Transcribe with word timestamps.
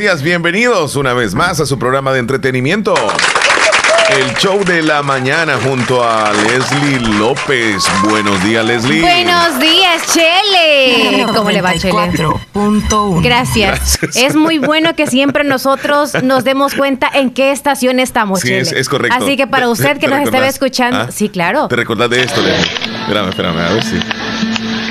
días, 0.00 0.22
bienvenidos 0.22 0.94
una 0.94 1.12
vez 1.12 1.34
más 1.34 1.58
a 1.58 1.66
su 1.66 1.76
programa 1.76 2.12
de 2.12 2.20
entretenimiento. 2.20 2.94
El 4.10 4.32
show 4.36 4.62
de 4.64 4.80
la 4.80 5.02
mañana 5.02 5.54
junto 5.60 6.08
a 6.08 6.30
Leslie 6.32 7.00
López. 7.18 7.84
Buenos 8.04 8.40
días, 8.44 8.64
Leslie. 8.64 9.00
Buenos 9.00 9.58
días, 9.58 10.06
Chele. 10.14 11.26
¿Cómo 11.34 11.50
le 11.50 11.60
va, 11.62 11.74
Chele? 11.76 12.12
Gracias. 13.22 13.98
Gracias. 14.00 14.16
Es 14.16 14.36
muy 14.36 14.58
bueno 14.58 14.94
que 14.94 15.08
siempre 15.08 15.42
nosotros 15.42 16.14
nos 16.22 16.44
demos 16.44 16.74
cuenta 16.74 17.10
en 17.12 17.30
qué 17.30 17.50
estación 17.50 17.98
estamos, 17.98 18.38
Sí, 18.38 18.50
Chele. 18.50 18.60
es- 18.60 18.70
es 18.72 18.88
correcto. 18.88 19.16
Así 19.20 19.36
que 19.36 19.48
para 19.48 19.64
¿Te- 19.64 19.72
usted 19.72 19.94
te- 19.94 19.98
que 19.98 20.06
nos 20.06 20.20
estaba 20.20 20.46
escuchando, 20.46 20.96
¿Ah? 21.08 21.10
sí, 21.10 21.28
claro. 21.28 21.66
¿Te 21.66 21.74
recordás 21.74 22.08
de 22.10 22.22
esto, 22.22 22.40
Leslie? 22.40 22.70
Espérame, 23.00 23.30
espérame, 23.30 23.58
a 23.58 23.72
ver 23.72 23.82
si. 23.82 23.98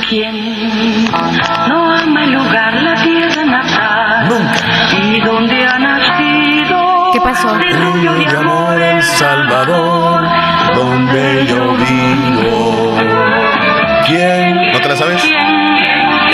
¿Quién 0.09 1.05
no 1.11 1.93
ama 1.95 2.23
el 2.25 2.31
lugar, 2.33 2.73
la 2.81 3.03
tierra 3.03 3.45
natal? 3.45 4.29
Nunca. 4.29 4.66
¿Y 5.17 5.21
dónde 5.21 5.65
ha 5.65 5.79
nacido? 5.79 7.09
¿Qué 7.11 7.19
pasó? 7.21 7.51
Río 7.57 8.13
de 8.13 8.37
amor, 8.37 8.79
El 8.79 9.01
Salvador, 9.01 10.21
donde 10.75 11.43
yo 11.47 11.73
vivo. 11.73 12.95
¿Quién? 14.05 14.73
¿No 14.73 14.79
te 14.79 14.89
la 14.89 14.95
sabes? 14.95 15.27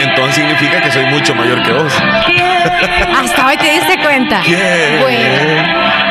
Entonces 0.02 0.36
significa 0.36 0.82
que 0.82 0.91
soy 0.91 1.05
mucho 1.05 1.34
mayor 1.34 1.64
que 1.64 1.72
vos. 1.72 1.94
Hasta 3.24 3.48
hoy 3.48 3.55
te 3.55 3.72
diste 3.72 3.98
cuenta. 4.00 4.41
¿Quién? 4.44 5.00
Bueno. 5.00 5.63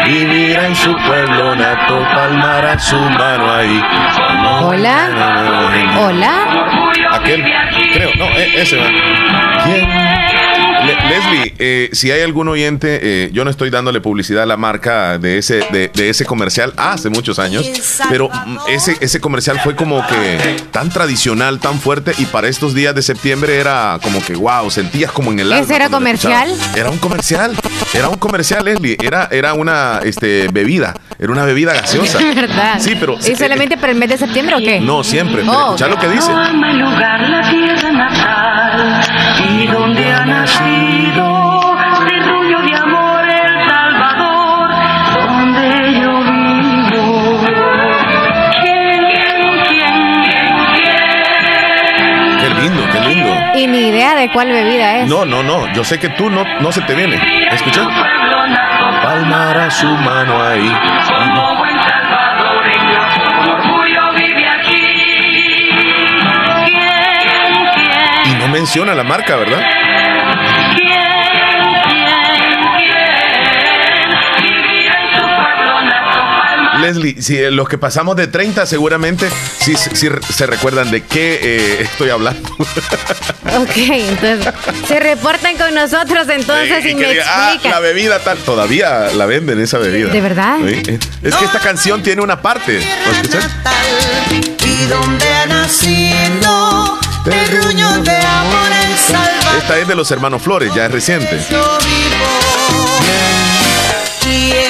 Y 0.06 0.24
mira 0.24 0.66
en 0.66 0.74
su 0.74 0.96
pueblo 0.96 1.54
nato, 1.54 2.02
palmará 2.14 2.78
su 2.78 2.98
mano 2.98 3.52
ahí. 3.52 3.82
Hola. 4.62 5.10
Hola. 6.00 6.32
Aquel, 7.12 7.44
creo, 7.92 8.10
no, 8.16 8.24
e- 8.30 8.62
ese 8.62 8.78
va. 8.78 8.86
¿Quién? 9.62 9.86
Le- 10.86 11.08
Leslie, 11.08 11.54
eh, 11.58 11.90
si 11.92 12.10
hay 12.10 12.22
algún 12.22 12.48
oyente, 12.48 12.98
eh, 13.02 13.30
yo 13.32 13.44
no 13.44 13.50
estoy 13.50 13.70
dándole 13.70 14.00
publicidad 14.00 14.42
a 14.42 14.46
la 14.46 14.56
marca 14.56 15.18
de 15.18 15.38
ese, 15.38 15.60
de, 15.72 15.90
de 15.94 16.08
ese 16.10 16.24
comercial 16.24 16.72
hace 16.76 17.08
muchos 17.10 17.38
años, 17.38 17.66
pero 18.08 18.28
ese, 18.68 18.96
ese 19.00 19.20
comercial 19.20 19.60
fue 19.62 19.76
como 19.76 20.04
que 20.06 20.56
tan 20.70 20.90
tradicional, 20.90 21.58
tan 21.60 21.78
fuerte, 21.80 22.12
y 22.18 22.26
para 22.26 22.48
estos 22.48 22.74
días 22.74 22.94
de 22.94 23.02
septiembre 23.02 23.56
era 23.58 23.98
como 24.02 24.24
que, 24.24 24.34
wow, 24.34 24.70
sentías 24.70 25.12
como 25.12 25.32
en 25.32 25.40
el 25.40 25.52
alma. 25.52 25.64
¿Ese 25.64 25.76
era 25.76 25.88
comercial? 25.88 26.52
Era 26.76 26.90
un 26.90 26.98
comercial, 26.98 27.52
era 27.94 28.08
un 28.08 28.16
comercial, 28.18 28.64
Leslie, 28.64 28.96
era, 29.02 29.28
era 29.30 29.54
una 29.54 30.00
este, 30.04 30.48
bebida, 30.52 30.94
era 31.18 31.32
una 31.32 31.44
bebida 31.44 31.72
gaseosa. 31.74 32.18
¿Verdad? 32.34 32.78
Sí, 32.80 32.96
pero... 32.98 33.16
¿Y 33.18 33.36
solamente 33.36 33.76
para 33.76 33.92
el 33.92 33.98
mes 33.98 34.08
de 34.10 34.18
septiembre 34.18 34.56
o 34.56 34.58
qué? 34.58 34.80
No, 34.80 35.04
siempre, 35.04 35.42
pero 35.42 35.52
Oh, 35.52 35.64
escuchá 35.74 35.86
lo 35.88 35.98
que 35.98 36.06
No 36.06 36.12
dice. 36.12 36.32
ama 36.32 36.70
el 36.70 36.78
lugar, 36.78 37.20
la 37.28 37.50
tierra 37.50 37.92
natal. 37.92 39.11
Y 53.54 53.66
ni 53.66 53.88
idea 53.88 54.14
de 54.14 54.30
cuál 54.30 54.48
bebida 54.50 54.98
es. 54.98 55.08
No, 55.08 55.24
no, 55.24 55.42
no. 55.42 55.72
Yo 55.72 55.84
sé 55.84 55.98
que 55.98 56.08
tú 56.10 56.30
no, 56.30 56.44
no 56.60 56.72
se 56.72 56.80
te 56.82 56.94
viene. 56.94 57.16
¿Escucha? 57.50 57.82
Pueblo 57.84 58.46
nato, 58.48 59.02
Palmará 59.02 59.70
su 59.70 59.86
mano 59.86 60.42
ahí. 60.42 60.68
como 61.08 61.56
buen 61.56 61.76
salvadoreño, 61.76 63.00
con 63.36 63.48
orgullo 63.50 64.12
vive 64.16 64.48
aquí. 64.48 64.86
¿Quién, 68.24 68.32
Y 68.32 68.38
no 68.38 68.48
menciona 68.48 68.94
la 68.94 69.04
marca, 69.04 69.36
¿verdad? 69.36 69.60
Leslie, 76.82 77.20
si 77.22 77.38
eh, 77.38 77.50
los 77.50 77.68
que 77.68 77.78
pasamos 77.78 78.16
de 78.16 78.26
30 78.26 78.66
seguramente 78.66 79.28
sí, 79.58 79.74
sí, 79.76 79.90
sí 79.94 80.08
se 80.32 80.46
recuerdan 80.46 80.90
de 80.90 81.02
qué 81.02 81.40
eh, 81.42 81.82
estoy 81.82 82.10
hablando. 82.10 82.48
Ok, 83.54 83.76
entonces 83.76 84.54
se 84.88 84.98
reportan 84.98 85.58
con 85.58 85.74
nosotros 85.74 86.26
entonces 86.30 86.86
y, 86.86 86.94
me 86.94 87.06
diga, 87.08 87.24
ah, 87.28 87.38
la 87.48 87.52
explican. 87.52 87.82
bebida 87.82 88.18
tal. 88.20 88.38
Todavía 88.38 89.10
la 89.14 89.26
venden 89.26 89.60
esa 89.60 89.76
bebida. 89.76 90.08
¿De 90.08 90.20
verdad? 90.22 90.56
Sí. 90.66 90.98
Es 91.22 91.34
que 91.34 91.44
esta 91.44 91.58
canción 91.58 92.02
tiene 92.02 92.22
una 92.22 92.40
parte. 92.40 92.80
¿Lo 93.04 93.12
escuchas? 93.12 93.50
y 94.64 94.86
donde 94.86 95.28
ha 95.28 95.46
nacido 95.46 96.98
terruño 97.24 98.02
de 98.02 98.16
amor 98.16 98.70
en 98.84 98.96
Salvador 98.96 99.58
Esta 99.58 99.78
es 99.78 99.88
de 99.88 99.94
los 99.96 100.10
hermanos 100.10 100.40
Flores, 100.42 100.72
ya 100.74 100.86
es 100.86 100.92
reciente. 100.92 101.38
yo 101.50 101.78
vivo. 101.84 102.42
¿Quién 104.22 104.61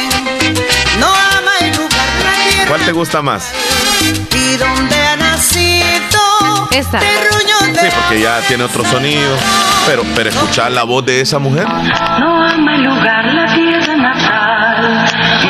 ¿Cuál 2.83 2.95
te 2.95 2.99
gusta 2.99 3.23
más? 3.23 3.53
y 4.35 4.57
donde 4.57 4.97
ha 4.97 5.17
nacido 5.17 6.69
Esta. 6.73 6.99
Sí, 6.99 7.87
porque 7.95 8.21
ya 8.21 8.41
tiene 8.49 8.65
otro 8.65 8.85
sonido. 8.85 9.37
Pero, 9.87 10.03
pero 10.17 10.31
escuchar 10.31 10.73
la 10.73 10.83
voz 10.83 11.07
de 11.07 11.21
esa 11.21 11.39
mujer. 11.39 11.65
No 11.69 12.45
ama 12.45 12.75
el 12.75 12.83
lugar, 12.83 13.25
la 13.33 13.55
tierra 13.55 13.95
natal, 13.95 15.05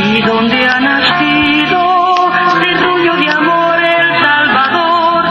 y 0.04 0.21
donde 0.21 0.56
ha 0.62 0.78
nacido, 0.78 2.31
terruño 2.60 3.16
de 3.16 3.31
amor, 3.31 3.82
El 3.82 4.22
Salvador, 4.22 5.25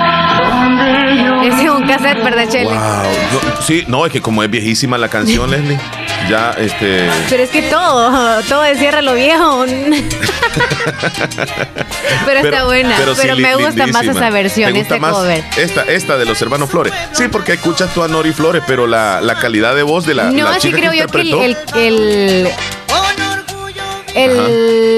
donde 0.49 1.23
yo 1.23 1.41
Ese 1.43 1.63
es 1.65 1.69
un 1.69 1.87
cassette, 1.87 2.23
¿verdad, 2.23 2.49
Chele? 2.49 2.65
Wow. 2.65 2.77
No, 2.77 3.61
sí, 3.61 3.83
no, 3.87 4.05
es 4.07 4.11
que 4.11 4.21
como 4.21 4.41
es 4.41 4.49
viejísima 4.49 4.97
la 4.97 5.07
canción, 5.07 5.51
Leslie, 5.51 5.79
ya 6.27 6.55
este. 6.57 7.07
Pero 7.29 7.43
es 7.43 7.51
que 7.51 7.61
todo, 7.61 8.41
todo 8.49 8.65
encierra 8.65 9.03
lo 9.03 9.13
viejo. 9.13 9.65
pero, 12.25 12.39
está 12.39 12.65
buena. 12.65 12.95
Pero, 12.97 13.15
sí, 13.15 13.27
me 13.37 13.55
gusta 13.55 13.87
más 13.87 14.05
esa 14.05 14.29
versión, 14.29 14.73
¿Te 14.73 14.79
gusta 14.79 14.95
este 14.95 14.99
más 14.99 15.13
cover. 15.13 15.43
Esta, 15.57 15.83
esta 15.83 16.17
de 16.17 16.25
los 16.25 16.41
hermanos 16.41 16.69
Flores. 16.69 16.93
Sí, 17.13 17.25
porque 17.31 17.53
escuchas 17.53 17.93
tú 17.93 18.03
a 18.03 18.07
Nori 18.07 18.33
Flores, 18.33 18.63
pero 18.65 18.87
la, 18.87 19.21
la 19.21 19.35
calidad 19.35 19.75
de 19.75 19.83
voz 19.83 20.05
de 20.05 20.15
la, 20.15 20.31
No, 20.31 20.45
la 20.45 20.53
que 20.55 20.59
chica 20.59 20.77
creo 20.77 20.93
yo 20.93 21.07
que 21.07 21.21
el, 21.21 21.27
interpretó, 21.27 21.75
el, 21.75 22.47
el, 24.15 24.33
el 24.33 24.91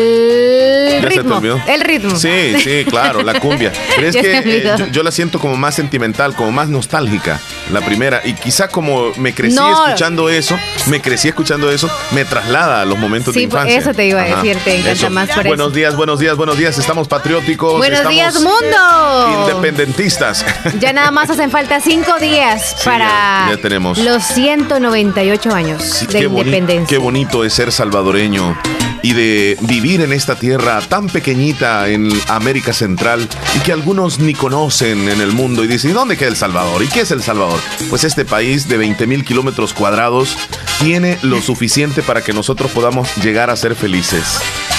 ¿Ya 1.03 1.09
se 1.09 1.15
te 1.17 1.21
ritmo. 1.21 1.61
El 1.67 1.81
ritmo. 1.81 2.15
Sí, 2.15 2.55
sí, 2.63 2.85
claro, 2.85 3.21
la 3.23 3.39
cumbia. 3.39 3.71
Pero 3.95 4.07
es 4.07 4.15
que 4.15 4.37
eh, 4.37 4.75
yo, 4.77 4.87
yo 4.87 5.03
la 5.03 5.11
siento 5.11 5.39
como 5.39 5.55
más 5.55 5.75
sentimental, 5.75 6.35
como 6.35 6.51
más 6.51 6.69
nostálgica, 6.69 7.39
la 7.71 7.81
primera. 7.81 8.21
Y 8.23 8.33
quizá 8.33 8.67
como 8.67 9.11
me 9.17 9.33
crecí 9.33 9.55
No. 9.55 9.85
escuchando 9.85 10.29
eso, 10.29 10.57
me 10.87 11.01
crecí 11.01 11.27
escuchando 11.29 11.71
eso, 11.71 11.89
me 12.11 12.25
traslada 12.25 12.81
a 12.81 12.85
los 12.85 12.97
momentos 12.97 13.33
Sí, 13.33 13.41
de 13.41 13.47
por 13.47 13.59
infancia. 13.59 13.79
eso 13.79 13.93
te 13.93 14.07
iba 14.07 14.21
a 14.21 14.25
decir, 14.35 14.57
te 14.63 14.79
encanta 14.79 15.09
más 15.09 15.29
por 15.29 15.45
Buenos 15.47 15.67
eso. 15.67 15.75
días, 15.75 15.95
buenos 15.95 16.19
días, 16.19 16.35
buenos 16.37 16.57
días. 16.57 16.77
Estamos 16.77 17.07
patrióticos. 17.07 17.77
Buenos 17.77 17.99
estamos 17.99 18.15
días, 18.15 18.33
mundo. 18.35 19.41
Independentistas. 19.41 20.45
Ya 20.79 20.93
nada 20.93 21.11
más 21.11 21.29
hacen 21.29 21.51
falta 21.51 21.79
cinco 21.79 22.17
días 22.19 22.75
Sí, 22.77 22.85
para 22.85 23.07
ya- 23.07 23.55
ya 23.55 23.61
tenemos. 23.61 23.97
los 23.97 24.23
198 24.23 25.53
años 25.53 25.81
Sí, 25.83 26.05
de 26.07 26.19
qué 26.19 26.27
boni- 26.27 26.39
independencia. 26.47 26.87
qué 26.87 26.97
bonito 26.97 27.43
es 27.43 27.53
ser 27.53 27.71
salvadoreño 27.71 28.57
y 29.01 29.13
de 29.13 29.57
vivir 29.61 30.01
en 30.01 30.13
esta 30.13 30.35
tierra 30.35 30.79
tan 30.81 31.07
pequeñita 31.07 31.87
en 31.89 32.09
América 32.27 32.73
Central 32.73 33.27
y 33.55 33.59
que 33.59 33.71
algunos 33.73 34.19
ni 34.19 34.33
conocen 34.33 35.09
en 35.09 35.21
el 35.21 35.31
mundo 35.33 35.63
y 35.63 35.67
dicen, 35.67 35.91
¿y 35.91 35.93
dónde 35.93 36.17
queda 36.17 36.29
El 36.29 36.37
Salvador? 36.37 36.81
¿Y 36.83 36.87
qué 36.87 37.01
es 37.01 37.11
El 37.11 37.21
Salvador? 37.21 37.52
Pues 37.89 38.03
este 38.03 38.25
país 38.25 38.67
de 38.67 38.77
20 38.77 39.07
mil 39.07 39.25
kilómetros 39.25 39.73
cuadrados 39.73 40.37
tiene 40.79 41.17
lo 41.21 41.41
suficiente 41.41 42.01
para 42.03 42.21
que 42.21 42.33
nosotros 42.33 42.71
podamos 42.71 43.15
llegar 43.17 43.49
a 43.49 43.55
ser 43.55 43.75
felices. 43.75 44.23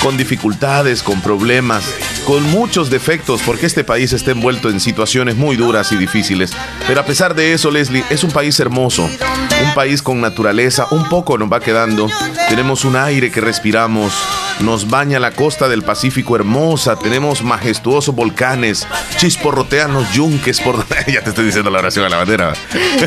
Con 0.03 0.17
dificultades, 0.17 1.03
con 1.03 1.23
problemas, 1.23 1.85
con 2.27 2.43
muchos 2.51 2.91
defectos, 2.91 3.41
porque 3.43 3.67
este 3.67 3.85
país 3.85 4.13
está 4.13 4.33
envuelto 4.33 4.69
en 4.69 4.81
situaciones 4.81 5.37
muy 5.37 5.57
duras 5.57 5.93
y 5.93 5.97
difíciles. 5.97 6.53
Pero 6.87 7.01
a 7.01 7.07
pesar 7.07 7.35
de 7.35 7.55
eso, 7.55 7.71
Leslie, 7.71 8.05
es 8.11 8.23
un 8.23 8.31
país 8.31 8.59
hermoso, 8.61 9.05
un 9.05 9.75
país 9.75 10.03
con 10.03 10.21
naturaleza, 10.21 10.87
un 10.91 11.09
poco 11.09 11.39
nos 11.39 11.51
va 11.51 11.61
quedando. 11.61 12.09
Tenemos 12.49 12.85
un 12.85 12.97
aire 12.97 13.31
que 13.31 13.41
respiramos, 13.41 14.13
nos 14.61 14.89
baña 14.89 15.19
la 15.19 15.33
costa 15.33 15.69
del 15.69 15.83
Pacífico 15.83 16.37
hermosa, 16.37 16.97
tenemos 16.97 17.43
majestuosos 17.43 18.15
volcanes, 18.15 18.87
chisporrotean 19.17 19.93
los 19.93 20.11
yunques 20.13 20.61
por... 20.61 20.87
ya 21.07 21.23
te 21.23 21.31
estoy 21.31 21.47
diciendo 21.47 21.71
la 21.71 21.79
oración 21.81 22.05
a 22.05 22.09
la 22.09 22.19
bandera. 22.19 22.53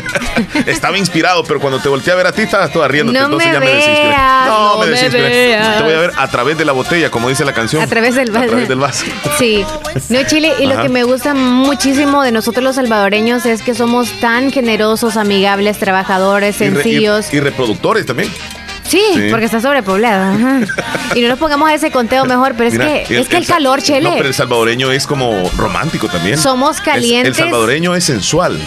Estaba 0.66 0.98
inspirado, 0.98 1.44
pero 1.44 1.60
cuando 1.60 1.78
te 1.80 1.88
volteé 1.88 2.12
a 2.12 2.16
ver 2.16 2.26
a 2.26 2.32
ti 2.32 2.42
estabas 2.42 2.72
toda 2.72 2.88
riéndote, 2.88 3.18
No 3.18 3.24
entonces 3.26 3.48
me 3.48 3.54
ya 3.54 3.60
me 3.60 3.66
desinspiré. 3.66 4.16
no 4.46 4.78
me 4.78 4.86
desinspiré. 4.86 5.28
veas. 5.28 5.76
Te 5.78 5.82
voy 5.82 5.92
a 5.94 5.98
ver 5.98 6.12
a 6.16 6.28
través 6.28 6.58
de 6.58 6.64
la 6.64 6.72
botella, 6.72 7.10
como 7.10 7.28
dice 7.28 7.44
la 7.44 7.52
canción. 7.52 7.82
A 7.82 7.86
través 7.86 8.14
del 8.14 8.30
A 8.30 8.32
vaso. 8.40 8.46
través 8.48 8.68
del 8.68 8.78
vaso. 8.78 9.04
Sí, 9.38 9.64
no 10.08 10.22
Chile, 10.24 10.52
y 10.58 10.66
lo 10.66 10.80
que 10.82 10.88
me 10.88 11.04
gusta 11.04 11.34
muchísimo 11.34 12.22
de 12.22 12.32
nosotros 12.32 12.64
los 12.64 12.76
salvadoreños 12.76 13.46
es 13.46 13.62
que 13.62 13.74
somos 13.74 14.10
tan 14.20 14.50
generosos, 14.52 15.16
amigables, 15.16 15.78
trabajadores, 15.78 16.60
Y 16.60 16.64
re- 16.64 16.70
y- 16.70 16.74
sencillos. 16.82 17.32
y 17.34 17.40
reproductores 17.40 18.04
también. 18.06 18.30
Sí, 18.88 19.00
Sí. 19.14 19.28
porque 19.30 19.44
está 19.46 19.60
sobrepoblado. 19.60 20.32
ajá. 20.34 20.60
Y 21.14 21.20
no 21.22 21.28
nos 21.28 21.38
pongamos 21.38 21.68
a 21.68 21.74
ese 21.74 21.90
conteo 21.90 22.24
mejor, 22.24 22.54
pero 22.56 22.68
es 22.68 22.72
Mira, 22.74 22.86
que 23.04 23.18
es 23.20 23.28
que 23.28 23.36
el 23.36 23.46
calor, 23.46 23.82
Chele. 23.82 24.08
No, 24.10 24.16
pero 24.16 24.28
el 24.28 24.34
salvadoreño 24.34 24.90
es 24.92 25.06
como 25.06 25.48
romántico 25.56 26.08
también. 26.08 26.38
Somos 26.38 26.76
Es- 26.76 26.82
calientes. 26.82 27.38
el 27.38 27.44
salvadoreño 27.44 27.94
es 27.94 28.04
sensual. 28.04 28.58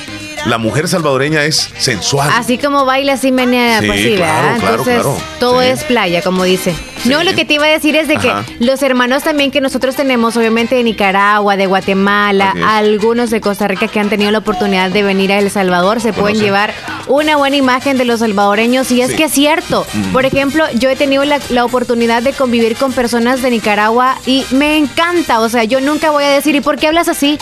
La 0.46 0.58
mujer 0.58 0.88
salvadoreña 0.88 1.44
es 1.46 1.70
sensual. 1.78 2.30
Así 2.36 2.58
como 2.58 2.86
baila, 2.86 3.14
así 3.14 3.32
menea, 3.32 3.80
Sí, 3.82 3.88
pues 3.88 4.02
sí, 4.02 4.16
claro, 4.16 4.60
claro, 4.60 4.76
Entonces, 4.78 4.94
claro. 5.02 5.18
todo 5.40 5.62
Sí. 5.62 5.68
es 5.68 5.84
playa, 5.84 6.22
como 6.22 6.44
dice. 6.44 6.74
No, 7.06 7.24
lo 7.24 7.34
que 7.34 7.46
te 7.46 7.56
iba 7.56 7.66
a 7.66 7.70
decir 7.70 7.96
es 7.96 8.08
de 8.08 8.18
que 8.18 8.32
los 8.60 8.84
hermanos 8.84 9.24
también 9.24 9.50
que 9.50 9.60
nosotros 9.60 9.96
tenemos, 9.96 10.38
obviamente 10.38 10.76
de 10.76 10.84
Nicaragua, 10.84 11.58
de 11.58 11.66
Guatemala, 11.66 12.54
algunos 12.64 13.32
de 13.32 13.42
Costa 13.42 13.68
Rica 13.68 13.88
que 13.88 14.00
han 14.00 14.10
tenido 14.10 14.30
la 14.30 14.38
oportunidad 14.38 14.92
de 14.92 15.02
venir 15.02 15.32
a 15.32 15.40
El 15.40 15.50
Salvador, 15.50 16.00
se 16.00 16.14
pueden 16.14 16.40
llevar 16.40 16.74
una 17.08 17.38
buena 17.38 17.56
imagen 17.56 17.98
de 17.98 18.06
los 18.06 18.20
salvadoreños. 18.20 18.92
Y 18.92 19.02
es 19.02 19.14
que 19.16 19.24
es 19.26 19.32
cierto. 19.32 19.86
Por 20.14 20.26
ejemplo, 20.26 20.64
yo 20.76 20.90
he 20.90 20.96
tenido 20.96 21.26
la, 21.26 21.40
la 21.50 21.66
oportunidad 21.66 22.22
de 22.22 22.34
convivir 22.34 22.76
con 22.76 22.94
personas 22.94 23.42
de 23.42 23.50
Nicaragua 23.50 24.18
y 24.28 24.46
me 24.52 24.78
encanta. 24.78 25.40
O 25.40 25.50
sea, 25.50 25.64
yo 25.64 25.82
nunca 25.82 26.12
voy 26.12 26.24
a 26.24 26.30
decir, 26.30 26.54
¿y 26.56 26.62
por 26.62 26.78
qué 26.78 26.86
hablas 26.88 27.08
así? 27.08 27.40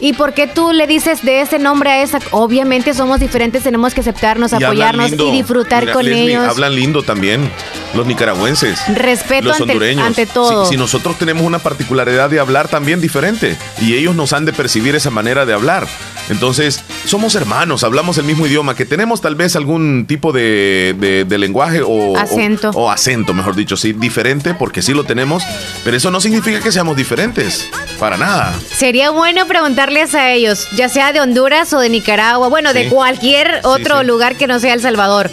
¿Y 0.00 0.12
por 0.12 0.32
qué 0.34 0.46
tú 0.46 0.72
le 0.72 0.86
dices 0.86 1.22
de 1.24 1.40
ese 1.40 1.58
nombre 1.58 1.90
a 1.90 2.02
esa? 2.02 2.20
Obviamente 2.30 2.94
somos 2.94 3.18
diferentes, 3.20 3.62
tenemos 3.64 3.94
que 3.94 4.00
aceptarnos, 4.00 4.52
Y 4.52 4.62
apoyarnos 4.62 5.12
y 5.12 5.30
disfrutar 5.32 5.82
Mira, 5.82 5.92
con 5.92 6.04
Leslie, 6.04 6.30
ellos. 6.34 6.48
Hablan 6.48 6.74
lindo 6.74 7.02
también 7.02 7.50
los 7.94 8.06
nicaragüenses. 8.06 8.78
Respeto 8.94 9.48
los 9.48 9.60
ante- 9.60 9.72
hondureños. 9.72 10.06
ante 10.06 10.26
todo. 10.26 10.64
Si, 10.66 10.72
si 10.72 10.76
nosotros 10.76 11.18
tenemos 11.18 11.42
una 11.42 11.58
particularidad 11.58 12.30
de 12.30 12.38
hablar 12.38 12.68
también 12.68 13.00
diferente 13.00 13.56
y 13.80 13.94
ellos 13.94 14.14
nos 14.14 14.32
han 14.32 14.44
de 14.44 14.52
percibir 14.52 14.94
esa 14.94 15.10
manera 15.10 15.46
de 15.46 15.52
hablar. 15.54 15.86
Entonces, 16.30 16.84
somos 17.06 17.34
hermanos, 17.34 17.84
hablamos 17.84 18.18
el 18.18 18.24
mismo 18.24 18.46
idioma, 18.46 18.76
que 18.76 18.84
tenemos 18.84 19.20
tal 19.22 19.34
vez 19.34 19.56
algún 19.56 20.04
tipo 20.06 20.30
de, 20.30 20.94
de- 20.98 21.24
de 21.24 21.38
lenguaje 21.38 21.80
o 21.84 22.16
Acento. 22.18 22.70
O, 22.74 22.84
o 22.84 22.90
acento, 22.90 23.32
mejor 23.34 23.56
dicho, 23.56 23.76
sí, 23.78 23.94
diferente, 23.94 24.52
porque 24.54 24.82
sí 24.82 24.92
lo 24.92 25.04
tenemos, 25.04 25.42
pero 25.84 25.96
eso 25.96 26.10
no 26.10 26.20
significa 26.20 26.60
que 26.60 26.70
seamos 26.70 26.96
diferentes, 26.96 27.68
para 27.98 28.16
nada. 28.18 28.54
Sería 28.76 29.10
bueno 29.10 29.46
preguntarles 29.88 30.14
a 30.14 30.32
ellos, 30.32 30.68
ya 30.76 30.88
sea 30.88 31.12
de 31.12 31.20
Honduras 31.20 31.72
o 31.72 31.78
de 31.80 31.88
Nicaragua, 31.88 32.48
bueno, 32.48 32.72
de 32.74 32.88
cualquier 32.90 33.60
otro 33.64 34.00
sí. 34.00 34.06
lugar 34.06 34.36
que 34.36 34.46
no 34.46 34.60
sea 34.60 34.74
El 34.74 34.80
Salvador. 34.82 35.30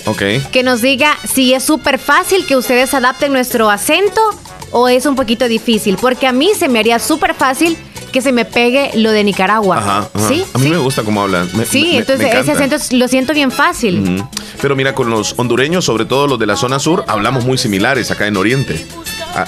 Que 0.52 0.64
nos 0.64 0.82
diga 0.82 1.18
si 1.32 1.54
es 1.54 1.64
súper 1.64 2.00
fácil 2.00 2.46
que 2.46 2.56
ustedes 2.56 2.94
adapten 2.94 3.34
nuestro 3.34 3.70
acento 3.70 4.22
o 4.72 4.88
es 4.88 5.06
un 5.06 5.16
poquito 5.16 5.48
difícil. 5.50 5.98
Porque 6.00 6.26
a 6.28 6.32
mí 6.32 6.52
se 6.58 6.70
me 6.70 6.80
haría 6.80 7.00
súper 7.00 7.34
fácil 7.36 7.78
que 8.14 8.22
se 8.22 8.32
me 8.32 8.46
pegue 8.46 8.92
lo 8.96 9.12
de 9.12 9.26
Nicaragua. 9.26 9.78
Ajá, 9.78 10.10
ajá. 10.14 10.28
¿Sí? 10.30 10.46
A 10.54 10.58
mí 10.58 10.66
¿Sí? 10.66 10.70
me 10.70 10.78
gusta 10.78 11.04
cómo 11.04 11.22
hablan. 11.22 11.50
Me- 11.54 11.66
Sí, 11.66 11.84
me- 11.84 11.92
me 11.92 11.98
entonces 11.98 12.34
ese 12.34 12.52
acento 12.54 12.78
lo 12.92 13.08
siento 13.10 13.34
bien 13.34 13.52
fácil. 13.52 14.24
Pero 14.62 14.76
mira, 14.78 14.96
con 14.96 15.10
los 15.10 15.34
hondureños, 15.38 15.84
sobre 15.84 16.06
todo 16.06 16.28
los 16.28 16.40
de 16.40 16.46
la 16.46 16.56
zona 16.56 16.80
sur, 16.80 17.04
hablamos 17.10 17.44
muy 17.44 17.58
similares 17.58 18.10
acá 18.12 18.26
en 18.28 18.38
Oriente. 18.38 18.86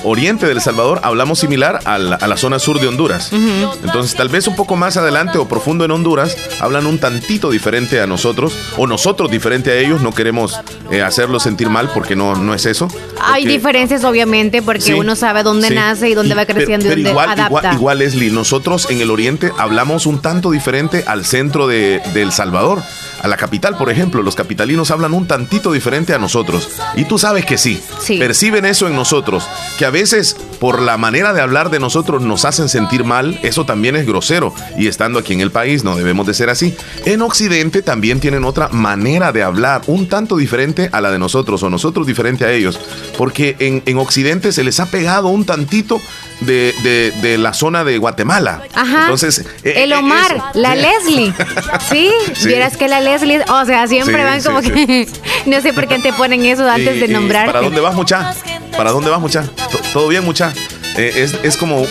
Oriente 0.04 0.46
del 0.48 0.62
Salvador 0.62 1.00
hablamos 1.04 1.40
similar 1.40 1.80
a 1.86 1.98
la, 1.98 2.16
a 2.16 2.28
la 2.28 2.38
zona 2.38 2.60
sur 2.60 2.80
de 2.80 2.88
Honduras. 2.88 3.32
Entonces, 3.32 4.16
tal 4.16 4.30
vez 4.30 4.48
un 4.48 4.56
poco 4.56 4.76
más 4.76 4.98
adelante 4.98 5.38
o 5.38 5.48
profundo 5.48 5.86
en 5.86 5.92
Honduras, 5.92 6.36
hablan 6.60 6.86
un 6.86 7.00
tantito 7.00 7.50
diferente 7.52 8.02
a 8.02 8.08
nosotros, 8.08 8.54
o 8.78 8.88
nosotros 8.88 9.32
diferente 9.32 9.72
a 9.72 9.76
ellos. 9.76 10.02
No 10.02 10.12
queremos 10.14 10.60
eh, 10.92 11.02
hacerlos 11.02 11.44
sentir 11.44 11.70
mal 11.70 11.90
porque 11.94 12.16
no, 12.16 12.36
no 12.36 12.54
es 12.54 12.66
eso. 12.66 12.88
Hay 13.22 13.44
Porque- 13.44 13.54
diferencias, 13.58 14.04
obviamente, 14.04 14.62
porque 14.62 14.82
Sí, 14.82 14.94
uno 14.94 15.16
sabe 15.16 15.44
dónde 15.44 15.70
sí. 15.70 15.74
nace 15.76 16.10
y 16.10 16.14
dónde 16.14 16.36
va 16.36 16.46
pero- 16.46 16.58
creciendo 16.60 16.86
y 16.88 16.90
dónde 16.90 17.10
igual, 17.10 17.30
adapta. 17.30 17.46
Igual, 17.48 17.74
igual, 17.76 17.98
Leslie, 18.00 18.30
nosotros 18.32 18.88
en 18.90 19.02
el 19.02 19.10
oriente 19.12 19.52
hablamos 19.58 20.06
un 20.06 20.22
tanto 20.22 20.52
diferente 20.52 21.04
al 21.08 21.26
centro 21.26 21.68
de, 21.68 22.02
de 22.14 22.22
El 22.22 22.32
Salvador. 22.32 22.82
A 23.22 23.28
la 23.28 23.36
capital, 23.36 23.76
por 23.78 23.90
ejemplo, 23.90 24.22
los 24.22 24.36
capitalinos 24.36 24.92
hablan 24.92 25.14
un 25.14 25.26
tantito 25.26 25.72
diferente 25.72 26.14
a 26.14 26.20
nosotros. 26.20 26.70
Y 26.96 27.06
tú 27.06 27.18
sabes 27.18 27.46
que 27.46 27.58
sí, 27.58 27.82
Sí. 28.00 28.18
perciben 28.20 28.64
eso 28.66 28.88
en 28.88 28.96
nosotros, 28.96 29.48
que 29.78 29.86
a 29.86 29.90
veces 29.90 30.36
por 30.60 30.82
la 30.82 30.98
manera 30.98 31.34
de 31.34 31.42
hablar 31.42 31.70
de 31.70 31.80
nosotros 31.80 32.22
nos 32.22 32.46
hacen 32.46 32.68
sentir 32.68 33.04
mal, 33.04 33.40
eso 33.44 33.66
también 33.66 33.96
es 33.96 34.06
grosero. 34.06 34.54
Y 34.78 34.88
estando 34.88 35.20
aquí 35.20 35.34
en 35.34 35.42
el 35.42 35.52
país 35.52 35.84
no 35.84 35.96
debemos 35.96 36.26
de 36.28 36.34
ser 36.34 36.50
así. 36.50 36.76
En 37.06 37.22
Occidente 37.22 37.82
también 37.82 38.20
tienen 38.20 38.44
otra 38.44 38.70
manera 38.70 39.32
de 39.32 39.44
hablar, 39.44 39.82
un 39.88 40.08
tanto 40.08 40.36
diferente 40.38 40.90
a 40.92 41.02
la 41.02 41.12
de 41.12 41.20
nosotros 41.20 41.62
o 41.64 41.70
nosotros 41.70 42.08
diferente 42.08 42.46
a 42.46 42.52
ellos. 42.52 42.80
Porque 43.18 43.56
en, 43.60 43.84
en 43.86 43.98
Occidente 43.98 44.52
se 44.52 44.64
les 44.64 44.80
ha 44.80 44.88
pegado 44.88 45.28
un 45.28 45.46
tantito 45.46 46.02
de, 46.42 46.74
de- 46.84 47.12
de 47.22 47.38
la 47.38 47.54
zona 47.54 47.84
de 47.84 47.98
Guatemala. 47.98 48.62
Ajá. 48.74 49.02
Entonces, 49.02 49.46
eh, 49.64 49.74
el 49.84 49.92
eh, 49.92 49.96
Omar, 49.96 50.38
la. 50.54 50.76
Leslie. 50.76 51.34
¿Sí? 51.90 52.12
Sí. 52.34 52.48
Vieras 52.48 52.78
que 52.78 52.88
la 52.88 53.00
Leslie, 53.02 53.42
o 53.50 53.66
sea, 53.66 53.88
siempre 53.88 54.16
Sí, 54.18 54.22
van 54.24 54.42
como 54.44 54.62
sí. 54.62 54.70
que. 54.72 55.08
no 55.46 55.62
sé 55.62 55.74
por 55.74 55.88
qué 55.88 56.00
te 56.00 56.14
ponen 56.14 56.46
eso 56.46 56.70
antes 56.70 56.96
Y- 56.96 57.00
de 57.00 57.06
y 57.06 57.10
nombrarte. 57.10 57.52
¿Para 57.52 57.64
dónde 57.64 57.82
vas, 57.82 57.96
mucha? 57.96 58.34
¿Para 58.76 58.92
dónde 58.92 59.10
vas, 59.10 59.20
mucha? 59.20 59.44
To- 59.44 59.80
¿Todo 59.94 60.08
bien, 60.08 60.24
mucha? 60.24 60.54
Eh, 60.98 61.14
es, 61.18 61.36
es 61.44 61.58
como 61.58 61.86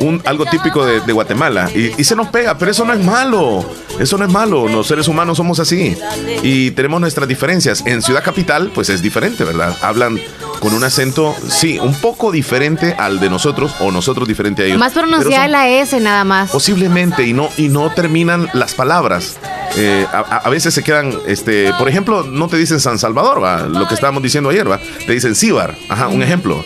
un, 0.00 0.22
algo 0.24 0.46
típico 0.46 0.86
de, 0.86 1.00
de 1.00 1.12
Guatemala. 1.12 1.68
Y, 1.74 2.00
y 2.00 2.04
se 2.04 2.14
nos 2.16 2.28
pega, 2.28 2.56
pero 2.58 2.70
eso 2.70 2.84
no 2.84 2.92
es 2.92 3.04
malo. 3.04 3.64
Eso 3.98 4.16
no 4.18 4.24
es 4.24 4.32
malo. 4.32 4.68
Los 4.68 4.86
seres 4.86 5.08
humanos 5.08 5.36
somos 5.36 5.58
así. 5.60 5.96
Y 6.42 6.70
tenemos 6.72 7.00
nuestras 7.00 7.28
diferencias. 7.28 7.82
En 7.86 8.02
Ciudad 8.02 8.22
Capital, 8.24 8.70
pues 8.74 8.88
es 8.88 9.02
diferente, 9.02 9.44
¿verdad? 9.44 9.76
Hablan 9.82 10.18
con 10.60 10.74
un 10.74 10.84
acento, 10.84 11.34
sí, 11.48 11.78
un 11.80 11.92
poco 11.94 12.30
diferente 12.30 12.94
al 12.96 13.18
de 13.18 13.28
nosotros, 13.28 13.74
o 13.80 13.90
nosotros 13.90 14.28
diferente 14.28 14.62
a 14.62 14.66
ellos. 14.66 14.78
Más 14.78 14.92
pronunciada 14.92 15.48
la 15.48 15.68
S 15.68 15.98
nada 15.98 16.22
más. 16.22 16.50
Posiblemente, 16.52 17.26
y 17.26 17.32
no, 17.32 17.48
y 17.56 17.68
no 17.68 17.90
terminan 17.92 18.48
las 18.52 18.72
palabras. 18.74 19.38
Eh, 19.76 20.06
a, 20.12 20.18
a- 20.20 20.48
veces 20.50 20.72
se 20.72 20.84
quedan, 20.84 21.12
este, 21.26 21.72
por 21.78 21.88
ejemplo, 21.88 22.22
no 22.22 22.46
te 22.46 22.56
dicen 22.58 22.78
San 22.78 22.98
Salvador, 23.00 23.42
¿va? 23.42 23.62
lo 23.66 23.88
que 23.88 23.94
estábamos 23.94 24.22
diciendo 24.22 24.50
ayer, 24.50 24.70
¿va? 24.70 24.78
te 25.06 25.12
dicen 25.14 25.34
Cibar, 25.34 25.74
ajá, 25.88 26.06
un 26.08 26.22
ejemplo. 26.22 26.62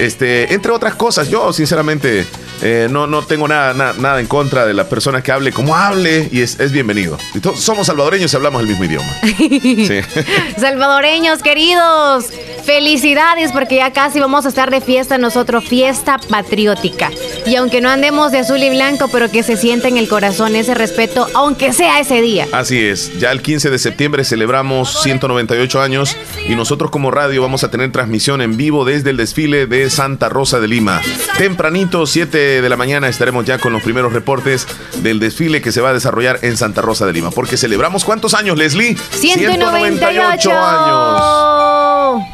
Este, 0.00 0.54
entre 0.54 0.72
otras 0.72 0.94
cosas, 0.94 1.28
yo 1.28 1.52
sinceramente 1.52 2.24
eh, 2.62 2.88
no, 2.90 3.06
no 3.06 3.22
tengo 3.22 3.48
nada, 3.48 3.72
nada, 3.72 3.94
nada 3.98 4.20
en 4.20 4.26
contra 4.26 4.66
de 4.66 4.74
la 4.74 4.88
persona 4.88 5.22
que 5.22 5.32
hable 5.32 5.52
como 5.52 5.74
hable 5.74 6.28
y 6.30 6.42
es, 6.42 6.60
es 6.60 6.72
bienvenido. 6.72 7.16
Somos 7.56 7.86
salvadoreños 7.86 8.32
y 8.32 8.36
hablamos 8.36 8.60
el 8.60 8.68
mismo 8.68 8.84
idioma. 8.84 9.08
Sí. 9.50 10.00
Salvadoreños 10.60 11.42
queridos, 11.42 12.26
felicidades 12.64 13.52
porque 13.52 13.76
ya 13.76 13.92
casi 13.92 14.20
vamos 14.20 14.44
a 14.46 14.48
estar 14.48 14.70
de 14.70 14.80
fiesta 14.80 15.18
nosotros, 15.18 15.64
fiesta 15.64 16.18
patriótica. 16.28 17.10
Y 17.46 17.56
aunque 17.56 17.80
no 17.80 17.88
andemos 17.88 18.30
de 18.32 18.38
azul 18.38 18.62
y 18.62 18.70
blanco, 18.70 19.08
pero 19.10 19.30
que 19.30 19.42
se 19.42 19.56
sienta 19.56 19.88
en 19.88 19.96
el 19.96 20.08
corazón 20.08 20.54
ese 20.54 20.74
respeto, 20.74 21.26
aunque 21.34 21.72
sea 21.72 21.98
ese 22.00 22.20
día. 22.20 22.46
Así 22.52 22.78
es, 22.78 23.18
ya 23.18 23.32
el 23.32 23.42
15 23.42 23.70
de 23.70 23.78
septiembre 23.78 24.24
celebramos 24.24 25.02
198 25.02 25.80
años 25.80 26.16
y 26.46 26.54
nosotros 26.54 26.90
como 26.90 27.10
radio 27.10 27.42
vamos 27.42 27.64
a 27.64 27.70
tener 27.70 27.90
transmisión 27.92 28.42
en 28.42 28.56
vivo 28.56 28.84
desde 28.84 29.10
el 29.10 29.16
desfile 29.16 29.66
de 29.66 29.88
Santa 29.90 30.28
Rosa 30.28 30.60
de 30.60 30.68
Lima. 30.68 31.00
Tempranito, 31.38 32.06
7 32.06 32.49
de 32.50 32.68
la 32.68 32.76
mañana, 32.76 33.08
estaremos 33.08 33.44
ya 33.44 33.58
con 33.58 33.72
los 33.72 33.82
primeros 33.82 34.12
reportes 34.12 34.66
del 34.96 35.20
desfile 35.20 35.62
que 35.62 35.72
se 35.72 35.80
va 35.80 35.90
a 35.90 35.92
desarrollar 35.92 36.40
en 36.42 36.56
Santa 36.56 36.82
Rosa 36.82 37.06
de 37.06 37.12
Lima. 37.12 37.30
Porque 37.30 37.56
celebramos 37.56 38.04
cuántos 38.04 38.34
años, 38.34 38.58
Leslie? 38.58 38.96
198 38.96 40.52
años. 40.52 42.26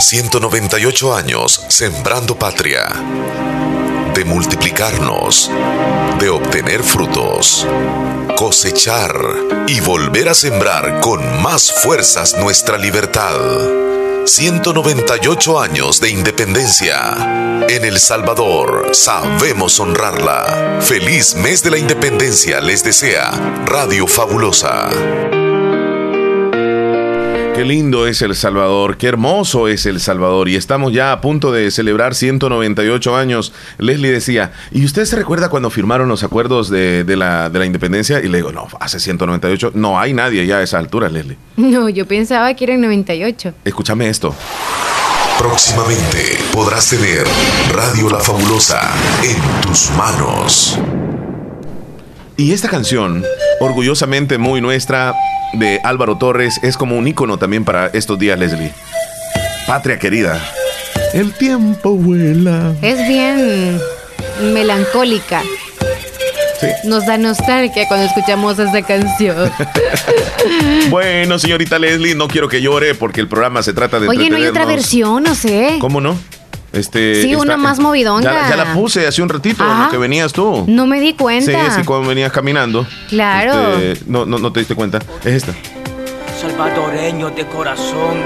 198 0.00 1.14
años 1.14 1.64
sembrando 1.68 2.38
patria. 2.38 2.88
De 4.14 4.24
multiplicarnos. 4.24 5.50
De 6.18 6.30
obtener 6.30 6.82
frutos. 6.82 7.66
Cosechar. 8.36 9.14
Y 9.68 9.80
volver 9.80 10.30
a 10.30 10.34
sembrar 10.34 11.00
con 11.00 11.42
más 11.42 11.70
fuerzas 11.82 12.34
nuestra 12.38 12.78
libertad. 12.78 13.99
198 14.24 15.60
años 15.60 16.00
de 16.00 16.10
independencia. 16.10 17.64
En 17.68 17.84
El 17.84 17.98
Salvador 17.98 18.90
sabemos 18.92 19.80
honrarla. 19.80 20.78
Feliz 20.80 21.34
mes 21.34 21.62
de 21.62 21.70
la 21.70 21.78
independencia 21.78 22.60
les 22.60 22.84
desea 22.84 23.30
Radio 23.66 24.06
Fabulosa. 24.06 24.90
Qué 27.60 27.66
lindo 27.66 28.06
es 28.06 28.22
El 28.22 28.34
Salvador, 28.34 28.96
qué 28.96 29.06
hermoso 29.06 29.68
es 29.68 29.84
El 29.84 30.00
Salvador 30.00 30.48
y 30.48 30.56
estamos 30.56 30.94
ya 30.94 31.12
a 31.12 31.20
punto 31.20 31.52
de 31.52 31.70
celebrar 31.70 32.14
198 32.14 33.14
años. 33.14 33.52
Leslie 33.76 34.10
decía, 34.10 34.52
¿y 34.70 34.82
usted 34.86 35.04
se 35.04 35.14
recuerda 35.14 35.50
cuando 35.50 35.68
firmaron 35.68 36.08
los 36.08 36.24
acuerdos 36.24 36.70
de, 36.70 37.04
de 37.04 37.16
la, 37.16 37.50
de 37.50 37.58
la 37.58 37.66
independencia? 37.66 38.20
Y 38.20 38.28
le 38.28 38.38
digo, 38.38 38.50
no, 38.50 38.66
hace 38.80 38.98
198, 38.98 39.72
no 39.74 40.00
hay 40.00 40.14
nadie 40.14 40.46
ya 40.46 40.56
a 40.56 40.62
esa 40.62 40.78
altura, 40.78 41.10
Leslie. 41.10 41.36
No, 41.58 41.90
yo 41.90 42.06
pensaba 42.06 42.54
que 42.54 42.64
eran 42.64 42.80
98. 42.80 43.52
Escúchame 43.62 44.08
esto. 44.08 44.34
Próximamente 45.38 46.38
podrás 46.54 46.88
tener 46.88 47.26
Radio 47.74 48.08
La 48.08 48.20
Fabulosa 48.20 48.80
en 49.22 49.60
tus 49.60 49.90
manos. 49.98 50.78
Y 52.38 52.52
esta 52.52 52.70
canción, 52.70 53.22
orgullosamente 53.60 54.38
muy 54.38 54.60
nuestra, 54.60 55.14
de 55.52 55.80
Álvaro 55.84 56.16
Torres, 56.16 56.58
es 56.62 56.76
como 56.76 56.96
un 56.96 57.06
ícono 57.06 57.38
también 57.38 57.64
para 57.64 57.86
estos 57.88 58.18
días, 58.18 58.38
Leslie. 58.38 58.72
Patria 59.66 59.98
querida. 59.98 60.42
El 61.12 61.32
tiempo 61.32 61.94
vuela. 61.96 62.74
Es 62.82 63.06
bien 63.06 63.80
melancólica. 64.52 65.42
Sí. 66.60 66.66
Nos 66.84 67.06
da 67.06 67.16
nostalgia 67.16 67.86
cuando 67.88 68.06
escuchamos 68.06 68.58
esta 68.58 68.82
canción. 68.82 69.50
Bueno, 70.88 71.38
señorita 71.38 71.78
Leslie, 71.78 72.14
no 72.14 72.26
quiero 72.26 72.48
que 72.48 72.62
llore 72.62 72.94
porque 72.94 73.20
el 73.20 73.28
programa 73.28 73.62
se 73.62 73.74
trata 73.74 74.00
de 74.00 74.08
Oye, 74.08 74.30
¿no 74.30 74.36
hay 74.36 74.46
otra 74.46 74.64
versión? 74.64 75.22
No 75.22 75.34
sé. 75.34 75.76
¿Cómo 75.80 76.00
no? 76.00 76.18
Este, 76.72 77.22
Sí, 77.22 77.34
una 77.34 77.56
más 77.56 77.80
movidonga. 77.80 78.22
Ya, 78.32 78.50
ya 78.50 78.56
la 78.56 78.72
puse 78.74 79.06
hace 79.06 79.22
un 79.22 79.28
ratito, 79.28 79.64
en 79.64 79.70
Ajá. 79.70 79.84
lo 79.86 79.90
que 79.90 79.98
venías 79.98 80.32
tú. 80.32 80.64
No 80.68 80.86
me 80.86 81.00
di 81.00 81.14
cuenta. 81.14 81.50
Sí, 81.50 81.76
sí, 81.80 81.84
cuando 81.84 82.08
venías 82.08 82.30
caminando. 82.32 82.86
Claro. 83.08 83.76
Este, 83.78 84.04
no, 84.06 84.24
no, 84.24 84.38
no 84.38 84.52
te 84.52 84.60
diste 84.60 84.74
cuenta. 84.74 84.98
Es 85.24 85.34
esta. 85.34 85.52
Salvadoreño 86.40 87.30
de 87.30 87.46
corazón. 87.46 88.16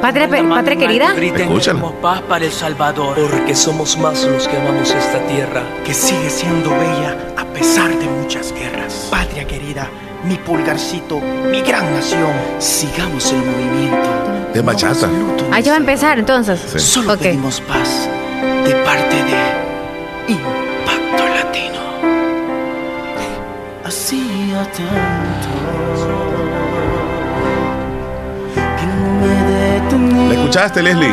Patria, 0.00 0.28
pe- 0.28 0.42
patria 0.44 0.76
querida. 0.76 1.06
Escúchala. 1.14 1.44
Escúchala. 1.44 2.00
paz 2.00 2.20
para 2.28 2.44
El 2.44 2.52
Salvador. 2.52 3.16
Porque 3.30 3.54
somos 3.54 3.96
más 3.98 4.24
los 4.24 4.46
que 4.48 4.56
amamos 4.56 4.90
esta 4.90 5.18
tierra. 5.26 5.62
que 5.84 5.94
sigue 5.94 6.28
siendo 6.30 6.70
bella 6.70 7.16
a 7.36 7.44
pesar 7.46 7.90
de 7.98 8.06
muchas 8.06 8.52
guerras. 8.52 9.08
Patria 9.10 9.44
querida, 9.46 9.88
mi 10.24 10.36
pulgarcito, 10.36 11.20
mi 11.50 11.60
gran 11.62 11.92
nación. 11.94 12.30
Sigamos 12.58 13.32
el 13.32 13.38
movimiento. 13.38 14.08
De 14.54 14.60
bachata. 14.60 15.08
Ah, 15.50 15.60
ya 15.60 15.72
va 15.72 15.76
a 15.76 15.80
empezar 15.80 16.18
entonces. 16.18 16.60
Sí. 16.72 16.78
Solo 16.78 17.14
Ok. 17.14 17.20
pedimos 17.20 17.60
paz 17.62 18.08
de 18.64 18.74
parte 18.84 19.16
de 19.16 20.32
Impacto 20.32 21.24
Latino. 21.34 21.80
Hacía 23.84 24.62
tanto 24.72 25.48
que 28.78 28.86
no 28.86 29.98
me. 29.98 30.28
¿La 30.28 30.34
escuchaste, 30.34 30.82
Leslie? 30.82 31.12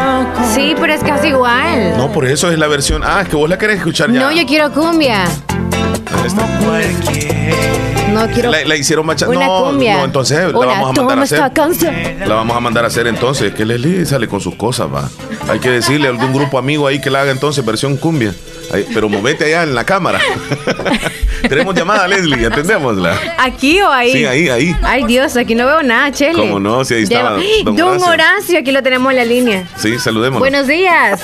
Sí, 0.54 0.76
pero 0.80 0.94
es 0.94 1.04
casi 1.04 1.28
igual. 1.30 1.98
No, 1.98 2.12
por 2.12 2.26
eso 2.26 2.52
es 2.52 2.60
la 2.60 2.68
versión. 2.68 3.02
Ah, 3.06 3.22
es 3.24 3.30
que 3.30 3.36
vos 3.38 3.50
la 3.50 3.58
querés 3.58 3.78
escuchar 3.78 4.12
ya. 4.12 4.20
No, 4.20 4.32
yo 4.32 4.46
quiero 4.46 4.72
cumbia. 4.72 5.24
Esta. 6.26 6.46
No 8.14 8.28
quiero 8.28 8.52
La, 8.52 8.64
la 8.66 8.76
hicieron 8.76 9.06
bachata. 9.08 9.32
una 9.32 9.46
No, 9.46 9.64
cumbia. 9.66 9.98
no, 9.98 10.06
entonces 10.06 10.40
la 10.52 10.58
Hola, 10.58 10.72
vamos 10.74 10.98
a 10.98 11.02
mandar 11.04 11.20
a 11.20 11.22
hacer. 11.24 12.28
La 12.28 12.36
vamos 12.36 12.58
a 12.58 12.60
mandar 12.60 12.84
a 12.84 12.88
hacer 12.88 13.08
entonces. 13.08 13.54
Que 13.54 13.66
Leslie 13.66 14.06
sale 14.06 14.28
con 14.28 14.42
sus 14.42 14.56
cosas, 14.56 14.88
va. 14.94 15.10
Hay 15.48 15.60
que 15.60 15.70
decirle 15.70 16.08
a 16.08 16.12
algún 16.12 16.34
grupo 16.34 16.58
amigo 16.58 16.88
ahí 16.88 17.00
que 17.00 17.10
la 17.10 17.22
haga 17.22 17.32
entonces 17.32 17.66
versión 17.66 17.98
cumbia. 17.98 18.34
Ahí, 18.72 18.86
pero 18.94 19.10
movete 19.10 19.46
allá 19.46 19.64
en 19.64 19.74
la 19.74 19.84
cámara. 19.84 20.20
Tenemos 21.50 21.74
llamada, 21.74 22.08
Leslie, 22.08 22.46
atendémosla. 22.46 23.18
¿Aquí 23.40 23.82
o 23.82 23.90
ahí? 23.92 24.12
Sí, 24.12 24.26
ahí, 24.26 24.50
ahí. 24.50 24.76
Ay, 24.84 25.06
Dios, 25.06 25.36
aquí 25.38 25.56
no 25.56 25.66
veo 25.66 25.82
nada, 25.82 26.12
Chele. 26.12 26.34
¿Cómo 26.38 26.60
no? 26.60 26.84
Si 26.86 26.94
ahí 26.94 27.04
estaba 27.04 27.32
don 27.64 27.76
Don 27.76 27.88
Horacio. 27.88 28.08
Horacio, 28.12 28.60
aquí 28.60 28.72
lo 28.72 28.84
tenemos 28.84 29.10
en 29.12 29.18
la 29.18 29.26
línea. 29.26 29.68
Sí, 29.78 29.98
saludémoslo. 29.98 30.40
Buenos 30.40 30.68
días. 30.68 31.22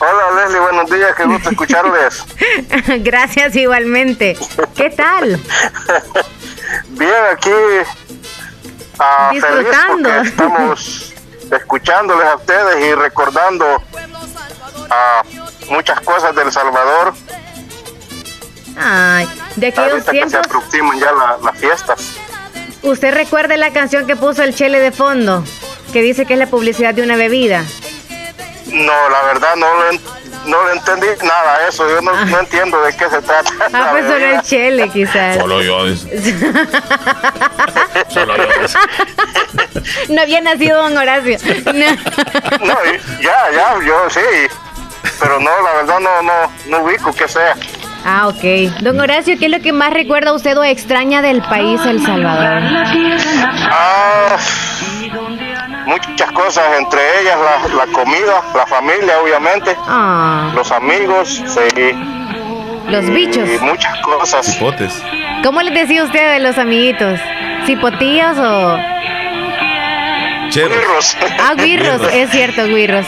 Hola 0.00 0.42
Leslie, 0.42 0.60
buenos 0.60 0.90
días, 0.90 1.14
qué 1.16 1.24
gusto 1.24 1.50
escucharles. 1.50 2.24
Gracias 3.04 3.54
igualmente. 3.56 4.36
¿Qué 4.74 4.90
tal? 4.90 5.38
Bien, 6.90 7.10
aquí 7.32 7.50
feliz 7.50 7.86
Disfrutando. 9.32 10.08
estamos 10.22 11.12
escuchándoles 11.50 12.26
a 12.26 12.36
ustedes 12.36 12.86
y 12.86 12.94
recordando 12.94 13.82
muchas 15.68 16.00
cosas 16.00 16.34
del 16.34 16.50
Salvador. 16.50 17.12
Ay, 18.78 19.28
de 19.56 19.66
aquellos 19.66 19.92
Ahorita 19.92 20.12
que 20.12 20.18
se 20.20 20.26
tiempos, 20.26 20.46
aproximan 20.46 20.98
ya 20.98 21.12
la- 21.12 21.38
las 21.44 21.58
fiestas. 21.58 22.00
¿usted 22.82 23.12
recuerda 23.12 23.56
la 23.58 23.72
canción 23.72 24.06
que 24.06 24.16
puso 24.16 24.42
el 24.42 24.54
Chele 24.54 24.80
de 24.80 24.92
fondo? 24.92 25.44
Que 25.92 26.00
dice 26.02 26.24
que 26.24 26.32
es 26.34 26.38
la 26.38 26.46
publicidad 26.46 26.94
de 26.94 27.02
una 27.02 27.16
bebida. 27.16 27.64
No, 28.72 28.92
la 29.10 29.22
verdad 29.26 29.56
no 29.56 30.66
le 30.66 30.72
entendí 30.72 31.06
nada 31.22 31.56
a 31.56 31.68
eso, 31.68 31.88
yo 31.88 32.00
no, 32.00 32.24
no 32.26 32.38
entiendo 32.40 32.80
de 32.82 32.96
qué 32.96 33.08
se 33.10 33.20
trata. 33.22 33.50
Ah, 33.72 33.88
pues 33.92 34.04
solo 34.06 34.24
el 34.26 34.42
Chele, 34.42 34.88
quizás. 34.88 35.36
Solo 35.36 35.60
yo. 35.62 35.84
dice. 35.86 36.08
Solo 38.08 38.36
yo. 38.36 38.44
dice. 38.62 38.78
No 40.08 40.22
había 40.22 40.40
nacido 40.40 40.82
Don 40.82 40.96
Horacio. 40.96 41.38
No. 41.66 41.72
No, 42.66 42.74
y- 42.86 43.22
ya, 43.22 43.36
ya, 43.52 43.74
yo 43.86 44.08
sí, 44.10 44.20
pero 45.20 45.38
no, 45.40 45.50
la 45.62 45.72
verdad 45.74 46.00
no, 46.00 46.22
no, 46.22 46.32
no 46.66 46.80
ubico 46.84 47.12
que 47.12 47.28
sea. 47.28 47.54
Ah, 48.04 48.28
ok. 48.28 48.80
Don 48.80 48.98
Horacio, 48.98 49.36
¿qué 49.38 49.44
es 49.46 49.50
lo 49.50 49.60
que 49.60 49.72
más 49.72 49.92
recuerda 49.92 50.32
usted 50.32 50.56
o 50.56 50.64
extraña 50.64 51.20
del 51.20 51.42
país 51.42 51.80
El 51.84 52.02
Salvador? 52.04 52.62
La 52.62 52.90
tierra 52.90 53.32
natal 53.34 53.70
Ah, 53.72 54.36
muchas 55.90 56.30
cosas, 56.32 56.64
entre 56.78 57.00
ellas 57.20 57.36
la, 57.38 57.84
la 57.84 57.92
comida, 57.92 58.42
la 58.54 58.66
familia, 58.66 59.18
obviamente, 59.22 59.76
Ah, 59.86 60.50
los 60.54 60.70
amigos, 60.72 61.42
sí, 61.46 61.92
los 62.88 63.06
bichos. 63.10 63.48
y 63.48 63.58
muchas 63.64 63.98
cosas. 64.00 64.56
Hipotes. 64.56 65.02
¿Cómo 65.44 65.60
les 65.62 65.74
decía 65.74 66.04
usted 66.04 66.32
de 66.34 66.38
los 66.40 66.58
amiguitos? 66.58 67.18
¿Cipotillas 67.66 68.36
o...? 68.38 68.78
Ah, 71.40 71.54
guirros, 71.56 72.02
es 72.12 72.30
cierto, 72.30 72.66
guirros. 72.66 73.06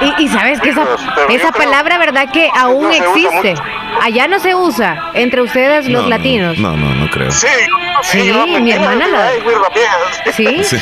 Y, 0.00 0.24
y 0.24 0.28
sabes 0.28 0.60
que 0.60 0.70
esa, 0.70 0.82
esa 1.28 1.50
creo- 1.50 1.64
palabra, 1.64 1.98
¿verdad 1.98 2.28
que 2.32 2.48
aún 2.56 2.82
no 2.84 2.90
existe? 2.90 3.54
Allá 4.02 4.28
no 4.28 4.38
se 4.38 4.54
usa, 4.54 5.10
entre 5.14 5.42
ustedes 5.42 5.86
los 5.88 6.02
No, 6.02 6.08
no, 6.08 6.08
latinos. 6.08 6.58
No, 6.58 6.76
no, 6.76 6.94
no 6.94 7.10
creo. 7.10 7.30
Sí, 7.30 8.18
mi 8.60 8.72
hermana 8.72 9.06
lo-. 9.08 10.32
¿Sí? 10.32 10.62
Sí. 10.64 10.76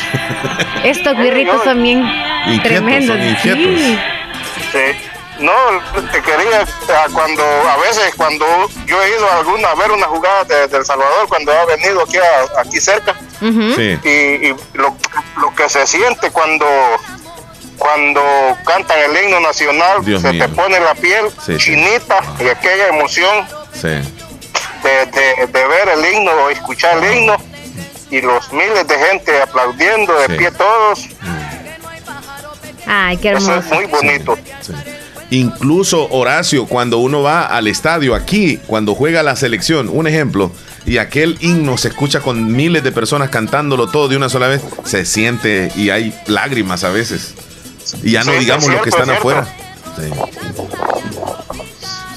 Estos 0.85 1.17
guirritos 1.17 1.63
son 1.65 1.83
bien 1.83 2.05
tremendos. 2.63 3.17
son. 3.17 3.37
Sí. 3.57 3.99
Sí. 4.73 5.06
No, 5.39 5.53
te 6.13 6.23
quería, 6.23 6.65
ah, 6.89 7.07
cuando, 7.13 7.43
a 7.45 7.77
veces 7.77 8.15
cuando 8.17 8.47
yo 8.87 9.03
he 9.03 9.11
ido 9.11 9.29
a, 9.31 9.39
alguna, 9.39 9.69
a 9.71 9.75
ver 9.75 9.91
una 9.91 10.07
jugada 10.07 10.45
de, 10.45 10.67
de 10.69 10.79
El 10.79 10.85
Salvador, 10.87 11.29
cuando 11.29 11.53
ha 11.53 11.65
venido 11.67 12.03
aquí, 12.03 12.17
a- 12.17 12.61
aquí 12.61 12.81
cerca. 12.81 13.15
Sí. 13.41 13.99
y, 14.03 14.09
y 14.09 14.57
lo, 14.75 14.97
lo 15.41 15.55
que 15.55 15.69
se 15.69 15.87
siente 15.87 16.31
cuando 16.31 16.67
cuando 17.77 18.23
cantan 18.65 18.99
el 18.99 19.23
himno 19.25 19.39
nacional 19.41 20.03
Dios 20.03 20.23
se 20.23 20.33
mío. 20.33 20.47
te 20.47 20.55
pone 20.55 20.81
la 20.81 20.95
piel 20.95 21.27
Sí, 21.45 21.53
sí. 21.53 21.59
chinita 21.59 22.21
y 22.41 22.49
aquella 22.49 22.87
emoción 22.89 23.47
Sí. 23.75 23.89
de, 23.89 25.07
de- 25.13 25.47
de 25.49 25.67
ver 25.67 25.89
el 25.91 26.15
himno 26.15 26.31
o 26.33 26.49
escuchar 26.49 26.97
el 27.05 27.15
himno 27.19 27.37
y 28.11 28.23
los 28.23 28.51
miles 28.55 28.89
de 28.89 28.99
gente 28.99 29.43
aplaudiendo 29.43 30.15
de 30.21 30.27
Sí. 30.29 30.33
pie 30.39 30.51
todos 30.53 31.07
Ay, 32.87 33.17
qué 33.19 33.33
eso 33.33 33.51
hermoso. 33.53 33.59
es 33.59 33.67
muy 33.75 33.85
bonito 33.87 34.39
Sí. 34.63 34.73
Incluso 35.31 36.09
Horacio, 36.11 36.67
cuando 36.67 36.99
uno 36.99 37.23
va 37.23 37.47
al 37.47 37.67
estadio 37.67 38.15
aquí, 38.15 38.59
cuando 38.67 38.95
juega 38.95 39.23
la 39.23 39.35
selección, 39.35 39.89
un 39.89 40.07
ejemplo, 40.07 40.53
y 40.85 40.99
aquel 40.99 41.37
himno 41.41 41.77
se 41.79 41.89
escucha 41.89 42.21
con 42.21 42.53
miles 42.53 42.85
de 42.85 42.93
personas 42.93 43.31
cantándolo 43.31 43.89
todo 43.89 44.09
de 44.09 44.17
una 44.17 44.29
sola 44.29 44.47
vez, 44.47 44.63
se 44.85 45.05
siente 45.05 45.73
y 45.75 45.91
hay 45.91 46.15
lágrimas 46.27 46.85
a 46.85 46.91
veces. 46.91 47.35
Y 48.03 48.13
ya 48.13 48.25
no 48.25 48.33
Sí, 48.33 48.39
digamos 48.39 48.69
los 48.69 48.83
que 48.83 48.91
están 48.91 49.11
es 49.11 49.19
afuera. 49.19 49.47
Sí. 49.97 50.11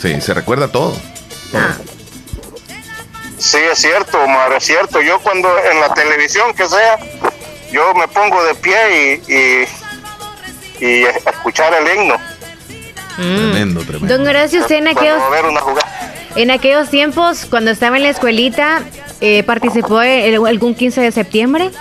Sí, 0.02 0.22
se 0.22 0.34
recuerda 0.34 0.68
todo. 0.68 0.96
Ah, 1.54 1.76
sí 3.40 3.58
es 3.58 3.80
cierto 3.80 4.22
Omar 4.22 4.54
es 4.54 4.66
cierto 4.66 5.02
yo 5.02 5.20
cuando 5.20 5.50
en 5.72 5.80
la 5.80 5.94
televisión 5.94 6.54
que 6.54 6.68
sea 6.68 7.00
yo 7.72 7.94
me 7.96 8.08
pongo 8.08 8.44
de 8.44 8.56
pie 8.56 9.22
y, 9.28 10.86
y, 10.86 11.04
escuchar 11.04 11.74
el 11.74 11.96
himno 11.96 12.16
Tremendo, 13.20 13.82
tremendo. 13.82 14.18
Don 14.18 14.28
Horacio, 14.28 14.62
usted 14.62 14.78
en 14.78 14.88
aquellos, 14.88 15.22
en 16.36 16.90
tiempos, 16.90 17.46
cuando 17.50 17.72
estaba 17.72 17.98
en 17.98 18.04
la 18.04 18.10
escuelita, 18.10 18.82
eh, 19.20 19.44
¿participó 19.44 20.02
en 20.02 20.46
algún 20.46 20.74
15 20.74 21.02
de 21.02 21.12
septiembre? 21.12 21.72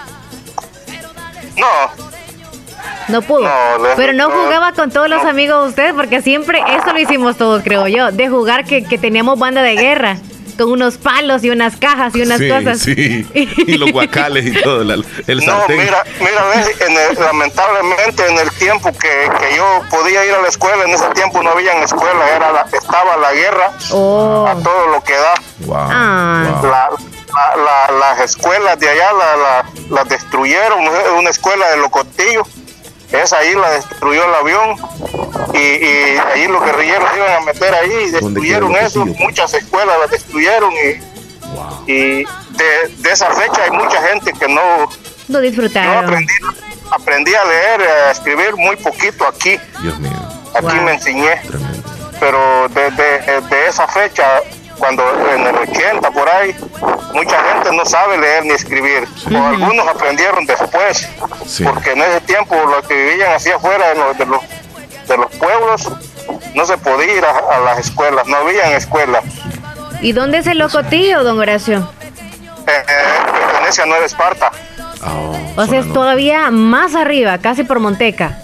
no 1.57 1.67
No 3.09 3.23
pudo. 3.23 3.43
No, 3.43 3.51
Pero 3.97 4.13
no 4.13 4.31
jugaba 4.31 4.73
con 4.73 4.91
todos 4.91 5.09
los 5.09 5.23
no. 5.23 5.29
amigos 5.29 5.63
de 5.63 5.69
usted, 5.71 5.95
porque 5.95 6.23
siempre 6.23 6.61
eso 6.77 6.93
lo 6.93 6.99
hicimos 6.99 7.37
todos, 7.37 7.63
creo 7.63 7.87
yo. 7.87 8.11
De 8.13 8.29
jugar 8.29 8.65
que, 8.65 8.85
que 8.85 8.99
teníamos 8.99 9.39
banda 9.39 9.63
de 9.63 9.77
guerra, 9.77 10.17
con 10.59 10.73
unos 10.73 10.97
palos 10.99 11.43
y 11.45 11.51
unas 11.51 11.77
cajas 11.77 12.15
y 12.15 12.23
unas 12.23 12.39
sí, 12.39 12.49
cosas. 12.49 12.79
sí. 12.81 13.27
Y 13.67 13.77
los 13.79 13.93
guacales 13.93 14.45
y 14.47 14.53
todo, 14.63 14.85
la- 14.85 14.95
el 15.27 15.39
No, 15.39 15.43
sartén. 15.59 15.79
mira, 15.79 16.03
mira, 16.21 16.45
ves, 16.55 16.81
en 16.81 16.93
el- 16.97 17.25
lamentablemente 17.25 18.27
en 18.29 18.39
el 18.39 18.51
tiempo 18.53 18.93
que, 18.93 19.31
que 19.41 19.57
yo 19.57 19.83
podía 19.91 20.25
ir 20.27 20.35
a 20.35 20.43
la 20.43 20.49
escuela, 20.49 20.85
en 20.85 20.91
ese 20.91 21.09
tiempo 21.15 21.43
no 21.43 21.51
había 21.51 21.73
escuela, 21.83 22.29
era 22.35 22.53
la- 22.53 22.67
estaba 22.73 23.17
la 23.17 23.33
guerra 23.33 23.71
Oh. 23.93 24.47
a 24.49 24.55
todo 24.63 24.89
lo 24.89 25.03
que 25.03 25.15
da. 25.15 25.35
Wow, 25.61 25.77
Ah. 25.91 26.45
wow. 26.61 26.71
La- 26.71 26.89
la- 26.91 27.63
la- 27.63 27.99
las 27.99 28.21
escuelas 28.21 28.79
de 28.81 28.89
allá 28.89 29.13
la- 29.13 29.37
la- 29.37 29.65
las 29.91 30.09
destruyeron, 30.09 30.81
una 31.19 31.31
escuela 31.31 31.71
de 31.71 31.77
Locotillo, 31.79 32.43
esa 33.13 33.39
ahí 33.39 33.55
la 33.55 33.71
destruyó 33.71 34.25
el 34.25 34.35
avión 34.35 34.77
y, 35.55 35.59
y 35.59 36.19
ahí 36.33 36.47
los 36.49 36.63
guerrilleros 36.65 37.09
iban 37.17 37.33
a 37.33 37.41
meter 37.41 37.75
ahí 37.75 37.93
y 38.09 38.11
destruyeron 38.11 38.75
eso, 38.77 39.05
muchas 39.07 39.55
escuelas 39.55 39.97
las 40.01 40.11
destruyeron 40.11 40.73
y, 40.73 41.19
Wow. 41.49 41.85
y 41.87 41.95
de, 42.25 42.89
de 42.99 43.11
esa 43.11 43.31
fecha 43.31 43.65
hay 43.65 43.71
mucha 43.71 44.03
gente 44.09 44.33
que 44.35 44.47
no, 44.49 44.61
Yo 45.29 45.41
disfrutaron. 45.41 46.05
aprendí, 46.05 46.33
aprendí 46.91 47.35
a 47.35 47.45
leer, 47.45 47.81
a 47.83 48.11
escribir 48.11 48.55
muy 48.57 48.77
poquito 48.77 49.27
aquí. 49.27 49.59
Dios 49.81 49.99
mío, 49.99 50.13
Aquí 50.55 50.67
Wow. 50.67 50.83
me 50.85 50.93
enseñé. 50.93 51.37
tremendo. 51.47 51.89
Pero 52.21 52.69
desde 52.69 53.41
de 53.41 53.67
esa 53.69 53.87
fecha, 53.89 54.43
cuando 54.79 55.03
en 55.35 55.47
el 55.47 55.57
80 55.57 56.11
por 56.11 56.29
ahí, 56.29 56.55
mucha 57.13 57.43
gente 57.53 57.73
no 57.73 57.85
sabe 57.85 58.19
leer 58.19 58.45
ni 58.45 58.53
escribir. 58.53 59.09
O 59.35 59.47
algunos 59.47 59.87
aprendieron 59.89 60.47
después. 60.47 61.09
Sí. 61.47 61.65
Porque 61.65 61.93
en 61.93 62.03
ese 62.03 62.21
tiempo 62.23 62.55
los 62.55 62.87
que 62.87 62.95
vivían 62.95 63.33
hacia 63.35 63.57
afuera, 63.57 63.93
en 63.93 63.99
los, 63.99 64.17
de 64.19 64.27
los 65.17 65.33
niños 65.33 65.91
no 66.55 66.65
se 66.67 66.77
podía 66.79 67.15
ir 67.17 67.25
a, 67.25 67.57
a 67.57 67.59
las 67.61 67.79
escuelas, 67.79 68.27
no 68.27 68.37
había 68.37 68.77
escuelas. 68.77 69.25
¿Y 70.01 70.13
dónde 70.13 70.39
es 70.39 70.47
el 70.47 70.59
locotillo, 70.59 71.25
don 71.25 71.39
Horacio? 71.41 71.91
Eh, 72.67 72.71
eh, 72.71 72.85
pertenece 73.33 73.83
a 73.83 73.87
Nueva 73.87 74.05
Esparta. 74.07 74.51
O 75.57 75.67
sea, 75.67 75.81
es 75.81 75.93
todavía 75.93 76.51
más 76.51 76.95
arriba, 76.95 77.39
casi 77.39 77.65
por 77.65 77.81
Monteca. 77.81 78.39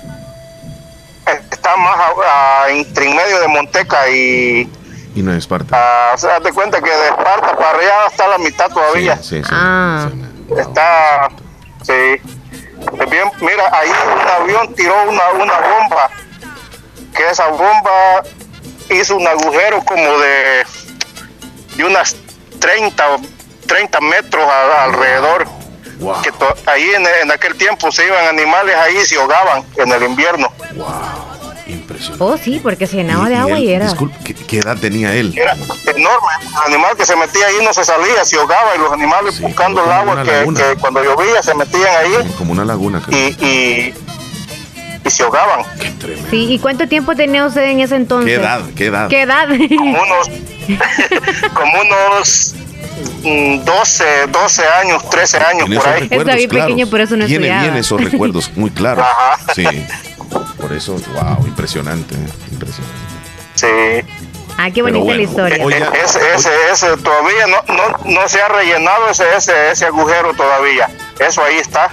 Está 1.50 1.76
más 1.76 1.96
a- 1.96 2.64
a- 2.64 2.70
entre 2.70 3.08
en 3.08 3.16
medio 3.16 3.40
de 3.40 3.48
Monteca 3.48 4.08
y... 4.10 4.68
Y 5.14 5.22
no 5.22 5.30
es 5.32 5.38
Esparta. 5.38 5.76
ah, 5.78 6.12
o 6.14 6.18
sea, 6.18 6.40
te 6.40 6.52
cuenta 6.52 6.80
que 6.80 6.90
de 6.90 7.08
Esparta 7.08 7.56
para 7.56 7.78
allá 7.78 8.06
está 8.10 8.26
la 8.28 8.38
mitad 8.38 8.68
todavía. 8.68 9.16
Sí, 9.16 9.42
sí. 9.42 9.50
Ah. 9.52 10.08
Está... 10.56 11.28
Sí. 11.82 11.92
Eh, 11.92 12.20
Bien, 13.10 13.30
mira, 13.40 13.70
ahí 13.72 13.88
un 13.90 14.42
avión 14.42 14.74
tiró 14.74 14.94
una, 15.08 15.30
una 15.30 15.54
bomba. 15.60 16.10
Que 17.16 17.30
esa 17.30 17.46
bomba 17.48 18.22
hizo 18.90 19.16
un 19.16 19.26
agujero 19.26 19.82
como 19.84 20.18
de, 20.18 20.66
de 21.76 21.84
unas 21.84 22.16
30, 22.58 23.08
o 23.10 23.20
30 23.66 24.00
metros 24.00 24.44
a- 24.44 24.84
alrededor. 24.84 25.46
Que 26.22 26.32
to- 26.32 26.54
ahí 26.66 26.90
en, 26.90 27.06
en 27.22 27.30
aquel 27.30 27.54
tiempo 27.56 27.90
se 27.92 28.04
iban 28.06 28.26
animales 28.26 28.74
ahí 28.76 28.96
y 28.98 29.04
se 29.06 29.16
ahogaban 29.18 29.64
en 29.76 29.92
el 29.92 30.02
invierno. 30.02 30.52
Oh, 32.18 32.36
sí, 32.36 32.60
porque 32.62 32.86
se 32.86 32.96
llenaba 32.96 33.28
de 33.28 33.34
Y 33.34 33.38
agua 33.38 33.56
él, 33.58 33.64
y 33.64 33.72
era. 33.72 33.86
disculpe, 33.86 34.16
¿qué, 34.24 34.34
qué 34.34 34.58
edad 34.58 34.76
tenía 34.76 35.14
él? 35.14 35.32
Era 35.36 35.52
enorme. 35.54 36.28
El 36.66 36.72
animal 36.74 36.96
que 36.96 37.06
se 37.06 37.16
metía 37.16 37.46
ahí 37.46 37.56
no 37.64 37.72
se 37.72 37.84
salía, 37.84 38.24
se 38.24 38.36
ahogaba 38.36 38.76
y 38.76 38.78
los 38.78 38.92
animales 38.92 39.40
buscando 39.40 39.82
el 39.84 39.90
agua 39.90 40.22
que, 40.22 40.30
que 40.30 40.76
cuando 40.80 41.02
llovía 41.02 41.42
se 41.42 41.54
metían 41.54 41.88
ahí 41.98 42.32
Como 42.36 42.52
una 42.52 42.64
laguna. 42.64 43.02
y, 43.10 43.14
y, 43.44 43.94
y 45.06 45.10
se 45.10 45.22
ahogaban. 45.22 45.64
Sí, 46.30 46.46
¿y 46.50 46.58
cuánto 46.58 46.86
tiempo 46.86 47.14
tenía 47.16 47.46
usted 47.46 47.62
en 47.62 47.80
ese 47.80 47.96
entonces? 47.96 48.28
¿Qué 48.30 48.34
edad? 48.42 48.60
¿Qué 48.76 48.86
edad? 48.86 49.08
¿Qué 49.08 49.22
edad? 49.22 49.48
Como 49.48 50.02
unos, 50.02 50.30
como 51.54 51.72
unos 51.80 52.54
mm, 53.22 53.64
12, 53.64 54.04
12 54.30 54.62
años, 54.82 55.08
13 55.10 55.38
años 55.38 55.68
por 55.74 55.88
ahí. 55.88 56.08
Está 56.10 56.34
bien 56.34 56.48
claros. 56.50 56.66
pequeño, 56.72 56.86
por 56.88 57.00
eso 57.00 57.16
no 57.16 57.26
Tiene 57.26 57.46
estudiaba. 57.46 57.62
bien 57.62 57.76
esos 57.76 58.02
recuerdos, 58.04 58.50
muy 58.56 58.70
claros. 58.70 59.04
Ajá. 59.04 59.38
Sí. 59.54 59.64
Por 60.64 60.72
eso, 60.72 60.96
wow, 61.12 61.46
impresionante. 61.46 62.14
eh, 62.14 62.28
Impresionante. 62.50 62.96
Sí. 63.54 63.66
Ah, 64.56 64.70
qué 64.70 64.80
bonita 64.80 65.04
bueno, 65.04 65.16
la 65.18 65.22
historia. 65.22 65.62
Oye, 65.62 65.76
ese, 66.02 66.20
ese, 66.34 66.50
ese 66.72 66.96
todavía 66.96 67.46
no, 67.48 67.74
no, 67.74 67.98
no 68.22 68.28
se 68.30 68.40
ha 68.40 68.48
rellenado 68.48 69.10
ese, 69.10 69.24
ese, 69.36 69.70
ese 69.72 69.84
agujero 69.84 70.32
todavía. 70.32 70.88
Eso 71.18 71.44
ahí 71.44 71.56
está. 71.56 71.90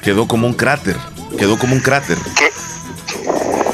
Quedó 0.00 0.26
como 0.26 0.46
un 0.46 0.54
cráter. 0.54 0.96
Quedó 1.38 1.58
como 1.58 1.74
un 1.74 1.80
cráter. 1.80 2.16
Que, 2.38 2.50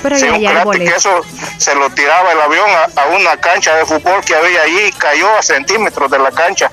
Pero 0.03 0.17
sí, 0.19 0.23
ya 0.23 0.29
un 0.31 0.35
hay 0.35 0.41
cráter 0.43 0.59
árboles. 0.59 0.91
que 0.91 0.97
eso 0.97 1.21
se 1.59 1.75
lo 1.77 1.89
tiraba 1.91 2.33
el 2.33 2.41
avión 2.41 2.69
a, 2.69 3.01
a 3.01 3.07
una 3.17 3.37
cancha 3.37 3.77
de 3.77 3.87
fútbol 3.87 4.25
que 4.25 4.35
había 4.35 4.63
ahí 4.63 4.89
y 4.89 4.93
cayó 4.99 5.29
a 5.39 5.43
centímetros 5.43 6.11
de 6.11 6.19
la 6.19 6.33
cancha. 6.33 6.69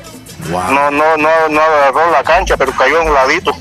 No, 0.49 0.89
no, 0.89 1.17
no, 1.17 1.49
no 1.49 1.61
agarró 1.61 2.09
la 2.09 2.23
cancha, 2.23 2.57
pero 2.57 2.71
cayó 2.71 3.01
a 3.01 3.03
un 3.03 3.13
ladito. 3.13 3.51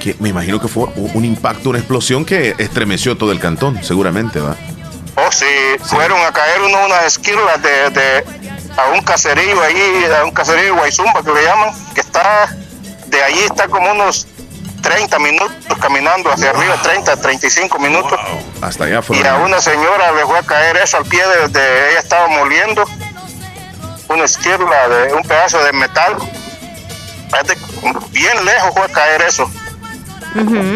Que 0.00 0.16
me 0.18 0.30
imagino 0.30 0.58
que 0.60 0.66
fue 0.68 0.84
un 0.96 1.24
impacto, 1.26 1.68
una 1.70 1.78
explosión 1.78 2.24
que 2.24 2.54
estremeció 2.58 3.16
todo 3.18 3.32
el 3.32 3.38
cantón, 3.38 3.82
seguramente, 3.84 4.40
¿va? 4.40 4.56
Oh, 5.16 5.30
sí, 5.30 5.44
fueron 5.84 6.18
a 6.24 6.32
caer 6.32 6.62
uno 6.62 6.86
unas 6.86 7.04
esquirlas 7.04 7.60
de, 7.62 7.90
de- 7.90 8.24
a 8.78 8.88
un 8.94 9.02
caserío 9.02 9.60
ahí, 9.62 10.06
a 10.18 10.24
un 10.24 10.30
caserío 10.30 10.64
de 10.64 10.70
Guayzumba 10.70 11.22
que 11.22 11.30
le 11.32 11.42
llaman, 11.44 11.70
que 11.94 12.00
está, 12.00 12.48
de 13.08 13.22
allí 13.22 13.40
está 13.40 13.68
como 13.68 13.90
unos 13.90 14.26
30 14.80 15.18
minutos 15.18 15.52
caminando 15.78 16.32
hacia 16.32 16.48
arriba, 16.50 16.80
30, 16.82 17.16
35 17.18 17.78
minutos. 17.78 18.18
Hasta 18.62 18.84
allá 18.84 19.00
Y 19.00 19.02
fueron. 19.02 19.26
a 19.26 19.36
una 19.44 19.60
señora 19.60 20.12
le 20.12 20.24
fue 20.24 20.38
a 20.38 20.42
caer 20.42 20.78
eso 20.78 20.96
al 20.96 21.04
pie 21.04 21.20
de, 21.26 21.48
de- 21.48 21.90
ella 21.90 21.98
estaba 22.00 22.28
moliendo 22.28 22.84
una 24.08 24.24
esquirla 24.24 24.88
de 24.88 25.12
un 25.12 25.22
pedazo 25.24 25.62
de 25.62 25.72
metal. 25.74 26.16
Bien 28.12 28.44
lejos 28.44 28.70
fue 28.74 28.82
a 28.84 28.88
caer 28.88 29.22
eso. 29.22 29.50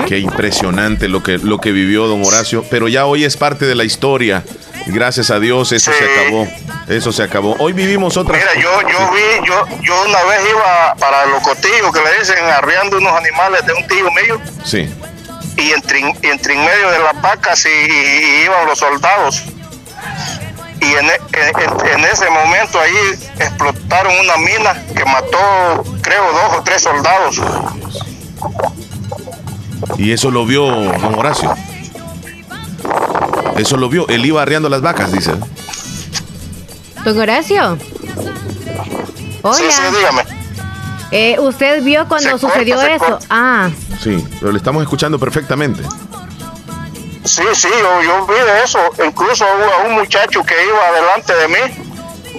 Qué 0.08 0.18
impresionante 0.18 1.08
lo 1.08 1.22
que, 1.22 1.38
lo 1.38 1.58
que 1.60 1.70
vivió 1.72 2.06
don 2.06 2.24
Horacio. 2.24 2.64
Pero 2.70 2.88
ya 2.88 3.06
hoy 3.06 3.24
es 3.24 3.36
parte 3.36 3.64
de 3.66 3.74
la 3.74 3.84
historia. 3.84 4.42
Gracias 4.86 5.30
a 5.30 5.38
Dios, 5.38 5.72
eso 5.72 5.90
se 5.92 6.04
acabó. 6.04 6.48
Eso 6.88 7.12
se 7.12 7.22
acabó. 7.22 7.56
Hoy 7.58 7.72
vivimos 7.72 8.16
otra. 8.16 8.36
Mira, 8.36 8.54
yo, 8.60 8.80
yo 8.82 9.10
vi, 9.12 9.46
yo, 9.46 9.64
yo 9.82 10.02
una 10.06 10.22
vez 10.24 10.40
iba 10.50 10.94
para 10.98 11.24
el 11.24 11.30
locotillo 11.30 11.90
que 11.92 12.00
le 12.00 12.18
dicen 12.18 12.44
arriando 12.44 12.98
unos 12.98 13.12
animales 13.12 13.64
de 13.64 13.72
un 13.72 13.86
tío 13.86 14.10
mío 14.10 14.40
Sí. 14.64 14.88
y 15.56 15.70
entre, 15.70 16.00
y 16.00 16.26
entre 16.26 16.54
en 16.54 16.60
medio 16.64 16.90
de 16.90 16.98
las 16.98 17.20
vacas 17.22 17.64
y, 17.64 17.68
y 17.68 18.44
iban 18.44 18.66
los 18.66 18.78
soldados. 18.78 19.42
Y 20.82 20.86
en, 20.86 21.06
e- 21.06 21.20
en- 21.32 21.86
en 22.00 22.04
ese 22.04 22.28
momento 22.28 22.78
ahí 22.78 22.94
explotaron 23.38 24.12
una 24.18 24.36
mina 24.36 24.82
que 24.94 25.04
mató, 25.06 25.82
creo, 26.02 26.24
dos 26.32 26.58
o 26.58 26.62
tres 26.62 26.82
soldados. 26.82 27.40
Y 29.98 30.12
eso 30.12 30.30
lo 30.30 30.44
vio 30.46 30.66
don 30.66 31.14
Horacio. 31.14 31.54
Eso 33.56 33.76
lo 33.76 33.88
vio. 33.88 34.06
Él 34.08 34.24
iba 34.26 34.42
arreando 34.42 34.68
las 34.68 34.80
vacas, 34.82 35.12
dice. 35.12 35.32
Don 37.04 37.18
Horacio. 37.18 37.78
Hola. 39.42 39.54
Sí, 39.56 39.64
sí, 39.70 39.82
dígame. 39.96 40.22
Eh, 41.10 41.36
¿Usted 41.38 41.82
vio 41.84 42.08
cuando 42.08 42.30
Se 42.30 42.38
sucedió 42.38 42.76
corta, 42.76 42.94
eso? 42.94 43.04
corta. 43.04 43.26
Ah, 43.30 43.70
Sí, 44.02 44.22
pero 44.40 44.52
le 44.52 44.58
estamos 44.58 44.82
escuchando 44.82 45.18
perfectamente. 45.18 45.82
Sí, 47.24 47.42
sí, 47.54 47.68
yo, 47.80 48.02
yo 48.02 48.26
vi 48.26 48.34
de 48.34 48.64
eso. 48.64 48.78
Incluso 49.06 49.44
hubo 49.44 49.88
un 49.88 49.94
muchacho 49.94 50.42
que 50.42 50.54
iba 50.64 51.00
delante 51.00 51.34
de 51.34 51.48
mí. 51.48 51.84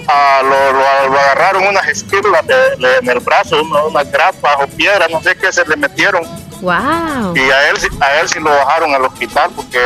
ah, 0.08 0.40
lo, 0.42 0.72
lo- 0.72 1.12
lo 1.12 1.18
agarraron 1.18 1.66
unas 1.66 1.88
esquirlas 1.88 2.46
de- 2.46 2.76
de- 2.86 2.96
en 3.02 3.08
el 3.08 3.18
brazo, 3.18 3.60
una- 3.60 3.82
unas 3.84 4.08
grapas 4.12 4.56
o 4.62 4.66
piedras, 4.68 5.10
no 5.10 5.20
sé 5.20 5.34
qué 5.36 5.52
se 5.52 5.66
le 5.66 5.74
metieron. 5.76 6.22
Wow. 6.60 7.34
Y 7.36 7.40
a 7.50 7.68
él, 7.70 7.76
a 8.00 8.20
él 8.20 8.28
sí 8.28 8.38
lo 8.40 8.50
bajaron 8.50 8.94
al 8.94 9.04
hospital 9.04 9.50
porque 9.54 9.80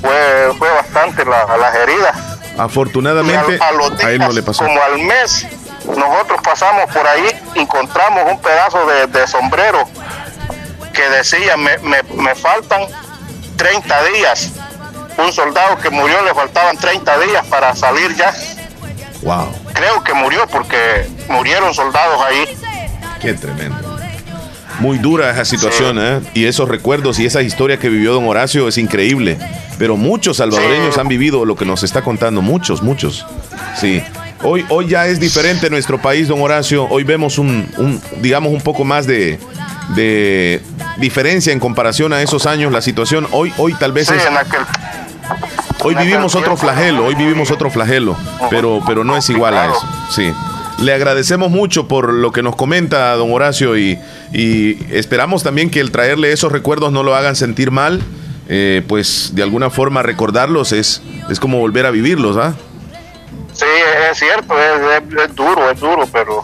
fue, 0.00 0.54
fue 0.58 0.70
bastante 0.70 1.24
la- 1.24 1.56
las 1.56 1.74
heridas. 1.74 2.16
Afortunadamente, 2.58 3.58
a, 3.62 3.68
a 3.68 3.72
los 3.72 3.90
a 4.04 4.10
él 4.10 4.18
días, 4.18 4.28
no 4.28 4.34
le 4.34 4.42
pasó. 4.42 4.64
como 4.64 4.82
al 4.82 4.98
mes, 4.98 5.46
nosotros 5.86 6.40
pasamos 6.42 6.84
por 6.94 7.06
ahí, 7.06 7.24
encontramos 7.54 8.30
un 8.30 8.38
pedazo 8.40 8.84
de, 8.86 9.06
de 9.06 9.26
sombrero 9.26 9.88
que 10.92 11.08
decía, 11.08 11.56
me, 11.56 11.78
me, 11.78 12.02
me 12.14 12.34
faltan 12.34 12.82
30 13.56 14.04
días. 14.04 14.50
Un 15.18 15.32
soldado 15.32 15.76
que 15.78 15.90
murió 15.90 16.22
le 16.22 16.34
faltaban 16.34 16.76
30 16.76 17.18
días 17.20 17.46
para 17.46 17.74
salir 17.76 18.14
ya. 18.16 18.34
Wow, 19.22 19.54
Creo 19.72 20.02
que 20.02 20.12
murió 20.14 20.46
porque 20.48 21.08
murieron 21.28 21.72
soldados 21.72 22.20
ahí. 22.22 22.58
qué 23.20 23.32
tremendo. 23.34 23.91
Muy 24.82 24.98
dura 24.98 25.30
esa 25.30 25.44
situación, 25.44 25.96
¿eh? 26.00 26.20
Y 26.34 26.44
esos 26.46 26.68
recuerdos 26.68 27.20
y 27.20 27.24
esa 27.26 27.40
historia 27.40 27.78
que 27.78 27.88
vivió 27.88 28.12
don 28.14 28.26
Horacio 28.26 28.66
es 28.66 28.78
increíble. 28.78 29.38
Pero 29.78 29.96
muchos 29.96 30.38
salvadoreños 30.38 30.94
Sí. 30.94 31.00
han 31.00 31.06
vivido 31.06 31.44
lo 31.44 31.54
que 31.54 31.64
nos 31.64 31.84
está 31.84 32.02
contando. 32.02 32.42
Muchos, 32.42 32.82
muchos. 32.82 33.24
Sí. 33.80 34.02
Hoy, 34.42 34.66
hoy 34.70 34.88
ya 34.88 35.06
es 35.06 35.20
diferente 35.20 35.70
nuestro 35.70 36.02
país, 36.02 36.26
don 36.26 36.40
Horacio. 36.42 36.88
Hoy 36.90 37.04
vemos 37.04 37.38
un, 37.38 37.68
un, 37.78 38.00
digamos, 38.20 38.52
un 38.52 38.60
poco 38.60 38.82
más 38.84 39.06
de, 39.06 39.38
de 39.94 40.60
diferencia 40.98 41.52
en 41.52 41.60
comparación 41.60 42.12
a 42.12 42.20
esos 42.20 42.46
años. 42.46 42.72
La 42.72 42.82
situación 42.82 43.28
hoy, 43.30 43.52
hoy 43.58 43.74
tal 43.74 43.92
vez 43.92 44.08
Sí, 44.08 44.14
es 44.16 44.26
en 44.26 44.36
aquel, 44.36 44.62
Hoy 45.84 45.94
vivimos 45.94 46.34
otro 46.34 46.56
flagelo, 46.56 47.06
hoy 47.06 47.14
vivimos 47.14 47.50
otro 47.52 47.70
flagelo, 47.70 48.16
pero, 48.50 48.80
pero 48.84 49.04
no 49.04 49.16
es 49.16 49.28
igual 49.30 49.56
a 49.56 49.66
eso. 49.66 49.88
Sí. 50.10 50.32
Le 50.80 50.92
agradecemos 50.94 51.50
mucho 51.50 51.86
por 51.86 52.12
lo 52.12 52.32
que 52.32 52.42
nos 52.42 52.56
comenta 52.56 53.14
don 53.14 53.32
Horacio 53.32 53.76
y, 53.78 53.98
y 54.32 54.78
esperamos 54.90 55.42
también 55.44 55.70
que 55.70 55.80
el 55.80 55.92
traerle 55.92 56.32
esos 56.32 56.50
recuerdos 56.50 56.92
no 56.92 57.02
lo 57.02 57.14
hagan 57.14 57.36
sentir 57.36 57.70
mal. 57.70 58.02
eh, 58.48 58.82
pues 58.88 59.30
de 59.34 59.42
alguna 59.44 59.70
forma 59.70 60.02
recordarlos 60.02 60.72
es, 60.72 61.00
es 61.30 61.38
como 61.38 61.58
volver 61.58 61.86
a 61.86 61.90
vivirlos, 61.90 62.36
¿ah? 62.36 62.54
sí, 63.52 63.64
es 64.10 64.18
cierto, 64.18 64.54
es, 64.58 65.02
es- 65.14 65.30
es 65.30 65.34
duro, 65.36 65.70
es 65.70 65.78
duro, 65.80 66.08
pero, 66.12 66.42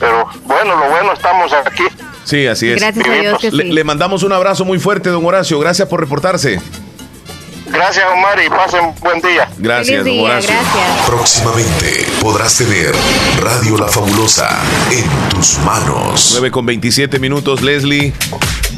pero 0.00 0.26
bueno, 0.44 0.76
lo 0.76 0.90
bueno 0.90 1.12
estamos 1.12 1.52
aquí. 1.52 1.84
Sí, 2.24 2.46
así 2.48 2.68
es. 2.70 2.80
Gracias 2.80 3.06
a 3.08 3.12
Dios 3.12 3.38
que 3.40 3.50
Le, 3.52 3.62
sí. 3.64 3.70
le 3.72 3.84
mandamos 3.84 4.22
un 4.24 4.32
abrazo 4.32 4.64
muy 4.64 4.78
fuerte, 4.78 5.08
don 5.10 5.24
Horacio. 5.24 5.58
Gracias 5.60 5.86
por 5.88 6.00
reportarse. 6.00 6.60
Gracias, 7.72 8.04
Omar, 8.12 8.38
y 8.44 8.48
pasen 8.48 8.92
buen 9.00 9.20
día. 9.20 9.48
Gracias, 9.58 10.04
día, 10.04 10.22
Horacio. 10.22 10.50
gracias. 10.50 11.06
Próximamente 11.06 12.06
podrás 12.20 12.56
tener 12.56 12.92
Radio 13.40 13.78
La 13.78 13.86
Fabulosa 13.86 14.48
en 14.90 15.28
tus 15.30 15.58
manos. 15.58 16.30
9 16.32 16.50
con 16.50 16.66
27 16.66 17.18
minutos, 17.18 17.62
Leslie. 17.62 18.12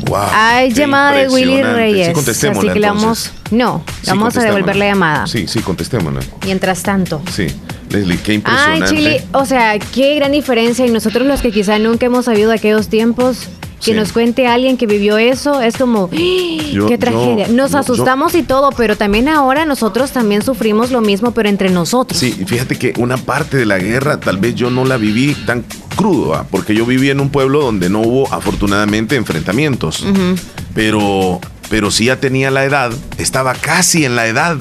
Wow. 0.07 0.18
Hay 0.33 0.72
llamada 0.72 1.12
de 1.12 1.28
Willy. 1.28 1.62
Reyes. 1.62 2.09
Sí, 2.09 2.12
contestémosla, 2.12 2.72
así 2.72 2.81
que 2.81 2.81
le 2.81 2.87
vamos. 2.88 3.33
No, 3.50 3.83
Sí, 4.02 4.09
vamos 4.11 4.37
a 4.37 4.42
devolver 4.42 4.76
la 4.76 4.87
llamada. 4.87 5.26
Sí, 5.26 5.46
sí, 5.48 5.61
contestémosla. 5.61 6.20
Mientras 6.44 6.83
tanto. 6.83 7.22
Sí, 7.35 7.46
Leslie, 7.88 8.18
qué 8.18 8.33
Ay, 8.33 8.37
impresionante. 8.37 8.87
Chile, 8.88 9.24
o 9.33 9.46
sea, 9.46 9.78
qué 9.78 10.14
gran 10.16 10.33
diferencia. 10.33 10.85
Y 10.87 10.90
nosotros 10.90 11.26
los 11.26 11.40
que 11.40 11.50
quizá 11.50 11.78
nunca 11.78 12.07
hemos 12.07 12.26
sabido 12.26 12.50
de 12.50 12.57
aquellos 12.57 12.88
tiempos, 12.88 13.48
que 13.84 13.92
Sí. 13.92 13.94
nos 13.94 14.12
cuente 14.12 14.46
alguien 14.46 14.76
que 14.76 14.86
vivió 14.86 15.18
eso, 15.18 15.60
es 15.60 15.76
como. 15.76 16.08
Yo- 16.72 16.86
qué 16.86 16.96
tragedia. 16.98 17.46
yo- 17.48 17.52
nos 17.54 17.72
yo- 17.72 17.78
asustamos 17.78 18.34
y 18.34 18.42
todo, 18.42 18.70
pero 18.76 18.96
también 18.96 19.28
ahora 19.28 19.64
nosotros 19.66 20.10
también 20.12 20.42
sufrimos 20.42 20.90
lo 20.90 21.00
mismo, 21.00 21.32
pero 21.32 21.48
entre 21.48 21.68
nosotros. 21.70 22.18
Sí, 22.18 22.32
fíjate 22.46 22.78
que 22.78 22.94
una 22.98 23.16
parte 23.18 23.56
de 23.56 23.66
la 23.66 23.78
guerra 23.78 24.18
tal 24.20 24.38
vez 24.38 24.54
yo 24.54 24.70
no 24.70 24.84
la 24.84 24.96
viví 24.96 25.34
tan 25.46 25.64
crudo, 25.96 26.46
porque 26.50 26.74
yo 26.74 26.86
viví 26.86 27.10
en 27.10 27.20
un 27.20 27.28
pueblo 27.30 27.60
donde 27.62 27.90
no 27.90 28.00
hubo 28.00 28.32
afortunadamente 28.32 29.16
enfrentamientos, 29.16 30.04
pero, 30.74 31.40
pero 31.68 31.90
sí 31.90 32.06
ya 32.06 32.16
tenía 32.20 32.50
la 32.50 32.64
edad, 32.64 32.92
estaba 33.18 33.54
casi 33.54 34.04
en 34.04 34.16
la 34.16 34.26
edad, 34.26 34.56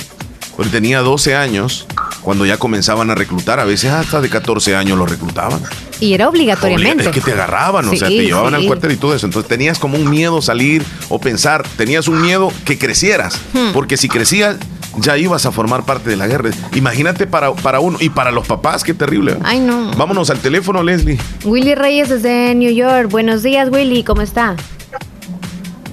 porque 0.56 0.72
tenía 0.72 1.00
12 1.00 1.36
años 1.36 1.88
cuando 2.22 2.46
ya 2.46 2.58
comenzaban 2.58 3.10
a 3.10 3.16
reclutar, 3.16 3.60
a 3.60 3.66
veces 3.66 3.92
hasta 3.92 4.22
de 4.22 4.30
14 4.30 4.76
años 4.76 4.98
los 4.98 5.10
reclutaban. 5.10 5.62
Y 6.00 6.14
era 6.14 6.30
obligatoriamente. 6.30 7.04
Es 7.04 7.10
que 7.10 7.22
te 7.22 7.32
agarraban, 7.32 7.88
o 7.88 7.96
sea, 7.96 8.08
te 8.08 8.24
llevaban 8.24 8.54
sí. 8.54 8.62
al 8.62 8.66
cuartel 8.68 8.92
y 8.92 8.98
todo 8.98 9.16
eso. 9.16 9.26
Entonces 9.26 9.48
tenías 9.48 9.80
como 9.80 9.98
un 9.98 10.10
miedo 10.10 10.42
salir 10.42 10.84
o 11.10 11.20
pensar, 11.20 11.64
tenías 11.78 12.08
un 12.08 12.22
miedo 12.22 12.52
que 12.66 12.78
crecieras, 12.78 13.40
Hmm. 13.54 13.72
porque 13.74 13.98
si 13.98 14.08
crecías 14.08 14.58
ya 14.98 15.18
ibas 15.18 15.46
a 15.46 15.52
formar 15.52 15.84
parte 15.86 16.10
de 16.10 16.18
la 16.18 16.28
guerra. 16.28 16.50
Imagínate 16.76 17.26
para, 17.28 17.54
para 17.54 17.80
uno 17.80 17.98
y 18.02 18.10
para 18.10 18.32
los 18.32 18.48
papás, 18.48 18.84
qué 18.84 18.94
terrible. 18.94 19.38
Ay, 19.44 19.60
no. 19.60 19.92
Vámonos 19.96 20.30
al 20.30 20.40
teléfono, 20.40 20.84
Leslie. 20.84 21.18
Willy 21.46 21.76
Reyes 21.76 22.10
desde 22.10 22.54
New 22.56 22.72
York. 22.74 23.10
Buenos 23.10 23.42
días, 23.44 23.70
Willy, 23.72 24.04
¿cómo 24.04 24.22
está? 24.22 24.56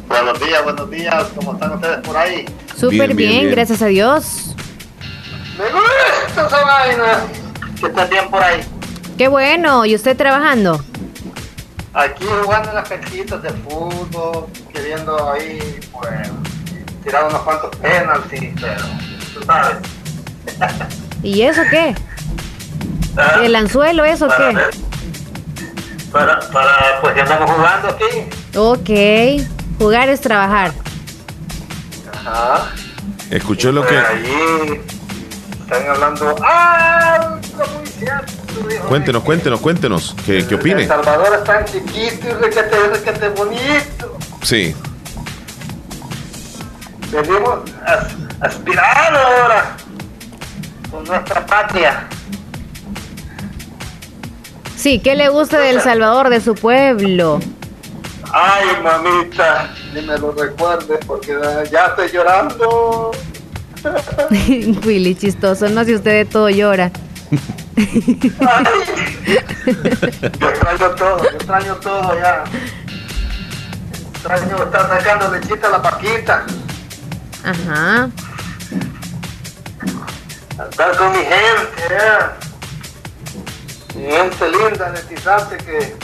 Buenos 0.09 0.41
días, 0.41 0.65
buenos 0.65 0.91
días. 0.91 1.25
¿Cómo 1.35 1.53
están 1.55 1.73
ustedes 1.73 1.99
por 1.99 2.17
ahí? 2.17 2.45
Súper 2.77 2.91
Bien, 3.15 3.17
bien, 3.17 3.17
bien, 3.17 3.41
bien. 3.43 3.51
gracias 3.53 3.83
a 3.83 3.87
Dios. 3.87 4.55
Me 5.59 5.65
gusta 5.71 6.47
esa 6.47 6.65
vaina. 6.65 7.27
Que 7.81 7.87
están 7.87 8.09
bien 8.11 8.31
por 8.31 8.43
ahí. 8.43 8.61
Qué 9.17 9.29
bueno, 9.29 9.85
¿y 9.85 9.95
usted 9.95 10.17
trabajando? 10.17 10.83
Aquí 11.95 12.25
jugando 12.43 12.69
en 12.71 12.75
las 12.77 12.89
canchitas 12.89 13.43
de 13.43 13.51
fútbol, 13.51 14.47
queriendo 14.73 15.33
ahí, 15.33 15.81
pues, 15.93 16.11
tirar 17.03 17.25
unos 17.27 17.41
cuantos 17.43 17.75
penaltis, 17.77 18.51
pero, 18.61 18.83
tú 19.35 19.43
sabes. 19.45 19.77
¿Y 21.23 21.43
eso 21.43 21.63
qué? 21.71 21.95
Ah, 23.17 23.41
¿El 23.43 23.57
anzuelo 23.57 24.05
eso 24.05 24.29
para 24.29 24.49
qué? 24.51 24.55
ver- 24.55 24.71
Para, 26.13 26.41
para, 26.51 27.01
pues, 27.01 27.17
ya 27.17 27.23
andamos 27.23 27.51
jugando 27.51 27.89
aquí. 27.89 28.57
Ok, 28.57 29.43
jugar 29.79 30.09
es 30.09 30.21
trabajar. 30.21 30.73
Ajá. 32.13 32.73
Escuchó 33.31 33.73
lo 33.73 33.87
que... 33.87 33.97
ahí 33.99 34.81
están 35.61 35.89
hablando. 35.91 36.35
¡Ah! 36.43 37.37
Muy 37.79 37.87
cierto, 37.87 38.33
dijo. 38.69 38.89
Cuéntenos, 38.89 39.23
cuéntenos, 39.23 39.61
cuéntenos. 39.61 40.17
¿Qué, 40.25 40.47
qué 40.47 40.55
El 40.55 40.61
opine? 40.61 40.87
Salvador 40.87 41.35
es 41.39 41.45
tan 41.45 41.65
chiquito 41.65 42.29
y 42.29 42.33
requete, 42.33 42.77
requete 42.93 43.29
bonito. 43.31 44.19
Sí. 44.43 44.75
Venimos 47.13 47.61
as- 47.87 48.15
aspirando 48.41 49.19
ahora 49.19 49.77
con 50.91 51.05
nuestra 51.05 51.45
patria. 51.47 52.07
Sí, 54.77 55.01
¿qué 55.01 55.17
le 55.17 55.29
gusta 55.29 55.59
del 55.59 55.81
Salvador, 55.81 56.29
de 56.31 56.41
su 56.41 56.55
pueblo? 56.55 57.41
Ay, 58.33 58.67
mamita, 58.83 59.71
ni 59.95 60.03
me 60.03 60.19
lo 60.19 60.33
recuerdes 60.33 60.99
porque 61.07 61.39
ya 61.71 61.87
estoy 61.87 62.11
llorando. 62.11 63.11
Willy, 64.85 65.15
chistoso, 65.15 65.69
no 65.69 65.85
si 65.85 65.95
usted 65.95 66.11
de 66.11 66.25
todo 66.25 66.51
llora. 66.51 66.91
Yo 70.39 70.49
extraño 70.49 70.91
todo, 70.97 71.23
yo 71.23 71.29
extraño 71.31 71.75
todo 71.77 72.19
ya. 72.19 72.45
Extraño 74.15 74.63
estar 74.65 74.89
sacando 74.89 75.31
lechita 75.31 75.69
a 75.69 75.71
la 75.71 75.83
paquita, 75.83 76.45
Ajá. 77.45 78.11
estar 80.71 80.97
con 80.97 81.13
mi 81.13 81.19
gente, 81.19 81.83
ya. 81.89 82.37
Mi 83.95 84.03
gente 84.11 84.51
linda, 84.51 84.91
netizante 84.91 85.57
que 85.59 85.97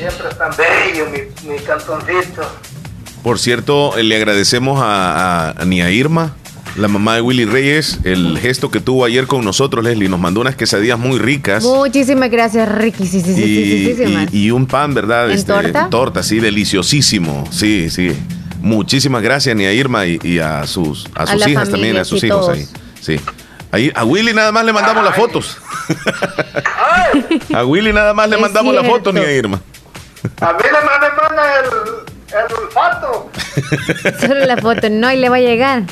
siempre 0.00 0.28
es 0.30 0.38
tan 0.38 0.50
bello, 0.56 1.06
mi, 1.10 1.50
mi 1.52 1.58
cantoncito. 1.60 2.42
Por 3.22 3.38
cierto, 3.38 3.96
eh, 3.98 4.02
le 4.02 4.16
agradecemos 4.16 4.80
a, 4.82 5.50
a 5.50 5.64
Nia 5.66 5.90
Irma, 5.90 6.34
la 6.76 6.88
mamá 6.88 7.16
de 7.16 7.20
Willy 7.20 7.44
Reyes, 7.44 7.98
el 8.04 8.38
gesto 8.38 8.70
que 8.70 8.80
tuvo 8.80 9.04
ayer 9.04 9.26
con 9.26 9.44
nosotros, 9.44 9.84
Leslie. 9.84 10.08
Nos 10.08 10.20
mandó 10.20 10.40
unas 10.40 10.56
quesadillas 10.56 10.98
muy 10.98 11.18
ricas. 11.18 11.64
Muchísimas 11.64 12.30
gracias, 12.30 12.66
Ricky. 12.68 13.06
Sí, 13.06 13.20
sí, 13.20 13.34
sí, 13.34 13.42
y, 13.42 13.44
sí, 13.44 13.94
sí, 13.96 14.04
sí, 14.06 14.26
y- 14.32 14.46
y 14.46 14.50
un 14.52 14.66
pan, 14.66 14.94
¿verdad? 14.94 15.30
Este, 15.30 15.52
¿En 15.52 15.62
torta? 15.62 15.90
Torta, 15.90 16.22
sí, 16.22 16.38
deliciosísimo. 16.40 17.46
Sí, 17.50 17.90
sí. 17.90 18.16
Muchísimas 18.62 19.22
gracias, 19.22 19.54
Nia 19.56 19.72
Irma, 19.72 20.06
y, 20.06 20.18
y 20.22 20.38
a 20.38 20.66
sus, 20.66 21.06
a 21.14 21.26
sus 21.26 21.46
hijas 21.46 21.64
familia, 21.68 21.70
también, 21.70 21.96
a 21.98 22.04
sus 22.04 22.22
hijos 22.24 22.40
todos. 22.46 22.56
ahí. 22.56 22.66
Sí. 23.00 23.20
Ahí, 23.72 23.92
a 23.94 24.04
Willy 24.04 24.32
nada 24.32 24.50
más 24.52 24.64
le 24.64 24.72
mandamos 24.72 25.04
las 25.04 25.14
fotos. 25.14 25.56
a 27.54 27.64
Willy 27.64 27.92
nada 27.92 28.14
más 28.14 28.28
le 28.28 28.36
Es 28.36 28.42
mandamos 28.42 28.74
la 28.74 28.82
foto, 28.82 29.10
cierto. 29.10 29.12
Nia 29.12 29.32
Irma. 29.32 29.60
A 30.40 30.52
mí 30.52 30.58
le 30.62 30.72
manda 30.72 31.60
el, 31.60 32.38
el 32.38 32.64
olfato. 32.64 33.30
Solo 34.20 34.46
la 34.46 34.56
foto, 34.56 34.88
no, 34.90 35.10
y 35.12 35.16
le 35.16 35.28
va 35.28 35.36
a 35.36 35.40
llegar. 35.40 35.82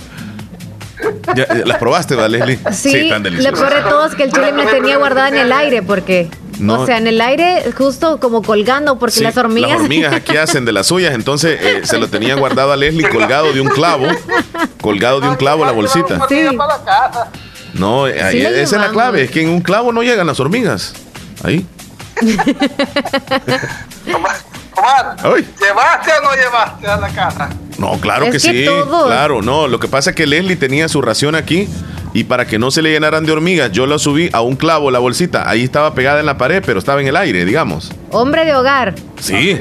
Ya, 1.34 1.46
¿Las 1.64 1.78
probaste, 1.78 2.16
¿verdad, 2.16 2.30
Leslie? 2.30 2.58
Sí, 2.72 3.08
tan 3.08 3.22
lo 3.22 3.52
peor 3.52 3.72
de 3.74 3.82
todo 3.82 4.04
es 4.06 4.14
que 4.16 4.24
el 4.24 4.32
chile 4.32 4.52
me 4.52 4.66
tenía 4.66 4.96
guardada 4.96 5.28
en 5.28 5.36
el 5.36 5.52
aire, 5.52 5.80
porque, 5.82 6.28
No. 6.58 6.80
o 6.80 6.86
sea, 6.86 6.98
en 6.98 7.06
el 7.06 7.20
aire 7.20 7.62
justo 7.76 8.18
como 8.18 8.42
colgando, 8.42 8.98
porque 8.98 9.14
Sí, 9.16 9.22
las 9.22 9.36
hormigas... 9.36 9.70
Las 9.70 9.80
hormigas 9.82 10.12
aquí 10.12 10.36
hacen 10.36 10.64
de 10.64 10.72
las 10.72 10.88
suyas, 10.88 11.14
entonces 11.14 11.58
eh, 11.62 11.80
se 11.84 11.98
lo 11.98 12.08
tenía 12.08 12.34
guardado 12.34 12.72
a 12.72 12.76
Leslie 12.76 13.08
colgado 13.08 13.52
de 13.52 13.60
un 13.60 13.68
clavo, 13.68 14.06
colgado 14.80 15.20
de 15.20 15.28
un 15.28 15.36
clavo 15.36 15.64
la 15.64 15.70
bolsita. 15.72 16.18
Sí. 16.28 16.48
No, 17.74 18.04
ahí- 18.06 18.42
esa 18.42 18.60
es 18.76 18.82
la 18.82 18.88
clave, 18.90 19.22
es 19.22 19.30
que 19.30 19.42
en 19.42 19.50
un 19.50 19.60
clavo 19.60 19.92
no 19.92 20.02
llegan 20.02 20.26
las 20.26 20.40
hormigas. 20.40 20.94
Ahí. 21.44 21.64
Omar, 24.12 24.36
Ay. 25.22 25.46
¿llevaste 25.60 26.10
o 26.20 26.24
no 26.24 26.34
llevaste 26.36 26.86
a 26.86 26.96
la 26.96 27.08
casa? 27.08 27.48
No, 27.78 27.98
claro 28.00 28.26
Es 28.26 28.42
que, 28.42 28.50
que 28.52 28.64
sí. 28.64 28.66
Claro, 29.06 29.42
no. 29.42 29.68
Lo 29.68 29.78
que 29.78 29.88
pasa 29.88 30.10
es 30.10 30.16
que 30.16 30.26
Leslie 30.26 30.56
tenía 30.56 30.88
su 30.88 31.00
ración 31.02 31.34
aquí 31.34 31.68
y 32.14 32.24
para 32.24 32.46
que 32.46 32.58
no 32.58 32.70
se 32.70 32.82
le 32.82 32.90
llenaran 32.90 33.24
de 33.26 33.32
hormigas, 33.32 33.70
yo 33.70 33.86
la 33.86 33.98
subí 33.98 34.30
a 34.32 34.40
un 34.40 34.56
clavo, 34.56 34.90
la 34.90 34.98
bolsita. 34.98 35.48
Ahí 35.48 35.62
estaba 35.62 35.94
pegada 35.94 36.20
en 36.20 36.26
la 36.26 36.38
pared, 36.38 36.62
pero 36.64 36.78
estaba 36.78 37.00
en 37.00 37.06
el 37.08 37.16
aire, 37.16 37.44
digamos. 37.44 37.92
Hombre 38.10 38.44
de 38.44 38.54
hogar. 38.56 38.94
Sí. 39.20 39.58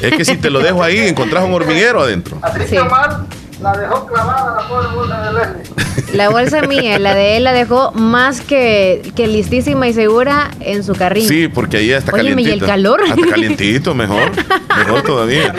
Es 0.00 0.14
que 0.16 0.24
si 0.24 0.36
te 0.36 0.50
lo 0.50 0.60
dejo 0.60 0.82
ahí, 0.82 0.98
encontrás 1.00 1.44
un 1.44 1.52
hormiguero 1.54 2.00
adentro. 2.02 2.38
Así 2.42 2.60
Sí. 2.64 2.70
que 2.72 2.80
Omar 2.80 3.20
la 3.60 3.72
dejó 3.76 4.06
clavada 4.06 4.62
la 4.62 4.68
pobre 4.68 4.88
bolsa 4.94 5.20
de 5.20 5.32
Leslie. 5.32 6.16
La 6.16 6.28
bolsa 6.30 6.62
mía, 6.62 6.98
la 6.98 7.14
de 7.14 7.36
él 7.36 7.44
la 7.44 7.52
dejó 7.52 7.92
más 7.92 8.40
que, 8.40 9.12
que 9.16 9.26
listísima 9.26 9.88
y 9.88 9.92
segura 9.92 10.50
en 10.60 10.84
su 10.84 10.94
carril. 10.94 11.26
Sí, 11.28 11.48
porque 11.48 11.78
ahí 11.78 11.92
está 11.92 12.12
Óyeme, 12.12 12.42
¿y 12.42 12.44
calientito. 12.44 12.64
el 12.64 12.70
calor? 12.70 13.00
Hasta 13.02 13.26
calientito, 13.28 13.94
mejor. 13.94 14.30
Mejor 14.78 15.02
todavía. 15.02 15.52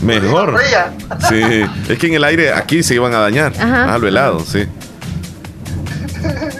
Y. 0.00 0.04
Mejor. 0.04 0.58
Sí, 1.28 1.42
es 1.88 1.98
que 1.98 2.06
en 2.06 2.14
el 2.14 2.24
aire 2.24 2.52
aquí 2.52 2.82
se 2.82 2.94
iban 2.94 3.14
a 3.14 3.18
dañar. 3.18 3.52
Ajá. 3.58 3.94
Ah, 3.94 3.98
lo 3.98 4.08
helado, 4.08 4.40
sí. 4.40 4.66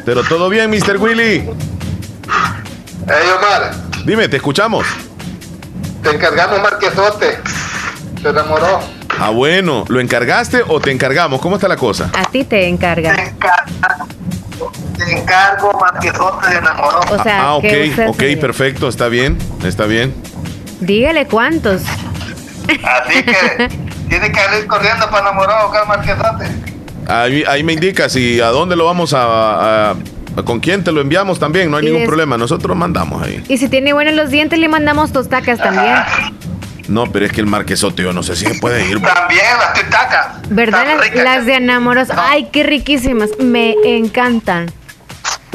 Pero 0.04 0.22
todo 0.24 0.48
bien, 0.50 0.70
Mr. 0.70 0.98
Willy. 0.98 1.48
Ey, 3.06 3.30
Omar, 3.38 3.72
Dime, 4.04 4.28
te 4.28 4.36
escuchamos. 4.36 4.86
te 6.02 6.10
encargamos 6.10 6.60
Marquesote. 6.60 7.38
Se 8.22 8.28
enamoró. 8.28 8.80
Ah, 9.20 9.30
bueno, 9.30 9.84
¿lo 9.88 10.00
encargaste 10.00 10.62
o 10.66 10.80
te 10.80 10.90
encargamos? 10.90 11.40
¿Cómo 11.40 11.56
está 11.56 11.68
la 11.68 11.76
cosa? 11.76 12.10
A 12.16 12.24
ti 12.24 12.44
te 12.44 12.68
encarga. 12.68 13.14
encargo, 13.14 13.52
te 14.96 15.12
encargo 15.18 16.40
enamoró. 16.58 17.00
O 17.10 17.22
sea, 17.22 17.42
ah, 17.42 17.54
ok, 17.54 17.64
ok, 18.08 18.22
perfecto, 18.40 18.88
está 18.88 19.08
bien, 19.08 19.38
está 19.64 19.86
bien. 19.86 20.14
Dígale 20.80 21.26
cuántos. 21.26 21.82
Así 22.66 23.22
que 23.22 23.68
tiene 24.08 24.32
que 24.32 24.40
ir 24.60 24.66
corriendo 24.66 25.08
para 25.10 25.28
enamorar 25.28 25.58
a 25.60 25.64
buscar 25.64 25.86
Marquesote. 25.88 26.46
Ahí, 27.06 27.44
ahí 27.46 27.62
me 27.62 27.74
indicas 27.74 28.16
y 28.16 28.40
a 28.40 28.46
dónde 28.48 28.76
lo 28.76 28.86
vamos 28.86 29.12
a, 29.12 29.22
a- 29.24 29.90
a- 29.90 30.42
con 30.44 30.58
quién 30.60 30.82
te 30.82 30.90
lo 30.90 31.00
enviamos 31.00 31.38
también, 31.38 31.70
no 31.70 31.76
hay 31.76 31.84
ningún 31.84 32.04
problema, 32.06 32.36
nosotros 32.36 32.76
mandamos 32.76 33.22
ahí. 33.22 33.44
Y 33.48 33.58
si 33.58 33.68
tiene 33.68 33.92
buenos 33.92 34.14
los 34.14 34.30
dientes, 34.30 34.58
le 34.58 34.68
mandamos 34.68 35.12
tostacas 35.12 35.58
también. 35.58 35.94
No, 36.88 37.10
pero 37.10 37.26
es 37.26 37.32
que 37.32 37.40
el 37.40 37.46
marquesote 37.46 38.02
yo 38.02 38.12
no 38.12 38.22
sé 38.22 38.36
si 38.36 38.46
se 38.46 38.54
puede 38.60 38.86
ir. 38.88 39.00
También 39.00 39.44
las 39.58 39.72
titacas. 39.74 40.26
¿Verdad? 40.48 40.86
Las 41.14 41.46
de 41.46 41.54
enamoros. 41.54 42.08
Ay, 42.16 42.48
qué 42.52 42.62
riquísimas. 42.62 43.30
Me 43.38 43.74
encantan. 43.84 44.70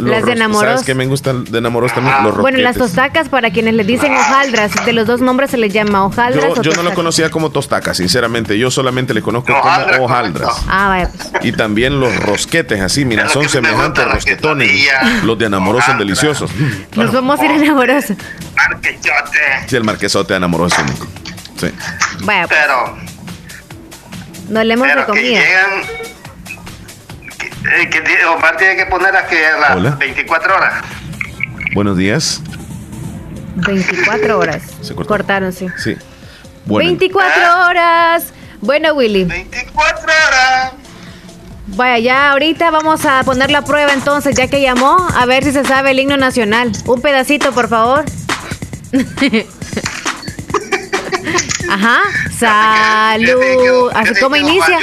Los 0.02 0.10
Las 0.12 0.20
de 0.22 0.26
ros- 0.32 0.36
enamoros. 0.36 0.62
¿Sabes 0.72 0.86
qué 0.86 0.96
me 0.96 1.06
gustan 1.06 1.44
de 1.46 1.58
enamoros 1.58 1.94
también? 1.94 2.16
Los 2.24 2.38
Bueno, 2.38 2.58
las 2.60 2.76
tostacas, 2.78 3.30
para 3.30 3.52
quienes 3.52 3.74
les 3.74 3.86
dicen 3.88 4.14
hojaldras, 4.16 4.86
de 4.86 4.94
los 4.94 5.06
dos 5.08 5.22
nombres 5.22 5.52
se 5.52 5.58
les 5.58 5.72
llama 5.74 6.04
hojaldras 6.06 6.46
Yo, 6.46 6.52
o 6.54 6.62
yo 6.62 6.74
no 6.74 6.84
lo 6.84 6.94
conocía 6.94 7.30
como 7.32 7.50
tostacas, 7.52 7.98
sinceramente. 7.98 8.58
Yo 8.58 8.72
solamente 8.72 9.14
le 9.14 9.22
conozco 9.22 9.54
como 9.54 10.06
hojaldras. 10.06 10.50
Ah, 10.68 10.88
vaya. 10.90 11.10
pues. 11.32 11.46
Y 11.46 11.52
también 11.52 12.00
los 12.00 12.16
rosquetes, 12.24 12.82
así, 12.82 13.06
mira, 13.06 13.30
son 13.30 13.48
semejantes 13.50 14.06
rosquetones. 14.12 14.72
Los 15.24 15.38
de 15.38 15.46
enamoros 15.46 15.84
son 15.86 15.98
deliciosos. 15.98 16.50
Nos 16.96 17.12
vamos 17.12 17.40
a 17.40 17.46
ir 17.46 17.52
enamorosos. 17.52 18.18
Sí, 19.68 19.76
el 19.76 19.84
marquesote 19.84 20.34
de 20.34 20.38
enamoros 20.38 20.74
es 20.74 20.80
único. 20.80 21.08
Sí. 21.60 21.68
Vaya, 22.24 22.48
pues. 22.48 22.60
Pero, 22.62 22.98
nos 24.50 24.66
leemos 24.66 24.88
de 24.88 24.94
pero 24.94 25.14
que 25.14 25.22
llegan. 25.22 25.70
Que, 27.64 27.82
eh, 27.82 27.90
que 27.90 28.26
Omar 28.26 28.58
tiene 28.58 28.76
que 28.76 28.86
poner 28.86 29.16
aquí 29.16 29.36
a 29.36 29.58
las 29.58 29.76
Hola. 29.76 29.92
24 29.92 30.56
horas. 30.56 30.84
Buenos 31.74 31.98
días. 31.98 32.42
24 33.56 34.40
horas. 34.40 34.64
Se 34.82 34.96
cortó. 34.96 35.10
Cortaron, 35.10 35.52
sí. 35.52 35.68
Sí. 35.78 35.96
Bueno, 36.66 36.90
24 36.90 37.66
horas. 37.68 38.34
Bueno, 38.62 38.94
Willy. 38.94 39.26
24 39.26 40.04
horas. 40.04 40.72
Vaya, 41.68 42.00
ya 42.00 42.32
ahorita 42.32 42.72
vamos 42.72 43.06
a 43.06 43.24
poner 43.24 43.52
la 43.52 43.64
prueba 43.64 43.94
entonces, 43.94 44.36
ya 44.36 44.48
que 44.48 44.60
llamó, 44.62 45.08
a 45.16 45.26
ver 45.26 45.44
si 45.44 45.52
se 45.52 45.64
sabe 45.64 45.92
el 45.92 46.00
himno 46.00 46.18
nacional. 46.18 46.72
Un 46.86 47.02
pedacito, 47.02 47.52
por 47.52 47.68
favor. 47.70 48.06
Ajá. 51.70 52.00
Salud. 52.38 53.92
Así 53.94 54.20
como 54.20 54.36
inicia. 54.36 54.80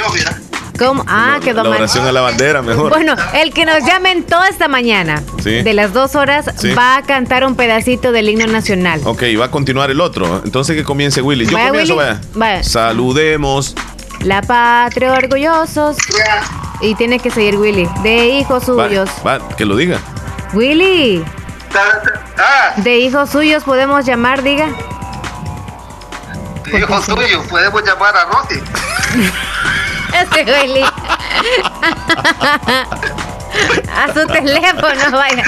¿Cómo? 0.77 1.03
Ah, 1.07 1.39
quedó 1.43 1.63
la 1.63 1.69
mal. 1.69 1.79
oración 1.79 2.05
a 2.05 2.11
la 2.11 2.21
bandera, 2.21 2.61
mejor. 2.61 2.89
Bueno, 2.89 3.15
el 3.33 3.53
que 3.53 3.65
nos 3.65 3.83
llamen 3.85 4.23
toda 4.23 4.47
esta 4.47 4.67
mañana, 4.67 5.23
Sí. 5.43 5.61
de 5.63 5.73
las 5.73 5.93
dos 5.93 6.15
horas, 6.15 6.45
Sí. 6.57 6.71
va 6.71 6.97
a 6.97 7.01
cantar 7.03 7.43
un 7.45 7.55
pedacito 7.55 8.11
del 8.11 8.29
himno 8.29 8.47
nacional. 8.47 9.01
Ok, 9.03 9.23
va 9.39 9.45
a 9.45 9.51
continuar 9.51 9.89
el 9.91 10.01
otro. 10.01 10.41
Entonces 10.45 10.75
que 10.75 10.83
comience 10.83 11.21
Willy. 11.21 11.45
Yo 11.45 11.53
Vaya, 11.53 11.69
comienzo, 11.69 11.95
Willy. 11.95 12.07
vaya. 12.09 12.21
Vaya. 12.35 12.63
Saludemos. 12.63 13.75
La 14.21 14.41
patria 14.41 15.13
orgullosos. 15.13 15.97
Y 16.81 16.95
tiene 16.95 17.19
que 17.19 17.31
seguir 17.31 17.55
Willy. 17.57 17.87
De 18.03 18.27
hijos 18.29 18.65
suyos. 18.65 19.09
va, 19.25 19.39
que 19.57 19.65
lo 19.65 19.75
diga. 19.75 19.99
Willy. 20.53 21.23
Ah, 22.37 22.73
De 22.77 22.97
hijos 22.99 23.29
suyos 23.29 23.63
podemos 23.63 24.05
llamar, 24.05 24.41
diga. 24.43 24.69
hijo 26.73 27.01
suyo, 27.01 27.43
podemos 27.49 27.83
llamar 27.83 28.15
a 28.15 28.25
Rosy. 28.25 28.59
A 33.95 34.13
su 34.13 34.27
teléfono, 34.27 35.11
vaya. 35.11 35.43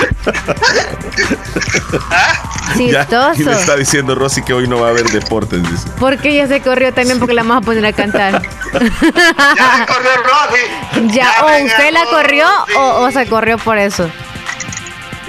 Ya, 2.76 3.08
y 3.36 3.44
le 3.44 3.52
está 3.52 3.76
diciendo 3.76 4.16
Rosy 4.16 4.42
que 4.44 4.54
hoy 4.54 4.68
no 4.68 4.80
va 4.80 4.88
a 4.88 4.90
haber 4.92 5.10
deportes. 5.10 5.62
Dice. 5.70 5.90
Porque 6.00 6.30
ella 6.30 6.48
se 6.48 6.62
corrió 6.62 6.94
también 6.94 7.20
porque 7.20 7.34
la 7.34 7.44
vamos 7.44 7.58
a 7.58 7.62
poner 7.62 7.86
a 7.86 7.94
cantar. 7.94 8.42
Ya 8.74 9.86
corrió 9.86 10.12
Rosy. 10.24 11.14
Ya, 11.14 11.32
o 11.42 11.66
usted 11.66 11.92
la 11.92 12.04
Rosy. 12.04 12.16
corrió 12.16 12.48
o, 12.78 13.02
o 13.06 13.12
se 13.12 13.28
corrió 13.28 13.58
por 13.58 13.78
eso. 13.78 14.10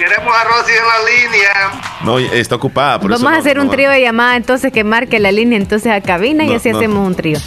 Queremos 0.01 0.33
a 0.35 0.43
Rosy 0.45 0.71
en 0.71 0.87
la 0.87 1.11
línea. 1.11 1.81
No, 2.03 2.17
está 2.17 2.55
ocupada. 2.55 2.99
Por 2.99 3.11
eso 3.11 3.21
Vamos 3.23 3.37
a 3.37 3.39
hacer 3.39 3.57
no 3.57 3.63
un 3.63 3.69
trío 3.69 3.91
de 3.91 4.01
llamada 4.01 4.35
entonces 4.35 4.71
que 4.73 4.83
marque 4.83 5.19
la 5.19 5.31
línea 5.31 5.59
entonces 5.59 5.91
a 5.91 6.01
cabina 6.01 6.43
y 6.43 6.55
así 6.55 6.71
no. 6.71 6.77
hacemos 6.79 7.05
un 7.07 7.13
trío. 7.13 7.37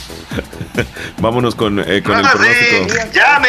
Vámonos 1.19 1.57
con, 1.57 1.81
eh, 1.81 2.01
con 2.03 2.17
el 2.17 2.25
Rosy, 2.25 2.37
pronóstico. 2.71 3.11
llame. 3.13 3.49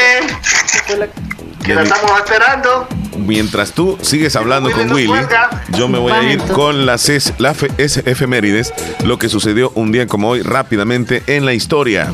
Que 1.63 1.76
la 1.76 1.84
estamos 1.84 2.12
esperando. 2.20 2.88
Mientras 3.18 3.72
tú 3.74 3.98
sigues 4.02 4.36
hablando 4.36 4.72
con 4.72 4.91
Willy, 4.91 5.13
yo 5.70 5.88
me 5.88 6.00
voy 6.00 6.12
a 6.12 6.24
ir 6.24 6.41
con 6.41 6.86
las 6.88 7.08
es- 7.10 7.34
la 7.38 7.54
fe- 7.54 7.72
es- 7.78 7.98
efemérides, 7.98 8.74
lo 9.04 9.18
que 9.20 9.30
sucedió 9.30 9.72
un 9.76 9.91
día 9.91 10.06
como 10.08 10.30
hoy 10.30 10.41
rápidamente 10.41 11.22
en 11.28 11.46
la 11.46 11.54
historia. 11.54 12.12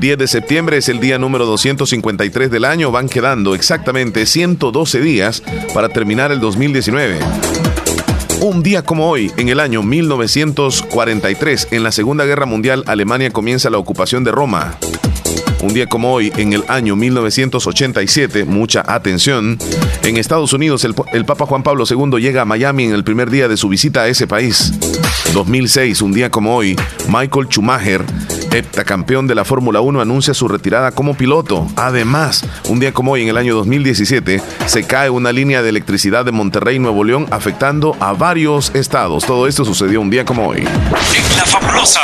10 0.00 0.18
de 0.18 0.26
septiembre 0.26 0.76
es 0.76 0.90
el 0.90 1.00
día 1.00 1.18
número 1.18 1.46
253 1.46 2.50
del 2.50 2.66
año, 2.66 2.90
van 2.90 3.08
quedando 3.08 3.54
exactamente 3.54 4.26
112 4.26 5.00
días 5.00 5.42
para 5.72 5.88
terminar 5.88 6.32
el 6.32 6.40
2019. 6.40 7.18
Un 8.40 8.62
día 8.62 8.82
como 8.82 9.08
hoy, 9.08 9.32
en 9.38 9.48
el 9.48 9.58
año 9.58 9.82
1943, 9.82 11.68
en 11.70 11.82
la 11.82 11.92
Segunda 11.92 12.26
Guerra 12.26 12.44
Mundial, 12.44 12.84
Alemania 12.86 13.30
comienza 13.30 13.70
la 13.70 13.78
ocupación 13.78 14.22
de 14.22 14.32
Roma. 14.32 14.76
Un 15.62 15.72
día 15.72 15.86
como 15.86 16.12
hoy, 16.12 16.30
en 16.36 16.52
el 16.52 16.64
año 16.68 16.94
1987, 16.94 18.44
mucha 18.44 18.84
atención, 18.86 19.58
en 20.02 20.18
Estados 20.18 20.52
Unidos 20.52 20.84
el, 20.84 21.24
Papa 21.24 21.46
Juan 21.46 21.62
Pablo 21.62 21.84
II 21.88 22.20
llega 22.20 22.42
a 22.42 22.44
Miami 22.44 22.84
en 22.84 22.92
el 22.92 23.02
primer 23.02 23.30
día 23.30 23.48
de 23.48 23.56
su 23.56 23.70
visita 23.70 24.02
a 24.02 24.08
ese 24.08 24.26
país. 24.26 24.74
2006, 25.32 26.02
un 26.02 26.12
día 26.12 26.30
como 26.30 26.54
hoy, 26.54 26.76
Michael 27.08 27.46
Schumacher, 27.46 28.04
heptacampeón 28.56 29.26
de 29.26 29.34
la 29.34 29.44
Fórmula 29.44 29.80
1, 29.80 30.00
anuncia 30.00 30.34
su 30.34 30.48
retirada 30.48 30.90
como 30.92 31.14
piloto. 31.14 31.66
Además, 31.76 32.44
un 32.68 32.80
día 32.80 32.92
como 32.92 33.12
hoy, 33.12 33.22
en 33.22 33.28
el 33.28 33.36
año 33.36 33.54
2017, 33.54 34.40
se 34.66 34.84
cae 34.84 35.10
una 35.10 35.32
línea 35.32 35.62
de 35.62 35.68
electricidad 35.68 36.24
de 36.24 36.32
Monterrey, 36.32 36.78
Nuevo 36.78 37.04
León, 37.04 37.26
afectando 37.30 37.96
a 38.00 38.12
varios 38.12 38.74
estados. 38.74 39.24
Todo 39.24 39.46
esto 39.46 39.64
sucedió 39.64 40.00
un 40.00 40.10
día 40.10 40.24
como 40.24 40.48
hoy. 40.48 40.64
La 41.36 41.44
fabulosa. 41.46 42.00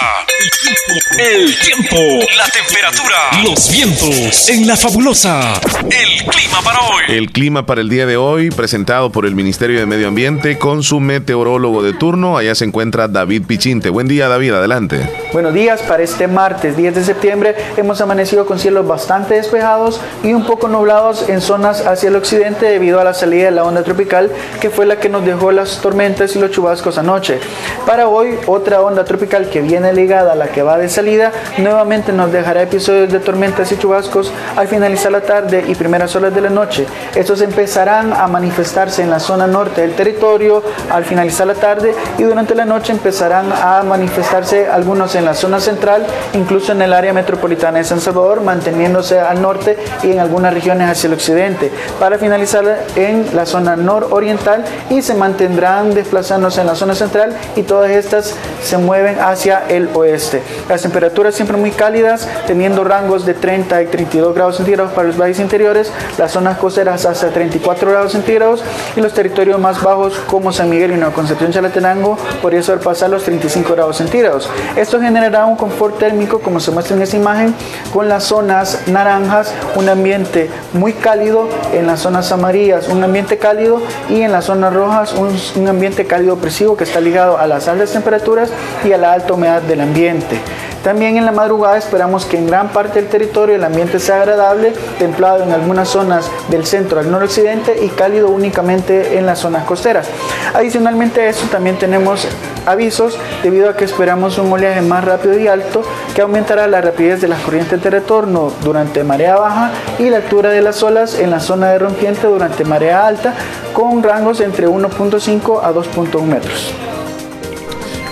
El 1.19 1.57
tiempo. 1.61 2.27
La 2.37 2.49
temperatura. 2.49 3.17
Los 3.45 3.71
vientos. 3.71 4.49
En 4.49 4.67
la 4.67 4.77
fabulosa. 4.77 5.55
El 5.85 6.25
clima 6.27 6.61
para 6.65 6.81
hoy. 6.81 7.03
El 7.09 7.31
clima 7.31 7.65
para 7.65 7.81
el 7.81 7.89
día 7.89 8.07
de 8.07 8.17
hoy, 8.17 8.51
presentado 8.51 9.13
por 9.13 9.25
el 9.25 9.37
Ministerio 9.37 9.79
de 9.79 9.87
Medio 9.87 10.09
Ambiente 10.09 10.59
con 10.59 10.83
su 10.83 10.99
meteorólogo 10.99 11.85
de 11.85 11.93
turno. 11.93 12.37
Allá 12.37 12.57
se 12.57 12.65
encuentra 12.65 13.07
David 13.07 13.45
Pichinte. 13.47 13.89
Buen 13.91 14.09
día, 14.09 14.29
David, 14.29 14.55
adelante. 14.55 15.09
Buenos 15.33 15.55
días, 15.55 15.81
para 15.83 16.03
este 16.03 16.27
martes 16.27 16.77
10 16.77 16.95
de 16.95 17.05
septiembre 17.05 17.55
hemos 17.77 18.01
amanecido 18.01 18.45
con 18.45 18.59
cielos 18.59 18.87
bastante 18.87 19.35
despejados 19.35 19.99
y 20.23 20.35
un 20.35 20.45
poco 20.45 20.69
nublados 20.69 21.29
en 21.29 21.41
zonas 21.41 21.87
hacia 21.87 22.11
el 22.11 22.17
occidente 22.17 22.67
debido 22.67 23.01
a 23.01 23.05
la 23.05 23.15
salida 23.15 23.47
de 23.47 23.53
la 23.53 23.65
onda 23.65 23.83
tropical 23.83 24.31
que 24.61 24.69
fue 24.69 24.85
la 24.85 25.01
que 25.01 25.09
nos 25.09 25.25
dejó 25.25 25.51
las 25.51 25.81
tormentas 25.81 26.37
y 26.37 26.39
los 26.39 26.51
chubascos 26.51 26.99
anoche. 26.99 27.39
Para 27.87 28.09
hoy, 28.09 28.37
otra 28.47 28.83
onda 28.83 29.05
tropical 29.05 29.49
que 29.49 29.63
viene 29.63 29.95
ligada 29.95 30.32
la 30.35 30.49
que 30.49 30.63
va 30.63 30.79
de 30.79 30.89
salida 30.89 31.33
nuevamente 31.59 32.13
nos 32.13 32.33
dejará 32.33 32.63
episodios 32.63 33.13
de 33.13 33.21
tormentas 33.21 33.71
y 33.73 33.79
chubascos 33.79 34.33
al 34.57 34.69
finalizar 34.69 35.13
la 35.13 35.21
tarde 35.21 35.65
y 35.67 35.75
primeras 35.75 36.15
horas 36.17 36.35
de 36.35 36.41
la 36.41 36.51
noche. 36.51 36.87
Estos 37.15 37.41
empezarán 37.41 38.13
a 38.13 38.27
manifestarse 38.27 39.03
en 39.03 39.11
la 39.11 39.21
zona 39.21 39.47
norte 39.47 39.83
del 39.83 39.95
territorio 39.95 40.63
al 40.91 41.05
finalizar 41.05 41.47
la 41.47 41.55
tarde 41.55 41.95
y 42.19 42.23
durante 42.23 42.55
la 42.55 42.65
noche 42.65 42.93
empezarán 42.93 43.53
a 43.53 43.83
manifestarse 43.83 44.69
algunos 44.69 45.15
en 45.15 45.25
la 45.25 45.35
zona 45.35 45.61
central, 45.61 46.07
incluso 46.35 46.73
en 46.73 46.83
el 46.83 46.93
área 46.93 47.13
metropolitana 47.13 47.79
de 47.79 47.85
San 47.85 48.01
Salvador, 48.01 48.43
manteniéndose 48.43 49.21
al 49.21 49.41
norte 49.41 49.77
y 50.03 50.13
en 50.13 50.21
algunas 50.21 50.55
regiones 50.55 50.91
hacia 50.91 51.09
el 51.09 51.15
occidente, 51.15 51.71
para 51.99 52.19
finalizar 52.19 52.63
en 52.97 53.27
la 53.35 53.47
zona 53.47 53.77
nororiental 53.77 54.65
y 54.91 55.03
se 55.03 55.15
mantendrán 55.15 55.95
desplazándose 55.95 56.61
en 56.61 56.67
la 56.67 56.75
zona 56.75 56.95
central 56.95 57.35
y 57.57 57.63
todas 57.63 57.91
estas 57.91 58.35
se 58.63 58.79
mueven 58.79 59.19
hacia 59.21 59.65
el 59.69 59.89
oeste. 59.95 60.43
Las 60.69 60.83
temperaturas 60.83 61.35
siempre 61.35 61.57
muy 61.57 61.71
cálidas, 61.71 62.29
teniendo 62.47 62.85
rangos 62.85 63.27
de 63.27 63.35
30 63.35 63.83
y 63.83 63.87
32 63.87 64.35
grados 64.35 64.57
centígrados 64.57 64.93
para 64.93 65.09
los 65.09 65.21
valles 65.21 65.41
interiores, 65.41 65.93
las 66.19 66.33
zonas 66.33 66.59
costeras 66.59 67.05
hasta 67.05 67.29
34 67.29 67.91
grados 67.91 68.13
centígrados 68.13 68.63
y 68.97 69.01
los 69.01 69.13
territorios 69.13 69.59
más 69.59 69.83
bajos 69.83 70.15
como 70.27 70.53
San 70.53 70.71
Miguel 70.71 70.93
y 70.93 70.97
Nueva 70.97 71.13
Concepción 71.13 71.53
Chalatenango 71.53 72.17
podría 72.41 72.63
sobrepasar 72.63 73.11
los 73.11 73.25
35 73.25 73.75
grados 73.75 73.97
centígrados. 73.97 74.49
Esto 74.77 75.01
generará 75.01 75.47
un 75.47 75.57
confort 75.57 75.99
térmico 75.99 76.41
como 76.41 76.61
se 76.61 76.71
muestra 76.71 76.97
en 76.97 77.03
esta 77.03 77.17
imagen 77.17 77.55
con 77.93 78.09
las 78.09 78.25
zonas 78.25 78.83
naranjas, 78.87 79.53
un 79.75 79.89
ambiente 79.89 80.51
muy 80.73 80.93
cálido, 80.93 81.49
en 81.73 81.87
las 81.87 82.01
zonas 82.01 82.31
amarillas 82.33 82.53
un 82.89 83.03
ambiente 83.03 83.39
cálido 83.39 83.81
y 84.09 84.21
en 84.21 84.33
las 84.33 84.45
zonas 84.45 84.73
rojas 84.73 85.15
un, 85.15 85.35
un 85.57 85.69
ambiente 85.69 86.07
cálido 86.07 86.35
opresivo 86.35 86.77
que 86.77 86.85
está 86.85 87.01
ligado 87.01 87.39
a 87.39 87.47
las 87.47 87.67
altas 87.69 87.93
temperaturas 87.93 88.51
y 88.85 88.93
a 88.93 88.99
la 88.99 89.13
alta 89.13 89.35
humedad 89.35 89.63
del 89.63 89.81
ambiente. 89.81 90.41
También 90.83 91.17
en 91.17 91.25
la 91.25 91.31
madrugada 91.31 91.79
esperamos 91.79 92.27
que 92.27 92.37
en 92.37 92.49
gran 92.49 92.71
parte 92.71 93.01
del 93.01 93.09
territorio 93.09 93.55
el 93.55 93.63
ambiente 93.63 94.01
sea 94.01 94.17
agradable, 94.17 94.73
templado 94.99 95.45
en 95.45 95.53
algunas 95.53 95.89
zonas 95.89 96.29
del 96.49 96.67
centro 96.67 96.99
al 96.99 97.11
noroccidente 97.11 97.85
y 97.85 97.89
cálido 97.89 98.29
únicamente 98.31 99.17
en 99.17 99.25
las 99.25 99.39
zonas 99.39 99.65
costeras. 99.65 100.09
Adicionalmente 100.55 101.21
a 101.21 101.29
eso 101.29 101.47
también 101.47 101.79
tenemos 101.79 102.27
avisos 102.67 103.17
debido 103.45 103.71
a 103.71 103.77
que 103.77 103.85
esperamos 103.85 104.39
un 104.39 104.53
oleaje 104.53 104.83
más 104.83 105.05
rápido 105.05 105.39
y 105.39 105.47
alto 105.47 105.83
que 106.17 106.23
aumentará 106.23 106.67
la 106.67 106.81
rapidez 106.81 107.21
de 107.21 107.29
las 107.29 107.41
corrientes 107.43 107.81
de 107.81 107.91
retorno 107.91 108.53
durante 108.63 109.05
marea 109.05 109.37
baja 109.37 109.71
y 110.01 110.11
la 110.11 110.17
altura 110.17 110.51
de 110.51 110.63
las 110.63 110.83
olas 110.83 111.17
en 111.17 111.31
la 111.31 111.39
zona 111.39 111.71
de 111.71 111.79
rompiente 111.79 112.27
durante 112.27 112.65
marea 112.65 113.07
alta 113.07 113.35
con 113.73 114.03
rangos 114.03 114.41
entre 114.41 114.67
1.5 114.69 115.61
a 115.63 115.73
2.1 115.73 116.23
metros. 116.23 116.75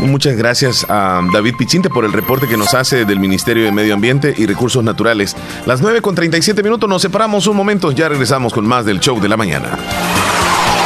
Muchas 0.01 0.37
gracias 0.37 0.87
a 0.89 1.21
David 1.33 1.55
Pichinte 1.59 1.91
por 1.91 2.05
el 2.05 2.13
reporte 2.13 2.49
que 2.49 2.57
nos 2.57 2.75
hace 2.75 3.05
del 3.05 3.21
Ministerio 3.21 3.65
de 3.65 3.73
Medio 3.73 3.95
Ambiente 3.95 4.35
y 4.37 4.47
Recursos 4.47 4.83
Naturales. 4.83 5.37
Las 5.67 5.83
9 5.83 6.01
con 6.01 6.15
37 6.15 6.63
minutos 6.63 6.89
nos 6.89 7.03
separamos 7.03 7.47
un 7.47 7.57
momento, 7.57 7.93
ya 7.93 8.09
regresamos 8.09 8.53
con 8.53 8.67
más 8.67 8.85
del 8.85 9.01
show 9.01 9.21
de 9.21 9.29
la 9.29 9.37
mañana. 9.37 9.79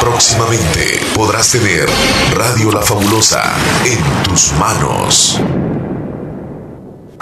Próximamente 0.00 1.00
podrás 1.14 1.50
tener 1.50 1.88
Radio 2.35 2.72
La 2.72 2.83
Fabulosa 2.83 3.55
en 3.87 4.24
tus 4.24 4.53
manos. 4.55 5.40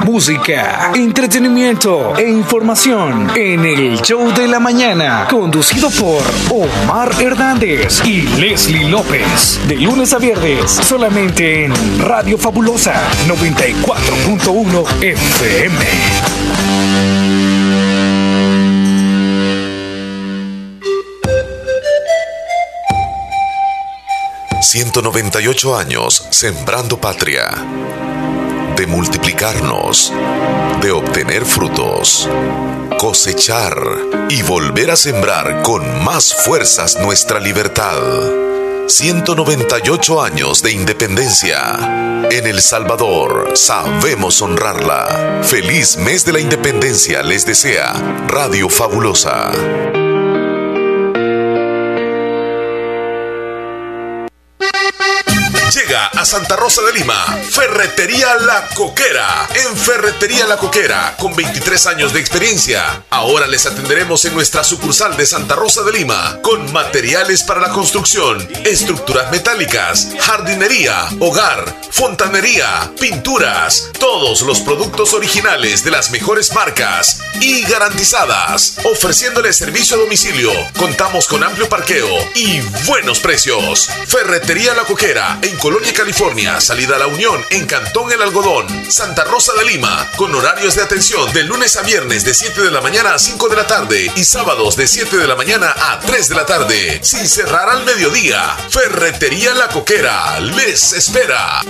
Música, 0.04 0.92
entretenimiento 0.94 2.16
e 2.16 2.28
información 2.28 3.30
en 3.36 3.64
el 3.64 4.00
show 4.02 4.32
de 4.32 4.48
la 4.48 4.58
mañana, 4.58 5.26
conducido 5.30 5.90
por 5.90 6.22
Omar 6.50 7.12
Hernández 7.20 8.02
y 8.04 8.22
Leslie 8.38 8.88
López. 8.88 9.60
De 9.68 9.76
lunes 9.76 10.12
a 10.12 10.18
viernes, 10.18 10.70
solamente 10.70 11.64
en 11.64 11.72
Radio 12.00 12.36
Fabulosa 12.36 12.94
94.1 13.28 15.02
FM. 15.02 16.62
198 24.72 25.76
años 25.76 26.26
sembrando 26.30 26.98
patria, 26.98 27.50
multiplicarnos, 28.86 30.12
de 30.80 30.90
obtener 30.90 31.44
frutos, 31.44 32.28
cosechar 32.98 33.76
y 34.28 34.42
volver 34.42 34.90
a 34.90 34.96
sembrar 34.96 35.62
con 35.62 36.04
más 36.04 36.34
fuerzas 36.34 36.96
nuestra 37.00 37.40
libertad. 37.40 37.98
198 38.86 40.22
años 40.22 40.62
de 40.62 40.72
independencia. 40.72 42.28
En 42.30 42.46
El 42.46 42.60
Salvador 42.60 43.52
sabemos 43.54 44.42
honrarla. 44.42 45.40
Feliz 45.42 45.96
mes 45.96 46.24
de 46.24 46.32
la 46.32 46.40
independencia 46.40 47.22
les 47.22 47.46
desea 47.46 47.92
Radio 48.28 48.68
Fabulosa. 48.68 50.01
A 55.94 56.24
Santa 56.24 56.56
Rosa 56.56 56.80
de 56.80 56.92
Lima, 56.94 57.22
Ferretería 57.50 58.36
La 58.36 58.66
Coquera. 58.68 59.46
En 59.54 59.76
Ferretería 59.76 60.46
La 60.46 60.56
Coquera, 60.56 61.14
con 61.18 61.36
23 61.36 61.86
años 61.86 62.14
de 62.14 62.20
experiencia. 62.20 63.04
Ahora 63.10 63.46
les 63.46 63.66
atenderemos 63.66 64.24
en 64.24 64.32
nuestra 64.32 64.64
sucursal 64.64 65.18
de 65.18 65.26
Santa 65.26 65.54
Rosa 65.54 65.82
de 65.82 65.92
Lima, 65.92 66.38
con 66.40 66.72
materiales 66.72 67.42
para 67.42 67.60
la 67.60 67.72
construcción, 67.72 68.48
estructuras 68.64 69.30
metálicas, 69.30 70.08
jardinería, 70.18 71.08
hogar, 71.20 71.62
fontanería, 71.90 72.90
pinturas, 72.98 73.90
todos 73.98 74.40
los 74.42 74.60
productos 74.60 75.12
originales 75.12 75.84
de 75.84 75.90
las 75.90 76.10
mejores 76.10 76.54
marcas 76.54 77.20
y 77.38 77.64
garantizadas. 77.64 78.78
Ofreciéndole 78.84 79.52
servicio 79.52 79.96
a 79.96 80.00
domicilio, 80.00 80.50
contamos 80.78 81.26
con 81.26 81.44
amplio 81.44 81.68
parqueo 81.68 82.08
y 82.34 82.60
buenos 82.86 83.20
precios. 83.20 83.90
Ferretería 84.06 84.72
La 84.74 84.84
Coquera, 84.84 85.38
en 85.42 85.54
Colonia, 85.58 85.81
California, 85.90 86.60
salida 86.60 86.96
a 86.96 86.98
la 86.98 87.06
Unión 87.06 87.44
en 87.50 87.66
Cantón 87.66 88.12
El 88.12 88.22
Algodón, 88.22 88.66
Santa 88.90 89.24
Rosa 89.24 89.52
de 89.58 89.64
Lima, 89.64 90.08
con 90.16 90.34
horarios 90.34 90.76
de 90.76 90.82
atención 90.82 91.32
de 91.32 91.42
lunes 91.42 91.76
a 91.76 91.82
viernes 91.82 92.24
de 92.24 92.34
7 92.34 92.62
de 92.62 92.70
la 92.70 92.80
mañana 92.80 93.14
a 93.14 93.18
5 93.18 93.48
de 93.48 93.56
la 93.56 93.66
tarde 93.66 94.12
y 94.14 94.24
sábados 94.24 94.76
de 94.76 94.86
7 94.86 95.16
de 95.16 95.26
la 95.26 95.34
mañana 95.34 95.74
a 95.76 95.98
3 96.00 96.28
de 96.28 96.34
la 96.34 96.46
tarde, 96.46 97.00
sin 97.02 97.28
cerrar 97.28 97.68
al 97.68 97.84
mediodía. 97.84 98.56
Ferretería 98.70 99.54
La 99.54 99.68
Coquera 99.68 100.38
les 100.40 100.92
espera. 100.92 101.62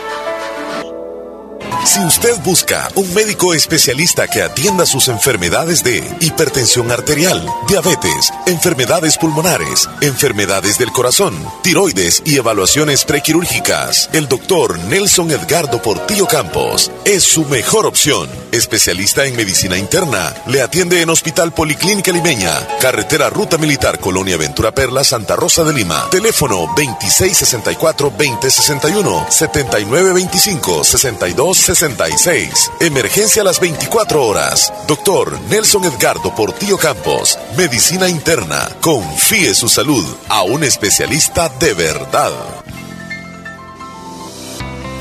Si 1.83 1.99
usted 1.99 2.39
busca 2.43 2.87
un 2.95 3.11
médico 3.13 3.53
especialista 3.55 4.27
que 4.27 4.43
atienda 4.43 4.85
sus 4.85 5.07
enfermedades 5.07 5.83
de 5.83 6.03
hipertensión 6.19 6.91
arterial, 6.91 7.43
diabetes, 7.67 8.31
enfermedades 8.45 9.17
pulmonares, 9.17 9.89
enfermedades 10.01 10.77
del 10.77 10.91
corazón, 10.91 11.33
tiroides 11.63 12.21
y 12.23 12.37
evaluaciones 12.37 13.03
prequirúrgicas, 13.03 14.11
el 14.13 14.27
doctor 14.27 14.77
Nelson 14.79 15.31
Edgardo 15.31 15.81
Portillo 15.81 16.27
Campos 16.27 16.91
es 17.03 17.23
su 17.23 17.45
mejor 17.45 17.87
opción. 17.87 18.29
Especialista 18.51 19.25
en 19.25 19.35
medicina 19.35 19.75
interna, 19.77 20.35
le 20.45 20.61
atiende 20.61 21.01
en 21.01 21.09
Hospital 21.09 21.51
Policlínica 21.51 22.11
Limeña, 22.11 22.53
Carretera 22.79 23.27
Ruta 23.29 23.57
Militar 23.57 23.97
Colonia 23.99 24.37
Ventura 24.37 24.71
Perla, 24.71 25.03
Santa 25.03 25.35
Rosa 25.35 25.63
de 25.63 25.73
Lima. 25.73 26.07
Teléfono 26.11 26.67
2664-2061, 26.75 29.25
7925-62 29.27 31.50
66. 31.57 32.71
Emergencia 32.79 33.41
a 33.41 33.45
las 33.45 33.59
24 33.59 34.25
horas. 34.25 34.73
Doctor 34.87 35.39
Nelson 35.49 35.83
Edgardo 35.85 36.33
Portillo 36.35 36.77
Campos. 36.77 37.37
Medicina 37.57 38.09
interna. 38.09 38.69
Confíe 38.81 39.53
su 39.53 39.69
salud 39.69 40.05
a 40.29 40.43
un 40.43 40.63
especialista 40.63 41.49
de 41.49 41.73
verdad. 41.73 42.31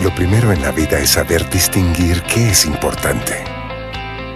Lo 0.02 0.14
primero 0.14 0.52
en 0.52 0.62
la 0.62 0.70
vida 0.70 0.98
es 0.98 1.10
saber 1.10 1.48
distinguir 1.50 2.22
qué 2.22 2.50
es 2.50 2.64
importante. 2.64 3.44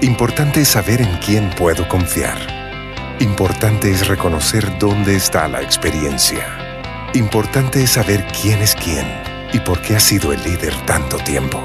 Importante 0.00 0.62
es 0.62 0.68
saber 0.68 1.00
en 1.00 1.16
quién 1.18 1.50
puedo 1.50 1.88
confiar. 1.88 3.16
Importante 3.20 3.90
es 3.90 4.06
reconocer 4.06 4.78
dónde 4.78 5.16
está 5.16 5.48
la 5.48 5.62
experiencia. 5.62 7.10
Importante 7.14 7.82
es 7.82 7.90
saber 7.90 8.26
quién 8.40 8.60
es 8.60 8.74
quién 8.74 9.06
y 9.52 9.60
por 9.60 9.80
qué 9.80 9.96
ha 9.96 10.00
sido 10.00 10.32
el 10.32 10.42
líder 10.42 10.74
tanto 10.84 11.16
tiempo 11.18 11.64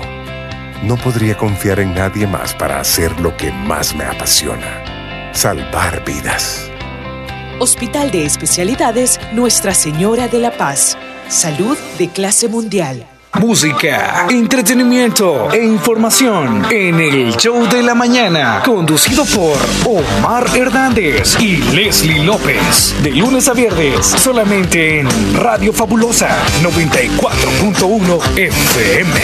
no 0.84 0.98
podría 0.98 1.38
confiar 1.38 1.80
en 1.80 1.94
nadie 1.94 2.28
más 2.28 2.54
para 2.54 2.80
hacer 2.80 3.20
lo 3.20 3.36
que 3.36 3.52
más 3.52 3.96
me 3.96 4.04
apasiona, 4.04 5.32
salvar 5.34 6.04
vidas. 6.06 6.70
Hospital 7.60 8.10
de 8.12 8.26
Especialidades 8.26 9.20
Nuestra 9.34 9.74
Señora 9.74 10.28
de 10.28 10.40
la 10.40 10.52
Paz. 10.52 10.98
Salud 11.28 11.78
de 11.98 12.08
clase 12.08 12.48
mundial. 12.48 13.06
Música, 13.38 14.26
entretenimiento 14.30 15.52
e 15.52 15.64
información 15.64 16.66
en 16.72 17.00
el 17.00 17.38
show 17.38 17.68
de 17.70 17.84
la 17.84 17.94
mañana, 17.94 18.64
conducido 18.66 19.24
por 19.26 19.58
Omar 19.86 20.48
Hernández 20.56 21.40
y 21.40 21.58
Leslie 21.58 22.24
López. 22.24 22.96
De 23.04 23.12
lunes 23.12 23.48
a 23.48 23.54
viernes, 23.54 24.06
solamente 24.06 25.02
en 25.02 25.08
Radio 25.36 25.72
Fabulosa 25.72 26.30
94.1 26.64 28.38
FM. 28.38 29.20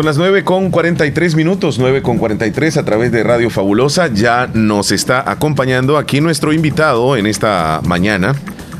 Son 0.00 0.06
las 0.06 0.16
9 0.16 0.44
con 0.44 0.70
43 0.70 1.34
minutos, 1.34 1.78
9 1.78 2.00
con 2.00 2.16
43 2.16 2.78
a 2.78 2.84
través 2.86 3.12
de 3.12 3.22
Radio 3.22 3.50
Fabulosa. 3.50 4.06
Ya 4.06 4.48
nos 4.54 4.92
está 4.92 5.30
acompañando 5.30 5.98
aquí 5.98 6.22
nuestro 6.22 6.54
invitado 6.54 7.18
en 7.18 7.26
esta 7.26 7.82
mañana. 7.84 8.34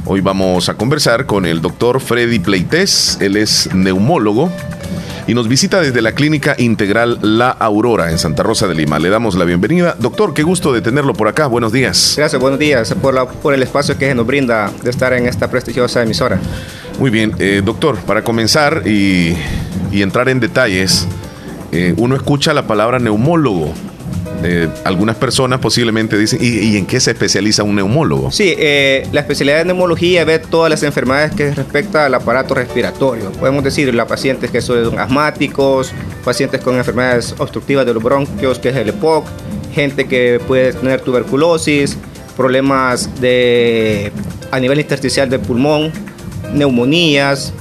Hoy 0.07 0.23
vamos 0.23 0.71
a 0.71 0.79
conversar 0.79 1.27
con 1.27 1.45
el 1.45 1.61
doctor 1.61 2.01
Freddy 2.01 2.39
Pleites. 2.39 3.18
Él 3.21 3.37
es 3.37 3.68
neumólogo 3.75 4.51
y 5.27 5.35
nos 5.35 5.49
visita 5.49 5.81
desde 5.81 6.03
la 6.03 6.12
Clínica 6.12 6.55
Integral 6.59 7.18
La 7.23 7.51
Aurora 7.51 8.11
en 8.11 8.18
Santa 8.18 8.43
Rosa 8.43 8.66
de 8.66 8.75
Lima. 8.75 8.99
Le 8.99 9.09
damos 9.11 9.35
la 9.37 9.45
bienvenida. 9.45 9.95
Doctor, 9.99 10.35
qué 10.35 10.43
gusto 10.43 10.73
de 10.73 10.81
tenerlo 10.83 11.14
por 11.14 11.29
acá. 11.29 11.47
Buenos 11.47 11.73
días. 11.73 12.14
Gracias, 12.16 12.41
buenos 12.41 12.59
días 12.59 12.95
por, 13.01 13.14
la- 13.14 13.27
por 13.29 13.55
el 13.55 13.62
espacio 13.62 13.97
que 13.97 14.14
nos 14.14 14.27
brinda 14.27 14.71
de 14.83 14.91
estar 14.91 15.12
en 15.12 15.27
esta 15.27 15.49
prestigiosa 15.51 16.03
emisora. 16.03 16.39
Muy 16.99 17.11
bien, 17.11 17.33
eh, 17.39 17.62
doctor, 17.64 17.97
para 18.01 18.23
comenzar 18.25 18.83
y, 18.87 19.35
y 19.93 20.03
entrar 20.03 20.29
en 20.29 20.41
detalles, 20.41 21.07
eh, 21.73 21.95
uno 21.97 22.16
escucha 22.16 22.53
la 22.53 22.66
palabra 22.66 22.99
neumólogo. 22.99 23.73
Algunas 24.85 25.16
personas 25.16 25.61
posiblemente 25.61 26.16
dicen, 26.16 26.39
¿y, 26.41 26.77
en 26.77 26.87
qué 26.87 26.99
se 27.01 27.11
especializa 27.11 27.62
un 27.62 27.75
neumólogo? 27.75 28.31
Sí, 28.31 28.55
eh, 28.57 29.07
la 29.12 29.21
especialidad 29.21 29.59
de 29.59 29.66
neumología 29.66 30.25
ve 30.25 30.39
todas 30.39 30.71
las 30.71 30.83
enfermedades 30.83 31.35
que 31.35 31.53
respecta 31.53 32.07
al 32.07 32.14
aparato 32.14 32.55
respiratorio. 32.55 33.31
Podemos 33.33 33.62
decir, 33.62 33.95
la 33.95 34.07
pacientes 34.07 34.51
que 34.51 34.61
son 34.61 34.99
asmáticos, 34.99 35.93
pacientes 36.25 36.61
con 36.62 36.77
enfermedades 36.77 37.35
obstructivas 37.39 37.85
de 37.85 37.95
los 37.95 38.03
bronquios, 38.03 38.59
que 38.59 38.71
es 38.71 38.77
el 38.77 38.89
EPOC, 38.89 39.27
gente 39.75 40.07
que 40.07 40.41
puede 40.47 40.73
tener 40.73 41.01
tuberculosis, 41.03 41.97
problemas 42.37 43.21
de, 43.21 44.12
a 44.51 44.59
nivel 44.59 44.81
intersticial 44.81 45.29
del 45.29 45.41
pulmón, 45.41 45.93
neumonías, 46.55 47.53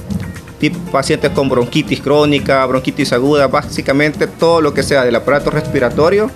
pacientes 0.92 1.30
con 1.30 1.48
bronquitis 1.48 2.00
crónica, 2.00 2.64
bronquitis 2.66 3.12
aguda, 3.12 3.46
básicamente 3.46 4.26
todo 4.26 4.60
lo 4.60 4.74
que 4.74 4.82
sea 4.82 5.04
del 5.04 5.16
aparato 5.16 5.50
respiratorio, 5.50 6.30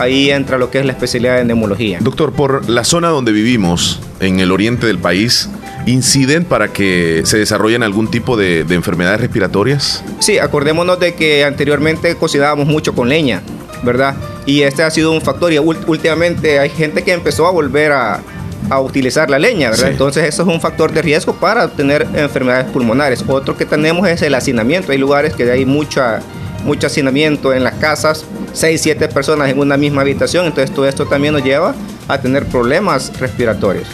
ahí 0.00 0.30
entra 0.30 0.58
lo 0.58 0.70
que 0.70 0.78
es 0.80 0.86
la 0.86 0.92
especialidad 0.92 1.36
de 1.36 1.44
neumología. 1.44 1.98
Doctor, 2.00 2.32
por 2.32 2.68
la 2.68 2.84
zona 2.84 3.08
donde 3.08 3.32
vivimos, 3.32 4.00
en 4.20 4.40
el 4.40 4.50
oriente 4.50 4.86
del 4.86 4.98
país, 4.98 5.48
¿inciden 5.86 6.44
para 6.44 6.68
que 6.68 7.22
se 7.24 7.38
desarrollen 7.38 7.82
algún 7.82 8.10
tipo 8.10 8.36
de, 8.36 8.64
de 8.64 8.74
enfermedades 8.74 9.20
respiratorias? 9.20 10.02
Sí, 10.18 10.38
acordémonos 10.38 10.98
de 11.00 11.14
que 11.14 11.44
anteriormente 11.44 12.14
cocinábamos 12.16 12.66
mucho 12.66 12.94
con 12.94 13.08
leña, 13.08 13.42
¿verdad? 13.82 14.14
Y 14.46 14.62
este 14.62 14.82
ha 14.82 14.90
sido 14.90 15.12
un 15.12 15.20
factor 15.20 15.52
y 15.52 15.58
últimamente 15.58 16.58
hay 16.58 16.70
gente 16.70 17.02
que 17.02 17.12
empezó 17.12 17.46
a 17.46 17.50
volver 17.50 17.92
a, 17.92 18.20
a 18.68 18.80
utilizar 18.80 19.30
la 19.30 19.38
leña, 19.38 19.70
¿verdad? 19.70 19.86
Sí. 19.86 19.92
Entonces 19.92 20.24
eso 20.24 20.42
es 20.42 20.48
un 20.48 20.60
factor 20.60 20.92
de 20.92 21.02
riesgo 21.02 21.34
para 21.34 21.68
tener 21.68 22.06
enfermedades 22.14 22.70
pulmonares. 22.70 23.24
Otro 23.26 23.56
que 23.56 23.64
tenemos 23.64 24.08
es 24.08 24.22
el 24.22 24.34
hacinamiento. 24.34 24.92
Hay 24.92 24.98
lugares 24.98 25.34
que 25.34 25.50
hay 25.50 25.64
mucha, 25.64 26.20
mucho 26.64 26.86
hacinamiento 26.86 27.52
en 27.54 27.64
las 27.64 27.74
casas, 27.74 28.24
6, 28.52 28.80
7 28.80 29.08
personas 29.08 29.50
en 29.50 29.58
una 29.58 29.76
misma 29.76 30.02
habitación, 30.02 30.46
entonces 30.46 30.74
todo 30.74 30.86
esto 30.86 31.06
también 31.06 31.34
nos 31.34 31.44
lleva 31.44 31.74
a 32.08 32.20
tener 32.20 32.46
problemas 32.46 33.12
respiratorios. 33.18 33.86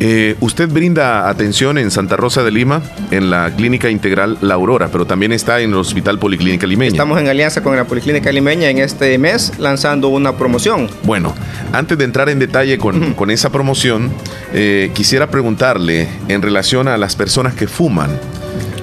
Eh, 0.00 0.34
usted 0.40 0.68
brinda 0.68 1.28
atención 1.28 1.78
en 1.78 1.90
Santa 1.90 2.16
Rosa 2.16 2.42
de 2.42 2.50
Lima, 2.50 2.82
en 3.10 3.30
la 3.30 3.52
Clínica 3.56 3.88
Integral 3.90 4.38
La 4.40 4.54
Aurora, 4.54 4.88
pero 4.90 5.06
también 5.06 5.32
está 5.32 5.60
en 5.60 5.70
el 5.70 5.76
Hospital 5.76 6.18
Policlínica 6.18 6.66
Limeña. 6.66 6.90
Estamos 6.90 7.20
en 7.20 7.28
alianza 7.28 7.62
con 7.62 7.76
la 7.76 7.84
Policlínica 7.84 8.32
Limeña 8.32 8.68
en 8.70 8.78
este 8.78 9.16
mes 9.18 9.52
lanzando 9.58 10.08
una 10.08 10.36
promoción. 10.36 10.88
Bueno, 11.04 11.34
antes 11.72 11.96
de 11.96 12.04
entrar 12.04 12.28
en 12.28 12.40
detalle 12.40 12.76
con, 12.76 13.14
con 13.14 13.30
esa 13.30 13.50
promoción, 13.52 14.10
eh, 14.52 14.90
quisiera 14.94 15.28
preguntarle 15.28 16.08
en 16.28 16.42
relación 16.42 16.88
a 16.88 16.96
las 16.96 17.14
personas 17.14 17.54
que 17.54 17.68
fuman, 17.68 18.18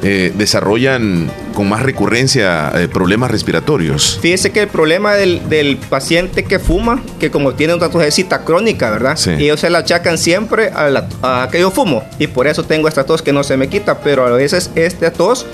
eh, 0.03 0.31
desarrollan 0.35 1.29
con 1.53 1.69
más 1.69 1.83
recurrencia 1.83 2.71
eh, 2.75 2.87
problemas 2.87 3.29
respiratorios. 3.31 4.17
Fíjese 4.21 4.51
que 4.51 4.61
el 4.61 4.67
problema 4.67 5.13
del, 5.15 5.47
del 5.49 5.77
paciente 5.77 6.43
que 6.43 6.59
fuma, 6.59 7.01
que 7.19 7.29
como 7.29 7.53
tiene 7.53 7.75
una 7.75 7.89
tosecita 7.89 8.43
crónica, 8.43 8.89
¿verdad? 8.89 9.15
Sí. 9.17 9.31
Ellos 9.31 9.59
se 9.59 9.69
la 9.69 9.79
achacan 9.79 10.17
siempre 10.17 10.69
a, 10.69 10.89
la- 10.89 11.07
a 11.21 11.49
que 11.51 11.59
yo 11.59 11.69
fumo. 11.71 12.03
Y 12.19 12.27
por 12.27 12.47
eso 12.47 12.63
tengo 12.63 12.87
esta 12.87 13.03
tos 13.03 13.21
que 13.21 13.31
no 13.33 13.43
se 13.43 13.57
me 13.57 13.67
quita. 13.67 13.99
Pero 13.99 14.25
a 14.25 14.31
veces 14.31 14.71
esta 14.75 15.11
tos 15.11 15.45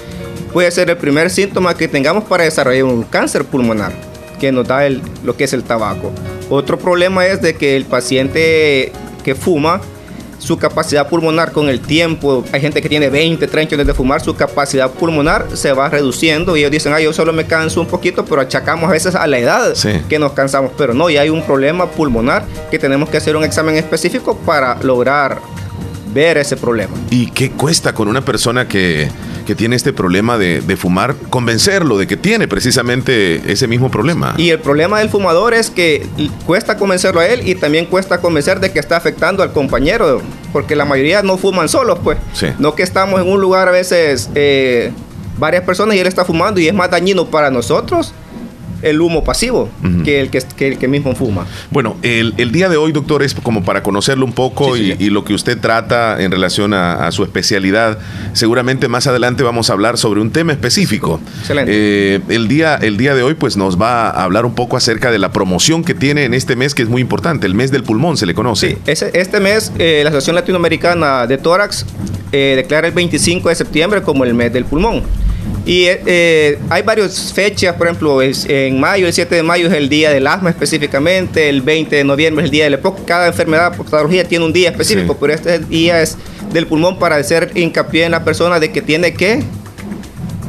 puede 0.54 0.72
ser 0.72 0.90
el 0.90 0.98
primer 0.98 1.30
síntoma 1.30 1.76
que 1.76 1.88
tengamos 1.88 2.24
para 2.24 2.44
desarrollar 2.46 2.84
un 2.86 3.04
cáncer 3.04 3.44
pulmonar, 3.44 3.92
que 4.40 4.52
nos 4.52 4.68
da 4.68 4.86
el- 4.86 5.02
lo 5.24 5.36
que 5.36 5.44
es 5.44 5.54
el 5.54 5.64
tabaco. 5.64 6.12
Otro 6.50 6.78
problema 6.80 7.26
es 7.26 7.42
de 7.42 7.56
que 7.56 7.76
el 7.76 7.86
paciente 7.86 8.92
que 9.24 9.36
fuma, 9.36 9.82
su 10.40 10.58
capacidad 10.58 11.08
pulmonar 11.10 11.52
con 11.52 11.68
el 11.70 11.80
tiempo, 11.82 12.44
hay 12.52 12.62
gente 12.62 12.82
que 12.82 12.90
tiene 12.90 13.10
20, 13.10 13.48
30 13.48 13.76
años 13.76 13.88
de 13.88 13.94
fumar, 13.94 14.22
su 14.22 14.36
capacidad 14.36 14.90
pulmonar 14.92 15.46
se 15.54 15.72
va 15.74 15.90
reduciendo. 15.90 16.56
Y 16.56 16.60
ellos 16.62 16.72
dicen, 16.72 16.94
ah, 16.94 17.00
yo 17.00 17.12
solo 17.14 17.34
me 17.34 17.46
canso 17.46 17.82
un 17.82 17.88
poquito, 17.88 18.24
pero 18.26 18.42
achacamos 18.42 18.88
a 18.90 18.92
veces 18.94 19.16
a 19.16 19.26
la 19.28 19.40
edad 19.40 19.74
Sí. 19.76 20.02
que 20.08 20.20
nos 20.20 20.34
cansamos, 20.34 20.72
pero 20.78 20.94
no, 20.94 21.10
ya 21.10 21.22
hay 21.22 21.30
un 21.30 21.42
problema 21.44 21.90
pulmonar 21.90 22.46
que 22.70 22.78
tenemos 22.80 23.10
que 23.10 23.18
hacer 23.18 23.36
un 23.36 23.44
examen 23.44 23.76
específico 23.76 24.38
para 24.46 24.76
lograr 24.84 25.40
ver 26.14 26.38
ese 26.38 26.58
problema. 26.58 26.96
¿Y 27.10 27.32
qué 27.32 27.52
cuesta 27.52 27.94
con 27.94 28.08
una 28.08 28.24
persona 28.24 28.68
que, 28.68 29.10
que 29.46 29.56
tiene 29.56 29.76
este 29.76 29.94
problema 29.94 30.38
de, 30.38 30.62
de 30.62 30.78
fumar 30.78 31.16
convencerlo 31.30 31.98
de 31.98 32.08
que 32.08 32.18
tiene 32.18 32.48
precisamente 32.48 33.42
ese 33.52 33.68
mismo 33.68 33.90
problema? 33.92 34.34
Y 34.38 34.50
el 34.50 34.60
problema 34.60 35.00
del 35.00 35.10
fumador 35.10 35.54
es 35.54 35.70
que 35.70 36.06
cuesta 36.46 36.78
convencerlo 36.78 37.20
a 37.20 37.28
él 37.28 37.48
y 37.48 37.56
también 37.56 37.86
cuesta 37.86 38.20
convencer 38.20 38.60
de 38.60 38.72
que 38.72 38.80
está 38.80 38.98
afectando 38.98 39.44
al 39.44 39.52
compañero, 39.52 40.22
porque 40.54 40.76
la 40.76 40.86
mayoría 40.86 41.22
no 41.24 41.38
fuman 41.38 41.70
solos, 41.70 42.00
pues. 42.04 42.18
Sí. 42.34 42.48
No 42.60 42.76
que 42.76 42.84
estamos 42.84 43.22
en 43.22 43.30
un 43.30 43.42
lugar 43.42 43.68
a 43.68 43.72
veces 43.72 44.30
eh, 44.36 44.92
varias 45.38 45.64
personas 45.64 45.96
y 45.96 46.00
él 46.00 46.08
está 46.08 46.26
fumando 46.26 46.60
y 46.60 46.68
es 46.68 46.74
más 46.74 46.90
dañino 46.90 47.28
para 47.28 47.52
nosotros 47.52 48.14
el 48.82 49.02
humo 49.02 49.24
pasivo 49.24 49.70
que, 50.04 50.22
el 50.22 50.30
que, 50.30 50.40
que 50.56 50.68
el 50.70 50.78
que 50.78 50.88
mismo 50.88 51.16
fuma. 51.16 51.46
Bueno, 51.72 51.98
el, 52.04 52.34
el 52.38 52.52
día 52.52 52.70
de 52.70 52.78
hoy, 52.78 52.92
doctor, 52.92 53.24
es 53.24 53.34
como 53.34 53.64
para 53.64 53.84
conocerlo 53.84 54.26
un 54.26 54.34
poco 54.34 54.76
Sí, 54.76 54.92
sí, 54.92 54.96
y, 55.00 55.06
y 55.06 55.10
lo 55.10 55.24
que 55.24 55.34
usted 55.34 55.58
trata 55.60 56.22
en 56.22 56.32
relación 56.32 56.74
a, 56.74 57.08
a 57.08 57.12
su 57.12 57.24
especialidad. 57.24 57.98
Seguramente 58.34 58.88
más 58.88 59.08
adelante 59.08 59.44
vamos 59.44 59.70
a 59.70 59.74
hablar 59.74 59.98
sobre 59.98 60.22
un 60.22 60.32
tema 60.32 60.52
específico. 60.54 61.20
Excelente. 61.40 61.72
Eh, 61.74 62.20
el, 62.30 62.48
día, 62.48 62.76
el 62.76 62.98
día 62.98 63.16
de 63.16 63.24
hoy, 63.24 63.34
pues 63.34 63.58
nos 63.58 63.80
va 63.82 64.10
a 64.10 64.24
hablar 64.24 64.46
un 64.46 64.54
poco 64.56 64.78
acerca 64.78 65.12
de 65.12 65.20
la 65.20 65.32
promoción 65.32 65.84
que 65.84 65.94
tiene 65.94 66.26
en 66.26 66.34
este 66.34 66.56
mes, 66.56 66.76
que 66.76 66.84
es 66.84 66.90
muy 66.90 67.02
importante, 67.02 67.48
el 67.48 67.54
mes 67.56 67.72
del 67.72 67.84
pulmón, 67.84 68.18
se 68.18 68.26
le 68.26 68.34
conoce. 68.34 68.78
Ese- 68.86 69.12
este 69.14 69.40
mes 69.40 69.72
eh, 69.80 70.02
la 70.04 70.10
Asociación 70.10 70.36
Latinoamericana 70.36 71.28
de 71.28 71.38
Tórax 71.38 71.86
eh, 72.32 72.54
declara 72.58 72.88
el 72.88 72.94
25 72.94 73.50
de 73.50 73.56
septiembre 73.56 74.02
como 74.02 74.24
el 74.24 74.34
mes 74.34 74.52
del 74.54 74.66
pulmón. 74.66 75.04
Y 75.66 75.86
eh, 75.86 76.02
eh, 76.06 76.60
hay 76.70 76.82
varias 76.84 77.34
fechas, 77.34 77.76
por 77.76 77.88
ejemplo, 77.88 78.22
en 78.22 78.80
mayo, 78.80 79.06
el 79.06 79.12
7 79.14 79.36
de 79.36 79.44
mayo 79.44 79.68
es 79.68 79.74
el 79.74 79.90
día 79.90 80.12
del 80.12 80.26
asma 80.28 80.50
específicamente, 80.50 81.50
el 81.50 81.62
20 81.62 81.94
de 81.94 82.04
noviembre 82.06 82.44
es 82.44 82.48
el 82.48 82.52
día 82.52 82.64
del 82.64 82.76
EPOC. 82.76 83.04
Cada 83.06 83.28
enfermedad 83.28 83.76
por 83.76 83.86
patología 83.86 84.24
tiene 84.24 84.46
un 84.46 84.54
día 84.54 84.70
específico, 84.70 85.14
Sí. 85.14 85.18
pero 85.20 85.34
este 85.34 85.60
día 85.60 86.02
es 86.02 86.18
del 86.54 86.68
pulmón 86.68 86.98
para 87.00 87.18
hacer 87.18 87.52
hincapié 87.54 88.06
en 88.06 88.12
la 88.12 88.24
persona 88.24 88.60
de 88.62 88.72
que 88.72 88.82
tiene 88.82 89.14
que 89.14 89.44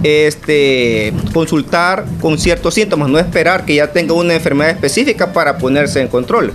este, 0.05 1.13
consultar 1.33 2.05
con 2.21 2.39
ciertos 2.39 2.75
síntomas, 2.75 3.09
no 3.09 3.19
esperar 3.19 3.65
que 3.65 3.75
ya 3.75 3.91
tenga 3.93 4.15
una 4.15 4.35
enfermedad 4.35 4.71
específica 4.71 5.33
para 5.33 5.59
ponerse 5.59 6.01
en 6.01 6.09
control. 6.09 6.53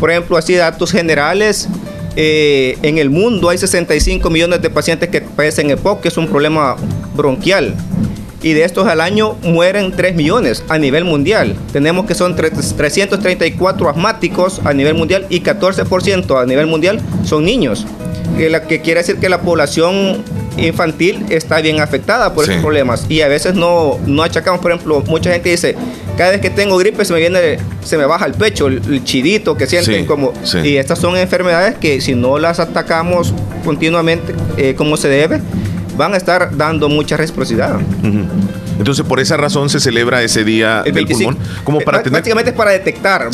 Por 0.00 0.10
ejemplo, 0.10 0.36
así 0.38 0.54
datos 0.54 0.92
generales, 0.92 1.68
eh, 2.16 2.78
en 2.82 2.98
el 2.98 3.10
mundo 3.10 3.48
hay 3.50 3.58
65 3.58 4.28
millones 4.30 4.62
de 4.62 4.70
pacientes 4.70 5.08
que 5.10 5.20
padecen 5.20 5.70
EPOC, 5.70 6.00
que 6.00 6.08
es 6.08 6.16
un 6.16 6.26
problema 6.28 6.76
bronquial. 7.14 7.74
Y 8.42 8.52
de 8.52 8.64
estos 8.64 8.86
al 8.86 9.00
año 9.00 9.36
mueren 9.42 9.92
3 9.96 10.14
millones 10.14 10.62
a 10.68 10.78
nivel 10.78 11.04
mundial. 11.04 11.56
Tenemos 11.72 12.06
que 12.06 12.14
son 12.14 12.36
tre- 12.36 12.50
334 12.76 13.88
asmáticos 13.88 14.60
a 14.64 14.72
nivel 14.72 14.94
mundial 14.94 15.26
y 15.30 15.40
14% 15.40 16.40
a 16.42 16.46
nivel 16.46 16.66
mundial 16.66 17.00
son 17.24 17.44
niños. 17.44 17.86
Que, 18.36 18.50
que 18.68 18.80
quiere 18.82 19.00
decir 19.00 19.16
que 19.16 19.28
la 19.28 19.40
población 19.40 20.22
infantil 20.56 21.24
está 21.30 21.60
bien 21.60 21.80
afectada 21.80 22.32
por 22.34 22.44
Sí. 22.44 22.50
esos 22.52 22.62
problemas. 22.62 23.06
Y 23.08 23.20
a 23.22 23.28
veces 23.28 23.54
no, 23.54 23.98
no 24.06 24.22
achacamos, 24.22 24.60
por 24.60 24.70
ejemplo, 24.72 25.02
mucha 25.06 25.30
gente 25.32 25.50
dice, 25.50 25.74
Cada 26.16 26.30
vez 26.30 26.40
que 26.40 26.48
tengo 26.50 26.78
gripe 26.78 27.04
se 27.04 27.12
me 27.12 27.18
viene, 27.18 27.58
se 27.84 27.98
me 27.98 28.06
baja 28.06 28.24
el 28.26 28.32
pecho, 28.32 28.68
el, 28.68 28.80
el 28.88 29.04
chidito 29.04 29.54
que 29.56 29.66
sienten 29.66 30.00
Sí, 30.02 30.06
como. 30.06 30.32
sí. 30.44 30.58
Y 30.60 30.76
estas 30.78 30.98
son 30.98 31.16
enfermedades 31.16 31.74
que 31.76 32.00
si 32.00 32.14
no 32.14 32.38
las 32.38 32.58
atacamos 32.58 33.34
continuamente 33.64 34.34
eh, 34.56 34.74
como 34.74 34.96
se 34.96 35.08
debe, 35.08 35.40
van 35.96 36.14
a 36.14 36.16
estar 36.16 36.56
dando 36.56 36.88
mucha 36.88 37.16
reciprocidad. 37.18 37.78
Entonces, 38.78 39.04
por 39.06 39.20
esa 39.20 39.36
razón 39.36 39.68
se 39.70 39.80
celebra 39.80 40.22
ese 40.22 40.44
día 40.44 40.78
El 40.84 40.92
del 40.94 41.04
25. 41.06 41.32
pulmón, 41.32 41.48
como 41.64 41.80
para 41.80 41.98
Eh, 41.98 42.02
tener, 42.02 42.12
Prácticamente 42.12 42.50
es 42.50 42.56
para 42.56 42.70
detectar, 42.72 43.28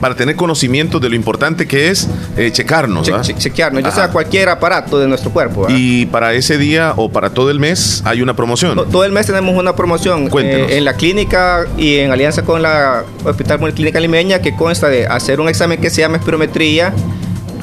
para 0.00 0.14
tener 0.14 0.34
conocimiento 0.36 0.98
de 1.00 1.08
lo 1.10 1.14
importante 1.14 1.66
que 1.66 1.90
es 1.90 2.08
eh, 2.36 2.50
checarnos. 2.52 3.06
Che- 3.22 3.34
chequearnos, 3.36 3.82
ya 3.82 3.88
Ajá. 3.88 3.96
sea 3.96 4.08
cualquier 4.10 4.48
aparato 4.48 4.98
de 4.98 5.06
nuestro 5.06 5.30
cuerpo. 5.30 5.62
¿verdad? 5.62 5.76
Y 5.78 6.06
para 6.06 6.32
ese 6.34 6.58
día 6.58 6.94
o 6.96 7.10
para 7.10 7.30
todo 7.30 7.50
el 7.50 7.60
mes 7.60 8.02
hay 8.04 8.22
una 8.22 8.34
promoción. 8.34 8.74
To- 8.76 8.84
Todo 8.84 9.04
el 9.04 9.12
mes 9.12 9.26
tenemos 9.26 9.54
una 9.56 9.74
promoción 9.76 10.28
eh, 10.40 10.66
en 10.78 10.84
la 10.84 10.94
clínica 10.94 11.66
y 11.76 11.96
en 11.98 12.10
alianza 12.10 12.42
con 12.42 12.62
la 12.62 13.04
Hospital 13.24 13.58
Clínica 13.74 14.00
Limeña 14.00 14.40
que 14.40 14.54
consta 14.56 14.88
de 14.88 15.06
hacer 15.06 15.40
un 15.40 15.48
examen 15.48 15.80
que 15.80 15.90
se 15.90 16.00
llama 16.00 16.16
espirometría, 16.16 16.92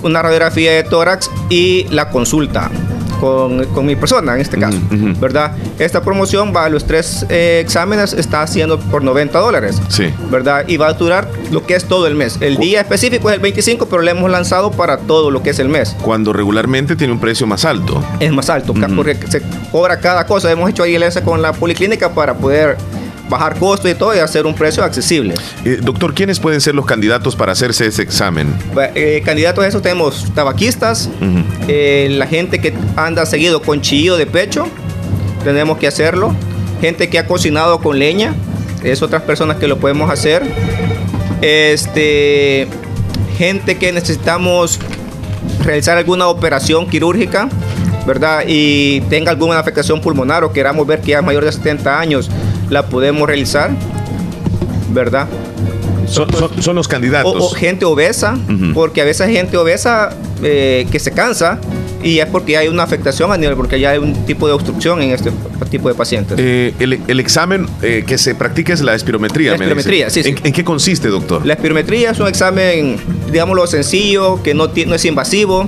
una 0.03 0.21
radiografía 0.21 0.71
de 0.71 0.83
tórax 0.83 1.29
y 1.49 1.87
la 1.89 2.09
consulta 2.09 2.69
con, 3.19 3.65
con 3.67 3.85
mi 3.85 3.95
persona 3.95 4.35
en 4.35 4.41
este 4.41 4.57
caso, 4.57 4.77
¿verdad? 5.19 5.53
Esta 5.79 6.01
promoción 6.01 6.53
va 6.55 6.65
a 6.65 6.69
los 6.69 6.85
tres 6.85 7.25
eh, 7.29 7.59
exámenes, 7.63 8.13
está 8.13 8.41
haciendo 8.41 8.79
por 8.79 9.03
90 9.03 9.37
dólares. 9.39 9.81
Sí. 9.89 10.13
¿verdad? 10.29 10.65
Y 10.67 10.77
va 10.77 10.87
a 10.87 10.93
durar 10.93 11.27
lo 11.51 11.65
que 11.65 11.75
es 11.75 11.85
todo 11.85 12.07
el 12.07 12.15
mes. 12.15 12.37
El 12.41 12.57
día 12.57 12.81
específico 12.81 13.29
es 13.29 13.35
el 13.35 13.41
25, 13.41 13.87
pero 13.87 14.01
le 14.01 14.11
hemos 14.11 14.29
lanzado 14.29 14.71
para 14.71 14.97
todo 14.97 15.31
lo 15.31 15.41
que 15.43 15.51
es 15.51 15.59
el 15.59 15.69
mes. 15.69 15.95
Cuando 16.01 16.33
regularmente 16.33 16.95
tiene 16.95 17.13
un 17.13 17.19
precio 17.19 17.47
más 17.47 17.65
alto. 17.65 18.03
Es 18.19 18.31
más 18.31 18.49
alto, 18.49 18.73
porque 18.95 19.15
se 19.27 19.41
cobra 19.71 19.99
cada 19.99 20.25
cosa. 20.25 20.51
Hemos 20.51 20.69
hecho 20.69 20.83
ahí 20.83 20.95
con 21.23 21.41
la 21.41 21.53
policlínica 21.53 22.13
para 22.13 22.33
poder 22.35 22.77
bajar 23.29 23.57
costos 23.57 23.89
y 23.89 23.95
todo 23.95 24.15
y 24.15 24.19
hacer 24.19 24.45
un 24.45 24.53
precio 24.53 24.83
accesible. 24.83 25.33
Eh, 25.63 25.79
doctor, 25.81 26.13
¿quiénes 26.13 26.39
pueden 26.39 26.61
ser 26.61 26.75
los 26.75 26.85
candidatos 26.85 27.35
para 27.35 27.51
hacerse 27.51 27.87
ese 27.87 28.01
examen? 28.01 28.53
Eh, 28.95 29.21
candidatos 29.25 29.63
a 29.63 29.67
eso 29.67 29.81
tenemos 29.81 30.31
tabaquistas, 30.33 31.09
eh, 31.67 32.07
la 32.11 32.27
gente 32.27 32.59
que 32.59 32.73
anda 32.95 33.25
seguido 33.25 33.61
con 33.61 33.81
chillo 33.81 34.17
de 34.17 34.25
pecho, 34.25 34.67
tenemos 35.43 35.77
que 35.77 35.87
hacerlo. 35.87 36.35
Gente 36.81 37.09
que 37.09 37.17
ha 37.19 37.25
cocinado 37.25 37.79
con 37.79 37.97
leña, 37.97 38.35
es 38.83 39.01
otras 39.01 39.23
personas 39.23 39.57
que 39.57 39.67
lo 39.67 39.77
podemos 39.77 40.11
hacer. 40.11 40.43
Este, 41.41 42.67
gente 43.37 43.77
que 43.77 43.91
necesitamos 43.91 44.79
realizar 45.63 45.97
alguna 45.97 46.27
operación 46.27 46.87
quirúrgica, 46.87 47.49
¿verdad? 48.05 48.43
Y 48.47 49.01
tenga 49.01 49.31
alguna 49.31 49.59
afectación 49.59 50.01
pulmonar 50.01 50.43
o 50.43 50.51
queramos 50.51 50.85
ver 50.85 51.01
que 51.01 51.11
ya 51.11 51.19
es 51.19 51.25
mayor 51.25 51.43
de 51.43 51.51
70 51.51 51.99
años, 51.99 52.29
la 52.69 52.87
podemos 52.87 53.27
realizar, 53.27 53.71
¿verdad? 54.91 55.27
Son, 56.07 56.31
son- 56.33 56.61
son 56.61 56.75
los 56.75 56.87
candidatos. 56.87 57.33
O, 57.35 57.45
o 57.45 57.49
gente 57.49 57.85
obesa, 57.85 58.37
porque 58.73 59.01
a 59.01 59.05
veces 59.05 59.21
hay 59.27 59.33
gente 59.35 59.57
obesa 59.57 60.09
eh, 60.43 60.85
que 60.91 60.99
se 60.99 61.11
cansa 61.11 61.59
y 62.03 62.19
es 62.19 62.27
porque 62.27 62.55
hay 62.57 62.67
una 62.67 62.83
afectación 62.83 63.31
a 63.31 63.37
nivel, 63.37 63.55
porque 63.55 63.79
ya 63.79 63.89
hay 63.91 63.97
un 63.97 64.13
tipo 64.27 64.45
de 64.45 64.53
obstrucción 64.53 65.01
en 65.01 65.09
este 65.09 65.31
tipo 65.71 65.89
de 65.89 65.95
pacientes. 65.95 66.37
Eh, 66.39 66.75
el, 66.79 67.01
el 67.07 67.19
examen 67.19 67.65
eh, 67.81 68.03
que 68.05 68.19
se 68.19 68.35
practica 68.35 68.73
es 68.73 68.81
la 68.81 68.93
espirometría. 68.93 69.51
La 69.51 69.55
espirometría, 69.55 70.09
sí, 70.11 70.21
sí. 70.21 70.29
¿En, 70.29 70.37
en 70.45 70.53
qué 70.53 70.63
consiste, 70.63 71.07
doctor? 71.07 71.43
La 71.43 71.53
espirometría 71.55 72.11
es 72.11 72.19
un 72.19 72.27
examen, 72.27 72.97
digámoslo, 73.31 73.65
sencillo, 73.65 74.43
que 74.43 74.53
no, 74.53 74.65
es 74.75 75.05
invasivo. 75.05 75.67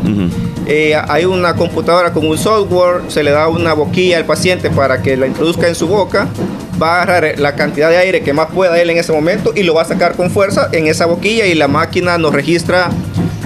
Eh, 0.68 0.94
hay 1.08 1.26
una 1.26 1.56
computadora 1.56 2.14
con 2.14 2.28
un 2.28 2.38
software, 2.38 3.02
se 3.08 3.24
le 3.24 3.32
da 3.32 3.48
una 3.48 3.74
boquilla 3.74 4.18
al 4.18 4.26
paciente 4.26 4.70
para 4.70 5.02
que 5.02 5.18
la 5.18 5.26
introduzca 5.26 5.68
en 5.68 5.74
su 5.74 5.88
boca, 5.88 6.28
va 6.82 7.00
a 7.00 7.02
agarrar 7.04 7.40
la 7.40 7.56
cantidad 7.56 7.90
de 7.90 7.98
aire 7.98 8.22
que 8.22 8.34
más 8.34 8.48
pueda 8.48 8.80
él 8.80 8.90
en 8.90 8.98
ese 8.98 9.12
momento 9.12 9.54
y 9.56 9.64
lo 9.64 9.74
va 9.74 9.82
a 9.84 9.86
sacar 9.86 10.16
con 10.16 10.32
fuerza 10.32 10.70
en 10.72 10.88
esa 10.88 11.06
boquilla 11.06 11.46
y 11.46 11.56
la 11.56 11.68
máquina 11.68 12.18
nos 12.18 12.34
registra 12.34 12.90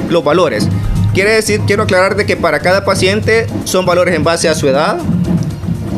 los 0.09 0.23
valores. 0.23 0.67
Quiere 1.13 1.31
decir, 1.31 1.61
quiero 1.67 1.83
aclarar 1.83 2.15
de 2.15 2.25
que 2.25 2.37
para 2.37 2.59
cada 2.59 2.85
paciente 2.85 3.47
son 3.65 3.85
valores 3.85 4.15
en 4.15 4.23
base 4.23 4.47
a 4.47 4.55
su 4.55 4.67
edad 4.67 4.97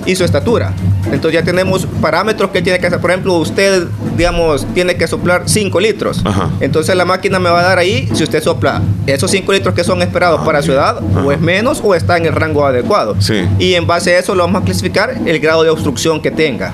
y 0.05 0.15
su 0.15 0.23
estatura. 0.23 0.73
Entonces 1.11 1.33
ya 1.33 1.43
tenemos 1.43 1.85
parámetros 2.01 2.51
que 2.51 2.61
tiene 2.61 2.79
que 2.79 2.87
hacer. 2.87 2.99
Por 2.99 3.11
ejemplo, 3.11 3.33
usted, 3.35 3.83
digamos, 4.17 4.65
tiene 4.73 4.95
que 4.95 5.07
soplar 5.07 5.43
5 5.45 5.79
litros. 5.79 6.21
Ajá. 6.25 6.49
Entonces 6.59 6.95
la 6.95 7.05
máquina 7.05 7.39
me 7.39 7.49
va 7.49 7.59
a 7.59 7.63
dar 7.63 7.77
ahí 7.77 8.09
si 8.13 8.23
usted 8.23 8.41
sopla 8.41 8.81
esos 9.05 9.29
5 9.31 9.51
litros 9.53 9.75
que 9.75 9.83
son 9.83 10.01
esperados 10.01 10.41
para 10.45 10.61
su 10.61 10.71
edad, 10.71 10.99
o 11.25 11.31
es 11.31 11.39
menos 11.39 11.81
o 11.83 11.93
está 11.95 12.17
en 12.17 12.25
el 12.25 12.33
rango 12.33 12.65
adecuado. 12.65 13.15
Sí. 13.19 13.45
Y 13.59 13.73
en 13.73 13.85
base 13.85 14.15
a 14.15 14.19
eso 14.19 14.33
lo 14.35 14.43
vamos 14.43 14.61
a 14.61 14.65
clasificar 14.65 15.15
el 15.25 15.39
grado 15.39 15.63
de 15.63 15.69
obstrucción 15.69 16.21
que 16.21 16.31
tenga. 16.31 16.73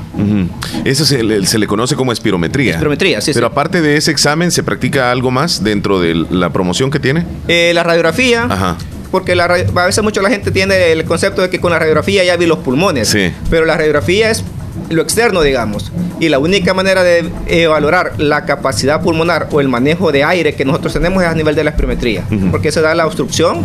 Eso 0.86 1.06
se 1.06 1.24
le, 1.24 1.46
se 1.46 1.58
le 1.58 1.68
conoce 1.68 1.96
como 1.96 2.12
espirometría. 2.12 2.72
Espirometría, 2.74 3.22
sí, 3.22 3.32
Pero 3.34 3.48
sí. 3.48 3.52
aparte 3.52 3.82
de 3.82 3.98
ese 3.98 4.12
examen, 4.12 4.52
¿se 4.52 4.64
practica 4.64 5.12
algo 5.12 5.32
más 5.32 5.64
dentro 5.64 6.00
de 6.00 6.16
la 6.30 6.50
promoción 6.52 6.92
que 6.92 7.00
tiene? 7.00 7.26
Eh, 7.48 7.72
la 7.74 7.84
radiografía, 7.84 8.44
Ajá. 8.44 8.78
Porque 9.12 9.36
la, 9.36 9.46
a 9.46 9.86
veces 9.86 10.04
mucho 10.04 10.22
la 10.22 10.30
gente 10.30 10.52
tiene 10.52 10.92
el 10.92 11.06
concepto 11.06 11.42
de 11.42 11.50
que 11.50 11.60
con 11.60 11.72
la 11.72 11.80
radiografía 11.80 12.24
ya 12.24 12.38
vi 12.38 12.46
los 12.46 12.60
pulmones. 12.60 13.10
Sí. 13.10 13.34
Pero 13.50 13.66
la 13.66 13.78
radiografía 13.78 14.30
es 14.30 14.44
lo 14.90 15.02
externo, 15.02 15.42
digamos. 15.42 15.92
Y 16.20 16.30
la 16.30 16.40
única 16.40 16.74
manera 16.74 17.04
de 17.04 17.30
eh, 17.48 17.68
valorar 17.68 18.14
la 18.18 18.46
capacidad 18.46 19.02
pulmonar 19.02 19.48
o 19.52 19.62
el 19.62 19.70
manejo 19.70 20.12
de 20.12 20.24
aire 20.24 20.54
que 20.56 20.66
nosotros 20.66 20.94
tenemos 20.94 21.24
es 21.24 21.30
a 21.30 21.36
nivel 21.36 21.56
de 21.56 21.64
la 21.64 21.70
espirometría. 21.72 22.24
Porque 22.52 22.72
se 22.72 22.82
da 22.82 22.94
la 22.96 23.06
obstrucción 23.06 23.64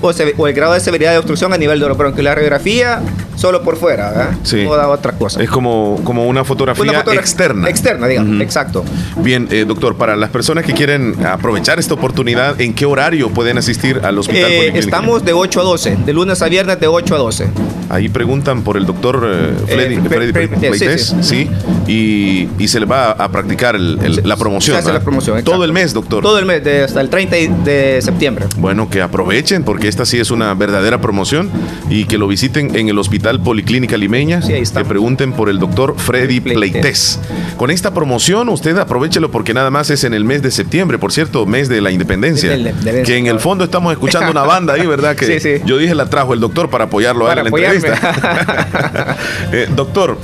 o, 0.00 0.12
se- 0.12 0.34
o 0.36 0.46
el 0.46 0.54
grado 0.54 0.74
de 0.74 0.80
severidad 0.80 1.12
de 1.12 1.18
obstrucción 1.18 1.52
a 1.52 1.58
nivel 1.58 1.80
de. 1.80 1.86
La 2.22 2.34
radiografía 2.34 3.00
solo 3.36 3.62
por 3.62 3.76
fuera, 3.76 4.10
¿verdad? 4.10 4.30
Sí. 4.44 4.62
No 4.64 4.74
da 4.76 4.88
otra 4.88 5.12
cosa. 5.12 5.42
Es 5.42 5.50
como, 5.50 6.00
como 6.04 6.26
una 6.26 6.44
fotografía 6.44 6.82
Una 6.84 7.02
externa. 7.14 7.68
Externa, 7.68 8.06
digamos. 8.06 8.40
Exacto. 8.40 8.84
Bien, 9.18 9.46
eh, 9.50 9.64
doctor, 9.66 9.96
para 9.96 10.16
las 10.16 10.30
personas 10.30 10.64
que 10.64 10.72
quieren 10.72 11.14
aprovechar 11.26 11.78
esta 11.78 11.94
oportunidad, 11.94 12.58
¿en 12.60 12.72
qué 12.72 12.86
horario 12.86 13.28
pueden 13.30 13.58
asistir 13.58 14.00
al 14.04 14.18
hospital? 14.18 14.50
Eh, 14.50 14.72
estamos 14.78 15.24
de 15.24 15.32
8 15.34 15.60
a 15.60 15.64
12, 15.64 15.96
de 16.06 16.12
lunes 16.12 16.40
a 16.40 16.48
viernes 16.48 16.80
de 16.80 16.86
8 16.86 17.14
a 17.14 17.18
12. 17.18 17.48
Ahí 17.88 18.08
preguntan 18.08 18.62
por 18.62 18.76
el 18.76 18.84
doctor 18.86 19.22
eh, 19.30 19.52
Freddy, 19.66 19.94
Eh, 19.96 20.00
Freddy 20.08 20.32
Pleites, 20.60 21.14
sí, 21.20 21.48
sí, 21.48 21.50
y, 21.86 22.48
y 22.62 22.68
se 22.68 22.80
le 22.80 22.86
va 22.86 23.10
a 23.12 23.28
practicar 23.30 23.76
el- 23.76 23.98
el- 24.02 24.20
la 24.24 24.36
promoción. 24.36 24.74
Se 24.76 24.80
hace 24.80 24.92
la 24.92 25.42
Todo 25.42 25.64
el 25.64 25.72
mes, 25.72 25.92
doctor. 25.92 26.22
Todo 26.22 26.38
el 26.38 26.44
mes, 26.46 26.62
de- 26.64 26.84
hasta 26.84 27.00
el 27.00 27.08
30 27.10 27.36
de 27.64 28.00
septiembre. 28.02 28.46
Bueno, 28.58 28.88
que 28.90 29.02
aprovechen 29.02 29.62
porque 29.64 29.88
esta 29.88 30.04
sí 30.06 30.18
es 30.18 30.30
una 30.30 30.54
verdadera 30.54 31.00
promoción 31.00 31.50
y 31.90 32.04
que 32.04 32.18
lo 32.18 32.26
visiten 32.28 32.74
en 32.76 32.88
el 32.88 32.98
Hospital 32.98 33.40
Policlínica 33.40 33.96
Limeña. 33.96 34.42
Sí, 34.42 34.52
ahí 34.52 34.62
está. 34.62 34.82
Que 34.82 34.88
pregunten 34.88 35.32
por 35.32 35.48
el 35.48 35.58
doctor 35.58 35.94
Freddy 35.96 36.40
Pleites. 36.40 37.18
Con 37.56 37.70
esta 37.70 37.92
promoción 37.94 38.48
usted 38.48 38.76
aprovechelo 38.78 39.30
porque 39.30 39.54
nada 39.54 39.70
más 39.70 39.90
es 39.90 40.04
en 40.04 40.14
el 40.14 40.24
mes 40.24 40.42
de 40.42 40.50
septiembre, 40.50 40.98
por 40.98 41.12
cierto, 41.12 41.46
mes 41.46 41.68
de 41.68 41.80
la 41.80 41.90
independencia. 41.90 42.50
De 42.56 43.02
que 43.04 43.16
en 43.16 43.26
el 43.26 43.40
fondo 43.40 43.64
estamos 43.64 43.92
escuchando 43.92 44.30
una 44.30 44.42
banda 44.42 44.74
ahí, 44.74 44.86
¿verdad? 44.86 45.14
Que 45.16 45.26
Sí, 45.40 45.40
sí. 45.40 45.62
yo 45.64 45.78
dije 45.78 45.94
la 45.94 46.06
trajo 46.08 46.34
el 46.34 46.40
doctor 46.40 46.70
para 46.70 46.84
apoyarlo 46.84 47.26
a 47.26 47.32
él 47.32 47.36
Para 47.36 47.40
en 47.40 47.44
la 47.44 47.48
apoyarme. 47.48 47.76
entrevista. 47.88 49.16
Eh, 49.52 49.68
doctor, 49.74 50.18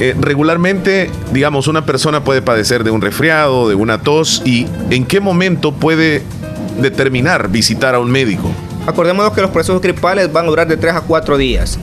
eh, 0.00 0.14
regularmente, 0.18 1.10
digamos, 1.32 1.68
una 1.68 1.86
persona 1.86 2.24
puede 2.24 2.42
padecer 2.42 2.82
de 2.82 2.90
un 2.90 3.00
resfriado, 3.00 3.68
de 3.68 3.74
una 3.74 4.00
tos, 4.00 4.42
y 4.44 4.66
¿en 4.90 5.04
qué 5.04 5.20
momento 5.20 5.72
puede 5.72 6.22
determinar 6.80 7.48
visitar 7.48 7.94
a 7.94 8.00
un 8.00 8.10
médico? 8.10 8.50
Acordémonos 8.86 9.32
que 9.32 9.40
los 9.40 9.50
procesos 9.50 9.80
gripales 9.80 10.32
van 10.32 10.46
a 10.46 10.48
durar 10.48 10.66
de 10.66 10.76
3 10.76 10.94
a 10.94 11.00
4 11.00 11.38
días. 11.38 11.78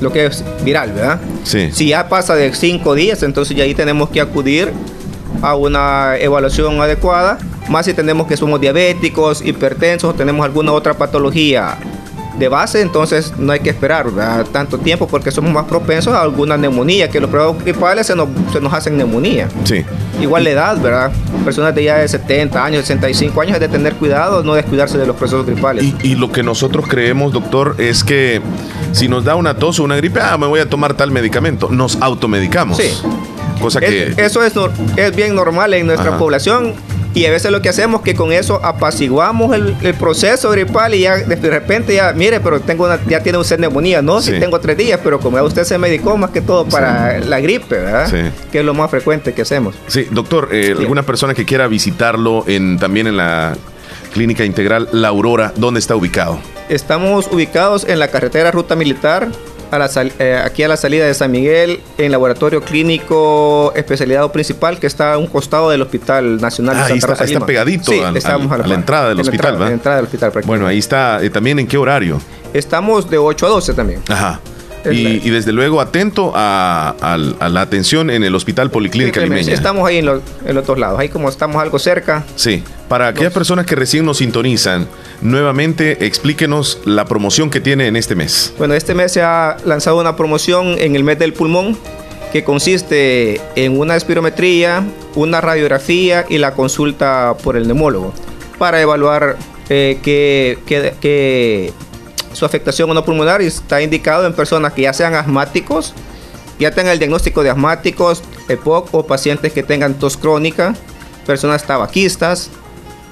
Lo 0.00 0.12
que 0.12 0.26
es 0.26 0.44
viral, 0.64 0.92
¿verdad? 0.92 1.20
Sí. 1.44 1.70
Si 1.72 1.88
ya 1.88 2.08
pasa 2.08 2.34
de 2.34 2.52
5 2.52 2.94
días, 2.94 3.22
entonces 3.22 3.56
ya 3.56 3.64
ahí 3.64 3.74
tenemos 3.74 4.10
que 4.10 4.20
acudir 4.20 4.72
a 5.40 5.54
una 5.54 6.16
evaluación 6.18 6.80
adecuada. 6.80 7.38
Más 7.68 7.86
si 7.86 7.94
tenemos 7.94 8.26
que 8.26 8.36
somos 8.36 8.60
diabéticos, 8.60 9.42
hipertensos 9.42 10.10
o 10.10 10.14
tenemos 10.14 10.44
alguna 10.44 10.72
otra 10.72 10.94
patología 10.94 11.78
de 12.38 12.48
base, 12.48 12.80
entonces 12.80 13.32
no 13.38 13.52
hay 13.52 13.60
que 13.60 13.70
esperar 13.70 14.10
¿verdad? 14.10 14.46
tanto 14.50 14.78
tiempo 14.78 15.06
porque 15.06 15.30
somos 15.30 15.52
más 15.52 15.64
propensos 15.66 16.12
a 16.14 16.20
alguna 16.22 16.56
neumonía, 16.56 17.08
que 17.08 17.20
los 17.20 17.30
procesos 17.30 17.62
gripales 17.64 18.06
se 18.08 18.16
nos, 18.16 18.28
se 18.52 18.60
nos 18.60 18.72
hacen 18.72 18.96
neumonía. 18.96 19.48
Sí. 19.64 19.84
Igual 20.20 20.44
la 20.44 20.50
edad, 20.50 20.80
¿verdad? 20.80 21.12
Personas 21.44 21.74
de 21.74 21.84
ya 21.84 21.98
de 21.98 22.08
70 22.08 22.64
años, 22.64 22.82
65 22.86 23.40
años, 23.40 23.54
hay 23.54 23.60
de 23.60 23.68
tener 23.68 23.94
cuidado, 23.94 24.42
no 24.42 24.54
descuidarse 24.54 24.98
de 24.98 25.06
los 25.06 25.16
procesos 25.16 25.46
gripales. 25.46 25.84
Y, 25.84 25.96
y 26.02 26.14
lo 26.16 26.32
que 26.32 26.42
nosotros 26.42 26.86
creemos, 26.88 27.32
doctor, 27.32 27.76
es 27.78 28.02
que 28.04 28.40
si 28.92 29.08
nos 29.08 29.24
da 29.24 29.34
una 29.36 29.54
tos 29.54 29.78
o 29.80 29.84
una 29.84 29.96
gripe, 29.96 30.20
ah, 30.20 30.36
me 30.38 30.46
voy 30.46 30.60
a 30.60 30.68
tomar 30.68 30.94
tal 30.94 31.10
medicamento. 31.10 31.68
Nos 31.70 31.98
automedicamos. 32.00 32.78
Sí. 32.78 32.90
Cosa 33.60 33.80
que. 33.80 34.08
Es- 34.08 34.18
eso 34.18 34.42
es, 34.44 34.52
es 34.96 35.14
bien 35.14 35.34
normal 35.34 35.72
en 35.74 35.86
nuestra 35.86 36.10
Ajá. 36.10 36.18
población 36.18 36.74
y 37.14 37.24
a 37.26 37.30
veces 37.30 37.50
lo 37.52 37.62
que 37.62 37.68
hacemos 37.68 38.00
es 38.00 38.04
que 38.04 38.14
con 38.14 38.32
eso 38.32 38.60
apaciguamos 38.62 39.54
el, 39.54 39.76
el 39.82 39.94
proceso 39.94 40.50
gripal 40.50 40.94
y 40.94 41.00
ya 41.00 41.16
de 41.16 41.36
repente 41.50 41.94
ya, 41.94 42.12
mire, 42.12 42.40
pero 42.40 42.60
tengo 42.60 42.84
una, 42.84 42.98
ya 43.06 43.22
tiene 43.22 43.38
usted 43.38 43.58
neumonía, 43.58 44.02
no, 44.02 44.20
Sí. 44.20 44.32
si 44.32 44.40
tengo 44.40 44.58
tres 44.60 44.76
días, 44.76 45.00
pero 45.02 45.20
como 45.20 45.36
ya 45.36 45.42
usted 45.44 45.64
se 45.64 45.78
medicó 45.78 46.16
más 46.16 46.30
que 46.30 46.40
todo 46.40 46.66
para 46.66 47.18
la 47.20 47.40
gripe, 47.40 47.76
¿verdad? 47.76 48.08
Sí. 48.10 48.48
Que 48.50 48.58
es 48.60 48.64
lo 48.64 48.74
más 48.74 48.90
frecuente 48.90 49.32
que 49.32 49.42
hacemos. 49.42 49.74
Sí, 49.86 50.06
doctor, 50.10 50.48
eh, 50.52 50.74
alguna 50.78 51.02
persona 51.04 51.34
que 51.34 51.44
quiera 51.44 51.66
visitarlo 51.68 52.44
en, 52.46 52.78
también 52.78 53.06
en 53.06 53.16
la 53.16 53.56
Clínica 54.12 54.44
Integral 54.44 54.88
La 54.92 55.08
Aurora, 55.08 55.52
¿dónde 55.56 55.80
está 55.80 55.96
ubicado? 55.96 56.38
Estamos 56.68 57.28
ubicados 57.30 57.84
en 57.88 57.98
la 57.98 58.08
carretera 58.08 58.50
Ruta 58.50 58.74
Militar 58.76 59.28
a 59.74 59.78
la 59.78 59.88
sal- 59.88 60.12
eh, 60.18 60.40
aquí 60.44 60.62
a 60.62 60.68
la 60.68 60.76
salida 60.76 61.06
de 61.06 61.14
San 61.14 61.30
Miguel, 61.30 61.80
en 61.98 62.12
laboratorio 62.12 62.60
clínico 62.62 63.72
especializado 63.74 64.30
principal 64.32 64.78
que 64.78 64.86
está 64.86 65.14
a 65.14 65.18
un 65.18 65.26
costado 65.26 65.70
del 65.70 65.82
Hospital 65.82 66.40
Nacional 66.40 66.76
de 66.76 66.80
Ah, 66.82 66.88
Santa 66.88 66.92
ahí 66.94 66.98
está, 66.98 67.06
Rosa 67.08 67.24
de 67.24 67.26
está 67.26 67.38
Lima. 67.38 67.46
pegadito 67.46 67.92
Sí, 67.92 68.00
al- 68.00 68.16
estamos 68.16 68.46
al- 68.46 68.52
a 68.54 68.58
la, 68.58 68.64
a 68.64 68.68
la 68.68 68.74
entrada 68.74 69.08
del 69.08 69.18
en 69.18 69.20
hospital, 69.22 69.46
entrada- 69.54 69.58
¿va? 69.58 69.64
en 69.66 69.70
la 69.70 69.74
entrada 69.74 69.96
del 69.96 70.04
hospital. 70.06 70.32
Bueno, 70.46 70.66
ahí 70.66 70.78
está. 70.78 71.22
eh, 71.22 71.30
¿También 71.30 71.58
en 71.58 71.66
qué 71.66 71.76
horario? 71.76 72.20
Estamos 72.52 73.10
de 73.10 73.18
8 73.18 73.46
a 73.46 73.48
12 73.50 73.74
también. 73.74 74.00
Ajá. 74.08 74.40
Y, 74.90 75.26
y 75.26 75.30
desde 75.30 75.52
luego 75.52 75.80
atento 75.80 76.32
a, 76.34 76.94
la 77.50 77.60
atención 77.60 78.10
en 78.10 78.24
el 78.24 78.34
Hospital 78.34 78.70
Policlínica 78.70 79.20
Sí, 79.20 79.26
Limeña. 79.26 79.52
Estamos 79.52 79.88
ahí 79.88 79.98
en 79.98 80.06
los, 80.06 80.22
en 80.44 80.54
los 80.54 80.66
dos 80.66 80.78
lados. 80.78 80.98
Ahí 80.98 81.08
como 81.08 81.28
estamos 81.28 81.56
algo 81.62 81.78
cerca. 81.78 82.24
Sí, 82.36 82.62
para 82.88 83.08
aquellas 83.08 83.32
personas 83.32 83.66
que 83.66 83.74
recién 83.74 84.04
nos 84.04 84.18
sintonizan, 84.18 84.86
nuevamente 85.20 86.06
explíquenos 86.06 86.80
la 86.84 87.04
promoción 87.06 87.50
que 87.50 87.60
tiene 87.60 87.86
en 87.86 87.96
este 87.96 88.14
mes. 88.14 88.52
Bueno, 88.58 88.74
este 88.74 88.94
mes 88.94 89.12
se 89.12 89.22
ha 89.22 89.56
lanzado 89.64 90.00
una 90.00 90.16
promoción 90.16 90.76
en 90.78 90.96
el 90.96 91.04
mes 91.04 91.18
del 91.18 91.32
pulmón 91.32 91.78
que 92.32 92.44
consiste 92.44 93.40
en 93.54 93.78
una 93.78 93.96
espirometría, 93.96 94.84
una 95.14 95.40
radiografía 95.40 96.26
y 96.28 96.38
la 96.38 96.52
consulta 96.52 97.36
por 97.42 97.56
el 97.56 97.66
neumólogo 97.66 98.12
para 98.58 98.80
evaluar 98.80 99.36
eh, 99.68 99.98
que 100.02 101.72
su 102.34 102.44
afectación 102.44 102.90
o 102.90 102.94
no 102.94 103.04
pulmonar 103.04 103.40
está 103.42 103.80
indicado 103.80 104.26
en 104.26 104.34
personas 104.34 104.72
que 104.72 104.82
ya 104.82 104.92
sean 104.92 105.14
asmáticos, 105.14 105.94
ya 106.58 106.70
tengan 106.70 106.92
el 106.92 106.98
diagnóstico 106.98 107.42
de 107.42 107.50
asmáticos, 107.50 108.22
EPOC 108.48 108.94
o 108.94 109.06
pacientes 109.06 109.52
que 109.52 109.62
tengan 109.62 109.94
tos 109.94 110.16
crónica, 110.16 110.74
personas 111.26 111.64
tabaquistas, 111.64 112.50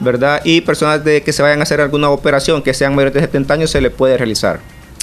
¿verdad? 0.01 0.41
Y 0.45 0.61
personas 0.61 1.05
de 1.05 1.23
que 1.23 1.33
se 1.33 1.43
vayan 1.43 1.61
a 1.61 1.63
hacer 1.63 1.81
alguna 1.81 2.11
operación 2.11 2.63
que 2.63 2.75
sean 2.75 2.95
mayores 2.95 3.15
de 3.15 3.21
70 3.21 3.55
años 3.55 3.71
se 3.71 3.81
le 3.81 3.91
puede 3.91 4.17
realizar. 4.17 4.61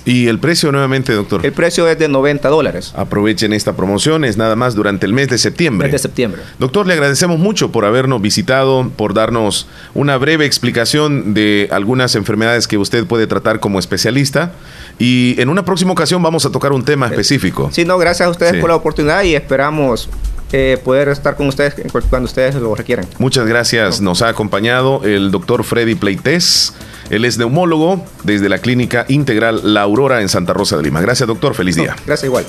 Y 0.09 0.27
el 0.27 0.39
precio 0.39 0.71
nuevamente, 0.71 1.13
doctor. 1.13 1.45
El 1.45 1.53
precio 1.53 1.87
es 1.87 1.99
de 1.99 2.07
90 2.07 2.49
dólares. 2.49 2.93
Aprovechen 2.95 3.53
esta 3.53 3.73
promoción, 3.75 4.25
es 4.25 4.37
nada 4.37 4.55
más 4.55 4.73
durante 4.73 5.05
el 5.05 5.13
mes 5.13 5.27
de 5.29 5.37
septiembre. 5.37 5.85
Mes 5.87 5.91
de 5.91 5.99
septiembre. 5.99 6.41
Doctor, 6.57 6.87
le 6.87 6.93
agradecemos 6.93 7.37
mucho 7.37 7.71
por 7.71 7.85
habernos 7.85 8.19
visitado, 8.19 8.89
por 8.95 9.13
darnos 9.13 9.67
una 9.93 10.17
breve 10.17 10.45
explicación 10.47 11.35
de 11.35 11.67
algunas 11.71 12.15
enfermedades 12.15 12.67
que 12.67 12.79
usted 12.79 13.05
puede 13.05 13.27
tratar 13.27 13.59
como 13.59 13.77
especialista. 13.77 14.53
Y 14.97 15.35
en 15.39 15.47
una 15.47 15.63
próxima 15.63 15.91
ocasión 15.91 16.23
vamos 16.23 16.43
a 16.43 16.51
tocar 16.51 16.71
un 16.71 16.83
tema 16.83 17.05
específico. 17.05 17.69
Sí, 17.71 17.85
no, 17.85 17.99
gracias 17.99 18.25
a 18.27 18.31
ustedes 18.31 18.53
Sí. 18.53 18.61
por 18.61 18.71
la 18.71 18.77
oportunidad 18.77 19.21
y 19.21 19.35
esperamos 19.35 20.09
eh, 20.51 20.79
poder 20.83 21.09
estar 21.09 21.35
con 21.35 21.47
ustedes 21.47 21.75
cuando 22.09 22.25
ustedes 22.25 22.55
lo 22.55 22.73
requieran. 22.75 23.05
Muchas 23.17 23.45
gracias. 23.47 24.01
Nos 24.01 24.21
ha 24.21 24.29
acompañado 24.29 25.01
el 25.03 25.31
doctor 25.31 25.63
Freddy 25.63 25.95
Pleites. 25.95 26.73
Él 27.09 27.25
es 27.25 27.37
neumólogo 27.37 28.03
desde 28.23 28.49
la 28.49 28.59
Clínica 28.59 29.05
Integral 29.07 29.73
La 29.73 29.81
Aurora 29.81 30.21
en 30.21 30.29
Santa 30.29 30.53
Rosa 30.53 30.77
de 30.77 30.83
Lima. 30.83 31.01
Gracias, 31.01 31.27
doctor. 31.27 31.55
Feliz 31.55 31.75
día. 31.75 31.95
Gracias 32.05 32.25
igual. 32.25 32.45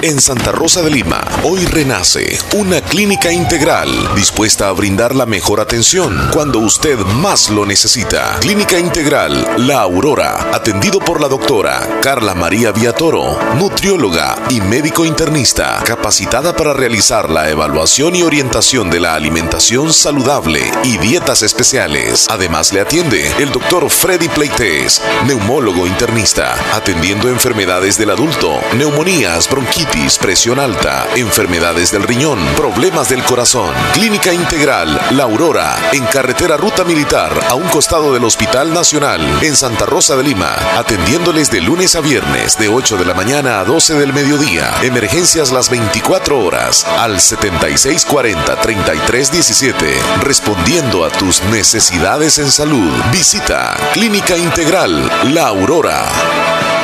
En 0.00 0.20
Santa 0.20 0.52
Rosa 0.52 0.80
de 0.82 0.90
Lima, 0.90 1.26
hoy 1.42 1.66
renace 1.66 2.38
una 2.54 2.80
clínica 2.80 3.32
integral 3.32 3.88
dispuesta 4.14 4.68
a 4.68 4.72
brindar 4.72 5.12
la 5.12 5.26
mejor 5.26 5.58
atención 5.58 6.30
cuando 6.32 6.60
usted 6.60 6.96
más 7.00 7.50
lo 7.50 7.66
necesita. 7.66 8.36
Clínica 8.38 8.78
Integral 8.78 9.44
La 9.56 9.80
Aurora, 9.80 10.54
atendido 10.54 11.00
por 11.00 11.20
la 11.20 11.26
doctora 11.26 11.98
Carla 12.00 12.36
María 12.36 12.70
Viatoro, 12.70 13.40
nutrióloga 13.56 14.36
y 14.50 14.60
médico 14.60 15.04
internista, 15.04 15.82
capacitada 15.84 16.54
para 16.54 16.74
realizar 16.74 17.28
la 17.28 17.50
evaluación 17.50 18.14
y 18.14 18.22
orientación 18.22 18.90
de 18.90 19.00
la 19.00 19.14
alimentación 19.16 19.92
saludable 19.92 20.62
y 20.84 20.98
dietas 20.98 21.42
especiales. 21.42 22.26
Además 22.30 22.72
le 22.72 22.82
atiende 22.82 23.28
el 23.40 23.50
doctor 23.50 23.90
Freddy 23.90 24.28
Pleites, 24.28 25.02
neumólogo 25.26 25.88
internista, 25.88 26.54
atendiendo 26.72 27.28
enfermedades 27.28 27.98
del 27.98 28.10
adulto, 28.10 28.60
neumonías, 28.76 29.50
bronquitis, 29.50 29.87
presión 30.18 30.58
alta, 30.58 31.06
enfermedades 31.16 31.92
del 31.92 32.02
riñón, 32.02 32.38
problemas 32.56 33.08
del 33.08 33.22
corazón. 33.24 33.72
Clínica 33.92 34.32
Integral 34.32 34.98
La 35.10 35.24
Aurora, 35.24 35.76
en 35.92 36.04
carretera 36.06 36.56
Ruta 36.56 36.84
Militar, 36.84 37.32
a 37.48 37.54
un 37.54 37.68
costado 37.68 38.14
del 38.14 38.24
Hospital 38.24 38.72
Nacional, 38.72 39.20
en 39.42 39.54
Santa 39.54 39.84
Rosa 39.86 40.16
de 40.16 40.22
Lima, 40.22 40.56
atendiéndoles 40.76 41.50
de 41.50 41.60
lunes 41.60 41.94
a 41.96 42.00
viernes, 42.00 42.56
de 42.58 42.68
8 42.68 42.96
de 42.96 43.04
la 43.04 43.14
mañana 43.14 43.60
a 43.60 43.64
12 43.64 43.94
del 43.94 44.12
mediodía. 44.12 44.74
Emergencias 44.82 45.52
las 45.52 45.68
24 45.68 46.38
horas, 46.38 46.86
al 46.98 47.16
7640-3317, 47.16 49.76
respondiendo 50.22 51.04
a 51.04 51.10
tus 51.10 51.42
necesidades 51.44 52.38
en 52.38 52.50
salud. 52.50 52.90
Visita 53.12 53.76
Clínica 53.92 54.36
Integral 54.36 55.10
La 55.32 55.48
Aurora. 55.48 56.77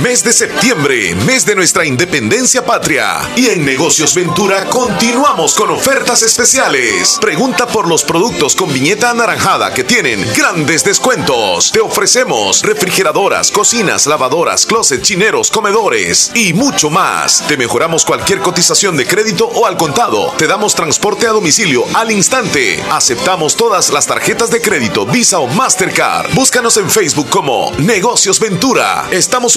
Mes 0.00 0.24
de 0.24 0.32
septiembre, 0.32 1.14
mes 1.26 1.44
de 1.44 1.54
nuestra 1.54 1.84
independencia 1.84 2.64
patria. 2.64 3.20
Y 3.36 3.46
en 3.50 3.64
Negocios 3.64 4.14
Ventura 4.14 4.64
continuamos 4.64 5.54
con 5.54 5.70
ofertas 5.70 6.22
especiales. 6.22 7.18
Pregunta 7.20 7.66
por 7.66 7.86
los 7.86 8.02
productos 8.02 8.56
con 8.56 8.72
viñeta 8.72 9.10
anaranjada 9.10 9.72
que 9.74 9.84
tienen 9.84 10.24
grandes 10.36 10.82
descuentos. 10.82 11.70
Te 11.72 11.80
ofrecemos 11.80 12.62
refrigeradoras, 12.62 13.50
cocinas, 13.50 14.06
lavadoras, 14.06 14.66
closet, 14.66 15.02
chineros, 15.02 15.50
comedores 15.50 16.32
y 16.34 16.52
mucho 16.52 16.90
más. 16.90 17.44
Te 17.46 17.56
mejoramos 17.56 18.04
cualquier 18.04 18.40
cotización 18.40 18.96
de 18.96 19.06
crédito 19.06 19.46
o 19.46 19.66
al 19.66 19.76
contado. 19.76 20.32
Te 20.38 20.46
damos 20.46 20.74
transporte 20.74 21.26
a 21.26 21.32
domicilio 21.32 21.84
al 21.94 22.10
instante. 22.10 22.82
Aceptamos 22.90 23.56
todas 23.56 23.90
las 23.90 24.06
tarjetas 24.06 24.50
de 24.50 24.60
crédito, 24.60 25.06
Visa 25.06 25.38
o 25.38 25.46
Mastercard. 25.46 26.32
Búscanos 26.34 26.76
en 26.76 26.90
Facebook 26.90 27.28
como 27.28 27.72
Negocios 27.78 28.40
Ventura. 28.40 29.08
Estamos 29.10 29.56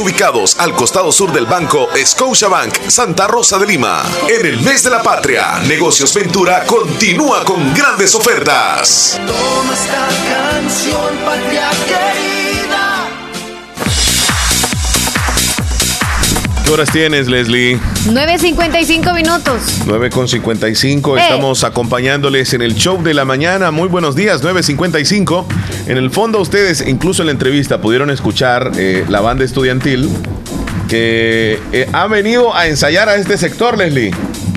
al 0.58 0.74
costado 0.74 1.12
sur 1.12 1.32
del 1.32 1.46
banco 1.46 1.88
Scotiabank, 2.04 2.90
Santa 2.90 3.28
Rosa 3.28 3.60
de 3.60 3.68
Lima. 3.68 4.02
En 4.28 4.44
el 4.44 4.60
mes 4.62 4.84
de 4.84 4.90
la 4.90 5.04
patria, 5.04 5.60
Negocios 5.68 6.16
Ventura 6.16 6.64
continúa 6.66 7.46
con 7.46 7.72
grandes 7.76 8.16
ofertas. 8.16 9.22
toma 9.28 9.74
esta 9.74 10.08
canción, 10.28 11.16
patria. 11.24 12.35
¿Qué 16.66 16.72
horas 16.72 16.90
tienes, 16.92 17.28
Leslie? 17.28 17.78
9.55 18.08 19.14
minutos. 19.14 19.82
9.55, 19.86 21.18
Eh. 21.18 21.22
estamos 21.22 21.64
acompañándoles 21.64 22.54
en 22.54 22.62
el 22.64 22.74
show 22.76 23.02
de 23.04 23.14
la 23.14 23.24
mañana. 23.24 23.70
Muy 23.72 23.88
buenos 23.88 24.16
días, 24.16 24.42
9.55. 24.44 25.46
En 25.88 25.98
el 25.98 26.10
fondo 26.10 26.40
ustedes, 26.42 26.84
incluso 26.88 27.22
en 27.22 27.28
la 27.28 27.32
entrevista, 27.34 27.80
pudieron 27.82 28.10
escuchar 28.10 28.72
eh, 28.78 29.06
la 29.10 29.22
banda 29.22 29.46
estudiantil 29.46 30.10
que 30.90 31.60
eh, 31.72 31.88
ha 31.94 32.08
venido 32.08 32.56
a 32.56 32.66
ensayar 32.68 33.10
a 33.10 33.16
este 33.16 33.38
sector, 33.38 33.78
Leslie. 33.78 34.12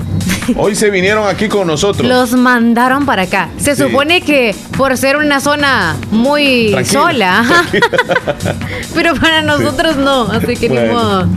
Hoy 0.57 0.73
se 0.73 0.89
vinieron 0.89 1.27
aquí 1.27 1.47
con 1.47 1.67
nosotros. 1.67 2.07
Los 2.09 2.31
mandaron 2.33 3.05
para 3.05 3.23
acá. 3.23 3.49
Se 3.59 3.75
Sí. 3.75 3.83
supone 3.83 4.21
que 4.21 4.55
por 4.77 4.97
ser 4.97 5.17
una 5.17 5.39
zona 5.39 5.95
muy 6.09 6.69
Tranquila, 6.71 7.01
sola, 7.01 7.39
ajá. 7.41 7.65
pero 8.95 9.13
para 9.13 9.43
nosotros 9.43 9.97
no, 9.97 10.23
así 10.31 10.55
que 10.55 10.69
ni 10.69 10.75
Bueno. 10.75 10.93
modo. 10.93 11.27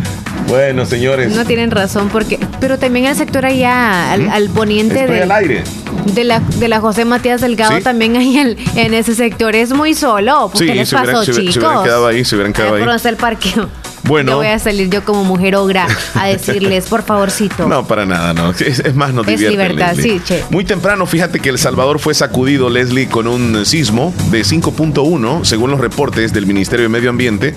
Bueno, 0.53 0.85
señores. 0.85 1.35
No 1.35 1.47
tienen 1.47 1.71
razón 1.71 2.11
porque, 2.11 2.39
pero 2.61 2.79
también 2.79 3.07
el 3.07 3.17
sector 3.17 3.47
allá 3.47 4.13
al, 4.13 4.29
al 4.29 4.51
poniente 4.51 5.01
Estoy 5.01 5.17
de, 5.17 5.23
al 5.23 5.31
aire. 5.33 5.65
de 6.13 6.25
la 6.25 6.41
de 6.41 6.69
la 6.69 6.79
José 6.79 7.07
Matías 7.07 7.41
Delgado 7.41 7.75
Sí. 7.79 7.83
también 7.83 8.17
ahí 8.19 8.37
en, 8.37 8.57
en 8.77 8.93
ese 8.93 9.15
sector 9.15 9.57
es 9.57 9.73
muy 9.73 9.95
solo. 9.95 10.51
¿Por 10.51 10.59
Sí, 10.59 10.67
¿Qué 10.67 10.75
les 10.75 10.91
se 10.91 10.97
hubieran- 10.97 11.15
pasó, 11.15 11.25
se 11.25 11.31
hubiera- 11.33 11.47
se 11.47 11.53
chicos? 11.55 11.69
hubieran 11.69 11.85
quedado 11.85 12.07
ahí, 12.07 12.25
se 12.27 12.35
hubieran 12.37 12.53
quedado 12.53 12.75
ahí. 12.75 12.81
¿Por 12.81 12.89
dónde 12.89 12.97
está 12.99 13.09
el 13.09 13.17
parqueo? 13.17 13.69
Bueno. 14.05 14.33
Yo 14.33 14.37
voy 14.39 14.49
a 14.49 14.59
salir 14.59 14.91
yo 14.91 15.05
como 15.05 15.25
mujer 15.25 15.55
ogra 15.57 15.87
a 16.15 16.27
decirles, 16.27 16.87
por 16.87 17.03
favorcito. 17.03 17.69
No, 17.69 17.87
para 17.87 18.05
nada, 18.05 18.35
no. 18.35 18.51
Es, 18.51 18.79
es 18.81 18.95
más, 18.95 19.13
nos 19.15 19.27
Es 19.29 19.41
libertad, 19.41 19.95
Leslie. 19.95 20.19
sí, 20.19 20.25
che. 20.25 20.45
Muy 20.51 20.65
temprano, 20.65 21.07
fíjate 21.07 21.41
que 21.41 21.49
El 21.49 21.59
Salvador 21.59 21.99
fue 21.99 22.15
sacudido, 22.15 22.71
Leslie, 22.71 23.09
con 23.09 23.27
un 23.27 23.65
sismo 23.65 24.15
de 24.31 24.43
5.1, 24.43 25.45
según 25.45 25.71
los 25.71 25.81
reportes 25.81 26.33
del 26.33 26.47
Ministerio 26.47 26.85
de 26.85 26.89
Medio 26.89 27.11
Ambiente. 27.11 27.55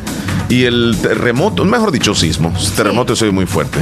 Y 0.47 0.65
el 0.65 0.95
terremoto, 1.01 1.65
mejor 1.65 1.91
dicho, 1.91 2.13
sismo. 2.13 2.53
Terremoto 2.75 3.13
eso 3.13 3.25
es 3.25 3.33
muy 3.33 3.47
fuerte. 3.47 3.79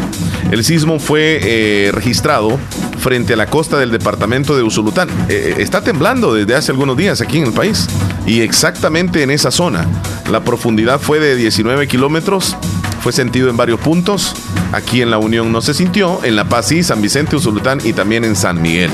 El 0.51 0.63
sismo 0.63 0.97
fue 0.99 1.39
eh, 1.43 1.91
registrado 1.91 2.57
frente 2.99 3.33
a 3.33 3.35
la 3.35 3.47
costa 3.47 3.77
del 3.77 3.91
departamento 3.91 4.55
de 4.55 4.63
Usulután. 4.63 5.09
Eh, 5.27 5.55
está 5.57 5.81
temblando 5.83 6.33
desde 6.33 6.55
hace 6.55 6.71
algunos 6.71 6.95
días 6.95 7.19
aquí 7.19 7.39
en 7.39 7.47
el 7.47 7.51
país. 7.53 7.87
Y 8.25 8.39
exactamente 8.41 9.23
en 9.23 9.31
esa 9.31 9.51
zona. 9.51 9.85
La 10.31 10.45
profundidad 10.45 11.01
fue 11.01 11.19
de 11.19 11.35
19 11.35 11.87
kilómetros. 11.89 12.52
Fue 13.01 13.11
sentido 13.11 13.49
en 13.49 13.57
varios 13.57 13.79
puntos. 13.79 14.33
Aquí 14.71 15.01
en 15.01 15.11
la 15.11 15.17
Unión 15.17 15.51
no 15.51 15.61
se 15.61 15.73
sintió. 15.73 16.23
En 16.23 16.35
La 16.35 16.45
Paz 16.45 16.69
sí, 16.69 16.83
San 16.83 17.01
Vicente, 17.01 17.35
Usulután 17.35 17.79
y 17.83 17.93
también 17.93 18.23
en 18.23 18.35
San 18.35 18.61
Miguel. 18.61 18.91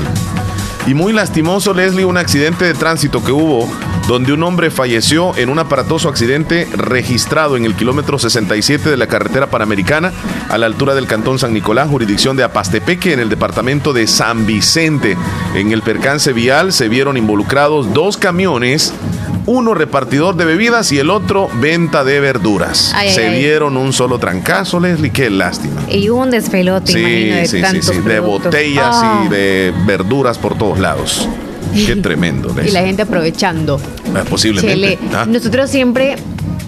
Y 0.88 0.94
muy 0.94 1.14
lastimoso, 1.14 1.74
Leslie, 1.74 2.06
un 2.06 2.18
accidente 2.18 2.66
de 2.66 2.74
tránsito 2.74 3.24
que 3.24 3.32
hubo 3.32 3.70
donde 4.10 4.34
un 4.34 4.42
hombre 4.42 4.72
falleció 4.72 5.38
en 5.38 5.50
un 5.50 5.60
aparatoso 5.60 6.10
accidente 6.10 6.68
registrado 6.76 7.58
en 7.58 7.64
el 7.64 7.76
kilómetro 7.76 8.18
67 8.18 8.90
de 8.90 8.98
la 8.98 9.06
carretera 9.06 9.52
panamericana 9.52 10.12
a 10.50 10.58
la 10.58 10.66
altura 10.66 10.96
del 10.96 11.06
cantón 11.06 11.38
San 11.38 11.54
Nicolás, 11.54 11.90
jurisdicción 11.90 12.36
de 12.36 12.44
Apastepeque, 12.44 13.14
en 13.14 13.20
el 13.20 13.30
departamento 13.30 13.94
de 13.94 14.08
San 14.08 14.48
Vicente. 14.48 15.16
En 15.54 15.72
el 15.72 15.84
percance 15.84 16.34
vial 16.34 16.74
se 16.74 16.90
vieron 16.90 17.18
involucrados 17.18 17.94
dos 17.94 18.18
camiones 18.18 18.96
Uno 19.46 19.74
repartidor 19.74 20.36
de 20.36 20.46
bebidas 20.46 20.92
y 20.92 21.00
el 21.00 21.10
otro 21.10 21.50
venta 21.60 22.04
de 22.04 22.20
verduras. 22.20 22.92
Ay, 22.96 23.12
Se 23.14 23.28
ay. 23.28 23.40
dieron 23.40 23.78
un 23.78 23.94
solo 23.94 24.20
trancazo, 24.20 24.80
Leslie, 24.80 25.12
qué 25.12 25.30
lástima. 25.30 25.82
Y 25.90 26.10
hubo 26.10 26.22
un 26.22 26.30
despelote, 26.32 26.92
imagino, 26.92 27.10
Sí, 27.10 27.30
de 27.32 27.46
sí, 27.48 27.56
sí, 27.58 27.62
tantos 27.62 27.96
sí, 27.96 28.02
de 28.02 28.20
botellas 28.20 28.96
Ah. 29.02 29.24
y 29.26 29.30
de 29.30 29.74
verduras 29.88 30.38
por 30.38 30.58
todos 30.58 30.80
lados. 30.80 31.28
Qué 31.74 31.96
tremendo, 32.02 32.50
Y 32.52 32.56
Leslie. 32.58 32.72
la 32.74 32.82
gente 32.82 33.02
aprovechando. 33.04 33.80
Ah, 34.16 34.24
Posiblemente. 34.30 35.00
Ah. 35.14 35.26
nosotros 35.28 35.70
siempre 35.70 36.16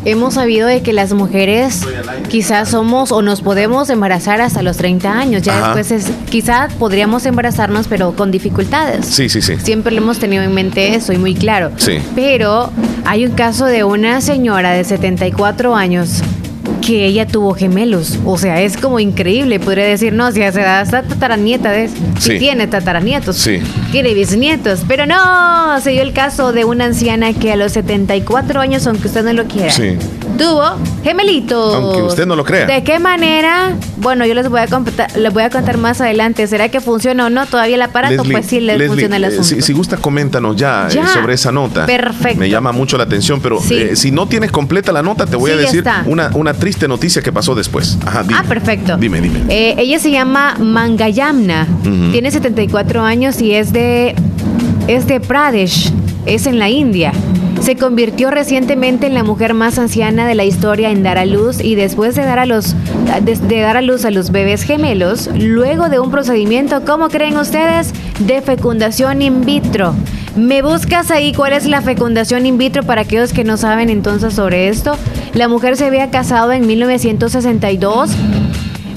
hemos 0.06 0.36
sabido 0.36 0.68
de 0.68 0.82
que 0.82 0.94
las 0.94 1.14
mujeres 1.14 1.82
quizás 2.30 2.70
somos 2.70 3.12
o 3.12 3.22
nos 3.22 3.42
podemos 3.42 3.90
embarazar 3.90 4.42
hasta 4.42 4.62
los 4.62 4.78
30 4.78 5.12
años. 5.12 5.42
Ya 5.44 5.58
Ajá. 5.58 5.76
después 5.76 5.92
es, 5.92 6.12
quizás 6.30 6.74
podríamos 6.74 7.26
embarazarnos, 7.26 7.88
pero 7.88 8.14
con 8.16 8.32
dificultades. 8.32 9.06
Sí, 9.06 9.30
sí, 9.30 9.42
sí. 9.42 9.58
Siempre 9.58 9.94
lo 9.94 10.02
hemos 10.02 10.20
tenido 10.20 10.44
en 10.44 10.54
mente 10.54 10.96
eso 10.96 11.14
y 11.14 11.18
muy 11.18 11.36
claro. 11.36 11.72
Sí. 11.78 12.00
Pero 12.16 12.72
hay 13.06 13.26
un 13.26 13.34
caso 13.34 13.66
de 13.66 13.84
una 13.84 14.22
señora 14.22 14.72
de 14.72 14.84
74 14.84 15.76
años 15.76 16.22
que 16.82 17.06
ella 17.06 17.26
tuvo 17.28 17.54
gemelos. 17.54 18.20
O 18.26 18.38
sea, 18.38 18.62
es 18.62 18.76
como 18.76 19.00
increíble. 19.00 19.60
Podría 19.60 19.86
decir, 19.86 20.14
no, 20.14 20.32
si 20.32 20.42
esa 20.42 20.62
edad 20.62 20.82
está 20.82 21.04
tataranieta. 21.04 21.72
Sí. 22.20 22.38
tiene 22.40 22.68
tataranietos. 22.68 23.38
Sí. 23.38 23.60
Tiene 23.92 24.14
bisnietos. 24.14 24.82
Pero 24.88 25.06
no, 25.06 25.80
se 25.82 25.92
dio 25.92 26.02
el 26.02 26.14
caso 26.14 26.52
de 26.52 26.66
una 26.66 26.86
anciana 26.86 27.34
que 27.34 27.52
a 27.52 27.56
los 27.56 27.72
74 27.74 28.60
años, 28.60 28.86
aunque 28.88 29.08
usted 29.08 29.24
no 29.24 29.34
lo 29.34 29.46
quiera, 29.46 29.72
Sí. 29.72 29.96
Tuvo 30.42 30.64
gemelitos. 31.04 31.76
Aunque 31.76 32.02
usted 32.04 32.26
no 32.26 32.36
lo 32.36 32.44
crea. 32.44 32.66
¿De 32.66 32.84
qué 32.84 33.00
manera? 33.00 33.76
Bueno, 33.98 34.26
yo 34.26 34.34
les 34.34 34.50
voy 34.50 34.60
a 34.60 34.68
contar, 34.68 35.16
les 35.16 35.32
voy 35.34 35.44
a 35.44 35.50
contar 35.50 35.78
más 35.78 36.02
adelante. 36.02 36.48
¿Será 36.48 36.70
que 36.70 36.82
funciona 36.82 37.28
o 37.28 37.30
no 37.30 37.46
todavía 37.46 37.76
el 37.76 37.82
aparato? 37.82 38.16
Leslie, 38.16 38.32
pues 38.34 38.46
sí, 38.48 38.60
le 38.60 38.74
Leslie, 38.74 38.88
funciona 38.88 39.16
el 39.18 39.24
eh, 39.24 39.28
asunto. 39.28 39.44
si, 39.44 39.62
si 39.62 39.74
gusta, 39.74 39.98
coméntanos 39.98 40.56
ya, 40.56 40.88
eh, 40.90 40.96
Ya. 40.96 41.08
sobre 41.08 41.36
esa 41.36 41.52
nota. 41.52 41.86
Perfecto. 41.86 42.40
Me 42.40 42.50
llama 42.50 42.72
mucho 42.72 42.98
la 42.98 43.04
atención, 43.04 43.40
pero 43.42 43.62
Sí. 43.62 43.76
eh, 43.76 43.96
si 43.96 44.12
no 44.12 44.28
tienes 44.28 44.52
completa 44.52 44.92
la 44.92 45.04
nota, 45.04 45.26
te 45.26 45.36
voy 45.36 45.52
Sí, 45.52 45.58
a 45.58 45.62
decir 45.62 45.84
una, 46.06 46.32
una 46.34 46.54
triste 46.54 46.88
noticia 46.88 47.22
que 47.22 47.32
pasó 47.32 47.54
después. 47.56 47.98
Ajá, 48.06 48.24
dime. 48.24 48.36
Ah, 48.40 48.44
perfecto. 48.48 48.98
Dime, 48.98 49.22
dime. 49.22 49.42
Eh, 49.50 49.76
ella 49.78 50.00
se 50.00 50.10
llama 50.12 50.56
Mangayamna, 50.60 51.68
tiene 52.12 52.32
74 52.32 53.04
años 53.04 53.42
y 53.42 53.54
es 53.54 53.72
de, 53.74 54.16
es 54.88 55.06
de 55.08 55.20
Pradesh, 55.20 55.92
es 56.26 56.48
en 56.48 56.60
la 56.60 56.70
India. 56.70 57.12
Se 57.62 57.76
convirtió 57.76 58.32
recientemente 58.32 59.06
en 59.06 59.14
la 59.14 59.24
mujer 59.24 59.54
más 59.54 59.78
anciana 59.78 60.28
de 60.28 60.34
la 60.34 60.44
historia 60.44 60.90
en 60.90 61.04
dar 61.04 61.18
a 61.18 61.26
luz 61.26 61.62
y 61.64 61.76
después 61.76 62.16
de 62.16 62.24
dar 62.24 62.40
a, 62.40 62.46
los, 62.46 62.76
de, 63.22 63.60
dar 63.60 63.78
a 63.78 63.82
luz 63.82 64.04
a 64.04 64.12
los 64.12 64.32
bebés 64.32 64.64
gemelos, 64.64 65.30
luego 65.38 65.88
de 65.90 66.00
un 66.00 66.10
procedimiento, 66.10 66.84
¿cómo 66.86 67.10
creen 67.10 67.38
ustedes? 67.38 67.94
De 68.20 68.42
fecundación 68.42 69.22
in 69.22 69.46
vitro. 69.46 69.94
¿Me 70.36 70.62
buscas 70.62 71.12
ahí 71.12 71.34
cuál 71.34 71.54
es 71.54 71.68
la 71.68 71.82
fecundación 71.82 72.46
in 72.46 72.58
vitro 72.58 72.84
para 72.84 73.02
aquellos 73.02 73.34
que 73.34 73.44
no 73.44 73.58
saben 73.58 73.90
entonces 73.90 74.34
sobre 74.34 74.70
esto? 74.70 74.98
La 75.34 75.48
mujer 75.48 75.78
se 75.78 75.86
había 75.86 76.10
casado 76.10 76.52
en 76.54 76.66
1962 76.66 78.12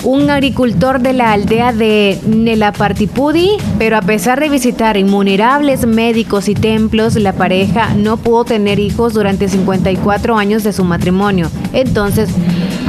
un 0.05 0.31
agricultor 0.31 1.01
de 1.01 1.15
la 1.15 1.33
aldea 1.33 1.73
de 1.73 2.21
Nelapartipudi, 2.27 3.53
pero 3.79 3.97
a 3.97 4.03
pesar 4.03 4.39
de 4.39 4.51
visitar 4.51 4.97
innumerables 4.97 5.87
médicos 5.87 6.49
y 6.49 6.55
templos, 6.55 7.17
la 7.17 7.33
pareja 7.33 7.95
no 7.95 8.19
pudo 8.19 8.45
tener 8.45 8.79
hijos 8.79 9.15
durante 9.15 9.49
54 9.49 10.37
años 10.37 10.63
de 10.63 10.73
su 10.73 10.85
matrimonio. 10.85 11.51
Entonces, 11.73 12.29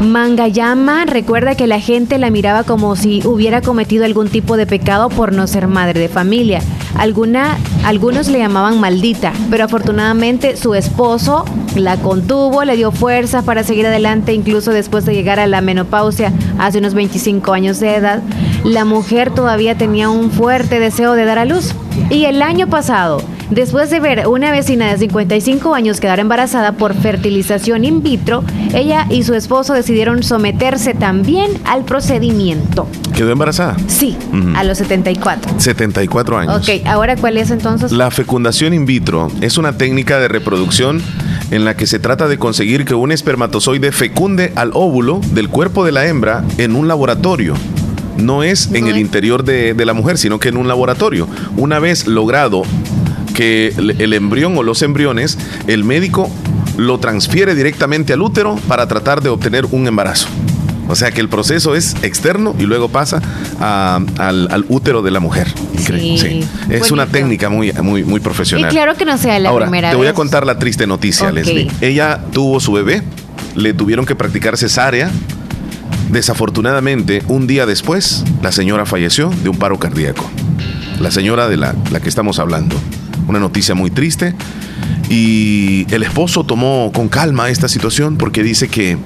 Mangayama 0.01 1.05
recuerda 1.05 1.55
que 1.55 1.67
la 1.67 1.79
gente 1.79 2.17
la 2.17 2.29
miraba 2.29 2.63
como 2.63 2.95
si 2.97 3.25
hubiera 3.25 3.61
cometido 3.61 4.03
algún 4.03 4.27
tipo 4.27 4.57
de 4.57 4.67
pecado 4.67 5.09
por 5.09 5.31
no 5.31 5.47
ser 5.47 5.67
madre 5.67 6.01
de 6.01 6.09
familia. 6.09 6.61
Alguna, 6.97 7.57
algunos 7.83 8.27
le 8.27 8.39
llamaban 8.39 8.79
maldita, 8.79 9.33
pero 9.49 9.65
afortunadamente 9.65 10.55
su 10.55 10.75
esposo 10.75 11.45
la 11.75 11.97
contuvo, 11.97 12.63
le 12.63 12.77
dio 12.77 12.91
fuerza 12.91 13.41
para 13.41 13.63
seguir 13.63 13.85
adelante, 13.85 14.33
incluso 14.33 14.71
después 14.71 15.05
de 15.05 15.13
llegar 15.13 15.39
a 15.39 15.47
la 15.47 15.61
menopausia 15.61 16.31
hace 16.57 16.79
unos 16.79 16.93
25 16.93 17.53
años 17.53 17.79
de 17.79 17.95
edad. 17.95 18.23
La 18.63 18.85
mujer 18.85 19.31
todavía 19.31 19.77
tenía 19.77 20.09
un 20.09 20.31
fuerte 20.31 20.79
deseo 20.79 21.13
de 21.13 21.25
dar 21.25 21.39
a 21.39 21.45
luz. 21.45 21.73
Y 22.09 22.25
el 22.25 22.41
año 22.41 22.67
pasado, 22.67 23.21
después 23.49 23.89
de 23.89 23.99
ver 23.99 24.27
una 24.27 24.51
vecina 24.51 24.91
de 24.91 24.97
55 24.97 25.73
años 25.75 25.99
quedar 25.99 26.19
embarazada 26.19 26.73
por 26.73 26.93
fertilización 26.93 27.85
in 27.85 28.01
vitro, 28.01 28.43
ella 28.73 29.07
y 29.09 29.23
su 29.23 29.33
esposo 29.33 29.73
decidieron 29.73 30.23
someterse 30.23 30.93
también 30.93 31.51
al 31.65 31.83
procedimiento. 31.85 32.87
¿Quedó 33.15 33.31
embarazada? 33.31 33.77
Sí, 33.87 34.17
a 34.55 34.63
los 34.63 34.77
74. 34.77 35.59
74 35.59 36.37
años. 36.37 36.57
Ok, 36.57 36.85
ahora 36.85 37.15
cuál 37.15 37.37
es 37.37 37.51
entonces? 37.51 37.91
La 37.91 38.11
fecundación 38.11 38.73
in 38.73 38.85
vitro 38.85 39.31
es 39.41 39.57
una 39.57 39.77
técnica 39.77 40.19
de 40.19 40.27
reproducción 40.27 41.01
en 41.51 41.65
la 41.65 41.75
que 41.75 41.87
se 41.87 41.99
trata 41.99 42.27
de 42.27 42.37
conseguir 42.37 42.85
que 42.85 42.95
un 42.95 43.11
espermatozoide 43.11 43.91
fecunde 43.91 44.51
al 44.55 44.71
óvulo 44.73 45.21
del 45.31 45.49
cuerpo 45.49 45.85
de 45.85 45.91
la 45.91 46.07
hembra 46.07 46.43
en 46.57 46.75
un 46.75 46.87
laboratorio. 46.87 47.53
No 48.17 48.43
es 48.43 48.71
en 48.73 48.87
el 48.87 48.97
interior 48.97 49.43
de, 49.43 49.73
de 49.73 49.85
la 49.85 49.93
mujer, 49.93 50.17
sino 50.17 50.39
que 50.39 50.47
en 50.49 50.57
un 50.57 50.69
laboratorio. 50.69 51.27
Una 51.57 51.79
vez 51.79 52.07
logrado 52.07 52.63
que 53.35 53.73
el, 53.77 54.13
embrión 54.13 54.57
o 54.57 54.63
los 54.63 54.81
embriones, 54.81 55.37
el 55.67 55.83
médico 55.83 56.31
lo 56.77 56.97
transfiere 56.99 57.53
directamente 57.53 58.13
al 58.13 58.21
útero 58.21 58.55
para 58.67 58.87
tratar 58.87 59.21
de 59.21 59.29
obtener 59.29 59.65
un 59.71 59.85
embarazo. 59.87 60.27
O 60.87 60.95
sea 60.95 61.09
que 61.11 61.19
el 61.19 61.29
proceso 61.29 61.75
es 61.75 61.95
externo 62.03 62.55
y 62.59 62.63
luego 62.63 62.89
pasa 62.89 63.19
a- 63.59 63.99
al, 64.19 64.47
al 64.51 64.65
útero 64.69 65.01
de 65.01 65.09
la 65.11 65.19
mujer. 65.19 65.47
Sí, 65.79 66.17
sí. 66.19 66.47
Es 66.69 66.91
una 66.91 67.07
técnica 67.07 67.49
muy, 67.49 67.71
muy, 67.81 68.03
muy 68.03 68.17
Y 68.19 68.23
profesional. 68.23 68.69
claro 68.69 68.95
que 68.95 69.03
no 69.05 69.17
sea 69.17 69.39
la 69.39 69.49
Ahora, 69.49 69.65
primera 69.65 69.89
te 69.89 69.95
voy 69.95 70.07
a 70.07 70.13
contar 70.13 70.45
la 70.45 70.59
triste 70.59 70.85
noticia. 70.85 71.31
Leslie. 71.31 71.71
Ella 71.81 72.21
tuvo 72.31 72.59
su 72.59 72.71
bebé, 72.71 73.01
le 73.55 73.73
tuvieron 73.73 74.05
que 74.05 74.15
practicar 74.15 74.57
cesárea. 74.57 75.09
Desafortunadamente, 76.09 77.23
un 77.27 77.47
día 77.47 77.65
después, 77.65 78.23
la 78.43 78.51
señora 78.51 78.85
falleció 78.85 79.31
de 79.43 79.49
un 79.49 79.57
paro 79.57 79.79
cardíaco. 79.79 80.29
La 80.99 81.09
señora 81.09 81.47
de 81.49 81.57
la, 81.57 81.73
la 81.91 81.99
que 81.99 82.09
estamos 82.09 82.37
hablando. 82.39 82.75
Una 83.27 83.39
noticia 83.39 83.75
muy 83.75 83.91
triste. 83.91 84.35
Y 85.09 85.85
el 85.93 86.03
esposo 86.03 86.43
tomó 86.43 86.91
con 86.93 87.09
calma 87.09 87.49
esta 87.49 87.67
situación 87.67 88.17
porque 88.17 88.43
dice 88.43 88.67
que 88.67 88.97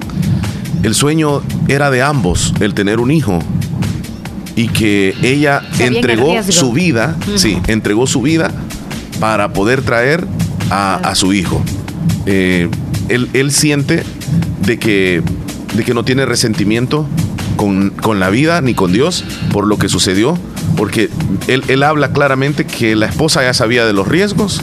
el 0.82 0.94
sueño 0.94 1.42
era 1.68 1.90
de 1.90 2.02
ambos, 2.02 2.54
el 2.60 2.74
tener 2.74 3.00
un 3.00 3.10
hijo. 3.10 3.38
Y 4.56 4.68
que 4.68 5.14
ella 5.22 5.62
en 5.78 5.96
entregó 5.96 6.42
su 6.42 6.72
vida, 6.72 7.16
sí, 7.36 7.58
entregó 7.66 8.06
su 8.06 8.22
vida 8.22 8.50
para 9.18 9.52
poder 9.52 9.82
traer 9.82 10.26
a, 10.70 10.96
a 10.96 11.14
su 11.14 11.32
hijo. 11.32 11.62
Eh, 12.26 12.68
él, 13.08 13.28
él 13.32 13.52
siente 13.52 14.02
de 14.64 14.78
que, 14.78 15.22
de 15.74 15.84
que 15.84 15.94
no 15.94 16.04
tiene 16.04 16.26
resentimiento 16.26 17.06
con, 17.56 17.90
con 17.90 18.20
la 18.20 18.30
vida 18.30 18.60
ni 18.60 18.74
con 18.74 18.92
Dios 18.92 19.24
por 19.52 19.66
lo 19.66 19.78
que 19.78 19.88
sucedió, 19.88 20.38
porque 20.76 21.10
él, 21.46 21.64
él 21.68 21.82
habla 21.82 22.12
claramente 22.12 22.66
que 22.66 22.96
la 22.96 23.06
esposa 23.06 23.42
ya 23.42 23.54
sabía 23.54 23.84
de 23.86 23.92
los 23.92 24.08
riesgos 24.08 24.62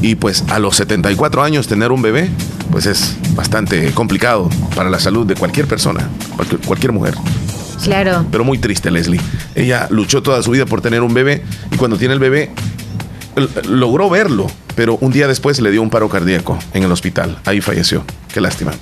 y 0.00 0.16
pues 0.16 0.44
a 0.48 0.58
los 0.58 0.76
74 0.76 1.42
años 1.42 1.66
tener 1.66 1.92
un 1.92 2.02
bebé, 2.02 2.28
pues 2.70 2.86
es 2.86 3.16
bastante 3.34 3.92
complicado 3.92 4.48
para 4.74 4.90
la 4.90 4.98
salud 4.98 5.26
de 5.26 5.34
cualquier 5.34 5.66
persona, 5.66 6.08
cualquier, 6.36 6.60
cualquier 6.60 6.92
mujer. 6.92 7.14
Claro. 7.82 8.24
Pero 8.30 8.44
muy 8.44 8.58
triste, 8.58 8.90
Leslie. 8.90 9.20
Ella 9.54 9.88
luchó 9.90 10.22
toda 10.22 10.42
su 10.42 10.52
vida 10.52 10.66
por 10.66 10.80
tener 10.80 11.02
un 11.02 11.14
bebé 11.14 11.42
y 11.70 11.76
cuando 11.76 11.96
tiene 11.96 12.14
el 12.14 12.20
bebé 12.20 12.50
logró 13.68 14.10
verlo, 14.10 14.46
pero 14.74 14.98
un 15.00 15.12
día 15.12 15.26
después 15.26 15.60
le 15.60 15.70
dio 15.70 15.82
un 15.82 15.90
paro 15.90 16.08
cardíaco 16.08 16.58
en 16.74 16.82
el 16.84 16.92
hospital. 16.92 17.38
Ahí 17.44 17.60
falleció. 17.60 18.04
Qué 18.32 18.40
lástima. 18.40 18.72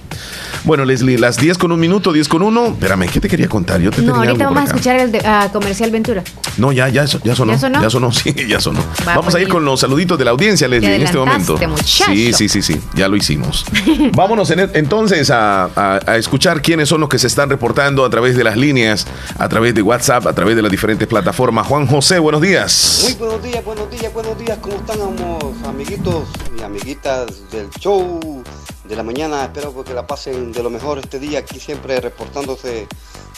Bueno, 0.62 0.84
Leslie, 0.84 1.18
las 1.18 1.38
10 1.38 1.57
con 1.59 1.72
un 1.72 1.80
minuto, 1.80 2.12
10 2.12 2.28
con 2.28 2.42
uno. 2.42 2.66
Espérame, 2.66 3.09
¿qué 3.09 3.18
te 3.18 3.28
quería 3.28 3.48
contar? 3.48 3.80
Yo 3.80 3.90
te 3.90 4.03
No, 4.03 4.12
tenía 4.12 4.16
ahorita 4.18 4.30
algo 4.32 4.38
por 4.51 4.55
vamos 4.55 4.70
a 4.70 4.74
escuchar 4.74 5.01
el 5.01 5.11
de- 5.11 5.20
ah, 5.26 5.48
comercial 5.53 5.90
Ventura. 5.90 6.22
No, 6.59 6.70
ya, 6.70 6.88
ya, 6.88 7.05
ya 7.07 7.34
sonó. 7.34 7.53
¿Ya 7.55 7.59
sonó? 7.59 7.82
Ya 7.82 7.90
sonó, 7.90 8.12
sí, 8.12 8.34
ya 8.46 8.61
sonó. 8.61 8.80
Va, 9.09 9.16
Vamos 9.16 9.34
a 9.34 9.40
ir 9.40 9.48
con 9.48 9.64
los 9.64 9.80
saluditos 9.80 10.18
de 10.18 10.24
la 10.26 10.30
audiencia, 10.32 10.68
Leslie, 10.68 10.94
en 10.96 11.03
este 11.03 11.16
momento. 11.16 11.55
muchacho. 11.57 12.05
Sí, 12.12 12.32
sí, 12.34 12.48
sí, 12.48 12.62
sí, 12.62 12.80
ya 12.94 13.09
lo 13.09 13.16
hicimos. 13.16 13.64
Vámonos 14.14 14.51
en- 14.51 14.70
entonces 14.74 15.30
a, 15.30 15.64
a- 15.64 16.01
a 16.07 16.16
escuchar 16.16 16.61
quiénes 16.62 16.88
son 16.88 17.01
los 17.01 17.09
que 17.09 17.18
se 17.18 17.26
están 17.26 17.48
reportando 17.48 18.05
a 18.05 18.11
través 18.11 18.36
de 18.36 18.44
las 18.44 18.57
líneas, 18.57 19.07
a 19.38 19.48
través 19.48 19.74
de 19.74 19.82
WhatsApp, 19.82 20.26
a 20.26 20.32
través 20.34 20.55
de 20.57 20.62
las 20.62 20.70
diferentes 20.70 21.09
plataformas. 21.09 21.66
Juan 21.66 21.86
José, 21.86 22.18
buenos 22.18 22.42
días. 22.42 23.01
Muy 23.05 23.14
buenos 23.14 23.42
días, 23.42 23.64
buenos 23.64 23.90
días, 23.90 24.12
buenos 24.12 24.38
días. 24.38 24.59
¿Cómo 24.61 24.76
están, 24.76 25.01
amos, 25.01 25.42
amiguitos 25.66 26.24
y 26.59 26.62
amiguitas 26.62 27.51
del 27.51 27.70
show 27.80 28.44
de 28.91 28.97
la 28.97 29.03
mañana? 29.05 29.45
Espero 29.45 29.84
que 29.84 29.95
la 29.95 30.05
pasen 30.07 30.51
de 30.53 30.62
lo 30.62 30.68
mejor 30.68 30.99
este 30.99 31.20
día. 31.20 31.38
Aquí 31.38 31.61
siempre 31.61 32.01
reportándose 32.01 32.88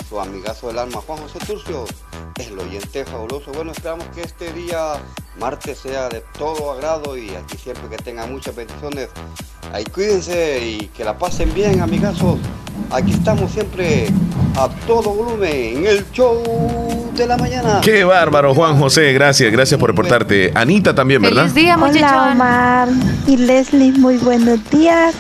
su 0.09 0.19
amigazo 0.19 0.69
del 0.69 0.79
alma, 0.79 1.01
Juan 1.07 1.19
José 1.19 1.39
Turcio, 1.47 1.85
el 2.37 2.59
oyente 2.59 3.05
fabuloso. 3.05 3.53
Bueno, 3.53 3.73
esperamos 3.73 4.07
que 4.15 4.23
este 4.23 4.51
día, 4.55 4.95
martes, 5.39 5.79
sea 5.79 6.09
de 6.09 6.25
todo 6.39 6.73
agrado 6.73 7.19
y 7.19 7.31
aquí 7.31 7.59
siempre 7.59 7.87
que 7.91 8.03
tengan 8.03 8.33
muchas 8.33 8.57
bendiciones. 8.57 9.11
Ahí 9.73 9.85
cuídense 9.85 10.67
y 10.67 10.87
que 10.89 11.05
la 11.05 11.19
pasen 11.19 11.53
bien, 11.53 11.83
amigazos. 11.83 12.39
Aquí 12.91 13.13
estamos 13.13 13.53
siempre 13.53 14.07
a 14.57 14.69
todo 14.87 15.11
volumen 15.11 15.77
en 15.77 15.87
el 15.87 16.11
show 16.13 17.13
de 17.15 17.27
la 17.27 17.37
mañana. 17.37 17.81
Qué 17.83 18.05
bárbaro, 18.05 18.55
Juan 18.55 18.79
José. 18.79 19.13
Gracias, 19.13 19.53
gracias 19.53 19.79
por 19.79 19.91
reportarte. 19.91 20.51
Anita 20.55 20.95
también, 20.95 21.21
¿verdad? 21.21 21.51
Hola 21.55 22.33
Omar 22.33 22.89
y 23.27 23.37
Leslie, 23.37 23.93
muy 23.93 24.17
buenos 24.17 24.59
días. 24.71 25.15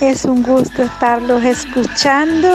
Es 0.00 0.24
un 0.24 0.42
gusto 0.42 0.82
estarlos 0.82 1.44
escuchando. 1.44 2.48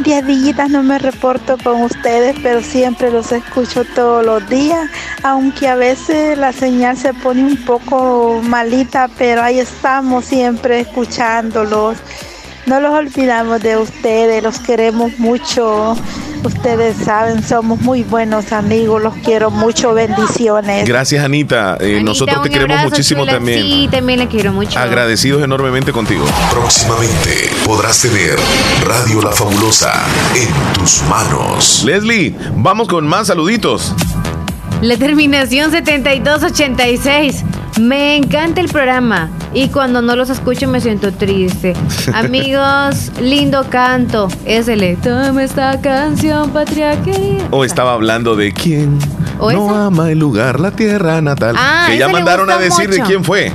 Días 0.00 0.70
no 0.70 0.82
me 0.82 0.98
reporto 0.98 1.56
con 1.62 1.82
ustedes, 1.82 2.36
pero 2.42 2.60
siempre 2.62 3.12
los 3.12 3.30
escucho 3.30 3.84
todos 3.94 4.26
los 4.26 4.48
días, 4.48 4.90
aunque 5.22 5.68
a 5.68 5.76
veces 5.76 6.36
la 6.36 6.52
señal 6.52 6.96
se 6.96 7.14
pone 7.14 7.44
un 7.44 7.64
poco 7.64 8.40
malita, 8.42 9.08
pero 9.16 9.42
ahí 9.42 9.60
estamos 9.60 10.24
siempre 10.24 10.80
escuchándolos. 10.80 11.98
No 12.66 12.80
los 12.80 12.94
olvidamos 12.94 13.60
de 13.60 13.76
ustedes, 13.76 14.42
los 14.42 14.58
queremos 14.58 15.18
mucho. 15.18 15.96
Ustedes 16.42 16.96
saben, 17.04 17.42
somos 17.42 17.80
muy 17.80 18.02
buenos 18.02 18.52
amigos, 18.52 19.02
los 19.02 19.14
quiero 19.16 19.50
mucho, 19.50 19.94
bendiciones. 19.94 20.86
Gracias, 20.86 21.24
Anita. 21.24 21.76
Eh, 21.80 22.02
nosotros 22.02 22.42
te 22.42 22.50
queremos 22.50 22.76
abrazo, 22.76 22.90
muchísimo 22.90 23.22
chula. 23.22 23.32
también. 23.32 23.60
Sí, 23.60 23.88
también 23.90 24.18
la 24.18 24.28
quiero 24.28 24.52
mucho. 24.52 24.78
Agradecidos 24.78 25.42
enormemente 25.42 25.92
contigo. 25.92 26.24
Próximamente 26.50 27.50
podrás 27.64 28.00
tener 28.00 28.36
Radio 28.86 29.22
La 29.22 29.32
Fabulosa 29.32 29.92
en 30.34 30.74
tus 30.74 31.02
manos. 31.04 31.82
Leslie, 31.84 32.34
vamos 32.56 32.88
con 32.88 33.06
más 33.06 33.26
saluditos. 33.28 33.94
La 34.82 34.96
terminación 34.98 35.70
7286. 35.70 37.44
Me 37.80 38.16
encanta 38.16 38.60
el 38.60 38.68
programa 38.68 39.30
y 39.52 39.68
cuando 39.68 40.00
no 40.00 40.14
los 40.14 40.30
escucho 40.30 40.68
me 40.68 40.80
siento 40.80 41.12
triste. 41.12 41.74
Amigos, 42.14 43.10
lindo 43.20 43.66
canto. 43.68 44.28
Es 44.44 44.68
el 44.68 44.96
Toma 44.98 45.42
esta 45.42 45.80
canción, 45.80 46.50
patria 46.50 47.00
querida. 47.02 47.48
O 47.50 47.64
estaba 47.64 47.94
hablando 47.94 48.36
de 48.36 48.52
quién 48.52 48.98
¿O 49.38 49.50
no 49.50 49.74
ama 49.74 50.10
el 50.10 50.18
lugar, 50.18 50.60
la 50.60 50.70
tierra 50.70 51.20
natal. 51.20 51.56
Ah, 51.58 51.86
que 51.88 51.98
ya 51.98 52.08
mandaron 52.08 52.50
a 52.50 52.58
decir 52.58 52.88
de 52.88 53.00
quién 53.00 53.24
fue. 53.24 53.52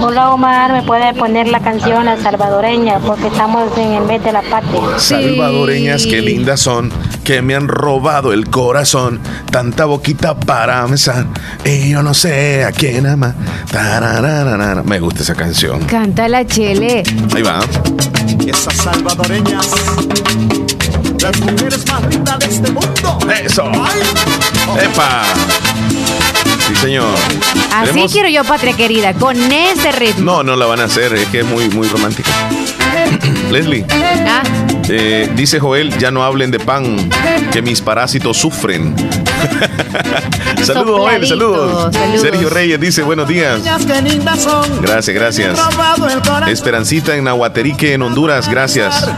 Hola 0.00 0.32
Omar, 0.32 0.72
¿me 0.72 0.82
puede 0.82 1.14
poner 1.14 1.48
la 1.48 1.60
canción 1.60 2.04
La 2.04 2.16
Salvadoreña? 2.18 2.98
Porque 2.98 3.28
estamos 3.28 3.76
en 3.78 3.92
el 3.92 4.04
mes 4.04 4.22
de 4.22 4.32
la 4.32 4.42
patria. 4.42 4.98
Salvadoreñas, 4.98 6.06
qué 6.06 6.20
lindas 6.20 6.60
son, 6.60 6.90
que 7.24 7.40
me 7.42 7.54
han 7.54 7.68
robado 7.68 8.32
el 8.32 8.50
corazón. 8.50 9.20
Tanta 9.50 9.86
boquita 9.86 10.38
para 10.38 10.84
besar. 10.86 11.26
Y 11.64 11.90
yo 11.90 12.02
no 12.02 12.12
sé 12.14 12.64
a 12.64 12.72
quién 12.72 13.06
ama. 13.06 13.34
Me 14.84 15.00
gusta 15.00 15.22
esa 15.22 15.34
canción. 15.34 15.80
Canta 15.84 16.28
la 16.28 16.46
chele. 16.46 17.02
Ahí 17.34 17.42
va. 17.42 17.60
Esas 18.46 18.76
salvadoreñas, 18.76 19.66
las 21.20 21.40
mujeres 21.40 21.84
más 21.90 22.02
lindas 22.10 22.38
de 22.38 22.46
este 22.46 22.70
mundo. 22.70 23.18
Eso. 23.44 23.64
¡Epa! 24.82 25.22
Sí, 26.68 26.76
señor. 26.76 27.06
Así 27.74 27.90
Tenemos- 27.90 28.12
quiero 28.12 28.28
yo, 28.28 28.44
patria 28.44 28.74
querida, 28.74 29.12
con 29.14 29.36
ese 29.36 29.92
ritmo. 29.92 30.24
No, 30.24 30.42
no 30.42 30.56
la 30.56 30.66
van 30.66 30.80
a 30.80 30.84
hacer, 30.84 31.12
es 31.14 31.26
que 31.28 31.40
es 31.40 31.46
muy, 31.46 31.68
muy 31.70 31.88
romántica. 31.88 32.30
Leslie, 33.50 33.84
Ah, 33.90 34.42
eh, 34.88 35.30
dice 35.34 35.60
Joel, 35.60 35.96
ya 35.98 36.10
no 36.10 36.24
hablen 36.24 36.50
de 36.50 36.58
pan, 36.58 37.10
que 37.52 37.62
mis 37.62 37.80
parásitos 37.80 38.36
sufren. 38.36 38.94
saludos, 40.62 41.00
Joel, 41.00 41.26
saludos. 41.26 41.94
saludos. 41.94 42.20
Sergio 42.20 42.50
Reyes 42.50 42.80
dice, 42.80 43.02
buenos 43.02 43.28
días. 43.28 43.60
Gracias, 44.80 45.14
gracias. 45.14 45.58
Esperancita 46.48 47.16
en 47.16 47.24
Nahuaterique, 47.24 47.94
en 47.94 48.02
Honduras, 48.02 48.48
gracias. 48.48 49.08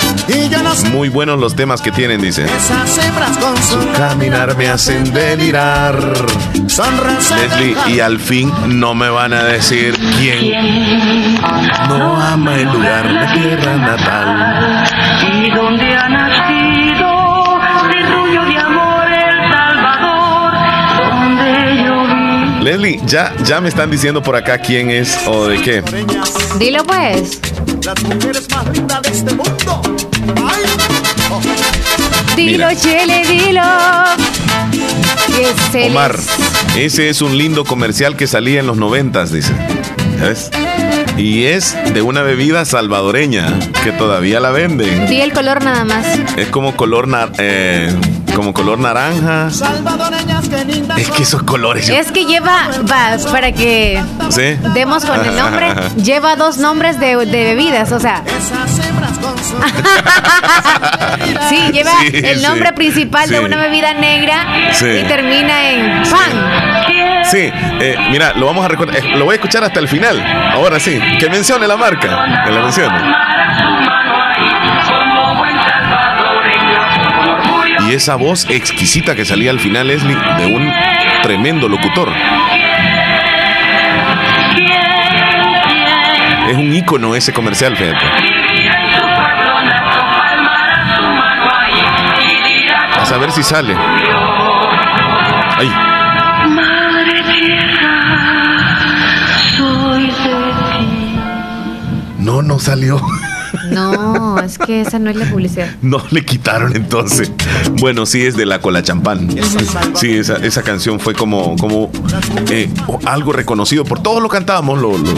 Muy 0.93 1.09
buenos 1.09 1.39
los 1.39 1.55
temas 1.55 1.81
que 1.81 1.93
tienen, 1.93 2.21
dice. 2.21 2.47
su 2.47 3.93
Caminar 3.93 4.57
me 4.57 4.69
hacen 4.69 5.13
delirar. 5.13 6.15
Leslie, 6.55 7.77
y 7.89 8.01
al 8.01 8.19
fin 8.19 8.53
no 8.67 8.95
me 8.95 9.09
van 9.09 9.33
a 9.33 9.45
decir 9.45 9.97
quién 10.19 11.37
no 11.89 12.21
ama 12.21 12.57
el 12.57 12.69
lugar, 12.71 13.11
la 13.11 13.33
tierra 13.33 13.77
natal. 13.77 14.96
Y 15.33 15.51
donde 15.51 15.95
ha 15.95 16.09
nacido 16.09 17.61
terruño 17.91 18.45
de 18.45 18.59
amor 18.59 19.07
el 19.13 19.53
Salvador, 19.53 20.53
donde 20.99 21.85
yo 21.85 21.97
vi. 22.59 22.65
Leslie, 22.65 23.01
ya, 23.07 23.33
ya 23.45 23.61
me 23.61 23.69
están 23.69 23.91
diciendo 23.91 24.23
por 24.23 24.37
acá 24.37 24.59
quién 24.59 24.91
es 24.91 25.19
o 25.27 25.47
de 25.47 25.61
qué. 25.61 25.83
dilo 26.59 26.85
pues. 26.85 27.41
Las 27.85 28.03
mujeres 28.05 28.49
más 28.51 28.67
lindas 28.77 29.03
de 29.03 29.11
este 29.11 29.35
mundo. 29.35 29.83
Ay, 30.37 30.63
oh. 31.31 31.41
Dilo, 32.35 32.69
Mira. 32.69 32.77
chele, 32.77 33.25
dilo. 33.27 33.63
Omar, 35.87 36.17
ese 36.77 37.09
es 37.09 37.21
un 37.23 37.37
lindo 37.37 37.65
comercial 37.65 38.17
que 38.17 38.27
salía 38.27 38.61
en 38.61 38.67
los 38.67 38.77
noventas, 38.77 39.31
dice. 39.33 39.53
¿Ves? 40.21 40.51
Y 41.17 41.45
es 41.47 41.77
de 41.95 42.03
una 42.03 42.23
bebida 42.23 42.65
salvadoreña 42.65 43.47
que 43.83 43.93
todavía 43.93 44.39
la 44.41 44.51
venden. 44.51 45.07
Di 45.07 45.21
el 45.21 45.33
color 45.33 45.65
nada 45.65 45.85
más. 45.85 46.05
Es 46.37 46.49
como 46.49 46.77
color, 46.77 47.09
nar- 47.09 47.33
eh, 47.39 47.95
como 48.35 48.53
color 48.53 48.79
naranja. 48.79 49.51
Salvadoreñas 49.51 50.47
que 50.49 50.65
lindas 50.65 50.99
Es 50.99 51.09
que 51.11 51.23
esos 51.23 51.43
colores. 51.43 51.89
Es 51.89 52.13
que 52.13 52.27
lleva, 52.27 52.69
va, 52.91 53.17
para 53.33 53.53
que 53.53 54.03
¿Sí? 54.29 54.59
demos 54.75 55.05
con 55.07 55.25
el 55.25 55.37
nombre, 55.37 55.69
lleva 56.03 56.37
dos 56.37 56.59
nombres 56.59 57.01
de, 57.01 57.17
de 57.17 57.25
bebidas, 57.55 57.93
o 57.93 58.01
sea, 58.01 58.23
Esas 58.27 58.87
hembras 58.87 59.13
con 59.19 59.37
su 59.39 59.57
sí, 61.49 61.73
lleva 61.73 61.91
Sí, 62.01 62.11
el 62.25 62.39
sí, 62.41 62.43
nombre 62.47 62.73
principal 62.75 63.29
de 63.31 63.39
sí. 63.39 63.45
una 63.45 63.57
bebida 63.57 63.95
negra 63.95 64.45
Sí. 64.73 64.87
y 64.87 65.05
termina 65.09 65.71
en 65.71 66.03
pan. 66.11 67.06
Sí, 67.31 67.51
eh, 67.81 67.97
mira, 68.11 68.33
lo 68.37 68.47
vamos 68.47 68.65
a 68.65 68.69
recordar. 68.69 68.97
eh, 68.97 69.17
lo 69.17 69.25
voy 69.25 69.33
a 69.33 69.37
escuchar 69.37 69.65
hasta 69.65 69.81
el 69.81 69.89
final. 69.89 70.23
Ahora 70.55 70.79
sí, 70.79 71.01
que 71.19 71.29
mencione 71.29 71.67
la 71.67 71.77
marca. 71.77 72.43
Que 72.45 72.51
la 72.53 72.61
mencione. 72.63 72.99
Y 77.89 77.95
esa 77.95 78.17
voz 78.17 78.47
exquisita 78.49 79.15
que 79.15 79.25
salía 79.25 79.51
al 79.51 79.61
final, 79.61 79.89
Leslie, 79.89 80.17
de 80.39 80.47
un 80.47 80.73
tremendo 81.23 81.69
locutor. 81.69 82.13
Es 86.49 86.57
un 86.57 86.73
ícono 86.73 87.15
ese 87.17 87.33
comercial, 87.33 87.77
fíjate. 87.77 88.07
A 93.01 93.05
saber 93.05 93.31
si 93.33 93.43
sale. 93.43 93.77
Ay, 95.59 95.71
no, 102.37 102.43
no 102.43 102.59
salió. 102.59 103.01
No, 103.71 104.39
es 104.41 104.59
que 104.59 104.81
esa 104.83 104.99
no 104.99 105.09
es 105.11 105.17
la 105.17 105.25
publicidad. 105.27 105.69
No 105.83 106.03
le 106.11 106.25
quitaron 106.25 106.77
entonces. 106.77 107.31
Bueno, 107.73 108.05
sí 108.07 108.23
es 108.23 108.37
de 108.37 108.45
la 108.47 108.61
cola 108.61 108.83
champán. 108.83 109.29
Sí, 109.95 110.13
esa, 110.19 110.37
esa 110.37 110.63
canción 110.63 111.01
fue 111.01 111.15
como, 111.15 111.57
como 111.57 111.91
eh, 112.51 112.69
algo 113.05 113.33
reconocido 113.33 113.85
por 113.85 114.01
todos 114.03 114.23
lo 114.23 114.29
cantábamos, 114.29 114.79
lo- 114.81 114.99
lo- 114.99 115.15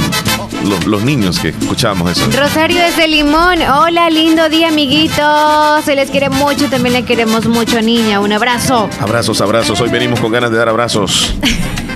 lo- 0.68 0.86
los 0.86 1.02
niños 1.02 1.38
que 1.38 1.48
escuchábamos 1.48 2.12
eso. 2.12 2.26
Rosario 2.38 2.80
desde 2.80 3.08
Limón, 3.08 3.58
hola, 3.62 4.08
lindo 4.10 4.48
día, 4.48 4.68
amiguitos. 4.68 5.84
Se 5.84 5.94
les 5.94 6.10
quiere 6.10 6.30
mucho, 6.30 6.68
también 6.68 6.92
le 6.92 7.04
queremos 7.04 7.46
mucho, 7.46 7.80
niña. 7.82 8.20
Un 8.20 8.32
abrazo. 8.32 8.88
Abrazos, 9.00 9.40
abrazos. 9.40 9.80
Hoy 9.80 9.88
venimos 9.90 10.20
con 10.20 10.30
ganas 10.32 10.50
de 10.50 10.58
dar 10.58 10.68
abrazos. 10.68 11.34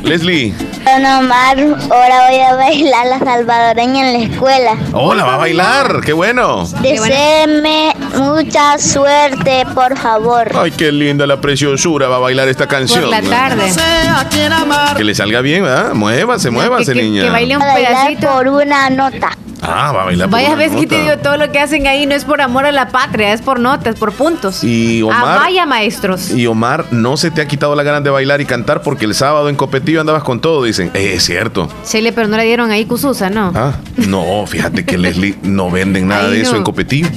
Leslie, 0.04 0.52
Don 0.84 1.04
Omar, 1.06 1.56
ahora 1.90 2.28
voy 2.28 2.40
a 2.40 2.54
bailar 2.56 3.06
la 3.06 3.18
salvadoreña 3.20 4.10
en 4.10 4.12
la 4.20 4.26
escuela. 4.34 4.76
hola, 4.92 5.24
va 5.24 5.34
a 5.34 5.36
bailar. 5.38 6.00
Qué 6.04 6.12
bueno. 6.12 6.66
Deseeme 6.82 7.94
mucha 8.16 8.78
suerte, 8.78 9.64
por 9.74 9.96
favor. 9.96 10.50
Ay, 10.58 10.72
qué 10.72 10.90
linda 10.90 11.26
la 11.26 11.40
preciosura 11.40 12.08
va 12.08 12.16
a 12.16 12.18
bailar 12.18 12.48
esta 12.48 12.66
canción. 12.66 13.12
a 13.14 14.28
quien 14.28 14.52
amar. 14.52 14.96
Que 14.96 15.04
le 15.04 15.14
salga 15.14 15.40
bien, 15.40 15.62
¿verdad? 15.62 15.92
Muévase, 15.94 16.50
muévase, 16.50 16.94
niña. 16.94 17.30
baile 17.30 17.56
un 17.56 17.62
A 17.62 17.66
bailar 17.66 17.92
pedacito. 18.08 18.28
por 18.32 18.48
una 18.48 18.90
nota. 18.90 19.30
Ah, 19.62 19.92
va 19.92 20.02
a 20.02 20.04
bailar. 20.06 20.28
por 20.28 20.38
Vaya 20.38 20.48
una 20.48 20.56
ves 20.58 20.72
que 20.72 20.86
te 20.86 21.00
digo, 21.02 21.18
todo 21.18 21.36
lo 21.36 21.50
que 21.52 21.60
hacen 21.60 21.86
ahí 21.86 22.04
no 22.04 22.14
es 22.14 22.24
por 22.24 22.40
amor 22.40 22.66
a 22.66 22.72
la 22.72 22.88
patria, 22.88 23.32
es 23.32 23.40
por 23.42 23.60
notas, 23.60 23.94
por 23.96 24.12
puntos. 24.12 24.64
Y 24.64 25.00
Ah, 25.02 25.04
Omar. 25.06 25.38
vaya 25.40 25.66
maestros. 25.66 26.30
Y 26.30 26.46
Omar, 26.48 26.86
no 26.90 27.16
se 27.16 27.30
te 27.30 27.40
ha 27.40 27.46
quitado 27.46 27.74
la 27.76 27.82
ganas 27.84 28.02
de 28.02 28.10
bailar 28.10 28.40
y 28.40 28.44
cantar 28.44 28.82
porque 28.82 29.04
el 29.04 29.14
sábado 29.14 29.48
en 29.48 29.54
Copetillo 29.56 30.00
andabas 30.00 30.24
con 30.24 30.40
todo, 30.40 30.64
dicen. 30.64 30.90
Eh, 30.94 31.12
es 31.14 31.24
cierto. 31.24 31.68
Chele, 31.86 32.12
pero 32.12 32.26
no 32.28 32.36
le 32.36 32.44
dieron 32.44 32.70
ahí 32.72 32.84
Cususa, 32.86 33.30
¿no? 33.30 33.52
Ah, 33.54 33.72
no, 34.08 34.44
fíjate 34.46 34.84
que 34.84 34.98
Leslie 34.98 35.36
no 35.42 35.70
venden 35.70 36.08
nada 36.08 36.26
Ay, 36.26 36.32
de 36.32 36.40
eso 36.42 36.52
no. 36.52 36.58
en 36.58 36.64
Copetillo. 36.64 37.08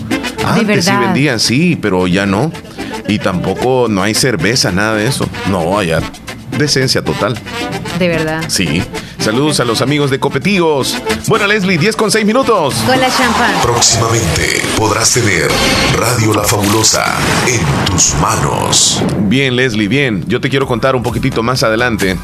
Antes 0.45 0.85
sí 0.85 0.91
vendían, 0.99 1.39
sí, 1.39 1.79
pero 1.81 2.05
ya 2.05 2.25
no. 2.27 2.51
Y 3.07 3.17
tampoco 3.19 3.87
no 3.89 4.03
hay 4.03 4.13
cerveza, 4.13 4.71
nada 4.71 4.95
de 4.95 5.07
eso. 5.07 5.27
No, 5.49 5.77
allá 5.79 5.99
decencia 6.57 7.03
total. 7.03 7.37
De 7.99 8.07
verdad. 8.07 8.43
Sí, 8.47 8.83
Saludos 9.25 9.59
a 9.59 9.65
los 9.65 9.81
amigos 9.81 10.11
de 10.11 10.19
Copetíos. 10.19 10.95
Bueno, 11.25 11.47
Leslie, 11.47 11.79
10 11.79 11.95
con 11.95 12.11
6 12.11 12.23
minutos. 12.27 12.75
Con 12.85 13.01
la 13.01 13.07
champán. 13.09 13.55
Próximamente 13.63 14.61
podrás 14.77 15.11
tener 15.13 15.49
Radio 15.97 16.31
La 16.31 16.43
Fabulosa 16.43 17.03
en 17.47 17.85
tus 17.85 18.13
manos. 18.21 19.01
Bien, 19.21 19.55
Leslie, 19.55 19.87
bien. 19.87 20.23
Yo 20.27 20.39
te 20.39 20.47
quiero 20.47 20.67
contar 20.67 20.95
un 20.95 21.01
poquitito 21.01 21.41
más 21.41 21.63
adelante 21.63 22.19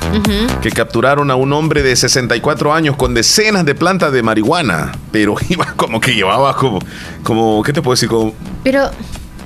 que 0.62 0.70
capturaron 0.70 1.32
a 1.32 1.36
un 1.36 1.54
hombre 1.54 1.82
de 1.82 1.96
64 1.96 2.72
años 2.72 2.96
con 2.98 3.16
decenas 3.16 3.66
de 3.66 3.74
plantas 3.74 4.12
de 4.12 4.22
marihuana, 4.22 4.92
pero 5.12 5.34
iba 5.50 5.74
como 5.76 6.00
que 6.00 6.14
llevaba 6.14 6.56
como, 6.56 6.78
como 7.24 7.64
¿qué 7.64 7.74
te 7.74 7.82
puedo 7.82 7.96
decir? 7.96 8.10
Como, 8.10 8.36
Pero, 8.64 8.92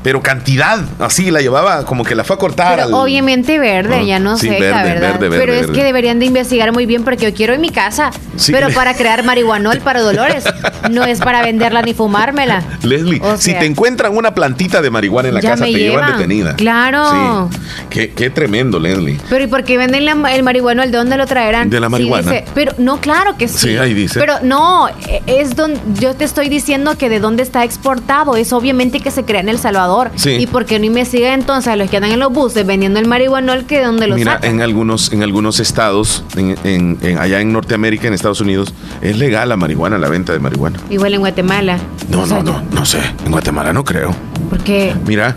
pero 0.05 0.21
cantidad, 0.21 0.79
así 0.99 1.31
la 1.31 1.41
llevaba, 1.41 1.83
como 1.83 2.03
que 2.03 2.13
la 2.13 2.23
fue 2.23 2.35
a 2.35 2.39
cortar. 2.39 2.75
pero 2.75 2.87
al- 2.89 2.93
obviamente 2.93 3.57
verde, 3.57 3.95
Ah, 4.01 4.03
ya 4.03 4.19
no 4.19 4.37
sí, 4.37 4.49
seca, 4.49 4.59
verde, 4.59 4.83
¿verdad? 4.93 5.01
verde, 5.13 5.29
verde, 5.29 5.39
pero 5.39 5.53
es 5.53 5.67
que 5.71 5.83
deberían 5.83 6.19
de 6.19 6.27
investigar 6.27 6.71
muy 6.71 6.85
bien 6.85 7.03
porque 7.03 7.25
yo 7.25 7.33
quiero 7.33 7.53
en 7.55 7.61
mi 7.61 7.69
casa. 7.71 8.11
Sí. 8.35 8.51
Pero 8.51 8.69
para 8.69 8.93
crear 8.93 9.23
marihuanol 9.23 9.79
para 9.79 10.01
dolores. 10.01 10.43
No 10.91 11.03
es 11.03 11.19
para 11.19 11.41
venderla 11.41 11.81
ni 11.81 11.95
fumármela. 11.95 12.61
Leslie, 12.83 13.19
O 13.23 13.37
si 13.37 13.49
sea- 13.51 13.59
te 13.59 13.65
encuentran 13.65 14.15
una 14.15 14.35
plantita 14.35 14.83
de 14.83 14.91
marihuana 14.91 15.29
en 15.29 15.33
la 15.35 15.41
casa, 15.41 15.65
te 15.65 15.71
llevan 15.71 16.05
llevan. 16.05 16.17
detenida. 16.19 16.55
Claro. 16.55 17.49
Sí. 17.51 17.57
Qué, 17.89 18.11
qué 18.13 18.29
tremendo, 18.29 18.79
Leslie. 18.79 19.19
Pero 19.27 19.43
¿y 19.43 19.47
por 19.47 19.63
qué 19.63 19.79
venden 19.79 20.05
la- 20.05 20.35
el 20.35 20.43
marihuanol? 20.43 20.91
¿De 20.91 20.97
dónde 20.99 21.17
lo 21.17 21.25
traerán? 21.25 21.71
De 21.71 21.79
la 21.79 21.89
marihuana. 21.89 22.31
dice- 22.31 22.45
pero 22.53 22.73
no, 22.77 23.01
claro 23.01 23.35
que 23.35 23.47
sí. 23.47 23.57
Sí, 23.69 23.77
ahí 23.77 23.95
dice. 23.95 24.19
Pero 24.19 24.35
no, 24.43 24.87
eh, 25.07 25.23
es 25.25 25.55
donde 25.55 25.79
yo 25.99 26.13
te 26.15 26.23
estoy 26.23 26.47
diciendo 26.49 26.95
que 26.99 27.09
de 27.09 27.19
dónde 27.19 27.41
está 27.41 27.63
exportado. 27.63 28.35
Es 28.35 28.53
obviamente 28.53 28.99
que 28.99 29.09
se 29.09 29.23
crea 29.23 29.41
en 29.41 29.49
El 29.49 29.57
Salvador. 29.57 29.94
Sí. 30.15 30.31
¿Y 30.31 30.47
por 30.47 30.65
qué 30.65 30.79
no 30.79 30.85
investigan 30.85 31.33
entonces 31.39 31.67
a 31.71 31.75
los 31.75 31.89
que 31.89 31.97
andan 31.97 32.11
en 32.11 32.19
los 32.19 32.31
buses 32.31 32.65
vendiendo 32.65 32.99
el 32.99 33.07
marihuanol 33.07 33.65
que 33.65 33.79
de 33.79 33.85
dónde 33.85 34.07
lo 34.07 34.15
Mira, 34.15 34.33
sacan? 34.33 34.51
en 34.51 34.61
algunos, 34.61 35.11
en 35.13 35.23
algunos 35.23 35.59
estados, 35.59 36.23
en, 36.35 36.55
en- 36.63 36.97
en- 37.01 37.17
allá 37.17 37.39
en 37.41 37.51
Norteamérica, 37.53 38.07
en 38.07 38.13
Estados 38.13 38.41
Unidos, 38.41 38.73
es 39.01 39.17
legal 39.17 39.49
la 39.49 39.57
marihuana, 39.57 39.97
la 39.97 40.09
venta 40.09 40.33
de 40.33 40.39
marihuana. 40.39 40.79
Igual 40.89 41.13
en 41.13 41.19
Guatemala. 41.21 41.77
No, 42.09 42.21
O 42.21 42.25
sea, 42.25 42.43
no, 42.43 42.53
no, 42.53 42.63
no 42.71 42.85
sé. 42.85 42.99
En 43.25 43.31
Guatemala 43.31 43.73
no 43.73 43.83
creo. 43.83 44.13
Porque 44.49 44.93
Mira, 45.07 45.35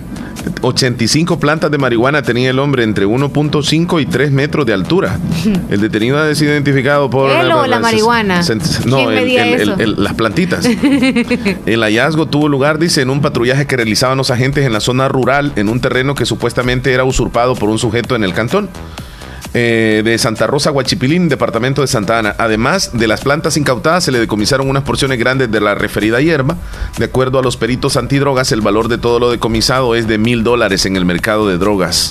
85 0.63 1.39
plantas 1.39 1.71
de 1.71 1.79
marihuana 1.79 2.23
tenía 2.23 2.51
el 2.51 2.59
hombre 2.59 2.83
entre 2.85 3.07
1.5 3.07 4.01
y 4.03 4.07
3 4.07 4.31
metros 4.31 4.67
de 4.67 4.73
altura. 4.75 5.19
El 5.71 5.81
detenido 5.81 6.19
ha 6.19 6.35
sido 6.35 6.53
identificado 6.53 7.09
por... 7.11 7.31
¿Él 7.31 7.51
o 7.53 7.67
la 7.67 7.79
marihuana? 7.81 8.43
No, 8.87 8.97
¿Quién 8.99 9.13
el- 9.13 9.31
el- 9.31 9.61
el- 9.73 9.81
el- 9.81 10.03
las 10.05 10.15
plantitas. 10.15 10.65
El 11.67 11.83
hallazgo 11.83 12.27
tuvo 12.27 12.49
lugar, 12.49 12.79
dice, 12.79 13.03
en 13.03 13.11
un 13.11 13.21
patrullaje 13.21 13.67
que 13.67 13.77
realizaban 13.77 14.19
los 14.19 14.31
agentes 14.31 14.65
en 14.67 14.73
la 14.73 14.81
zona 14.81 15.09
rural, 15.09 15.53
en 15.57 15.69
un 15.69 15.81
terreno 15.81 16.15
que 16.15 16.27
supuestamente 16.27 16.93
era 16.93 17.05
usurpado 17.05 17.55
por 17.55 17.69
un 17.69 17.79
sujeto 17.79 18.17
en 18.17 18.25
el 18.25 18.33
cantón. 18.35 18.69
Eh, 19.55 20.03
de 20.05 20.19
Santa 20.19 20.47
Rosa, 20.47 20.71
Huachipilín, 20.71 21.29
departamento 21.29 21.81
de 21.81 21.87
Santa 21.89 22.19
Ana. 22.19 22.35
Además 22.39 22.91
de 22.93 23.07
las 23.07 23.23
plantas 23.23 23.57
incautadas, 23.57 24.05
se 24.05 24.13
le 24.13 24.19
decomisaron 24.19 24.69
unas 24.69 24.83
porciones 24.85 25.19
grandes 25.19 25.51
de 25.51 25.61
la 25.61 25.75
referida 25.75 26.21
hierba. 26.21 26.57
De 26.99 27.07
acuerdo 27.07 27.39
a 27.39 27.43
los 27.43 27.57
peritos 27.57 27.97
antidrogas, 27.97 28.53
el 28.53 28.61
valor 28.61 28.89
de 28.89 28.99
todo 28.99 29.19
lo 29.19 29.31
decomisado 29.31 29.95
es 29.95 30.07
de 30.07 30.19
mil 30.19 30.45
dólares 30.45 30.85
en 30.87 30.97
el 30.97 31.05
mercado 31.05 31.49
de 31.49 31.59
drogas. 31.59 32.11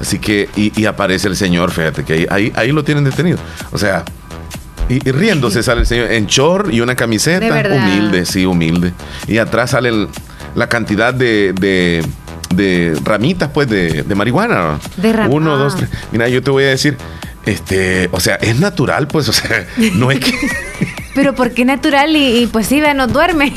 Así 0.00 0.18
que, 0.18 0.48
y, 0.56 0.72
y 0.80 0.86
aparece 0.86 1.28
el 1.28 1.36
señor, 1.36 1.70
fíjate 1.70 2.04
que 2.04 2.12
ahí, 2.14 2.26
ahí, 2.30 2.52
ahí 2.56 2.72
lo 2.72 2.82
tienen 2.82 3.04
detenido. 3.04 3.38
O 3.70 3.78
sea, 3.78 4.04
y, 4.88 4.94
y 5.08 5.12
riéndose 5.12 5.62
sale 5.62 5.82
el 5.82 5.86
señor 5.86 6.10
en 6.10 6.26
short 6.26 6.72
y 6.72 6.80
una 6.80 6.94
camiseta. 6.96 7.46
Humilde, 7.76 8.26
sí, 8.26 8.44
humilde. 8.44 8.92
Y 9.28 9.38
atrás 9.38 9.70
sale 9.70 9.90
el- 9.90 10.08
la 10.54 10.68
cantidad 10.68 11.14
de, 11.14 11.52
de- 11.54 12.04
de 12.56 12.96
ramitas, 13.04 13.50
pues, 13.52 13.68
de, 13.68 14.02
de 14.02 14.14
marihuana. 14.14 14.78
De 14.96 15.12
ram- 15.12 15.28
Uno, 15.30 15.54
ah. 15.54 15.58
dos, 15.58 15.76
tres. 15.76 15.90
Mira, 16.10 16.28
yo 16.28 16.42
te 16.42 16.50
voy 16.50 16.64
a 16.64 16.68
decir, 16.68 16.96
este, 17.46 18.08
o 18.12 18.20
sea, 18.20 18.36
es 18.36 18.58
natural, 18.60 19.08
pues, 19.08 19.28
o 19.28 19.32
sea, 19.32 19.66
no 19.94 20.10
es 20.10 20.20
que. 20.20 20.32
Pero 21.14 21.34
¿por 21.34 21.50
qué 21.52 21.64
natural? 21.66 22.16
Y, 22.16 22.42
y 22.42 22.46
pues 22.46 22.66
sí, 22.66 22.82
no 22.94 23.06
duerme. 23.06 23.52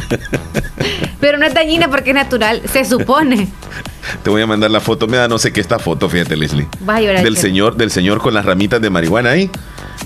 Pero 1.20 1.38
no 1.38 1.46
es 1.46 1.54
dañina 1.54 1.88
porque 1.88 2.10
es 2.10 2.16
natural, 2.16 2.62
se 2.72 2.84
supone. 2.84 3.48
Te 4.22 4.30
voy 4.30 4.42
a 4.42 4.46
mandar 4.46 4.70
la 4.70 4.80
foto. 4.80 5.06
Me 5.06 5.16
da 5.16 5.28
no 5.28 5.38
sé 5.38 5.52
qué 5.52 5.60
esta 5.60 5.78
foto, 5.78 6.08
fíjate, 6.08 6.36
Leslie. 6.36 6.66
Vas 6.80 6.96
a 6.98 7.00
llorar. 7.02 7.22
Del 7.22 7.36
señor, 7.36 7.76
del 7.76 7.90
señor 7.90 8.20
con 8.20 8.34
las 8.34 8.44
ramitas 8.44 8.80
de 8.80 8.90
marihuana 8.90 9.30
ahí. 9.30 9.50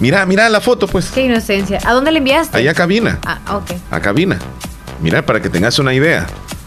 Mira, 0.01 0.27
mira 0.27 0.49
la 0.49 0.61
foto, 0.61 0.87
pues. 0.87 1.11
Qué 1.11 1.23
inocencia. 1.23 1.79
¿A 1.85 1.93
dónde 1.93 2.11
le 2.11 2.19
enviaste? 2.19 2.59
Ahí 2.59 2.69
a 2.69 2.75
cabina. 2.75 3.19
Ah, 3.25 3.39
ok. 3.55 3.71
A 3.91 4.01
cabina. 4.01 4.39
Mira, 5.01 5.25
para 5.25 5.41
que 5.41 5.49
tengas 5.49 5.79
una 5.79 5.95
idea. 5.95 6.27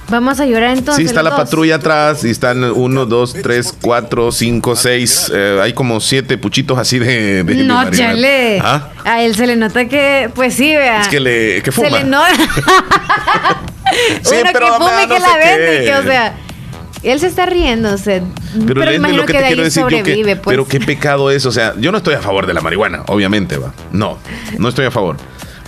Vamos 0.10 0.40
a 0.40 0.46
llorar 0.46 0.78
entonces. 0.78 0.96
sí, 0.96 1.04
está 1.04 1.22
la 1.22 1.32
dos. 1.32 1.40
patrulla 1.40 1.76
atrás 1.76 2.24
y 2.24 2.30
están 2.30 2.64
uno, 2.64 3.06
dos, 3.06 3.34
tres, 3.34 3.74
cuatro, 3.82 4.32
cinco, 4.32 4.76
seis. 4.76 5.30
eh, 5.34 5.60
hay 5.62 5.74
como 5.74 6.00
siete 6.00 6.38
puchitos 6.38 6.78
así 6.78 6.98
de. 7.00 7.44
de- 7.44 7.56
No, 7.64 7.90
chale. 7.92 8.60
¿Ah? 8.64 8.90
A 9.04 9.22
él 9.24 9.36
se 9.36 9.46
le 9.48 9.56
nota 9.58 9.86
que, 9.88 10.30
pues 10.34 10.54
sí, 10.54 10.74
vea. 10.76 11.02
Es 11.02 11.08
que 11.10 11.20
le 11.20 11.62
que 11.62 11.72
Se 11.72 11.84
fuma. 11.84 11.90
le 12.00 12.04
nota. 12.06 12.30
Sí, 14.22 14.36
Uno 14.42 14.50
pero 14.54 14.66
que 14.66 14.72
me 14.72 14.78
fume 14.78 15.04
y 15.04 15.08
no 15.08 15.16
que 15.16 15.20
la 15.22 15.38
vende, 15.38 15.84
que 15.86 15.94
o 15.96 16.04
sea. 16.04 16.36
Él 17.04 17.20
se 17.20 17.28
está 17.28 17.46
riendo, 17.46 17.94
o 17.94 17.98
sea, 17.98 18.22
pero, 18.66 18.82
Leslie, 18.82 18.96
imagino 18.98 19.26
que, 19.26 19.34
de 19.38 19.46
ahí 19.46 19.72
sobrevive, 19.72 20.32
que, 20.32 20.36
pues. 20.36 20.54
pero 20.54 20.68
qué 20.68 20.80
pecado 20.80 21.30
es, 21.30 21.46
o 21.46 21.52
sea, 21.52 21.74
yo 21.78 21.92
no 21.92 22.00
estoy 22.00 22.16
a 22.16 22.22
favor 22.22 22.48
de 22.48 22.56
la 22.56 22.60
marihuana, 22.62 23.04
obviamente, 23.08 23.58
va. 23.58 23.72
No, 23.92 24.18
no 24.58 24.68
estoy 24.68 24.86
a 24.88 24.92
favor. 24.92 25.16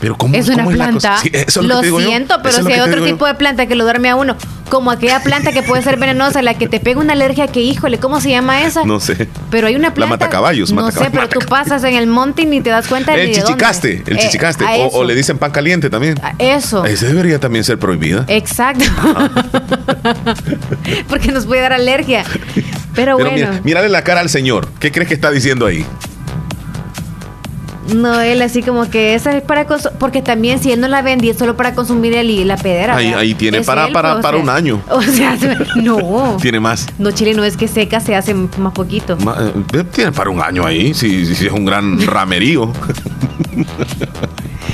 Pero 0.02 0.18
cómo 0.18 0.34
es 0.36 0.48
una 0.48 0.64
cómo 0.64 0.72
la 0.72 0.86
planta. 0.88 1.18
Sí, 1.18 1.30
eso 1.34 1.60
es 1.62 1.68
lo, 1.68 1.84
yo. 1.84 2.00
siento, 2.00 2.36
pero 2.42 2.64
si 2.66 2.72
hay 2.72 2.80
otro 2.80 3.04
tipo 3.04 3.26
de 3.28 3.34
planta 3.34 3.66
que 3.66 3.76
lo 3.76 3.84
duerme 3.84 4.10
a 4.10 4.16
uno, 4.16 4.38
como 4.70 4.92
aquella 4.92 5.22
planta 5.24 5.52
que 5.52 5.62
puede 5.64 5.82
ser 5.84 5.98
venenosa, 5.98 6.42
la 6.42 6.54
que 6.54 6.68
te 6.70 6.80
pega 6.80 7.02
una 7.02 7.14
alergia 7.14 7.48
que, 7.48 7.60
híjole, 7.60 7.98
¿cómo 7.98 8.22
se 8.22 8.30
llama 8.30 8.64
esa? 8.64 8.86
No 8.86 9.00
sé. 9.00 9.28
Pero 9.52 9.68
hay 9.68 9.76
una 9.76 9.90
La 9.90 9.94
planta. 9.96 10.16
matacaballos, 10.16 10.72
No 10.72 10.84
matacaballos, 10.84 11.12
sé, 11.12 11.28
pero 11.28 11.28
tú 11.28 11.40
pasas 11.50 11.84
en 11.84 11.96
el 11.96 12.08
monte 12.08 12.44
y 12.44 12.46
ni 12.46 12.62
te 12.62 12.70
das 12.70 12.88
cuenta 12.88 13.14
El 13.16 13.20
de 13.20 13.26
dónde. 13.28 13.42
chichicaste, 13.48 14.04
el 14.08 14.18
Eh, 14.18 14.20
chichicaste. 14.22 14.64
o, 14.94 15.04
le 15.04 15.16
dicen 15.16 15.38
pan 15.38 15.52
caliente 15.52 15.90
también. 15.90 16.18
A 16.24 16.34
Eso. 16.38 16.86
Ese 16.86 17.08
debería 17.08 17.40
también 17.40 17.64
ser 17.66 17.78
prohibida. 17.80 18.24
Exacto. 18.28 18.86
Porque 21.08 21.32
nos 21.32 21.46
puede 21.46 21.62
dar 21.62 21.74
alergia. 21.74 22.24
Pero, 22.96 22.96
Pero 22.96 23.16
bueno, 23.18 23.32
mira, 23.34 23.62
mírale 23.64 23.90
la 23.90 24.04
cara 24.04 24.22
al 24.22 24.30
señor. 24.30 24.68
¿Qué 24.80 24.92
crees 24.92 25.08
que 25.08 25.14
está 25.14 25.32
diciendo 25.32 25.66
ahí? 25.66 25.86
No, 27.96 28.20
él 28.22 28.42
así 28.42 28.62
como 28.64 28.90
que 28.90 29.16
esa 29.16 29.36
es 29.36 29.42
para. 29.44 29.66
Porque 30.00 30.22
también 30.22 30.60
si 30.60 30.72
él 30.72 30.80
no 30.80 30.88
la 30.88 31.02
vendía 31.02 31.32
es 31.32 31.38
solo 31.38 31.56
para 31.56 31.74
consumir 31.76 32.14
el 32.14 32.30
y 32.30 32.44
la 32.44 32.58
pedera. 32.58 32.96
Ahí, 32.96 33.34
tiene 33.36 33.60
Es 33.60 33.66
para, 33.68 33.88
él, 33.88 33.94
para, 33.94 34.14
pues, 34.14 34.24
para 34.24 34.38
sea, 34.38 34.44
un 34.44 34.50
año. 34.50 34.82
O 34.90 35.02
sea, 35.02 35.38
no. 35.76 36.38
Tiene 36.42 36.60
más. 36.60 36.88
No, 36.98 37.12
Chile 37.12 37.34
no 37.34 37.44
es 37.44 37.58
que 37.58 37.68
seca, 37.68 38.00
se 38.00 38.16
hace 38.16 38.34
más 38.34 38.74
poquito. 38.74 39.18
Eh, 39.74 39.84
Tiene 39.92 40.12
para 40.12 40.30
un 40.30 40.42
año 40.42 40.66
ahí, 40.66 40.94
si, 40.94 41.26
si 41.36 41.48
es 41.48 41.52
un 41.52 41.66
gran 41.66 42.00
ramerío. 42.08 42.72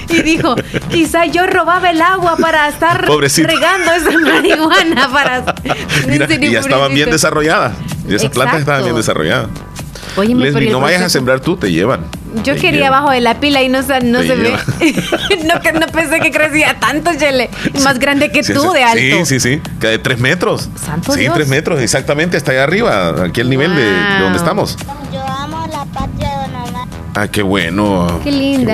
Y 0.09 0.21
dijo, 0.21 0.55
quizá 0.91 1.25
yo 1.25 1.47
robaba 1.47 1.89
el 1.89 2.01
agua 2.01 2.37
para 2.37 2.67
estar 2.67 3.05
Pobrecito. 3.05 3.47
regando 3.47 3.91
esa 3.91 4.11
marihuana 4.19 5.09
para... 5.11 5.55
Mira, 6.07 6.27
y 6.33 6.51
ya 6.51 6.59
estaban 6.59 6.93
bien 6.93 7.09
desarrolladas. 7.09 7.73
Y 8.07 8.15
esas 8.15 8.29
plantas 8.29 8.59
estaban 8.59 8.83
bien 8.83 8.95
Exacto. 8.95 9.23
desarrolladas. 9.23 9.49
El 10.17 10.71
no 10.71 10.79
vayas 10.79 11.01
a 11.01 11.09
sembrar 11.09 11.39
tú, 11.39 11.57
te 11.57 11.71
llevan. 11.71 12.01
Yo 12.43 12.55
quería 12.55 12.87
abajo 12.87 13.11
de 13.11 13.21
la 13.21 13.35
pila 13.39 13.61
y 13.61 13.69
no, 13.69 13.81
se- 13.83 14.01
no 14.01 14.21
se 14.21 14.35
ve. 14.35 14.51
no, 15.45 15.61
que 15.61 15.71
no 15.73 15.87
pensé 15.87 16.19
que 16.19 16.31
crecía 16.31 16.77
tanto, 16.79 17.11
Chele. 17.17 17.49
Más 17.83 17.99
grande 17.99 18.31
que 18.31 18.43
Sí, 18.43 18.53
tú 18.53 18.71
de 18.71 18.83
alto. 18.83 19.25
Sí, 19.25 19.39
sí, 19.39 19.39
sí. 19.39 19.61
Que 19.79 19.87
de 19.87 19.99
tres 19.99 20.19
metros. 20.19 20.69
Santo 20.83 21.13
sí, 21.13 21.21
Dios. 21.21 21.33
tres 21.35 21.47
metros, 21.47 21.79
exactamente, 21.81 22.37
hasta 22.37 22.51
allá 22.51 22.63
arriba, 22.63 23.15
aquí 23.25 23.41
el 23.41 23.49
nivel 23.49 23.75
de, 23.75 23.83
de 23.83 24.19
donde 24.19 24.37
estamos. 24.37 24.77
Yo 25.11 25.21
amo 25.25 25.65
la 25.71 25.85
patria 25.85 26.29
de 26.29 26.35
Don 26.51 26.55
Omar. 26.69 26.87
Ah, 27.15 27.27
qué 27.29 27.41
bueno. 27.41 28.19
Qué 28.23 28.31
linda. 28.31 28.73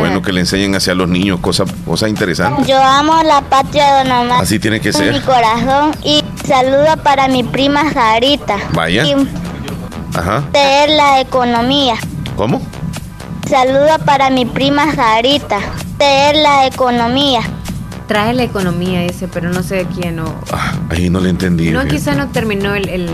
Yo 2.68 2.82
amo 2.82 3.22
la 3.24 3.41
patria 3.41 3.86
de 3.93 4.09
Don 4.09 4.12
Omar. 4.26 4.41
Así 4.41 4.59
tiene 4.59 4.80
que 4.80 4.91
Con 4.91 5.01
mi 5.07 5.14
ser. 5.14 5.22
corazón 5.22 5.91
y 6.03 6.24
saludo 6.47 6.97
para 7.03 7.28
mi 7.28 7.43
prima 7.43 7.91
Sarita. 7.93 8.57
Vaya. 8.74 9.05
Y 9.05 9.16
Ajá. 10.16 10.43
leer 10.53 10.89
la 10.89 11.20
economía. 11.22 11.95
¿Cómo? 12.36 12.62
Saludo 13.52 13.99
para 14.06 14.30
mi 14.30 14.45
prima 14.45 14.95
Sarita. 14.95 15.60
Leer 15.99 16.38
la 16.38 16.68
economía. 16.68 17.41
Trae 18.08 18.34
la 18.34 18.43
economía 18.43 19.04
ese, 19.04 19.28
pero 19.28 19.52
no 19.52 19.62
sé 19.62 19.76
de 19.76 19.86
quién. 19.88 20.22
O... 20.22 20.34
Ahí 20.89 21.10
no 21.10 21.20
le 21.20 21.32
entendí. 21.32 21.70
No, 21.70 21.86
quizá 21.86 22.16
no 22.16 22.30
terminó 22.30 22.74
el... 22.76 22.88
el- 22.88 23.10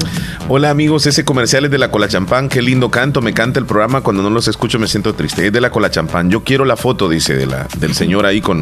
Hola 0.47 0.69
amigos, 0.69 1.07
ese 1.07 1.25
comercial 1.25 1.65
es 1.65 1.71
de 1.71 1.79
la 1.79 1.89
Cola 1.89 2.07
Champán, 2.07 2.49
qué 2.49 2.61
lindo 2.61 2.91
canto, 2.91 3.19
me 3.23 3.33
canta 3.33 3.59
el 3.59 3.65
programa, 3.65 4.01
cuando 4.01 4.21
no 4.21 4.29
los 4.29 4.47
escucho 4.47 4.77
me 4.77 4.88
siento 4.88 5.15
triste. 5.15 5.47
Es 5.47 5.51
de 5.53 5.59
la 5.59 5.71
Cola 5.71 5.89
Champán. 5.89 6.29
Yo 6.29 6.43
quiero 6.43 6.65
la 6.65 6.77
foto, 6.77 7.09
dice, 7.09 7.35
de 7.35 7.47
la, 7.47 7.67
del 7.79 7.95
señor 7.95 8.27
ahí 8.27 8.39
con, 8.39 8.61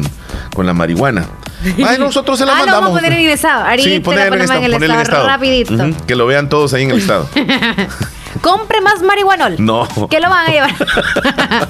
con 0.54 0.64
la 0.64 0.72
marihuana. 0.72 1.26
Ay, 1.86 1.98
nosotros 1.98 2.38
se 2.38 2.46
la 2.46 2.52
ah, 2.52 2.56
mandamos. 2.56 2.80
lo 2.80 2.86
vamos 2.86 2.98
a 2.98 3.02
poner 3.02 3.18
en 3.18 3.26
el 3.26 3.32
estado. 3.32 3.64
Ahorita 3.66 3.88
Sí, 3.90 4.00
poner 4.00 4.28
en, 4.28 4.50
en 4.50 4.72
el 4.72 4.82
estado, 4.82 5.26
rapidito. 5.26 5.74
Que 6.06 6.16
lo 6.16 6.24
vean 6.24 6.48
todos 6.48 6.72
ahí 6.72 6.84
en 6.84 6.92
el 6.92 6.98
estado. 7.00 7.28
Compre 8.46 8.80
más 8.80 9.02
marihuanol. 9.02 9.56
No. 9.58 9.88
¿Qué 10.08 10.20
lo 10.20 10.30
van 10.30 10.48
a 10.48 10.52
llevar? 10.52 10.70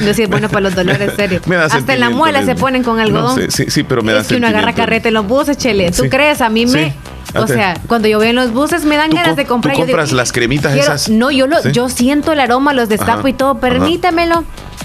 no, 0.00 0.14
si 0.14 0.22
es 0.22 0.28
bueno 0.30 0.48
para 0.48 0.62
los 0.62 0.74
dolores, 0.74 1.12
serio. 1.14 1.42
Me 1.44 1.56
da 1.56 1.66
Hasta 1.66 1.92
en 1.92 2.00
la 2.00 2.08
muela 2.08 2.42
se 2.42 2.54
ponen 2.54 2.82
con 2.82 2.98
algodón. 2.98 3.36
No 3.36 3.42
sé, 3.42 3.50
sí, 3.50 3.70
sí, 3.70 3.82
pero 3.82 4.02
me 4.02 4.14
da 4.14 4.22
es 4.22 4.28
que 4.28 4.36
uno 4.36 4.46
agarra 4.46 4.72
carrete 4.72 5.08
en 5.08 5.14
los 5.14 5.26
buses, 5.26 5.58
chele. 5.58 5.90
¿Tú 5.90 6.04
Sí. 6.04 6.08
crees? 6.08 6.40
A 6.40 6.48
mí 6.48 6.64
me, 6.64 6.86
Sí. 6.86 6.92
O 7.34 7.46
sea, 7.46 7.74
cuando 7.86 8.08
yo 8.08 8.18
veo 8.18 8.30
en 8.30 8.36
los 8.36 8.52
buses 8.52 8.84
me 8.84 8.96
dan 8.96 9.10
¿Tú 9.10 9.16
ganas 9.16 9.36
de 9.36 9.44
comprar. 9.46 9.74
tú 9.74 9.80
yo 9.80 9.86
digo, 9.86 9.96
compras 9.98 10.12
las 10.12 10.32
cremitas 10.32 10.72
quiero- 10.72 10.86
esas? 10.94 11.08
No, 11.10 11.30
yo 11.30 11.46
lo, 11.46 11.60
¿Sí? 11.62 11.72
yo 11.72 11.88
siento 11.88 12.32
el 12.32 12.40
aroma, 12.40 12.72
los 12.72 12.88
destapo 12.88 13.20
Ajá, 13.20 13.28
y 13.28 13.32
todo, 13.34 13.50
ajá. 13.52 13.60
permítamelo. 13.60 14.44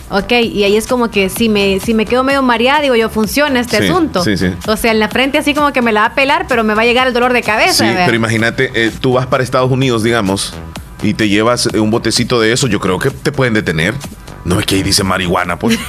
Ok, 0.09 0.31
y 0.33 0.63
ahí 0.63 0.75
es 0.75 0.85
como 0.85 1.09
que 1.09 1.29
si 1.29 1.49
me, 1.49 1.79
si 1.79 1.93
me 1.93 2.05
quedo 2.05 2.23
medio 2.23 2.41
mareada, 2.43 2.81
digo 2.81 2.95
yo, 2.95 3.09
funciona 3.09 3.59
este 3.59 3.77
Sí, 3.79 3.85
asunto. 3.89 4.23
sí, 4.23 4.37
sí. 4.37 4.47
O 4.67 4.75
sea, 4.77 4.91
en 4.91 4.99
la 4.99 5.07
frente 5.09 5.37
así 5.39 5.53
como 5.55 5.71
que 5.73 5.81
me 5.81 5.91
la 5.91 6.01
va 6.01 6.05
a 6.07 6.13
pelar, 6.15 6.45
pero 6.47 6.63
me 6.63 6.75
va 6.75 6.83
a 6.83 6.85
llegar 6.85 7.07
el 7.07 7.13
dolor 7.13 7.33
de 7.33 7.41
cabeza. 7.41 7.85
Sí, 7.87 7.93
pero 7.95 8.15
imagínate, 8.15 8.71
eh, 8.75 8.91
tú 9.01 9.13
vas 9.13 9.25
para 9.25 9.43
Estados 9.43 9.71
Unidos, 9.71 10.03
digamos, 10.03 10.53
y 11.01 11.13
te 11.15 11.29
llevas 11.29 11.67
eh, 11.73 11.79
un 11.79 11.89
botecito 11.89 12.39
de 12.39 12.51
eso, 12.51 12.67
yo 12.67 12.79
creo 12.79 12.99
que 12.99 13.09
te 13.09 13.31
pueden 13.31 13.53
detener. 13.55 13.95
No 14.45 14.59
es 14.59 14.65
que 14.65 14.75
ahí 14.75 14.83
dice 14.83 15.03
marihuana, 15.03 15.57
pues. 15.57 15.79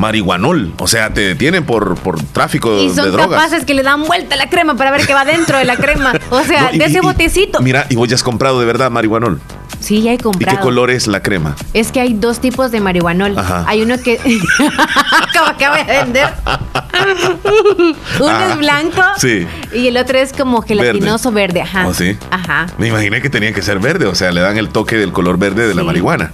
Marihuanol. 0.00 0.72
O 0.78 0.88
sea, 0.88 1.12
te 1.12 1.20
detienen 1.20 1.64
por, 1.64 1.94
por 1.96 2.20
tráfico 2.22 2.74
y 2.82 2.88
de 2.88 2.94
son 2.94 3.12
drogas. 3.12 3.38
capaces 3.38 3.64
que 3.64 3.74
le 3.74 3.82
dan 3.82 4.02
vuelta 4.04 4.34
a 4.34 4.38
la 4.38 4.48
crema 4.48 4.74
para 4.76 4.90
ver 4.90 5.06
qué 5.06 5.12
va 5.14 5.24
dentro 5.24 5.58
de 5.58 5.64
la 5.64 5.76
crema. 5.76 6.12
O 6.30 6.42
sea, 6.42 6.62
No, 6.62 6.70
y- 6.72 6.78
de 6.78 6.84
ese 6.86 6.98
y- 6.98 7.00
botecito. 7.00 7.60
Mira, 7.60 7.86
y 7.90 7.96
vos 7.96 8.08
ya 8.08 8.14
has 8.14 8.22
comprado 8.22 8.58
de 8.58 8.66
verdad 8.66 8.90
marihuanol. 8.90 9.40
Sí, 9.78 10.02
ya 10.02 10.10
he 10.10 10.14
¿Y 10.14 10.18
comprado. 10.18 10.58
qué 10.58 10.62
color 10.62 10.90
es 10.90 11.06
la 11.06 11.22
crema? 11.22 11.56
Es 11.72 11.90
que 11.90 12.00
hay 12.00 12.12
dos 12.12 12.38
tipos 12.40 12.70
de 12.70 12.80
marihuanol. 12.80 13.38
Ajá. 13.38 13.64
Hay 13.66 13.80
uno 13.82 13.96
que. 13.98 14.18
Como 14.58 15.46
acaba 15.46 15.78
de 15.78 15.84
vender. 15.84 16.28
uno 18.20 18.40
es 18.50 18.58
blanco 18.58 19.02
Sí. 19.18 19.46
y 19.72 19.86
el 19.86 19.96
otro 19.96 20.18
es 20.18 20.32
como 20.32 20.62
gelatinoso 20.62 21.32
verde. 21.32 21.62
Ajá. 21.62 21.86
¿Oh, 21.86 21.94
sí? 21.94 22.16
Ajá. 22.30 22.66
Me 22.78 22.88
imaginé 22.88 23.22
que 23.22 23.30
tenía 23.30 23.52
que 23.54 23.62
ser 23.62 23.78
verde, 23.78 24.06
o 24.06 24.14
sea, 24.14 24.32
le 24.32 24.40
dan 24.40 24.56
el 24.58 24.68
toque 24.68 24.96
del 24.96 25.12
color 25.12 25.38
verde 25.38 25.66
de 25.68 25.74
la 25.74 25.82
marihuana. 25.82 26.32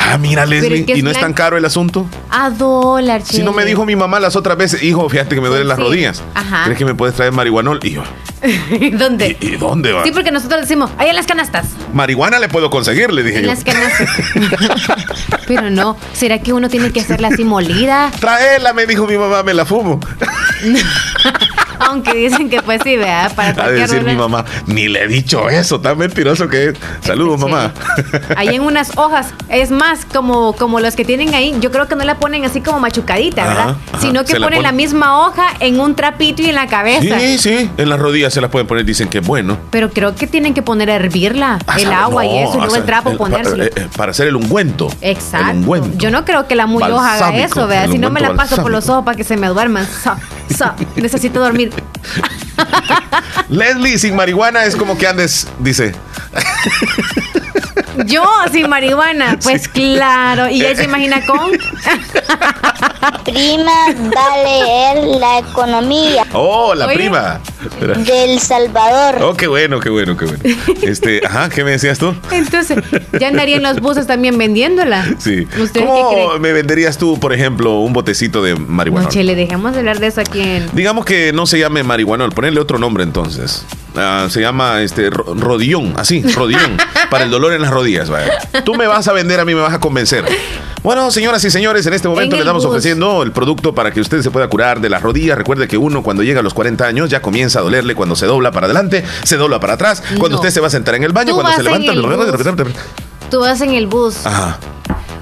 Ah, 0.00 0.16
mira, 0.16 0.46
Leslie, 0.46 0.84
¿y 0.94 1.02
no 1.02 1.10
es 1.10 1.18
tan 1.20 1.32
caro 1.34 1.56
el 1.58 1.64
asunto? 1.64 2.06
A 2.30 2.50
dólar, 2.50 3.22
Si 3.24 3.42
no 3.42 3.52
me 3.52 3.64
dijo 3.64 3.84
mi 3.84 3.96
mamá 3.96 4.20
las 4.20 4.36
otras 4.36 4.56
veces, 4.56 4.82
hijo, 4.82 5.08
fíjate 5.08 5.34
que 5.34 5.40
me 5.40 5.48
duelen 5.48 5.66
las 5.68 5.76
Sí. 5.76 5.82
rodillas. 5.82 6.22
Ajá. 6.34 6.64
¿Crees 6.64 6.78
que 6.78 6.84
me 6.84 6.94
puedes 6.94 7.14
traer 7.16 7.32
marihuanol? 7.32 7.80
Y 7.82 7.90
yo, 7.90 8.04
¿Dónde? 8.92 9.36
¿y 9.40 9.56
dónde 9.56 9.92
va? 9.92 10.04
Sí, 10.04 10.12
porque 10.12 10.30
nosotros 10.30 10.60
decimos, 10.60 10.90
ahí 10.98 11.08
en 11.08 11.16
las 11.16 11.26
canastas. 11.26 11.66
Marihuana 11.92 12.38
le 12.38 12.48
puedo 12.48 12.70
conseguir, 12.70 13.12
le 13.12 13.22
dije 13.24 13.38
En 13.38 13.44
yo. 13.46 13.50
las 13.50 13.64
canastas. 13.64 14.08
Pero 15.48 15.68
no, 15.70 15.96
¿será 16.12 16.38
que 16.40 16.52
uno 16.52 16.68
tiene 16.68 16.92
que 16.92 17.00
hacerla 17.00 17.28
así 17.28 17.44
molida? 17.44 18.10
Traela, 18.20 18.72
me 18.72 18.86
dijo 18.86 19.06
mi 19.06 19.18
mamá, 19.18 19.42
me 19.42 19.52
la 19.52 19.64
fumo. 19.66 19.98
Aunque 21.80 22.14
dicen 22.14 22.48
que 22.50 22.62
pues 22.62 22.80
sí, 22.84 22.96
vea, 22.96 23.30
para 23.34 23.64
A 23.64 23.70
decir 23.70 24.02
mi 24.02 24.14
mamá, 24.14 24.44
ni 24.66 24.88
le 24.88 25.04
he 25.04 25.08
dicho 25.08 25.48
eso, 25.48 25.80
tan 25.80 25.98
mentiroso 25.98 26.48
que 26.48 26.68
es. 26.70 26.74
Saludos, 27.00 27.40
mamá. 27.40 27.72
Ahí 28.36 28.48
en 28.54 28.62
unas 28.62 28.96
hojas, 28.96 29.28
es 29.48 29.70
más, 29.70 30.04
como, 30.04 30.52
como 30.54 30.80
los 30.80 30.94
que 30.96 31.04
tienen 31.04 31.34
ahí, 31.34 31.54
yo 31.60 31.70
creo 31.70 31.86
que 31.88 31.96
no 31.96 32.04
la 32.04 32.16
ponen 32.18 32.44
así 32.44 32.60
como 32.60 32.80
machucadita, 32.80 33.42
Ajá, 33.42 33.50
¿verdad? 33.54 33.76
ajá, 33.92 34.00
Sino 34.00 34.24
que 34.24 34.38
la 34.38 34.46
ponen 34.46 34.62
la 34.62 34.72
misma 34.72 35.26
hoja 35.26 35.46
en 35.60 35.80
un 35.80 35.94
trapito 35.94 36.42
y 36.42 36.46
en 36.46 36.54
la 36.54 36.66
cabeza. 36.66 37.18
Sí, 37.20 37.38
sí, 37.38 37.70
en 37.76 37.88
las 37.88 37.98
rodillas 37.98 38.32
se 38.32 38.40
las 38.40 38.50
pueden 38.50 38.66
poner, 38.66 38.84
dicen 38.84 39.08
que 39.08 39.18
es 39.18 39.26
bueno. 39.26 39.56
Pero 39.70 39.90
creo 39.90 40.14
que 40.14 40.26
tienen 40.26 40.54
que 40.54 40.62
poner 40.62 40.90
a 40.90 40.94
hervirla, 40.96 41.58
el 41.78 41.92
Ah, 41.92 42.04
agua 42.04 42.24
y 42.26 42.38
eso, 42.38 42.54
y 42.54 42.56
luego 42.58 42.64
el 42.66 42.70
sea, 42.82 42.86
trapo 42.86 43.10
el- 43.10 43.16
ponérselo. 43.16 43.64
eh, 43.64 43.72
eh, 43.74 43.88
Para 43.96 44.10
hacer 44.12 44.28
el 44.28 44.36
ungüento. 44.36 44.88
Exacto. 45.00 45.50
El 45.50 45.56
ungüento. 45.58 45.98
Yo 45.98 46.10
no 46.10 46.24
creo 46.24 46.46
que 46.46 46.54
la 46.54 46.66
muy 46.66 46.82
hoja 46.82 47.14
haga 47.14 47.36
eso, 47.44 47.66
¿verdad? 47.66 47.84
el 47.86 47.92
Si 47.92 47.98
no 47.98 48.10
me 48.10 48.20
la 48.20 48.34
paso 48.34 48.56
por 48.62 48.70
los 48.70 48.88
ojos 48.88 49.04
para 49.04 49.16
que 49.16 49.24
se 49.24 49.36
me 49.36 49.46
duerman. 49.48 49.86
So, 49.86 50.12
so, 50.56 50.72
necesito 50.96 51.40
dormir. 51.40 51.67
Leslie, 53.48 53.98
sin 53.98 54.14
marihuana 54.16 54.64
es 54.64 54.76
como 54.76 54.98
que 54.98 55.06
andes, 55.06 55.48
dice. 55.58 55.94
Yo 58.06 58.24
sin 58.52 58.68
marihuana, 58.68 59.38
pues 59.42 59.68
claro. 59.68 60.48
Y 60.48 60.60
ella 60.64 60.76
se 60.76 60.84
imagina 60.84 61.24
con. 61.26 61.50
Prima 63.24 63.72
va 64.16 64.32
a 64.32 64.42
leer 64.42 65.18
la 65.20 65.38
economía 65.40 66.24
Oh, 66.32 66.74
la 66.74 66.86
Oye. 66.86 66.94
prima. 66.96 67.40
Espera. 67.62 67.94
del 67.94 68.38
Salvador. 68.40 69.22
Oh, 69.22 69.34
qué 69.34 69.46
bueno, 69.46 69.80
qué 69.80 69.90
bueno, 69.90 70.16
qué 70.16 70.24
bueno. 70.24 70.38
Este, 70.82 71.20
ajá, 71.24 71.48
¿qué 71.48 71.64
me 71.64 71.72
decías 71.72 71.98
tú? 71.98 72.14
Entonces, 72.30 72.78
ya 73.20 73.28
andaría 73.28 73.56
en 73.56 73.62
los 73.62 73.80
buses 73.80 74.06
también 74.06 74.38
vendiéndola. 74.38 75.04
Sí. 75.18 75.46
¿Usted 75.60 75.80
qué 75.80 75.86
¿Cómo 75.86 76.10
cree? 76.10 76.38
me 76.40 76.52
venderías 76.52 76.96
tú, 76.98 77.18
por 77.20 77.32
ejemplo, 77.32 77.80
un 77.80 77.92
botecito 77.92 78.42
de 78.42 78.54
marihuana? 78.56 79.04
No, 79.06 79.10
Chele, 79.10 79.34
dejemos 79.34 79.72
de 79.72 79.78
hablar 79.80 79.98
de 80.00 80.06
eso 80.08 80.20
aquí 80.20 80.40
en. 80.40 80.68
Digamos 80.72 81.04
que 81.04 81.32
no 81.32 81.46
se 81.46 81.58
llame 81.58 81.82
marihuanol, 81.82 82.32
ponerle 82.32 82.60
otro 82.60 82.78
nombre 82.78 83.02
entonces. 83.04 83.64
Ah, 83.96 84.26
se 84.30 84.40
llama 84.40 84.82
este 84.82 85.10
ro- 85.10 85.34
rodillón, 85.34 85.94
así, 85.96 86.22
rodillón, 86.22 86.76
para 87.10 87.24
el 87.24 87.30
dolor 87.30 87.52
en 87.52 87.62
las 87.62 87.70
rodillas. 87.70 88.08
vaya. 88.10 88.32
Tú 88.64 88.74
me 88.74 88.86
vas 88.86 89.08
a 89.08 89.12
vender, 89.12 89.40
a 89.40 89.44
mí 89.44 89.54
me 89.54 89.60
vas 89.60 89.74
a 89.74 89.80
convencer. 89.80 90.24
Bueno, 90.82 91.10
señoras 91.10 91.42
y 91.44 91.50
señores, 91.50 91.84
en 91.86 91.94
este 91.94 92.06
momento 92.08 92.36
En 92.36 92.38
le 92.40 92.42
estamos 92.44 92.62
bus. 92.62 92.70
ofreciendo 92.70 93.22
el 93.24 93.32
producto 93.32 93.74
para 93.74 93.90
que 93.90 94.00
usted 94.00 94.22
se 94.22 94.30
pueda 94.30 94.46
curar 94.48 94.80
de 94.80 94.88
las 94.88 95.02
rodillas. 95.02 95.36
Recuerde 95.36 95.66
que 95.66 95.76
uno 95.76 96.02
cuando 96.04 96.22
llega 96.22 96.38
a 96.40 96.42
los 96.42 96.54
40 96.54 96.86
años 96.86 97.10
ya 97.10 97.20
comienza 97.20 97.58
a 97.58 97.62
dolerle 97.62 97.96
cuando 97.96 98.14
se 98.14 98.26
dobla 98.26 98.52
para 98.52 98.66
adelante, 98.66 99.04
se 99.24 99.36
dobla 99.36 99.58
para 99.58 99.72
atrás, 99.74 100.02
cuando 100.18 100.36
usted 100.36 100.50
se 100.50 100.60
va 100.60 100.68
a 100.68 100.70
sentar 100.70 100.94
en 100.94 101.02
el 101.02 101.12
baño, 101.12 101.30
Tú 101.34 101.40
cuando 101.40 101.56
se 101.56 101.64
levanta. 101.64 101.92
el 101.92 102.00
bus. 102.02 102.10
Tú 103.30 103.40
vas 103.40 103.60
en 103.60 103.74
el 103.74 103.86
bus. 103.88 104.24
Ajá. 104.24 104.58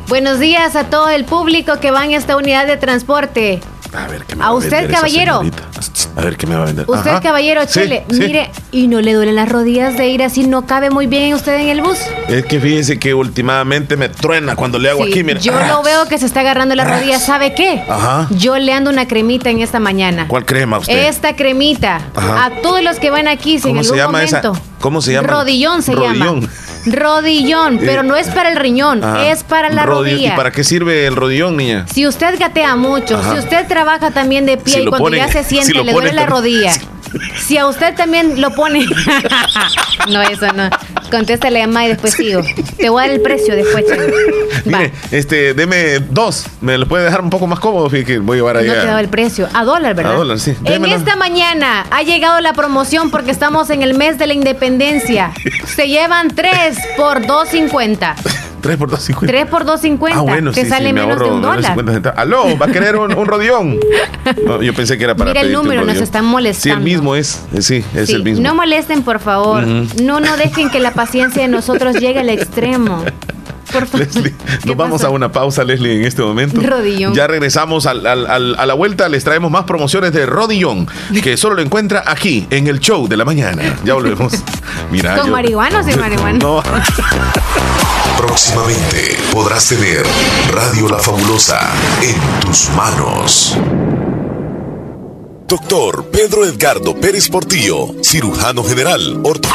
Buenos 0.09 0.39
días 0.39 0.77
a 0.77 0.85
todo 0.85 1.09
el 1.09 1.25
público 1.25 1.81
que 1.81 1.91
va 1.91 2.05
en 2.05 2.13
esta 2.13 2.37
unidad 2.37 2.67
de 2.67 2.77
transporte. 2.77 3.61
A 3.97 4.07
ver, 4.09 4.25
¿qué 4.25 4.37
me 4.37 4.45
A 4.45 4.49
va 4.49 4.55
usted, 4.55 4.71
vender 4.71 4.91
esa 4.91 4.97
caballero. 5.01 5.43
A 6.17 6.21
ver 6.23 6.37
qué 6.37 6.47
me 6.47 6.55
va 6.57 6.63
a 6.63 6.67
vender. 6.67 6.85
Usted, 6.89 7.11
Ajá. 7.11 7.21
caballero, 7.21 7.63
Sí, 7.69 7.81
sí. 7.89 8.01
mire, 8.19 8.51
y 8.73 8.89
no 8.89 9.01
le 9.01 9.13
duelen 9.15 9.35
las 9.37 9.49
rodillas 9.49 9.97
de 9.97 10.09
ir 10.09 10.23
así, 10.23 10.45
no 10.47 10.67
cabe 10.67 10.91
muy 10.91 11.07
bien 11.07 11.35
usted 11.35 11.55
en 11.59 11.69
el 11.69 11.83
bus. 11.83 11.99
Es 12.29 12.45
que 12.47 12.59
fíjese 12.61 12.99
que 12.99 13.15
últimamente 13.15 13.97
me 13.97 14.09
truena 14.09 14.57
cuando 14.57 14.79
le 14.79 14.91
hago 14.91 15.05
Sí, 15.05 15.11
aquí, 15.11 15.25
mira. 15.25 15.41
yo 15.41 15.53
Ah. 15.57 15.69
lo 15.69 15.83
veo 15.83 16.07
que 16.07 16.19
se 16.19 16.27
está 16.27 16.41
agarrando 16.41 16.75
las 16.75 16.89
rodillas. 16.89 17.23
¿Sabe 17.25 17.55
qué? 17.55 17.83
Ajá. 17.89 18.27
Yo 18.31 18.57
le 18.59 18.73
ando 18.73 18.91
una 18.91 19.07
cremita 19.09 19.51
en 19.51 19.61
esta 19.61 19.79
mañana. 19.81 20.27
¿Cuál 20.29 20.45
crema 20.45 20.79
usted? 20.79 21.07
Esta 21.09 21.37
cremita. 21.37 22.01
Ajá. 22.15 22.47
A 22.47 22.51
todos 22.63 22.83
los 22.83 22.99
que 22.99 23.11
van 23.11 23.29
aquí, 23.29 23.59
si 23.59 23.69
en 23.69 23.75
¿Cómo 23.75 23.83
se 23.85 23.89
algún 23.91 23.99
llama 23.99 24.23
esa? 24.25 24.43
momento. 24.43 24.63
¿Cómo 24.81 25.01
se 25.03 25.13
llama? 25.13 25.29
Rodillón 25.29 25.83
se 25.83 25.93
Rodillón. 25.95 26.41
llama. 26.43 26.49
Rodillón, 26.87 27.79
pero 27.79 28.03
no 28.03 28.17
es 28.17 28.29
para 28.29 28.51
el 28.51 28.57
riñón, 28.57 29.03
Ajá. 29.03 29.29
es 29.29 29.43
para 29.43 29.71
la 29.71 29.85
rodilla. 29.85 30.33
¿Y 30.35 30.37
para 30.37 30.53
qué 30.53 30.65
sirve 30.65 31.07
el 31.07 31.17
rodillón, 31.17 31.57
niña? 31.57 31.87
Si 31.93 32.07
usted 32.07 32.39
gatea 32.39 32.77
mucho, 32.77 33.17
Ajá. 33.17 33.33
si 33.33 33.39
usted 33.41 33.67
trabaja 33.67 34.11
también 34.13 34.47
de 34.47 34.57
pie 34.57 34.75
Si 34.75 34.81
y 34.83 34.87
cuando 34.87 35.11
ya 35.11 35.29
se 35.29 35.45
siente 35.45 35.73
si 35.73 35.85
le 35.85 35.93
duele 35.93 36.13
la 36.13 36.27
rodilla. 36.27 36.73
Si 37.39 37.57
a 37.57 37.67
usted 37.67 37.95
también 37.95 38.41
lo 38.43 38.51
pone. 38.51 38.85
no, 40.11 40.21
eso 40.23 40.53
no. 40.53 40.69
Contéstale 41.11 41.63
a 41.63 41.67
May 41.67 41.87
y 41.87 41.89
después 41.91 42.15
sigo. 42.15 42.43
Te 42.79 42.89
voy 42.89 43.03
a 43.05 43.07
dar 43.07 43.15
el 43.17 43.23
precio 43.23 43.55
después. 43.55 43.85
Mire, 44.65 44.93
este, 45.11 45.55
deme 45.55 46.01
dos. 46.01 46.47
¿Me 46.61 46.77
lo 46.79 46.87
puede 46.87 47.05
dejar 47.05 47.21
un 47.21 47.31
poco 47.31 47.47
más 47.47 47.61
cómodo? 47.61 47.89
Que 47.89 48.19
voy 48.19 48.37
a 48.37 48.39
llevar 48.39 48.57
No 48.57 48.63
te 48.63 48.71
allá. 48.71 48.85
dado 48.85 48.99
el 48.99 49.09
precio. 49.09 49.49
A 49.55 49.65
dólar, 49.65 49.95
¿verdad? 49.95 50.13
A 50.13 50.17
dólar, 50.17 50.39
sí. 50.41 50.55
En 50.65 50.85
esta 50.85 51.17
mañana 51.17 51.87
ha 51.91 52.03
llegado 52.03 52.41
la 52.41 52.53
promoción 52.53 53.11
porque 53.11 53.31
estamos 53.31 53.71
en 53.71 53.83
el 53.83 53.95
mes 53.95 54.19
de 54.19 54.27
la 54.27 54.33
independencia. 54.35 55.33
Se 55.77 55.89
llevan 55.89 56.35
tres 56.35 56.79
por 56.97 57.23
2.50. 57.23 58.15
3 58.61 58.77
por 58.77 58.91
2.50. 58.91 59.27
Tres 59.27 59.47
por 59.47 59.65
2.50. 59.65 60.11
Ah, 60.15 60.21
bueno, 60.23 60.51
Te 60.53 60.65
sí, 60.65 60.69
sale 60.69 60.89
sí, 60.89 60.93
me 60.93 61.01
menos 61.03 61.19
de 61.19 61.25
ahorro 61.25 61.37
un 61.37 61.43
dólar. 61.43 61.65
50 61.65 61.93
centavos. 61.93 62.19
Aló, 62.19 62.59
¿va 62.59 62.67
a 62.67 62.69
querer 62.73 62.97
un, 62.97 63.15
un 63.15 63.27
rodillón? 63.27 63.79
No, 64.45 64.61
yo 64.61 64.75
pensé 64.75 64.99
que 64.99 65.05
era 65.05 65.15
para 65.15 65.31
Mira 65.31 65.41
el 65.41 65.47
pedirte 65.47 65.61
un 65.61 65.65
número, 65.67 65.85
nos 65.87 65.97
están 66.03 66.25
Sí, 66.25 66.29
molestando. 66.31 66.79
el 66.79 66.85
mismo 66.85 67.15
es. 67.15 67.43
eh, 67.55 67.63
Sí, 67.63 67.85
es 67.95 68.09
Sí, 68.09 68.15
el 68.15 68.25
mismo. 68.25 68.43
No 68.43 68.55
molesten, 68.55 69.03
por 69.03 69.21
favor. 69.21 69.63
Ujú. 69.65 70.03
No, 70.03 70.19
no 70.21 70.37
dejen 70.37 70.69
que 70.71 70.81
la 70.81 70.93
paciencia 70.93 71.43
de 71.43 71.49
nosotros 71.49 71.97
llegue 71.97 72.19
al 72.21 72.29
extremo. 72.31 73.03
Por 73.73 73.87
favor. 73.89 74.07
Leslie, 74.07 74.35
nos 74.65 74.77
vamos 74.77 75.01
pasó? 75.03 75.09
a 75.09 75.11
una 75.11 75.33
pausa, 75.33 75.65
Leslie, 75.65 75.97
en 75.99 76.05
este 76.05 76.23
momento. 76.23 76.61
Rodillón. 76.61 77.15
Ya 77.15 77.27
regresamos 77.27 77.87
al- 77.87 78.07
al- 78.07 78.27
al- 78.27 78.57
a 78.59 78.67
la 78.67 78.75
vuelta. 78.75 79.09
Les 79.09 79.25
traemos 79.25 79.51
más 79.51 79.65
promociones 79.65 80.13
de 80.13 80.27
Rodillón, 80.27 80.87
que 81.23 81.37
solo 81.37 81.57
lo 81.57 81.63
encuentra 81.63 82.03
aquí, 82.07 82.47
en 82.51 82.67
el 82.67 82.81
show 82.81 83.09
de 83.09 83.17
la 83.17 83.25
mañana. 83.25 83.77
Ya 83.85 83.95
volvemos. 83.95 84.33
Mira, 84.91 85.17
¿Con 85.17 85.27
yo- 85.27 85.33
marihuana 85.33 85.81
o 85.81 85.83
sin 85.83 85.99
marihuana? 86.01 86.39
No. 86.39 86.63
Próximamente 88.19 89.17
podrás 89.33 89.69
tener 89.69 90.03
Radio 90.53 90.89
La 90.89 90.99
Fabulosa 90.99 91.61
en 92.03 92.41
tus 92.41 92.71
manos. 92.71 93.57
Doctor 95.47 96.07
Pedro 96.11 96.45
Edgardo 96.45 96.95
Pérez 96.97 97.29
Portillo, 97.29 97.89
cirujano 98.03 98.65
general, 98.65 99.21
orto- 99.23 99.49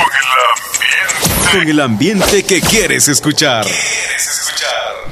Con 1.49 1.67
el 1.67 1.79
ambiente 1.79 2.43
que 2.43 2.61
quieres 2.61 3.07
escuchar. 3.07 3.65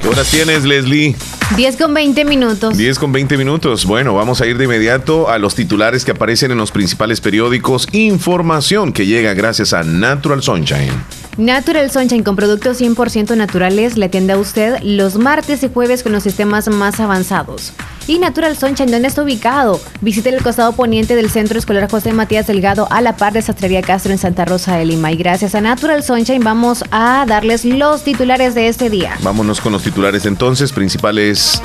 ¿Qué 0.00 0.08
horas 0.08 0.30
tienes, 0.30 0.64
Leslie? 0.64 1.14
10 1.56 1.76
con 1.76 1.92
20 1.92 2.24
minutos. 2.24 2.76
10 2.76 2.98
con 2.98 3.12
20 3.12 3.36
minutos. 3.36 3.84
Bueno, 3.84 4.14
vamos 4.14 4.40
a 4.40 4.46
ir 4.46 4.56
de 4.56 4.64
inmediato 4.64 5.28
a 5.28 5.38
los 5.38 5.54
titulares 5.54 6.04
que 6.04 6.12
aparecen 6.12 6.50
en 6.50 6.58
los 6.58 6.70
principales 6.70 7.20
periódicos. 7.20 7.88
Información 7.92 8.92
que 8.92 9.06
llega 9.06 9.34
gracias 9.34 9.72
a 9.72 9.82
Natural 9.82 10.42
Sunshine. 10.42 10.92
Natural 11.40 11.90
Sunshine 11.90 12.22
con 12.22 12.36
productos 12.36 12.78
100% 12.82 13.34
naturales 13.34 13.96
le 13.96 14.04
atiende 14.04 14.34
a 14.34 14.36
usted 14.38 14.76
los 14.82 15.16
martes 15.16 15.62
y 15.62 15.70
jueves 15.72 16.02
con 16.02 16.12
los 16.12 16.22
sistemas 16.22 16.68
más 16.68 17.00
avanzados. 17.00 17.72
Y 18.06 18.18
Natural 18.18 18.54
Sunshine, 18.58 18.90
¿dónde 18.90 19.08
está 19.08 19.22
ubicado? 19.22 19.80
Visite 20.02 20.28
el 20.28 20.42
costado 20.42 20.72
poniente 20.72 21.16
del 21.16 21.30
Centro 21.30 21.58
Escolar 21.58 21.90
José 21.90 22.12
Matías 22.12 22.46
Delgado 22.46 22.88
a 22.90 23.00
la 23.00 23.16
par 23.16 23.32
de 23.32 23.40
Sastrería 23.40 23.80
Castro 23.80 24.12
en 24.12 24.18
Santa 24.18 24.44
Rosa 24.44 24.76
de 24.76 24.84
Lima. 24.84 25.12
Y 25.12 25.16
gracias 25.16 25.54
a 25.54 25.62
Natural 25.62 26.02
Sunshine 26.02 26.44
vamos 26.44 26.84
a 26.90 27.24
darles 27.26 27.64
los 27.64 28.04
titulares 28.04 28.54
de 28.54 28.68
este 28.68 28.90
día. 28.90 29.16
Vámonos 29.22 29.62
con 29.62 29.72
los 29.72 29.82
titulares 29.82 30.26
entonces, 30.26 30.72
principales 30.72 31.62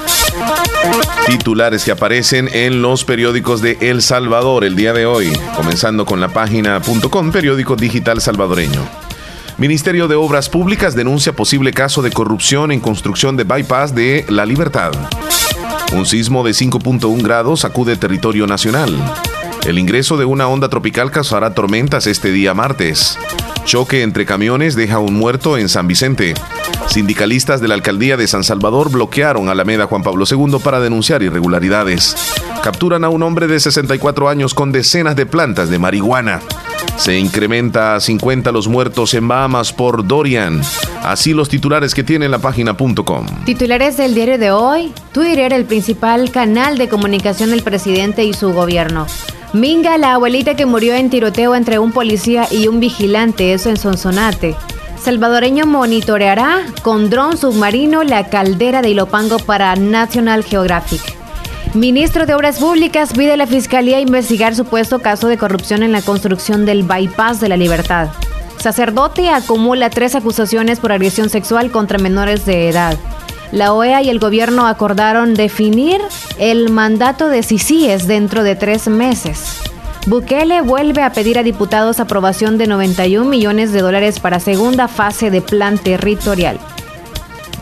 Titulares 1.28 1.84
que 1.84 1.92
aparecen 1.92 2.48
en 2.54 2.82
los 2.82 3.04
periódicos 3.04 3.62
de 3.62 3.78
El 3.82 4.02
Salvador 4.02 4.64
el 4.64 4.78
día 4.78 4.94
de 4.94 5.06
hoy, 5.06 5.34
comenzando 5.54 6.06
con 6.06 6.22
la 6.22 6.30
página.com, 6.30 7.32
periódico 7.34 7.76
digital 7.76 8.22
salvadoreño. 8.22 9.05
Ministerio 9.58 10.10
de 10.10 10.16
Obras 10.16 10.50
Públicas 10.50 10.96
denuncia 10.96 11.34
posible 11.34 11.72
caso 11.72 12.02
de 12.02 12.12
corrupción 12.12 12.74
en 12.74 12.82
construcción 12.82 13.38
de 13.38 13.46
bypass 13.46 13.96
de 13.96 14.26
La 14.28 14.46
Libertad. 14.46 14.92
Un 15.94 16.06
sismo 16.06 16.44
de 16.44 16.52
5.1 16.52 17.24
grados 17.24 17.62
sacude 17.62 17.96
territorio 17.96 18.48
nacional. 18.48 18.94
El 19.66 19.80
ingreso 19.80 20.18
de 20.18 20.26
una 20.26 20.50
onda 20.50 20.68
tropical 20.68 21.10
causará 21.10 21.54
tormentas 21.54 22.06
este 22.06 22.34
día 22.34 22.54
martes. 22.54 23.18
Choque 23.64 24.02
entre 24.02 24.26
camiones 24.26 24.76
deja 24.76 25.00
un 25.00 25.14
muerto 25.16 25.58
en 25.58 25.70
San 25.70 25.88
Vicente. 25.88 26.34
Sindicalistas 26.88 27.62
de 27.62 27.70
la 27.70 27.76
alcaldía 27.76 28.18
de 28.18 28.28
San 28.28 28.44
Salvador 28.44 28.92
bloquearon 28.92 29.48
Alameda 29.48 29.88
Juan 29.88 30.04
Pablo 30.04 30.26
II 30.30 30.58
para 30.62 30.82
denunciar 30.82 31.24
irregularidades. 31.24 32.18
Capturan 32.62 33.06
a 33.06 33.10
un 33.10 33.24
hombre 33.24 33.48
de 33.48 33.62
64 33.62 34.28
años 34.28 34.54
con 34.54 34.74
decenas 34.74 35.16
de 35.16 35.26
plantas 35.26 35.70
de 35.70 35.80
marihuana. 35.80 36.42
Se 36.98 37.18
incrementa 37.20 37.96
a 37.96 38.00
50 38.00 38.52
los 38.52 38.68
muertos 38.68 39.14
en 39.14 39.28
Bahamas 39.28 39.74
por 39.74 40.08
Dorian. 40.08 40.62
Así 41.04 41.34
los 41.34 41.50
titulares 41.50 41.94
que 41.94 42.04
tiene 42.04 42.30
la 42.30 42.40
página.com. 42.40 43.26
Titulares 43.46 43.98
del 43.98 44.16
diario 44.16 44.38
de 44.38 44.52
hoy. 44.52 44.94
Twitter, 45.12 45.54
el 45.54 45.66
principal 45.66 46.32
canal 46.32 46.78
de 46.78 46.88
comunicación 46.88 47.52
del 47.52 47.64
presidente 47.64 48.24
y 48.24 48.34
su 48.34 48.54
gobierno. 48.54 49.06
Minga, 49.54 49.98
la 49.98 50.14
abuelita 50.14 50.56
que 50.56 50.66
murió 50.66 50.96
en 50.96 51.10
tiroteo 51.10 51.56
entre 51.56 51.80
un 51.80 51.92
policía 51.92 52.48
y 52.50 52.68
un 52.68 52.80
vigilante, 52.80 53.54
eso 53.54 53.70
en 53.70 53.78
Sonsonate. 53.78 54.56
Salvadoreño 55.02 55.66
monitoreará 55.66 56.66
con 56.82 57.10
dron 57.10 57.38
submarino 57.38 58.04
la 58.04 58.30
caldera 58.30 58.82
de 58.82 58.90
Ilopango 58.90 59.38
para 59.38 59.76
National 59.76 60.44
Geographic. 60.44 61.25
Ministro 61.74 62.26
de 62.26 62.36
Obras 62.36 62.60
Públicas 62.60 63.12
pide 63.14 63.34
a 63.34 63.38
la 63.38 63.48
Fiscalía 63.48 64.00
investigar 64.00 64.56
supuesto 64.56 65.00
caso 65.00 65.28
de 65.28 65.38
corrupción 65.38 65.84
en 65.84 65.92
la 65.92 66.02
construcción 66.02 66.66
del 66.66 66.84
bypass 66.84 67.40
de 67.40 67.50
la 67.50 67.58
libertad. 67.58 68.10
Sacerdote 68.58 69.30
acumula 69.30 69.90
tres 69.90 70.16
acusaciones 70.16 70.80
por 70.80 70.92
agresión 70.92 71.30
sexual 71.30 71.72
contra 71.72 71.98
menores 71.98 72.46
de 72.46 72.70
edad. 72.70 72.98
La 73.52 73.74
OEA 73.74 74.02
y 74.02 74.10
el 74.10 74.20
gobierno 74.20 74.68
acordaron 74.68 75.34
definir 75.34 76.02
el 76.40 76.70
mandato 76.70 77.28
de 77.28 77.44
CICIES 77.44 78.08
dentro 78.08 78.44
de 78.44 78.56
tres 78.56 78.88
meses. 78.88 79.62
Bukele 80.08 80.62
vuelve 80.62 81.02
a 81.02 81.12
pedir 81.12 81.40
a 81.40 81.44
diputados 81.44 82.00
aprobación 82.00 82.58
de 82.58 82.68
91 82.68 83.30
millones 83.30 83.72
de 83.72 83.82
dólares 83.82 84.20
para 84.20 84.40
segunda 84.40 84.88
fase 84.88 85.32
de 85.32 85.42
plan 85.42 85.78
territorial. 85.78 86.60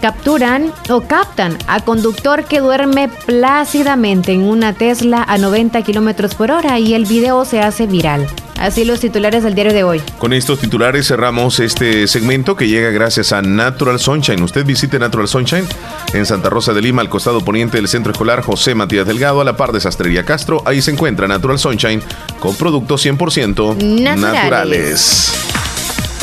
Capturan 0.04 0.74
o 0.90 1.00
captan 1.00 1.58
a 1.66 1.80
conductor 1.80 2.44
que 2.44 2.60
duerme 2.60 3.08
plácidamente 3.08 4.34
en 4.34 4.42
una 4.42 4.74
Tesla 4.74 5.24
a 5.26 5.38
90 5.38 5.82
kilómetros 5.84 6.36
por 6.36 6.52
hora 6.52 6.78
y 6.78 6.94
el 6.94 7.06
video 7.06 7.46
se 7.46 7.62
hace 7.62 7.88
viral. 7.88 8.28
Así 8.60 8.84
los 8.84 9.00
titulares 9.00 9.44
del 9.44 9.56
diario 9.56 9.72
de 9.72 9.86
hoy. 9.86 10.02
Con 10.18 10.34
estos 10.34 10.60
titulares 10.60 11.08
cerramos 11.08 11.62
este 11.62 12.06
segmento 12.10 12.58
que 12.58 12.68
llega 12.68 12.90
gracias 12.90 13.32
a 13.32 13.42
Natural 13.42 13.98
Sunshine. 13.98 14.44
Usted 14.44 14.66
visite 14.66 15.00
Natural 15.00 15.30
Sunshine 15.30 15.66
en 16.12 16.26
Santa 16.26 16.50
Rosa 16.50 16.74
de 16.74 16.82
Lima, 16.82 17.02
al 17.02 17.08
costado 17.08 17.40
poniente 17.40 17.78
del 17.78 17.88
Centro 17.88 18.12
Escolar 18.12 18.42
José 18.42 18.76
Matías 18.76 19.08
Delgado, 19.08 19.40
a 19.40 19.46
la 19.46 19.56
par 19.56 19.72
de 19.72 19.80
Sastrería 19.80 20.26
Castro. 20.26 20.64
Ahí 20.66 20.82
se 20.82 20.92
encuentra 20.92 21.30
Natural 21.30 21.58
Sunshine 21.58 22.02
con 22.42 22.58
productos 22.58 23.06
100% 23.06 23.78
Naturales. 23.78 24.20
naturales. 24.20 25.34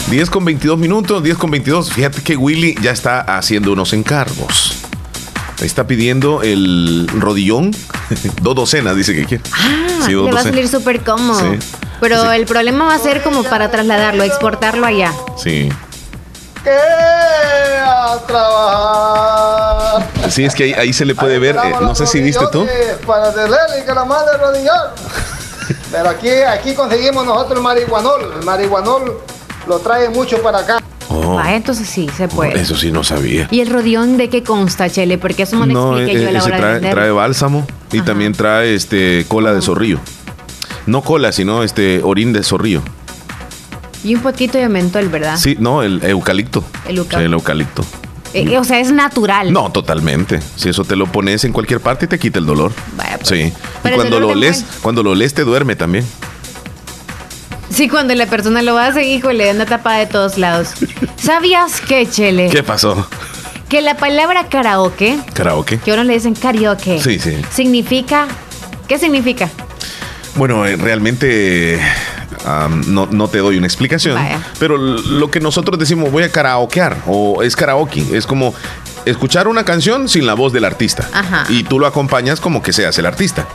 10 0.09 0.31
con 0.31 0.45
22 0.45 0.79
minutos, 0.79 1.23
10 1.23 1.37
con 1.39 1.51
22. 1.51 1.93
Fíjate 1.93 2.23
que 2.23 2.37
Willy 2.37 2.75
ya 2.83 2.91
está 2.91 3.21
haciendo 3.21 3.73
unos 3.73 3.93
encargos. 3.93 4.75
Está 5.63 5.87
pidiendo 5.87 6.43
el 6.43 7.07
rodillón. 7.15 7.71
Dos 8.43 8.55
docenas, 8.55 8.97
dice 8.97 9.15
que 9.15 9.25
quiere. 9.27 9.45
Ah, 9.53 9.77
Sí, 10.07 10.15
va 10.15 10.41
a 10.41 10.43
salir 10.43 10.67
súper 10.67 11.05
cómodo. 11.05 11.39
Sí. 11.39 11.59
Pero 12.01 12.33
el 12.33 12.47
problema 12.47 12.87
va 12.87 12.95
a 12.95 12.99
ser 12.99 13.23
como 13.23 13.43
para 13.45 13.71
trasladarlo, 13.71 14.25
exportarlo 14.25 14.87
allá. 14.87 15.13
Sí. 15.37 15.69
que 16.65 16.71
a 16.71 18.19
trabajar. 18.27 20.09
Sí, 20.31 20.45
es 20.45 20.55
que 20.55 20.65
ahí, 20.65 20.73
ahí 20.73 20.93
se 20.95 21.05
le 21.05 21.15
puede 21.15 21.39
ver. 21.39 21.57
eh, 21.57 21.75
no 21.81 21.95
sé 21.95 22.07
si 22.07 22.21
viste 22.21 22.45
tú. 22.51 22.67
Para 23.07 23.33
tenerle 23.33 23.85
que 23.85 23.93
la 23.93 24.05
mande 24.07 24.33
rodillar. 24.39 24.95
Pero 25.93 26.09
aquí, 26.09 26.31
aquí 26.31 26.75
conseguimos 26.75 27.27
nosotros 27.27 27.59
el 27.59 27.63
marihuanol. 27.63 28.33
El 28.39 28.45
marihuanol 28.47 29.19
lo 29.71 29.79
trae 29.79 30.09
mucho 30.11 30.43
para 30.43 30.59
acá. 30.59 30.79
Oh, 31.09 31.39
Ah, 31.39 31.55
entonces 31.55 31.89
sí, 31.89 32.09
se 32.17 32.29
puede. 32.29 32.61
eso 32.61 32.77
sí 32.77 32.91
no 32.93 33.03
sabía. 33.05 33.49
¿Y 33.51 33.61
el 33.61 33.71
rodillón 33.71 34.17
de 34.17 34.29
qué 34.29 34.43
consta, 34.43 34.91
Chele? 34.91 35.17
Porque 35.17 35.45
eso 35.45 35.57
no 35.57 35.65
lo 35.67 35.73
No, 35.73 35.97
expliqué 35.99 36.19
eh, 36.19 36.23
yo 36.25 36.29
a 36.29 36.33
la 36.33 36.39
ese 36.41 36.47
hora 36.49 36.57
de 36.57 36.61
trae, 36.63 36.75
venderlo. 36.75 36.95
trae 37.01 37.11
bálsamo 37.13 37.67
y 37.93 38.01
también 38.03 38.33
trae 38.33 38.75
este 38.75 39.25
cola 39.29 39.53
de 39.55 39.63
zorrillo. 39.63 39.99
No 40.87 41.03
cola, 41.03 41.33
sino 41.33 41.63
este 41.63 42.01
orín 42.03 42.33
de 42.33 42.43
zorrillo. 42.43 42.83
Y 44.03 44.15
un 44.15 44.23
poquito 44.23 44.59
de 44.59 44.69
mentol, 44.69 45.09
¿verdad? 45.09 45.37
Sí, 45.39 45.57
no, 45.59 45.83
el 45.83 46.03
eucalipto. 46.05 46.65
El 46.89 46.99
euca- 46.99 47.19
Sí, 47.19 47.25
el 47.25 47.33
eucalipto. 47.33 47.85
Eh, 48.33 48.57
o 48.59 48.65
sea, 48.65 48.79
es 48.81 48.93
natural. 48.93 49.53
No, 49.53 49.71
totalmente. 49.73 50.41
Si 50.57 50.69
eso 50.69 50.85
te 50.85 50.95
lo 50.97 51.07
pones 51.07 51.45
en 51.45 51.53
cualquier 51.53 51.81
parte 51.81 52.07
te 52.07 52.19
quita 52.19 52.39
el 52.39 52.47
dolor. 52.47 52.73
Sí. 53.25 53.35
Y 53.35 53.51
pues. 53.51 53.53
Pero 53.83 53.95
el 53.97 54.01
cuando 54.01 54.21
lo 54.21 54.29
de 54.29 54.37
lees, 54.37 54.65
cuando 54.83 55.03
lo 55.03 55.15
lees 55.15 55.35
te 55.35 55.43
duerme 55.43 55.75
también. 55.77 56.07
Sí, 57.81 57.89
cuando 57.89 58.15
la 58.15 58.27
persona 58.27 58.61
lo 58.61 58.77
hace, 58.77 59.05
híjole, 59.05 59.49
anda 59.49 59.65
tapada 59.65 60.01
de 60.01 60.07
todos 60.07 60.37
lados. 60.37 60.69
¿Sabías 61.17 61.81
qué, 61.81 62.07
Chele? 62.07 62.51
¿Qué 62.51 62.63
pasó? 62.63 63.09
Que 63.71 63.81
la 63.81 63.97
palabra 63.97 64.51
karaoke, 64.51 65.19
Karaoke. 65.33 65.79
que 65.79 65.91
ahora 65.91 66.05
le 66.05 66.13
dicen 66.13 66.35
karaoke, 66.35 67.01
Sí, 67.03 67.19
sí. 67.19 67.41
significa... 67.51 68.29
¿Qué 68.87 68.99
significa? 68.99 69.49
Bueno, 70.35 70.67
eh, 70.67 70.77
realmente 70.77 71.81
no, 72.89 73.07
no 73.07 73.29
te 73.29 73.39
doy 73.39 73.57
una 73.57 73.67
explicación. 73.67 74.17
Vaya. 74.17 74.43
Pero 74.59 74.77
lo 74.77 75.31
que 75.31 75.41
nosotros 75.41 75.79
decimos 75.79 76.13
voy 76.13 76.25
a 76.25 76.31
karaokear 76.31 76.99
o 77.07 77.43
es 77.43 77.57
karaoke. 77.57 78.05
Es 78.13 78.27
como 78.27 78.53
escuchar 79.07 79.49
una 79.49 79.65
canción 79.65 80.07
sin 80.11 80.27
la 80.27 80.35
voz 80.35 80.53
del 80.53 80.67
artista. 80.67 81.09
Ajá. 81.15 81.47
Y 81.49 81.63
tú 81.63 81.79
lo 81.79 81.87
acompañas 81.87 82.41
como 82.41 82.63
que 82.63 82.75
seas 82.75 82.99
el 82.99 83.07
artista. 83.07 83.47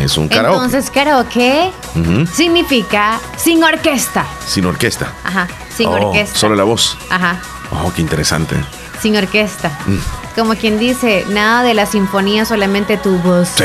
Es 0.00 0.16
un 0.18 0.28
karaoke. 0.28 0.56
Entonces, 0.64 0.90
karaoke 0.90 1.70
Ujú. 1.94 2.26
significa 2.26 3.20
sin 3.36 3.62
orquesta. 3.62 4.26
Sin 4.46 4.66
orquesta. 4.66 5.12
Ajá, 5.24 5.46
sin 5.76 5.88
Oh, 5.88 5.92
orquesta. 6.08 6.38
Solo 6.38 6.54
la 6.56 6.64
voz. 6.64 6.96
Ajá, 7.10 7.40
Oh, 7.70 7.92
qué 7.94 8.00
interesante. 8.02 8.56
sin 9.00 9.16
orquesta. 9.16 9.70
Mm. 9.86 9.98
Como 10.36 10.54
quien 10.56 10.78
dice, 10.78 11.24
nada 11.30 11.62
de 11.62 11.74
la 11.74 11.86
sinfonía, 11.86 12.44
solamente 12.44 12.96
tu 12.96 13.18
voz. 13.18 13.48
Sí. 13.56 13.64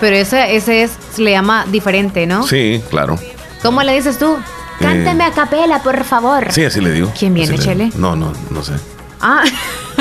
Pero 0.00 0.16
ese, 0.16 0.56
ese 0.56 0.82
es, 0.84 0.92
le 1.18 1.30
llama 1.32 1.64
diferente, 1.68 2.26
¿no? 2.26 2.46
Sí, 2.46 2.82
claro. 2.90 3.18
¿Cómo 3.62 3.82
le 3.82 3.94
dices 3.94 4.18
tú? 4.18 4.36
Cántame 4.78 5.24
a 5.24 5.30
capela, 5.32 5.82
por 5.82 6.04
favor. 6.04 6.48
Sí, 6.52 6.64
así 6.64 6.80
le 6.80 6.90
digo. 6.92 7.12
¿Quién 7.18 7.32
viene, 7.34 7.58
Chele? 7.58 7.90
No, 7.96 8.14
no, 8.16 8.32
no 8.50 8.62
sé. 8.62 8.74
Ah, 9.20 9.42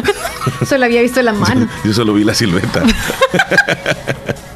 solo 0.67 0.85
había 0.85 1.01
visto 1.01 1.21
la 1.21 1.31
mano. 1.33 1.67
Yo 1.83 1.93
solo 1.93 2.13
vi 2.13 2.23
la 2.25 2.33
silueta. 2.33 2.83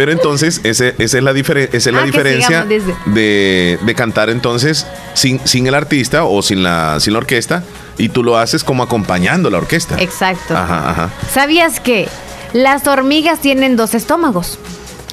Pero 0.00 0.12
entonces, 0.12 0.62
ese- 0.64 0.94
esa 0.96 1.18
es 1.18 1.22
la, 1.22 1.32
esa 1.32 1.76
es 1.76 1.86
la 1.94 2.00
Ah, 2.00 2.04
diferencia 2.04 2.64
de, 3.04 3.78
de 3.82 3.94
cantar 3.94 4.30
entonces 4.30 4.86
sin, 5.12 5.46
sin 5.46 5.66
el 5.66 5.74
artista 5.74 6.24
o 6.24 6.40
sin 6.40 6.62
la, 6.62 6.98
sin 7.00 7.12
la 7.12 7.18
orquesta 7.18 7.64
y 7.98 8.08
tú 8.08 8.22
lo 8.24 8.38
haces 8.38 8.64
como 8.64 8.82
acompañando 8.82 9.50
la 9.50 9.58
orquesta. 9.58 10.00
Exacto. 10.00 10.56
Ajá, 10.56 10.88
ajá. 10.90 11.10
¿Sabías 11.30 11.80
que 11.80 12.08
las 12.54 12.86
hormigas 12.86 13.40
tienen 13.40 13.76
dos 13.76 13.92
estómagos? 13.94 14.58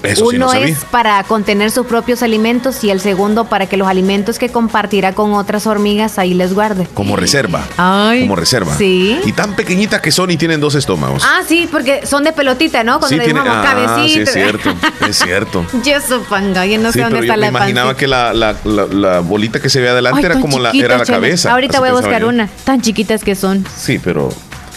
Eso 0.07 0.29
sí 0.29 0.35
Uno 0.37 0.47
no 0.47 0.53
es 0.53 0.85
para 0.85 1.23
contener 1.23 1.71
sus 1.71 1.85
propios 1.85 2.23
alimentos 2.23 2.83
y 2.83 2.89
el 2.89 2.99
segundo 3.01 3.45
para 3.45 3.65
que 3.67 3.77
los 3.77 3.87
alimentos 3.87 4.37
que 4.39 4.49
compartirá 4.49 5.13
con 5.13 5.33
otras 5.33 5.67
hormigas 5.67 6.17
ahí 6.19 6.33
les 6.33 6.53
guarde. 6.53 6.87
Como 6.93 7.15
reserva. 7.15 7.63
Ay, 7.77 8.21
Como 8.21 8.35
reserva. 8.35 8.75
sí. 8.77 9.19
Y 9.25 9.31
tan 9.33 9.55
pequeñitas 9.55 10.01
que 10.01 10.11
son 10.11 10.31
y 10.31 10.37
tienen 10.37 10.59
dos 10.59 10.75
estómagos. 10.75 11.23
Ah, 11.25 11.41
sí, 11.47 11.67
porque 11.71 12.05
son 12.05 12.23
de 12.23 12.33
pelotita, 12.33 12.83
¿no? 12.83 12.99
Cuando 12.99 13.09
sí, 13.09 13.15
le 13.17 13.23
tiene, 13.25 13.39
ah, 13.43 14.03
sí, 14.07 14.19
es 14.19 14.31
cierto. 14.33 14.73
Es 15.07 15.17
cierto. 15.19 15.65
Yo 15.83 15.99
supongo, 16.01 16.63
yo 16.63 16.77
no 16.79 16.91
Sí, 16.91 16.99
sé 16.99 17.03
dónde 17.03 17.19
está 17.19 17.33
yo 17.33 17.33
me 17.33 17.37
la 17.37 17.47
imaginaba 17.47 17.89
pancita. 17.93 17.99
que 17.99 18.07
la, 18.07 18.33
la- 18.33 18.55
la- 18.63 18.85
la 18.87 19.19
bolita 19.19 19.59
que 19.59 19.69
se 19.69 19.79
ve 19.79 19.89
adelante 19.89 20.19
Ay, 20.19 20.25
era 20.25 20.39
como 20.39 20.59
la, 20.59 20.71
era 20.71 20.97
la 20.97 21.05
cabeza. 21.05 21.51
Ahorita 21.51 21.79
voy 21.79 21.89
a 21.89 21.93
buscar 21.93 22.21
yo. 22.21 22.29
una. 22.29 22.47
Tan 22.63 22.81
chiquitas 22.81 23.23
que 23.23 23.35
son. 23.35 23.65
Sí, 23.77 23.99
pero 23.99 24.29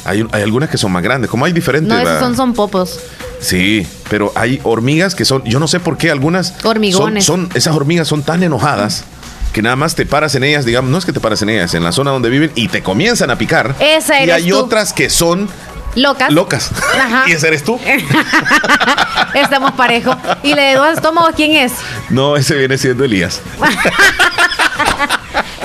hay, 0.04 0.24
hay 0.32 0.42
algunas 0.42 0.68
que 0.70 0.78
son 0.78 0.92
más 0.92 1.02
grandes. 1.02 1.30
Como 1.30 1.44
hay 1.44 1.52
diferentes. 1.52 1.90
No, 1.92 1.98
esos 1.98 2.36
son 2.36 2.52
popos. 2.54 3.00
Sí, 3.40 3.86
pero 4.10 4.32
hay 4.36 4.60
hormigas 4.64 5.14
que 5.14 5.24
son, 5.24 5.42
yo 5.44 5.58
no 5.58 5.66
sé 5.68 5.80
por 5.80 5.96
qué 5.96 6.10
algunas 6.10 6.54
Hormigones. 6.64 7.24
Son, 7.24 7.48
son- 7.48 7.56
esas 7.56 7.74
hormigas 7.74 8.06
son 8.06 8.22
tan 8.22 8.42
enojadas 8.42 9.04
que 9.52 9.62
nada 9.62 9.74
más 9.76 9.94
te 9.96 10.06
paras 10.06 10.34
en 10.36 10.44
ellas, 10.44 10.64
digamos, 10.64 10.90
no 10.90 10.98
es 10.98 11.04
que 11.04 11.12
te 11.12 11.20
paras 11.20 11.42
en 11.42 11.48
ellas, 11.48 11.74
en 11.74 11.82
la 11.82 11.90
zona 11.92 12.10
donde 12.12 12.28
viven 12.28 12.52
y 12.54 12.68
te 12.68 12.82
comienzan 12.82 13.30
a 13.30 13.36
picar. 13.38 13.74
Esa 13.80 14.20
y 14.20 14.24
eres 14.24 14.34
hay 14.36 14.48
tú. 14.50 14.58
otras 14.58 14.92
que 14.92 15.10
son 15.10 15.48
Locas. 15.96 16.30
locas. 16.30 16.70
Ajá. 16.96 17.24
y 17.28 17.32
ese 17.32 17.48
eres 17.48 17.64
tú. 17.64 17.80
Estamos 19.34 19.72
parejos. 19.72 20.16
¿Y 20.42 20.54
la 20.54 20.62
de 20.62 20.74
dos 20.74 20.88
estómagos 20.94 21.32
quién 21.34 21.52
es? 21.52 21.72
No, 22.10 22.36
ese 22.36 22.54
viene 22.56 22.78
siendo 22.78 23.02
Elías. 23.04 23.40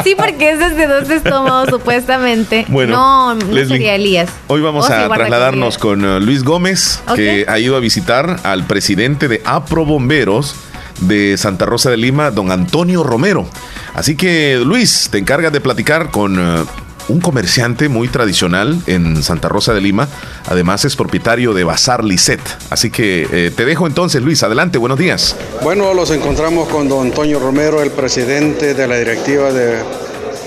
Sí, 0.06 0.14
porque 0.16 0.52
es 0.52 0.60
de 0.60 0.86
dos 0.86 1.10
estómagos, 1.10 1.70
supuestamente. 1.72 2.64
Bueno, 2.68 2.96
no, 2.96 3.34
no 3.34 3.52
Leslie, 3.52 3.78
sería 3.78 3.96
Elías. 3.96 4.30
Hoy 4.46 4.62
vamos 4.62 4.88
Oh, 4.88 4.94
a 4.94 5.10
trasladarnos 5.10 5.80
con 5.80 6.06
uh, 6.06 6.20
Luis 6.20 6.44
Gómez, 6.44 7.02
que 7.16 7.48
ha 7.50 7.58
ido 7.58 7.76
a 7.76 7.80
visitar 7.80 8.40
al 8.44 8.68
presidente 8.68 9.28
de 9.28 9.42
APRO 9.44 9.84
Bomberos 9.84 10.56
de 11.02 11.38
Santa 11.38 11.66
Rosa 11.66 11.90
de 11.90 11.98
Lima, 11.98 12.30
don 12.30 12.52
Antonio 12.52 13.02
Romero. 13.02 13.50
Así 13.96 14.16
que, 14.16 14.62
Luis, 14.64 15.10
te 15.12 15.18
encargas 15.18 15.52
de 15.52 15.60
platicar 15.60 16.12
con 16.12 16.38
uh, 16.38 16.68
un 17.08 17.20
comerciante 17.20 17.90
muy 17.90 18.08
tradicional 18.08 18.80
en 18.88 19.22
Santa 19.24 19.50
Rosa 19.50 19.74
de 19.74 19.82
Lima. 19.82 20.08
Además, 20.48 20.86
es 20.86 20.96
propietario 20.96 21.54
de 21.54 21.64
Bazar 21.64 22.04
Lisset. 22.04 22.42
Así 22.70 22.90
que 22.90 23.28
eh, 23.32 23.52
te 23.56 23.66
dejo 23.66 23.88
entonces, 23.88 24.22
Luis. 24.22 24.44
Adelante, 24.44 24.78
buenos 24.78 24.98
días. 24.98 25.36
Bueno, 25.64 25.94
los 25.94 26.12
encontramos 26.12 26.68
con 26.70 26.90
don 26.90 27.08
Antonio 27.08 27.40
Romero, 27.40 27.82
el 27.82 27.92
presidente 27.92 28.74
de 28.74 28.88
la 28.88 28.98
directiva 28.98 29.52
de 29.52 29.80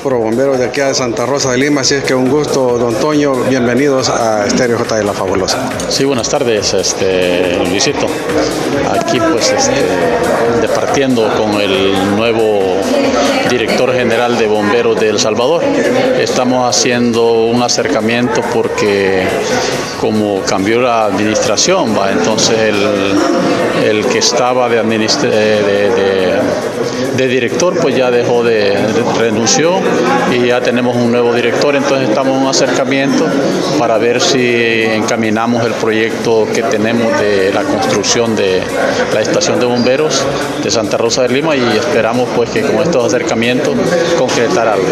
Pro 0.02 0.18
Bomberos 0.18 0.59
de 0.59 0.66
aquí 0.66 0.80
de 0.80 0.94
Santa 0.94 1.26
Rosa 1.26 1.52
de 1.52 1.59
Lima. 1.59 1.80
Así 1.80 1.94
es 1.94 2.05
que 2.05 2.14
un 2.14 2.28
gusto, 2.28 2.78
don 2.78 2.94
Antonio. 2.94 3.35
Bienvenidos 3.48 4.09
a 4.09 4.47
Estéreo 4.47 4.78
J 4.78 4.97
de 4.97 5.05
la 5.05 5.12
Fabulosa. 5.12 5.68
Sí, 5.89 6.05
buenas 6.05 6.28
tardes, 6.28 6.72
este, 6.74 7.56
Luisito. 7.68 8.06
Aquí 8.90 9.18
pues 9.20 9.51
este, 9.51 9.85
departiendo 10.60 11.28
con 11.36 11.60
el 11.60 12.16
nuevo 12.16 12.80
director 13.50 13.92
general 13.94 14.36
de 14.38 14.46
bomberos 14.46 14.98
de 15.00 15.08
El 15.08 15.18
Salvador. 15.18 15.62
Estamos 16.18 16.68
haciendo 16.68 17.32
un 17.44 17.62
acercamiento 17.62 18.42
porque 18.52 19.22
como 20.00 20.40
cambió 20.42 20.80
la 20.80 21.06
administración, 21.06 21.96
entonces 22.12 22.56
el, 23.84 24.06
que 24.06 24.18
estaba 24.18 24.68
de, 24.68 24.78
administra- 24.80 25.28
de- 25.30 27.28
director 27.28 27.74
pues 27.80 27.96
ya 27.96 28.10
dejó 28.10 28.42
de, 28.44 28.70
de- 28.70 29.12
renunció 29.18 29.72
y 30.32 30.46
ya 30.46 30.60
tenemos 30.60 30.96
un 30.96 31.10
nuevo 31.10 31.34
director, 31.34 31.74
entonces 31.74 32.08
estamos 32.08 32.36
en 32.36 32.42
un 32.42 32.48
acercamiento 32.48 33.26
para 33.78 33.98
ver 33.98 34.20
si 34.20 34.84
encaminamos 34.84 35.64
el 35.66 35.72
proyecto 35.72 36.46
que 36.54 36.62
tenemos 36.62 37.18
de 37.20 37.52
la 37.52 37.62
construcción 37.64 38.36
de 38.36 38.62
la 39.12 39.20
estación 39.20 39.58
de 39.60 39.66
bomberos 39.66 40.24
de 40.62 40.70
Santa 40.70 40.96
Rosa 40.96 41.22
de 41.22 41.28
Lima 41.30 41.56
y 41.56 41.62
esperamos 41.76 42.28
pues 42.36 42.50
que 42.50 42.62
con 42.62 42.76
estos 42.82 43.04
acercamientos 43.06 43.38
concretar 44.19 44.69
algo. 44.69 44.86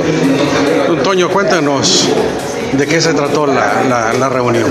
Don 0.86 0.98
Antonio, 0.98 1.28
cuéntanos 1.30 2.08
de 2.76 2.86
qué 2.86 3.00
se 3.00 3.14
trató 3.14 3.46
la, 3.46 4.12
la- 4.18 4.28
reunión. 4.28 4.66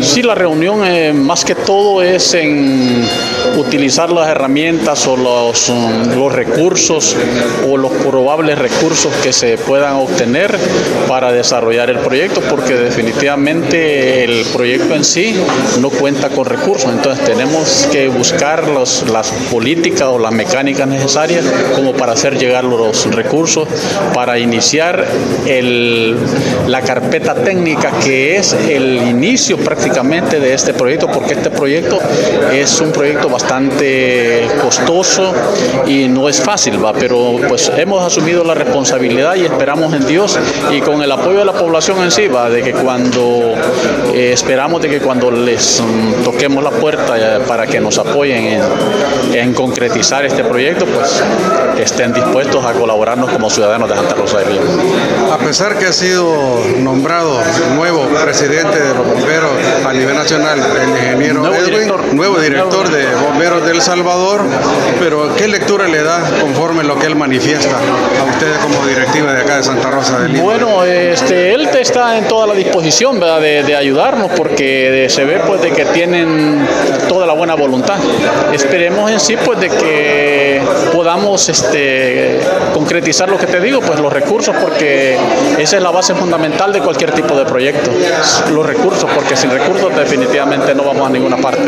Sí, 0.00 0.22
la 0.22 0.34
reunión 0.34 0.84
eh, 0.84 1.12
más 1.12 1.44
que 1.44 1.54
todo 1.54 2.02
es 2.02 2.32
en 2.34 3.04
utilizar 3.56 4.10
las 4.10 4.28
herramientas 4.28 5.06
o 5.06 5.16
los, 5.16 5.68
mm, 5.70 6.16
los 6.18 6.32
recursos 6.32 7.16
o 7.68 7.76
los 7.76 7.92
probables 7.92 8.58
recursos 8.58 9.12
que 9.22 9.32
se 9.32 9.58
puedan 9.58 9.94
obtener 9.96 10.56
para 11.08 11.32
desarrollar 11.32 11.90
el 11.90 11.98
proyecto, 11.98 12.40
porque 12.48 12.74
definitivamente 12.74 14.24
el 14.24 14.44
proyecto 14.52 14.94
en 14.94 15.04
sí 15.04 15.34
no 15.80 15.90
cuenta 15.90 16.28
con 16.30 16.44
recursos, 16.46 16.90
entonces 16.90 17.24
tenemos 17.24 17.88
que 17.90 18.08
buscar 18.08 18.68
los- 18.68 19.04
las 19.10 19.30
políticas 19.50 20.02
o 20.08 20.18
las 20.18 20.32
mecánicas 20.32 20.86
necesarias 20.88 21.44
como 21.74 21.92
para 21.92 22.12
hacer 22.12 22.38
llegar 22.38 22.64
los 22.64 23.06
recursos 23.14 23.68
para 24.14 24.38
iniciar 24.38 25.04
el- 25.46 26.16
la 26.68 26.80
carpeta 26.82 27.33
técnica 27.34 27.90
que 28.02 28.36
es 28.36 28.52
el 28.52 28.96
inicio 29.08 29.56
prácticamente 29.58 30.40
de 30.40 30.54
este 30.54 30.74
proyecto, 30.74 31.08
porque 31.08 31.34
este 31.34 31.50
proyecto 31.50 31.98
es 32.52 32.80
un 32.80 32.92
proyecto 32.92 33.28
bastante 33.28 34.46
costoso 34.62 35.32
y 35.86 36.08
no 36.08 36.28
es 36.28 36.40
fácil, 36.40 36.82
¿va? 36.84 36.92
pero 36.92 37.36
pues 37.48 37.70
hemos 37.76 38.04
asumido 38.04 38.44
la 38.44 38.54
responsabilidad 38.54 39.34
y 39.36 39.44
esperamos 39.44 39.92
en 39.94 40.06
Dios 40.06 40.38
y 40.72 40.80
con 40.80 41.02
el 41.02 41.10
apoyo 41.10 41.38
de 41.38 41.44
la 41.44 41.52
población 41.52 42.02
en 42.02 42.10
sí, 42.10 42.28
¿va? 42.28 42.48
de 42.50 42.62
que 42.62 42.72
cuando 42.72 43.54
eh, 44.14 44.32
esperamos 44.32 44.82
de 44.82 44.88
que 44.88 45.00
cuando 45.00 45.30
les 45.30 45.80
mm, 45.80 46.24
toquemos 46.24 46.62
la 46.62 46.70
puerta 46.70 47.14
eh, 47.16 47.40
para 47.46 47.66
que 47.66 47.80
nos 47.80 47.98
apoyen 47.98 48.44
en, 48.44 48.62
en 49.34 49.54
concretizar 49.54 50.24
este 50.24 50.44
proyecto, 50.44 50.86
pues 50.86 51.22
estén 51.78 52.12
dispuestos 52.12 52.64
a 52.64 52.72
colaborarnos 52.72 53.30
como 53.30 53.50
ciudadanos 53.50 53.88
de 53.88 53.96
Santa 53.96 54.14
Rosa 54.14 54.38
de 54.38 54.52
Lima. 54.52 54.64
A 55.32 55.38
pesar 55.38 55.78
que 55.78 55.86
ha 55.86 55.92
sido 55.92 56.60
nombrado 56.78 57.23
nuevo 57.74 58.06
presidente 58.22 58.78
de 58.78 58.94
los 58.94 59.06
bomberos 59.06 59.50
a 59.86 59.92
nivel 59.92 60.14
nacional, 60.14 60.58
el 60.58 60.88
ingeniero 60.88 61.40
Nuevo 61.40 61.56
Edwin, 61.56 61.70
director. 61.70 62.14
nuevo 62.14 62.38
director 62.38 62.88
de 62.90 63.14
bomberos 63.16 63.66
del 63.66 63.80
Salvador, 63.80 64.42
pero 65.00 65.34
¿qué 65.36 65.48
lectura 65.48 65.88
le 65.88 66.02
da 66.02 66.20
conforme 66.40 66.84
lo 66.84 66.98
que 66.98 67.06
él 67.06 67.16
manifiesta 67.16 67.76
a 67.76 68.24
ustedes 68.24 68.58
como 68.58 68.86
directiva 68.86 69.32
de 69.32 69.42
acá 69.42 69.56
de 69.56 69.62
Santa 69.62 69.90
Rosa 69.90 70.20
de 70.20 70.28
Lima? 70.28 70.42
Bueno, 70.42 70.84
este, 70.84 71.54
él 71.54 71.68
está 71.74 72.16
en 72.18 72.26
toda 72.28 72.46
la 72.46 72.54
disposición 72.54 73.18
¿verdad? 73.20 73.40
De, 73.40 73.62
de 73.62 73.76
ayudarnos 73.76 74.30
porque 74.36 75.06
se 75.08 75.24
ve 75.24 75.40
pues 75.46 75.60
de 75.62 75.70
que 75.72 75.84
tienen 75.86 76.66
toda 77.08 77.26
la 77.26 77.32
buena 77.32 77.54
voluntad. 77.54 77.96
Esperemos 78.52 79.10
en 79.10 79.20
sí 79.20 79.36
pues 79.44 79.60
de 79.60 79.68
que 79.68 80.62
podamos 80.92 81.48
este, 81.48 82.40
concretizar 82.72 83.28
lo 83.28 83.38
que 83.38 83.46
te 83.46 83.60
digo, 83.60 83.80
pues 83.80 83.98
los 84.00 84.12
recursos, 84.12 84.54
porque 84.56 85.16
esa 85.58 85.76
es 85.76 85.82
la 85.82 85.90
base 85.90 86.14
fundamental 86.14 86.72
de 86.72 86.80
cualquier 86.80 87.03
tipo 87.12 87.34
de 87.34 87.44
proyecto. 87.44 87.90
Los 88.52 88.66
recursos, 88.66 89.08
porque 89.14 89.36
sin 89.36 89.50
recursos 89.50 89.94
definitivamente 89.96 90.74
no 90.74 90.84
vamos 90.84 91.06
a 91.08 91.10
ninguna 91.10 91.36
parte. 91.36 91.62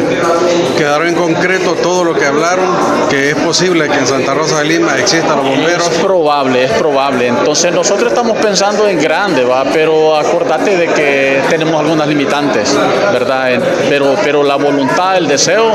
Quedaron 0.77 1.09
en 1.09 1.15
concreto 1.15 1.75
todo 1.83 2.05
lo 2.05 2.15
que 2.15 2.27
hablaron, 2.27 2.67
que 3.11 3.31
es 3.31 3.37
posible 3.37 3.89
que 3.89 3.99
en 3.99 4.07
Santa 4.07 4.35
Rosa 4.35 4.59
de 4.61 4.65
Lima 4.67 4.97
existan 4.99 5.37
los 5.37 5.49
bomberos. 5.49 5.89
Es 5.91 5.99
probable, 5.99 6.65
es 6.65 6.73
probable. 6.73 7.27
Entonces 7.29 7.73
nosotros 7.73 8.13
estamos 8.13 8.37
pensando 8.39 8.87
en 8.89 9.01
grande, 9.01 9.45
va, 9.45 9.65
pero 9.73 10.17
acordate 10.17 10.77
de 10.77 10.89
que 10.89 11.41
tenemos 11.49 11.81
algunas 11.81 12.07
limitantes, 12.09 12.75
¿verdad? 13.13 13.51
Pero, 13.89 14.15
pero 14.23 14.43
la 14.43 14.57
voluntad, 14.57 15.17
el 15.17 15.27
deseo 15.29 15.73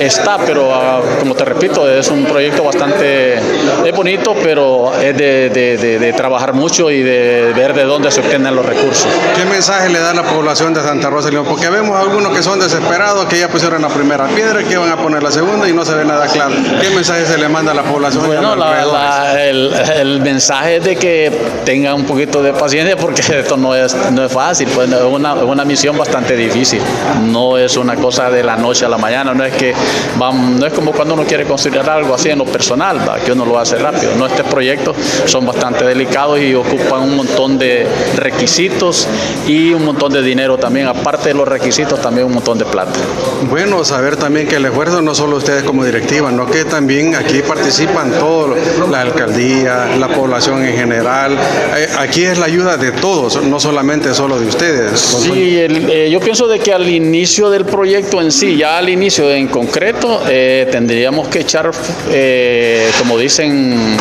está, 0.00 0.38
pero 0.38 0.72
ah, 0.74 1.00
como 1.20 1.34
te 1.34 1.44
repito, 1.44 1.88
es 1.88 2.08
un 2.08 2.24
proyecto 2.24 2.62
bastante 2.64 3.36
es 3.36 3.94
bonito, 3.94 4.34
pero 4.42 4.92
es 5.00 5.16
de, 5.16 5.50
de- 5.50 5.76
de- 5.76 5.98
de 5.98 6.12
trabajar 6.12 6.52
mucho 6.52 6.90
y 6.90 7.02
de 7.02 7.52
ver 7.54 7.74
de 7.74 7.84
dónde 7.84 8.10
se 8.10 8.20
obtienen 8.20 8.54
los 8.54 8.64
recursos. 8.64 9.01
¿Qué 9.36 9.44
mensaje 9.44 9.88
le 9.88 9.98
da 10.00 10.10
a 10.10 10.14
la 10.14 10.22
población 10.22 10.74
de 10.74 10.82
Santa 10.82 11.10
Rosa 11.10 11.30
Lima? 11.30 11.44
Porque 11.44 11.68
vemos 11.70 11.98
algunos 11.98 12.32
que 12.36 12.42
son 12.42 12.58
desesperados, 12.60 13.26
que 13.26 13.38
ya 13.38 13.48
pusieron 13.48 13.82
la 13.82 13.88
primera 13.88 14.26
piedra, 14.28 14.62
que 14.62 14.76
van 14.76 14.90
a 14.90 14.96
poner 14.96 15.22
la 15.22 15.30
segunda 15.30 15.68
y 15.68 15.72
no 15.72 15.84
se 15.84 15.94
ve 15.94 16.04
nada 16.04 16.26
claro. 16.26 16.54
¿Qué 16.80 16.90
mensaje 16.90 17.26
se 17.26 17.38
le 17.38 17.48
manda 17.48 17.72
a 17.72 17.74
la 17.74 17.82
población? 17.82 18.24
y 18.24 18.26
Bueno, 18.28 18.56
la- 18.56 18.84
la- 18.84 19.44
el, 19.44 19.72
el 19.96 20.20
mensaje 20.20 20.76
es 20.76 20.84
de 20.84 20.96
que 20.96 21.32
tengan 21.64 21.94
un 21.94 22.04
poquito 22.04 22.42
de 22.42 22.52
paciencia 22.52 22.96
porque 22.96 23.22
esto 23.38 23.56
no 23.56 23.74
es, 23.74 23.94
no 24.12 24.24
es 24.24 24.32
fácil, 24.32 24.68
pues 24.74 24.90
es 24.90 25.00
una, 25.02 25.34
es 25.34 25.42
una 25.42 25.64
misión 25.64 25.96
bastante 25.96 26.36
difícil. 26.36 26.80
No 27.24 27.58
es 27.58 27.76
una 27.76 27.96
cosa 27.96 28.30
de 28.30 28.42
la 28.42 28.56
noche 28.56 28.84
a 28.84 28.88
la 28.88 28.98
mañana, 28.98 29.34
no 29.34 29.44
es 29.44 29.54
que 29.54 29.74
vam- 30.18 30.56
no 30.58 30.66
es 30.66 30.72
como 30.72 30.92
cuando 30.92 31.14
uno 31.14 31.24
quiere 31.24 31.44
construir 31.44 31.78
algo 31.80 32.14
así 32.14 32.30
en 32.30 32.38
lo 32.38 32.44
personal, 32.44 32.98
¿va? 33.08 33.16
que 33.18 33.32
uno 33.32 33.44
lo 33.44 33.58
hace 33.58 33.76
rápido. 33.76 34.12
No, 34.16 34.26
estos 34.26 34.46
proyectos 34.46 34.96
son 35.26 35.46
bastante 35.46 35.84
delicados 35.84 36.38
y 36.40 36.54
ocupan 36.54 37.00
un 37.02 37.16
montón 37.16 37.58
de 37.58 37.86
requisitos 38.16 38.91
y 39.46 39.72
un 39.72 39.84
montón 39.84 40.12
de 40.12 40.22
dinero 40.22 40.58
también. 40.58 40.86
Aparte 40.86 41.28
de 41.30 41.34
los 41.34 41.46
requisitos, 41.48 42.00
también 42.00 42.26
un 42.26 42.34
montón 42.34 42.58
de 42.58 42.64
plata. 42.64 42.92
Bueno, 43.48 43.84
saber 43.84 44.16
también 44.16 44.46
que 44.46 44.56
el 44.56 44.64
esfuerzo 44.66 45.02
no 45.02 45.14
solo 45.14 45.36
ustedes 45.36 45.62
como 45.64 45.84
directiva, 45.84 46.30
no 46.30 46.46
que 46.46 46.64
también 46.64 47.14
aquí 47.14 47.40
participan 47.46 48.10
todos, 48.12 48.56
la 48.90 49.00
alcaldía, 49.00 49.96
la 49.98 50.08
población 50.08 50.64
en 50.64 50.76
general. 50.76 51.32
Eh, 51.76 51.88
Aquí 51.98 52.24
es 52.24 52.38
la 52.38 52.46
ayuda 52.46 52.76
de 52.76 52.90
todos, 52.92 53.42
no 53.44 53.60
solamente 53.60 54.12
solo 54.14 54.38
de 54.38 54.46
ustedes. 54.46 55.00
Sí, 55.00 55.58
el- 55.58 55.90
eh, 55.90 56.10
yo 56.10 56.20
pienso 56.20 56.46
de 56.48 56.58
que 56.58 56.72
al 56.72 56.88
inicio 56.88 57.48
del 57.50 57.64
proyecto 57.64 58.20
en 58.20 58.32
sí, 58.32 58.56
ya 58.56 58.78
al 58.78 58.88
inicio 58.88 59.30
en 59.30 59.48
concreto, 59.48 60.22
eh, 60.28 60.68
tendríamos 60.70 61.28
que 61.28 61.40
echar, 61.40 61.70
eh, 62.10 62.90
como 62.98 63.18
dicen, 63.18 63.96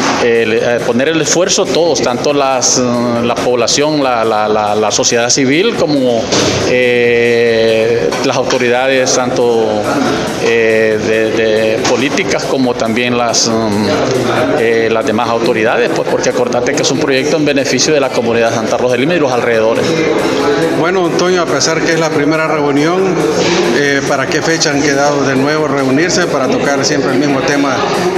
poner 0.85 1.09
el 1.09 1.21
esfuerzo 1.21 1.65
todos, 1.65 2.01
tanto 2.01 2.33
las, 2.33 2.77
la 2.79 3.35
población, 3.35 4.03
la, 4.03 4.23
la- 4.23 4.47
la- 4.47 4.75
la 4.81 4.91
sociedad 4.91 5.29
civil, 5.29 5.75
como 5.75 6.21
eh, 6.69 8.09
las 8.25 8.35
autoridades, 8.35 9.13
tanto 9.13 9.83
eh, 10.43 10.99
de, 11.07 11.31
de 11.31 11.77
políticas 11.87 12.43
como 12.45 12.73
también 12.73 13.17
las, 13.17 13.47
mm, 13.47 13.87
eh, 14.59 14.89
las 14.91 15.05
demás 15.05 15.29
autoridades, 15.29 15.91
pues 15.95 16.09
porque 16.09 16.29
acordate 16.29 16.73
que 16.73 16.81
es 16.81 16.91
un 16.91 16.99
proyecto 16.99 17.37
en 17.37 17.45
beneficio 17.45 17.93
de 17.93 17.99
la 17.99 18.09
comunidad 18.09 18.49
de 18.49 18.55
Santa 18.55 18.77
Rosa 18.77 18.93
de 18.93 19.01
Lima 19.01 19.13
y 19.13 19.19
los 19.19 19.31
alrededores. 19.31 19.85
Bueno, 20.79 21.05
Antonio, 21.05 21.43
a 21.43 21.45
pesar 21.45 21.79
que 21.81 21.93
es 21.93 21.99
la 21.99 22.09
primera 22.09 22.47
reunión, 22.47 23.15
¿para 24.07 24.25
qué 24.25 24.41
fecha 24.41 24.71
han 24.71 24.81
quedado 24.81 25.23
de 25.23 25.35
nuevo 25.35 25.67
reunirse 25.67 26.25
para 26.25 26.47
tocar 26.47 26.83
siempre 26.83 27.11
el 27.11 27.19
mismo 27.19 27.39
tema 27.41 27.75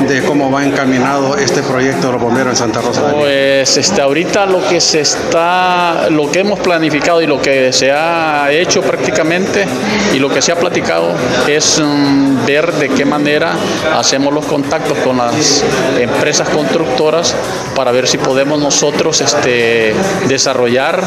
de 0.07 0.23
cómo 0.23 0.49
va 0.49 0.64
encaminado 0.64 1.35
este 1.35 1.61
proyecto 1.61 2.07
de 2.07 2.14
los 2.14 2.22
bomberos 2.22 2.52
en 2.52 2.56
Santa 2.56 2.80
Rosa? 2.80 3.02
de 3.02 3.07
Lima? 3.07 3.19
Pues 3.22 3.77
este, 3.77 4.02
ahorita 4.02 4.45
lo 4.45 4.65
que 4.65 4.80
se 4.80 5.02
está, 5.02 6.10
lo 6.10 6.30
que 6.31 6.40
hemos 6.40 6.53
planificado 6.60 7.22
y 7.22 7.28
lo 7.28 7.42
que 7.42 7.72
se 7.74 7.92
ha 7.92 8.52
hecho 8.52 8.82
prácticamente 8.82 9.66
y 10.14 10.20
lo 10.20 10.30
que 10.30 10.42
se 10.42 10.52
ha 10.52 10.56
platicado 10.56 11.14
es 11.48 11.82
mm, 11.84 12.46
ver 12.46 12.72
de 12.74 12.90
qué 12.90 13.06
manera 13.06 13.56
hacemos 13.96 14.34
los 14.34 14.46
contactos 14.46 14.98
con 15.00 15.18
las 15.18 15.64
empresas 16.00 16.50
constructoras 16.50 17.36
para 17.76 17.92
ver 17.92 18.08
si 18.08 18.18
podemos 18.18 18.60
nosotros 18.60 19.22
este, 19.22 19.94
desarrollar 20.28 21.04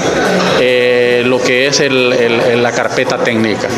eh, 0.60 1.23
lo 1.24 1.40
que 1.40 1.66
es 1.66 1.82
la 1.90 2.73
carpeta 2.73 3.18
técnica. 3.18 3.68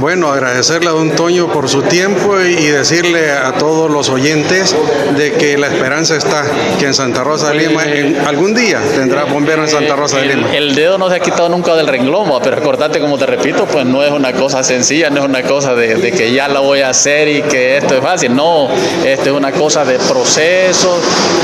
Bueno, 0.00 0.30
agradecerle 0.30 0.90
a 0.90 0.92
don 0.92 1.10
Toño 1.10 1.52
por 1.52 1.68
su 1.68 1.82
tiempo 1.82 2.40
y 2.40 2.66
decirle 2.66 3.32
a 3.32 3.52
todos 3.54 3.90
los 3.90 4.08
oyentes 4.08 4.76
de 5.16 5.32
que 5.32 5.58
la 5.58 5.66
esperanza 5.66 6.16
está, 6.16 6.44
que 6.78 6.86
en 6.86 6.94
Santa 6.94 7.24
Rosa 7.24 7.50
de 7.50 7.66
Lima 7.66 7.84
en 7.84 8.16
algún 8.18 8.54
día 8.54 8.80
tendrá 8.94 9.24
bombero 9.24 9.64
en 9.64 9.68
Santa 9.68 9.96
Rosa 9.96 10.18
de 10.18 10.26
Lima. 10.26 10.54
el 10.54 10.76
dedo 10.76 10.98
no 10.98 11.10
se 11.10 11.16
ha 11.16 11.20
quitado 11.20 11.48
nunca 11.48 11.74
del 11.74 11.88
renglón, 11.88 12.30
pero 12.44 12.56
acordate, 12.56 13.00
como 13.00 13.18
te 13.18 13.26
repito, 13.26 13.66
pues 13.66 13.86
no 13.86 14.04
es 14.04 14.12
una 14.12 14.32
cosa 14.32 14.62
sencilla, 14.62 15.10
no 15.10 15.18
es 15.18 15.24
una 15.24 15.42
cosa 15.42 15.74
de, 15.74 15.96
de 15.96 16.12
que 16.12 16.32
ya 16.32 16.46
la 16.46 16.60
voy 16.60 16.82
a 16.82 16.90
hacer 16.90 17.26
y 17.26 17.42
que 17.42 17.78
esto 17.78 17.96
es 17.96 18.00
fácil. 18.00 18.36
No, 18.36 18.68
esto 19.04 19.30
es 19.30 19.36
una 19.36 19.50
cosa 19.50 19.84
de 19.84 19.98
proceso, 19.98 20.96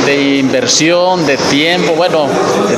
de 0.06 0.38
inversión, 0.38 1.26
de 1.26 1.36
tiempo, 1.36 1.94
bueno, 1.94 2.28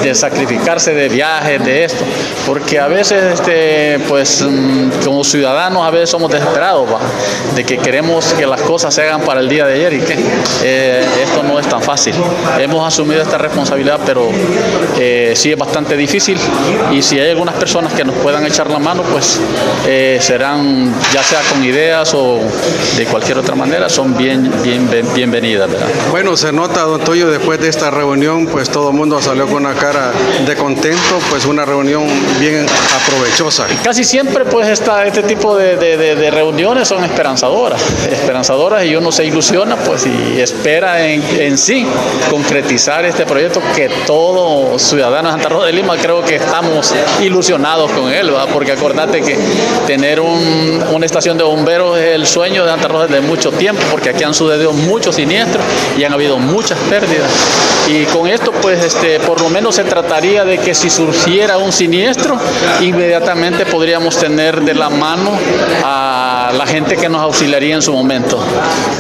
de 0.03 0.15
sacrificarse 0.15 0.95
de 0.95 1.11
viajes, 1.11 1.63
de 1.63 1.85
esto. 1.85 2.03
Porque 2.47 2.79
a 2.79 2.87
veces, 2.87 3.35
este, 3.35 3.99
pues, 4.09 4.43
mm, 4.43 5.05
como 5.05 5.23
ciudadanos, 5.67 5.87
a 5.87 5.91
veces 5.91 6.11
somos 6.11 6.31
desesperados, 6.31 6.87
va, 6.89 6.99
de 7.55 7.65
que 7.65 7.79
queremos 7.79 8.25
que 8.35 8.47
las 8.47 8.61
cosas 8.63 8.95
se 8.95 9.03
hagan 9.03 9.21
para 9.23 9.41
el 9.41 9.49
día 9.49 9.67
de 9.67 9.75
ayer 9.75 9.93
y 9.95 10.01
que 10.01 10.17
eh, 10.63 11.05
esto 11.23 11.43
no 11.43 11.59
es 11.59 11.67
tan 11.69 11.83
fácil. 11.83 12.15
Hemos 12.59 12.87
asumido 12.87 13.21
esta 13.23 13.39
responsabilidad, 13.39 14.01
pero 14.05 14.29
eh, 14.99 15.33
sí 15.35 15.53
es 15.53 15.59
bastante 15.59 15.97
difícil 15.97 16.39
y 16.93 17.03
si 17.03 17.19
hay 17.19 17.31
algunas 17.31 17.55
personas 17.57 17.93
que 17.93 18.05
nos 18.05 18.15
puedan 18.17 18.45
echar 18.47 18.71
la 18.71 18.79
mano, 18.79 19.03
pues 19.03 19.39
eh, 19.87 20.19
serán, 20.21 20.93
ya 21.13 21.23
sea 21.23 21.41
con 21.51 21.65
ideas 21.65 22.13
o 22.15 22.41
de 22.97 23.05
cualquier 23.07 23.39
otra 23.39 23.55
manera, 23.55 23.89
son 23.89 24.17
bien, 24.17 24.51
bien, 24.63 24.89
bien- 24.91 25.07
bienvenidas. 25.15 25.71
¿verdad? 25.71 25.87
Bueno, 26.11 26.37
se 26.37 26.53
nota, 26.53 26.83
don 26.83 27.01
Toño, 27.01 27.27
después 27.29 27.61
de 27.61 27.69
esta 27.69 27.91
reunión, 27.91 28.47
pues 28.47 28.69
todo 28.71 28.91
el 28.91 28.97
mundo 28.97 29.21
salió 29.21 29.47
con 29.47 29.65
una 29.67 29.75
cara 29.75 30.13
de 30.47 30.57
contento, 30.57 31.19
pues 31.31 31.45
una 31.47 31.65
reunión 31.65 32.05
bien 32.39 32.67
aprovechosa. 32.95 33.67
Casi 33.83 34.05
siempre 34.05 34.45
pues 34.45 34.69
esta, 34.69 35.05
este 35.07 35.23
tipo 35.23 35.46
de, 35.55 36.31
reuniones 36.31 36.89
son 36.89 37.05
esperanzadoras, 37.05 37.81
esperanzadoras 38.11 38.85
y 38.85 38.97
uno 38.97 39.13
se 39.13 39.25
ilusiona 39.25 39.77
pues 39.77 40.07
y 40.07 40.41
espera 40.41 41.07
en, 41.07 41.57
sí 41.57 41.87
concretizar 42.31 43.05
este 43.05 43.25
proyecto 43.25 43.61
que 43.75 43.89
todo 44.07 44.79
ciudadano 44.79 45.29
de 45.29 45.33
Santa 45.35 45.49
Rosa 45.49 45.67
de 45.67 45.73
Lima 45.73 45.97
creo 45.97 46.23
que 46.23 46.37
estamos 46.37 46.93
ilusionados 47.23 47.91
con 47.93 48.13
él, 48.13 48.31
¿verdad? 48.31 48.49
porque 48.53 48.73
acordate 48.73 49.23
que 49.23 49.39
tener 49.87 50.21
un- 50.21 50.83
una 50.93 51.07
estación 51.07 51.39
de 51.39 51.45
bomberos 51.45 51.99
es 51.99 52.15
el 52.15 52.27
sueño 52.27 52.65
de 52.65 52.71
Santa 52.71 52.89
Rosa 52.89 53.07
desde 53.07 53.21
mucho 53.27 53.53
tiempo 53.53 53.83
porque 53.91 54.11
aquí 54.11 54.25
han 54.25 54.35
sucedido 54.35 54.73
muchos 54.73 55.15
siniestros 55.17 55.65
y 55.97 56.05
han 56.05 56.13
habido 56.13 56.39
muchas 56.39 56.79
pérdidas 56.91 57.31
y 57.89 58.05
con 58.07 58.27
esto 58.27 58.51
pues 58.63 58.85
este, 58.85 59.21
por 59.21 59.41
lo 59.41 59.49
menos 59.49 59.77
se 59.77 59.85
trataría 59.85 60.45
de 60.45 60.59
que 60.59 60.75
si 60.75 60.91
surgiera 60.91 61.57
un 61.59 61.73
siniestro 61.73 62.37
inmediatamente 62.81 63.65
podríamos 63.67 64.17
tener 64.17 64.61
de 64.63 64.75
la 64.75 64.89
mano 64.91 65.36
a 65.85 66.53
la 66.57 66.67
gente 66.67 66.97
que 66.97 67.09
nos 67.09 67.21
auxiliaría 67.23 67.75
en 67.75 67.83
su 67.83 67.93
momento. 67.93 68.43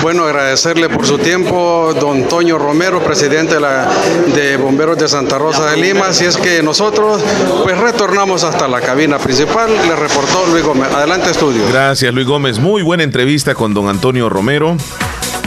Bueno, 0.03 0.25
agradecerle 0.25 0.89
por 0.89 1.07
su 1.07 1.19
tiempo, 1.19 1.95
don 1.99 2.25
Toño 2.29 2.59
Romero, 2.59 3.01
presidente 3.01 3.55
de, 3.55 3.61
la- 3.61 3.89
de 4.35 4.57
Bomberos 4.57 4.99
de 4.99 5.09
Santa 5.09 5.39
Rosa 5.39 5.71
de 5.71 5.77
Lima. 5.77 6.07
Así 6.09 6.25
es 6.25 6.37
que 6.37 6.63
nosotros 6.63 7.23
pues 7.63 7.79
retornamos 7.79 8.45
hasta 8.45 8.69
la 8.69 8.81
cabina 8.81 9.19
principal. 9.19 9.71
Le 9.89 9.97
reportó 9.97 10.45
Luis 10.51 10.65
Gómez. 10.65 10.93
Adelante, 10.95 11.31
estudio. 11.31 11.63
Gracias, 11.73 12.13
Luis 12.13 12.27
Gómez. 12.27 12.59
Muy 12.59 12.83
buena 12.83 13.03
entrevista 13.03 13.55
con 13.55 13.75
don 13.75 13.89
Antonio 13.89 14.29
Romero. 14.29 14.77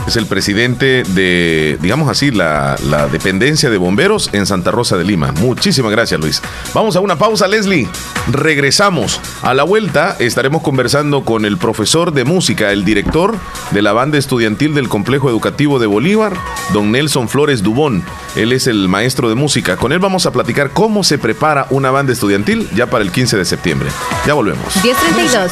Es 0.10 0.15
el 0.15 0.26
presidente 0.26 1.03
de, 1.03 1.77
digamos 1.84 2.10
así, 2.10 2.31
la, 2.31 2.76
la 2.90 3.07
dependencia 3.07 3.69
de 3.69 3.77
bomberos 3.77 4.31
en 4.34 4.48
Santa 4.48 4.72
Rosa 4.72 4.98
de 4.98 5.03
Lima. 5.03 5.31
Muchísimas 5.34 5.91
gracias, 5.91 6.19
Luis. 6.19 6.41
Vamos 6.73 6.95
a 6.95 6.99
una 6.99 7.15
pausa, 7.15 7.48
Leslie. 7.48 7.88
Regresamos. 8.31 9.22
A 9.44 9.53
la 9.53 9.61
vuelta 9.61 10.15
estaremos 10.18 10.64
conversando 10.64 11.23
con 11.23 11.45
el 11.45 11.60
profesor 11.60 12.11
de 12.11 12.23
música, 12.23 12.72
el 12.72 12.86
director 12.86 13.36
de 13.69 13.84
la 13.84 13.94
banda 13.94 14.18
estudiantil 14.18 14.73
del 14.73 14.90
Complejo 14.90 15.30
Educativo 15.30 15.77
de 15.77 15.86
Bolívar, 15.86 16.34
don 16.73 16.91
Nelson 16.91 17.30
Flores 17.30 17.61
Dubón. 17.61 18.03
Él 18.36 18.52
es 18.52 18.65
el 18.65 18.88
maestro 18.88 19.30
de 19.30 19.36
música. 19.36 19.77
Con 19.77 19.91
él 19.91 19.99
vamos 19.99 20.26
a 20.26 20.31
platicar 20.31 20.72
cómo 20.72 21.03
se 21.03 21.19
prepara 21.19 21.68
una 21.69 21.91
banda 21.91 22.14
estudiantil 22.14 22.68
ya 22.73 22.88
para 22.88 23.03
el 23.03 23.11
15 23.11 23.38
de 23.38 23.45
septiembre. 23.45 23.90
Ya 24.26 24.34
volvemos. 24.34 24.76
1032. 24.84 25.52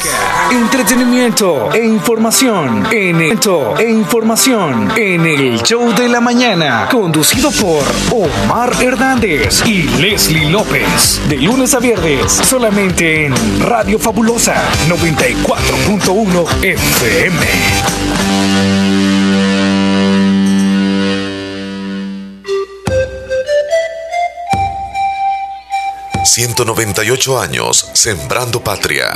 Entretenimiento 0.50 1.72
e 1.72 1.86
información 1.86 2.86
en 2.90 3.20
e 3.20 3.90
información 3.90 4.47
en 4.48 5.26
el 5.26 5.62
show 5.62 5.94
de 5.94 6.08
la 6.08 6.22
mañana, 6.22 6.88
conducido 6.90 7.50
por 7.50 7.84
Omar 8.10 8.72
Hernández 8.82 9.62
y 9.66 9.82
Leslie 10.00 10.48
López, 10.48 11.20
de 11.28 11.36
lunes 11.36 11.74
a 11.74 11.80
viernes, 11.80 12.32
solamente 12.32 13.26
en 13.26 13.34
Radio 13.60 13.98
Fabulosa 13.98 14.54
94.1 14.88 16.64
FM. 16.64 17.46
198 26.24 27.38
años 27.38 27.90
sembrando 27.92 28.64
patria, 28.64 29.12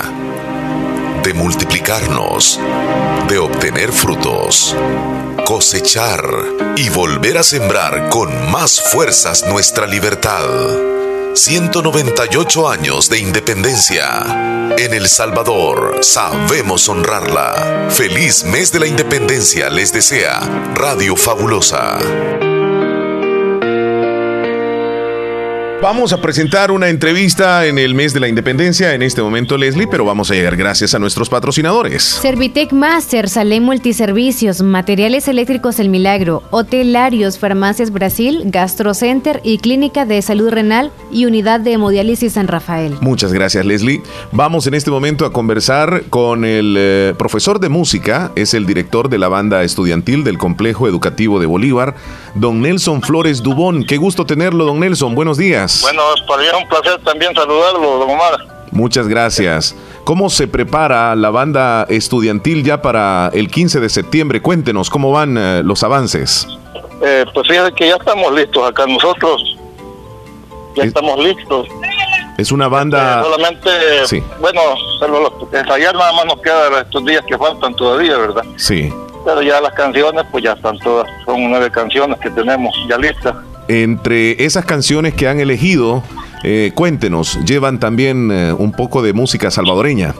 de 1.22 1.34
multiplicarnos, 1.34 2.58
de 3.28 3.38
obtener 3.38 3.92
frutos, 3.92 4.76
cosechar 5.44 6.22
y 6.76 6.88
volver 6.88 7.38
a 7.38 7.42
sembrar 7.42 8.08
con 8.08 8.50
más 8.50 8.80
fuerzas 8.80 9.44
nuestra 9.46 9.86
libertad. 9.86 10.44
198 11.34 12.68
años 12.68 13.08
de 13.08 13.20
independencia. 13.20 14.74
En 14.76 14.92
El 14.92 15.08
Salvador 15.08 15.98
sabemos 16.02 16.88
honrarla. 16.88 17.88
Feliz 17.90 18.44
mes 18.44 18.72
de 18.72 18.80
la 18.80 18.86
independencia 18.86 19.70
les 19.70 19.92
desea 19.92 20.40
Radio 20.74 21.16
Fabulosa. 21.16 22.51
Vamos 25.82 26.12
a 26.12 26.20
presentar 26.20 26.70
una 26.70 26.90
entrevista 26.90 27.66
en 27.66 27.76
el 27.76 27.96
mes 27.96 28.14
de 28.14 28.20
la 28.20 28.28
independencia 28.28 28.94
en 28.94 29.02
este 29.02 29.20
momento, 29.20 29.58
Leslie, 29.58 29.88
pero 29.88 30.04
vamos 30.04 30.30
a 30.30 30.34
llegar 30.34 30.54
gracias 30.54 30.94
a 30.94 31.00
nuestros 31.00 31.28
patrocinadores. 31.28 32.04
Servitec 32.04 32.72
Master, 32.72 33.28
Salem 33.28 33.64
Multiservicios, 33.64 34.62
Materiales 34.62 35.26
Eléctricos 35.26 35.80
El 35.80 35.88
Milagro, 35.88 36.44
Hotelarios, 36.52 37.36
Farmacias 37.36 37.90
Brasil, 37.90 38.42
Gastrocenter 38.44 39.40
y 39.42 39.58
Clínica 39.58 40.06
de 40.06 40.22
Salud 40.22 40.50
Renal 40.50 40.92
y 41.10 41.24
Unidad 41.24 41.58
de 41.58 41.72
Hemodiálisis 41.72 42.34
San 42.34 42.46
Rafael. 42.46 42.94
Muchas 43.00 43.32
gracias, 43.32 43.66
Leslie. 43.66 44.04
Vamos 44.30 44.68
en 44.68 44.74
este 44.74 44.92
momento 44.92 45.26
a 45.26 45.32
conversar 45.32 46.04
con 46.10 46.44
el 46.44 46.76
eh, 46.78 47.14
profesor 47.18 47.58
de 47.58 47.70
música, 47.70 48.30
es 48.36 48.54
el 48.54 48.66
director 48.66 49.08
de 49.08 49.18
la 49.18 49.26
banda 49.26 49.64
estudiantil 49.64 50.22
del 50.22 50.38
Complejo 50.38 50.86
Educativo 50.86 51.40
de 51.40 51.46
Bolívar, 51.46 51.96
don 52.36 52.62
Nelson 52.62 53.02
Flores 53.02 53.42
Dubón. 53.42 53.82
Qué 53.82 53.96
gusto 53.96 54.24
tenerlo, 54.26 54.64
don 54.64 54.78
Nelson. 54.78 55.16
Buenos 55.16 55.38
días. 55.38 55.71
Bueno, 55.80 56.02
para 56.28 56.42
mí 56.42 56.48
es 56.48 56.54
un 56.54 56.68
placer 56.68 57.00
también 57.04 57.34
saludarlo, 57.34 57.98
don 57.98 58.10
Omar. 58.10 58.38
Muchas 58.70 59.06
gracias. 59.08 59.74
¿Cómo 60.04 60.30
se 60.30 60.48
prepara 60.48 61.14
la 61.14 61.30
banda 61.30 61.86
estudiantil 61.88 62.64
ya 62.64 62.82
para 62.82 63.30
el 63.32 63.48
15 63.50 63.80
de 63.80 63.88
septiembre? 63.88 64.40
Cuéntenos 64.42 64.90
cómo 64.90 65.12
van 65.12 65.36
eh, 65.38 65.62
los 65.64 65.82
avances. 65.82 66.46
Eh, 67.04 67.24
pues 67.34 67.48
fíjate 67.48 67.72
que 67.74 67.88
ya 67.88 67.96
estamos 67.96 68.32
listos 68.32 68.68
acá 68.68 68.86
nosotros. 68.86 69.56
Ya 70.74 70.84
estamos 70.84 71.18
listos. 71.22 71.68
Es 72.38 72.50
una 72.50 72.66
banda... 72.68 73.20
Eh, 73.20 73.24
solamente, 73.24 73.70
Sí. 74.06 74.22
bueno, 74.40 74.60
ensayar 75.52 75.94
nada 75.94 76.12
más 76.14 76.24
nos 76.24 76.40
queda 76.40 76.80
estos 76.80 77.04
días 77.04 77.22
que 77.28 77.36
faltan 77.36 77.74
todavía, 77.76 78.16
¿verdad? 78.16 78.42
Sí. 78.56 78.92
Pero 79.24 79.42
ya 79.42 79.60
las 79.60 79.72
canciones, 79.74 80.24
pues 80.32 80.42
ya 80.42 80.52
están 80.52 80.78
todas. 80.78 81.06
Son 81.26 81.50
nueve 81.50 81.70
canciones 81.70 82.18
que 82.20 82.30
tenemos 82.30 82.74
ya 82.88 82.96
listas. 82.96 83.34
Entre 83.68 84.44
esas 84.44 84.64
canciones 84.64 85.14
que 85.14 85.28
han 85.28 85.40
elegido, 85.40 86.02
eh, 86.42 86.72
cuéntenos, 86.74 87.38
llevan 87.44 87.78
también 87.78 88.30
eh, 88.32 88.52
un 88.52 88.72
poco 88.72 89.02
de 89.02 89.12
música 89.12 89.50
salvadoreña. 89.50 90.14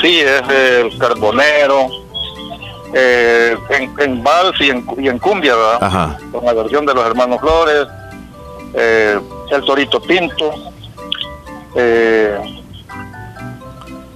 Sí, 0.00 0.20
es 0.20 0.42
el 0.48 0.96
Carbonero, 0.98 1.88
eh, 2.94 3.56
en, 3.70 3.92
en 3.98 4.22
vals 4.22 4.60
y 4.60 4.70
en, 4.70 4.84
y 4.98 5.08
en 5.08 5.18
cumbia, 5.18 5.54
¿verdad? 5.56 5.78
Ajá. 5.82 6.18
Con 6.30 6.44
la 6.44 6.52
versión 6.52 6.86
de 6.86 6.94
los 6.94 7.04
hermanos 7.04 7.40
Flores, 7.40 7.86
eh, 8.74 9.18
el 9.50 9.64
Torito 9.64 10.00
Pinto, 10.00 10.54
eh, 11.74 12.38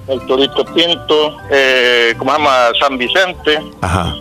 el 0.09 0.27
Torito 0.27 0.65
Pinto, 0.67 1.37
eh, 1.51 2.15
¿cómo 2.19 2.33
se 2.33 2.39
llama? 2.39 2.57
San 2.79 2.99
Vicente, 2.99 3.59
Ajá. 3.81 4.15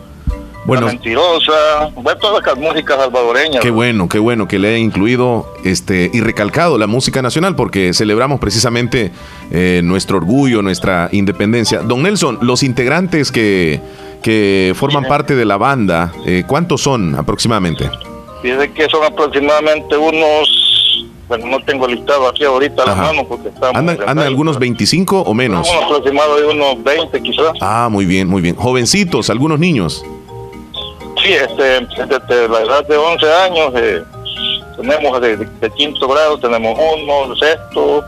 Bueno, 0.64 0.86
La 0.86 0.94
Mentirosa, 0.94 1.90
bueno, 1.96 2.20
todas 2.20 2.46
las 2.46 2.58
músicas 2.58 2.98
salvadoreñas. 2.98 3.62
qué 3.62 3.72
bueno, 3.72 4.08
qué 4.08 4.20
bueno 4.20 4.48
que 4.48 4.60
le 4.60 4.70
haya 4.70 4.78
incluido 4.78 5.52
este 5.66 6.12
y 6.14 6.22
recalcado 6.22 6.78
la 6.78 6.86
música 6.86 7.22
nacional 7.24 7.56
porque 7.56 7.94
celebramos 7.94 8.40
precisamente 8.40 9.12
eh, 9.50 9.82
nuestro 9.84 10.18
orgullo, 10.18 10.62
nuestra 10.62 11.10
independencia. 11.12 11.80
Don 11.80 12.04
Nelson, 12.04 12.38
los 12.42 12.62
integrantes 12.62 13.32
que, 13.32 13.80
que 14.22 14.74
forman 14.76 15.06
parte 15.06 15.36
de 15.36 15.46
la 15.46 15.58
banda, 15.58 16.14
eh, 16.28 16.44
¿cuántos 16.46 16.82
son 16.82 17.16
aproximadamente? 17.16 17.90
Dice 18.44 18.72
que 18.72 18.88
son 18.88 19.04
aproximadamente 19.04 19.98
unos, 19.98 21.08
bueno, 21.28 21.48
no 21.48 21.60
tengo 21.64 21.88
listado 21.88 22.28
aquí 22.28 22.44
ahorita 22.44 22.84
a 22.84 22.86
la 22.86 22.92
Ajá. 22.94 23.02
mano 23.04 23.28
porque 23.28 23.50
estamos... 23.50 23.76
¿Andan, 23.76 24.20
algunos 24.20 24.60
25 24.60 25.22
o 25.22 25.34
menos? 25.34 25.68
Un 25.70 25.84
aproximado 25.86 26.38
de 26.38 26.46
unos 26.48 26.84
20 26.84 27.22
quizás. 27.22 27.54
Ah, 27.62 27.88
muy 27.92 28.06
bien, 28.06 28.28
muy 28.28 28.44
bien. 28.44 28.56
Jovencitos, 28.56 29.32
algunos 29.32 29.60
niños. 29.60 30.04
Sí, 31.24 31.34
este, 31.34 31.64
desde 32.08 32.48
la 32.50 32.62
edad 32.62 32.86
de 32.88 32.98
11 32.98 33.34
años 33.34 33.72
eh, 33.76 34.04
tenemos 34.78 35.22
de, 35.22 35.38
de- 35.38 35.72
quinto 35.78 36.08
grado, 36.08 36.38
tenemos 36.40 36.78
uno, 36.78 37.34
de 37.34 37.40
sexto, 37.40 38.04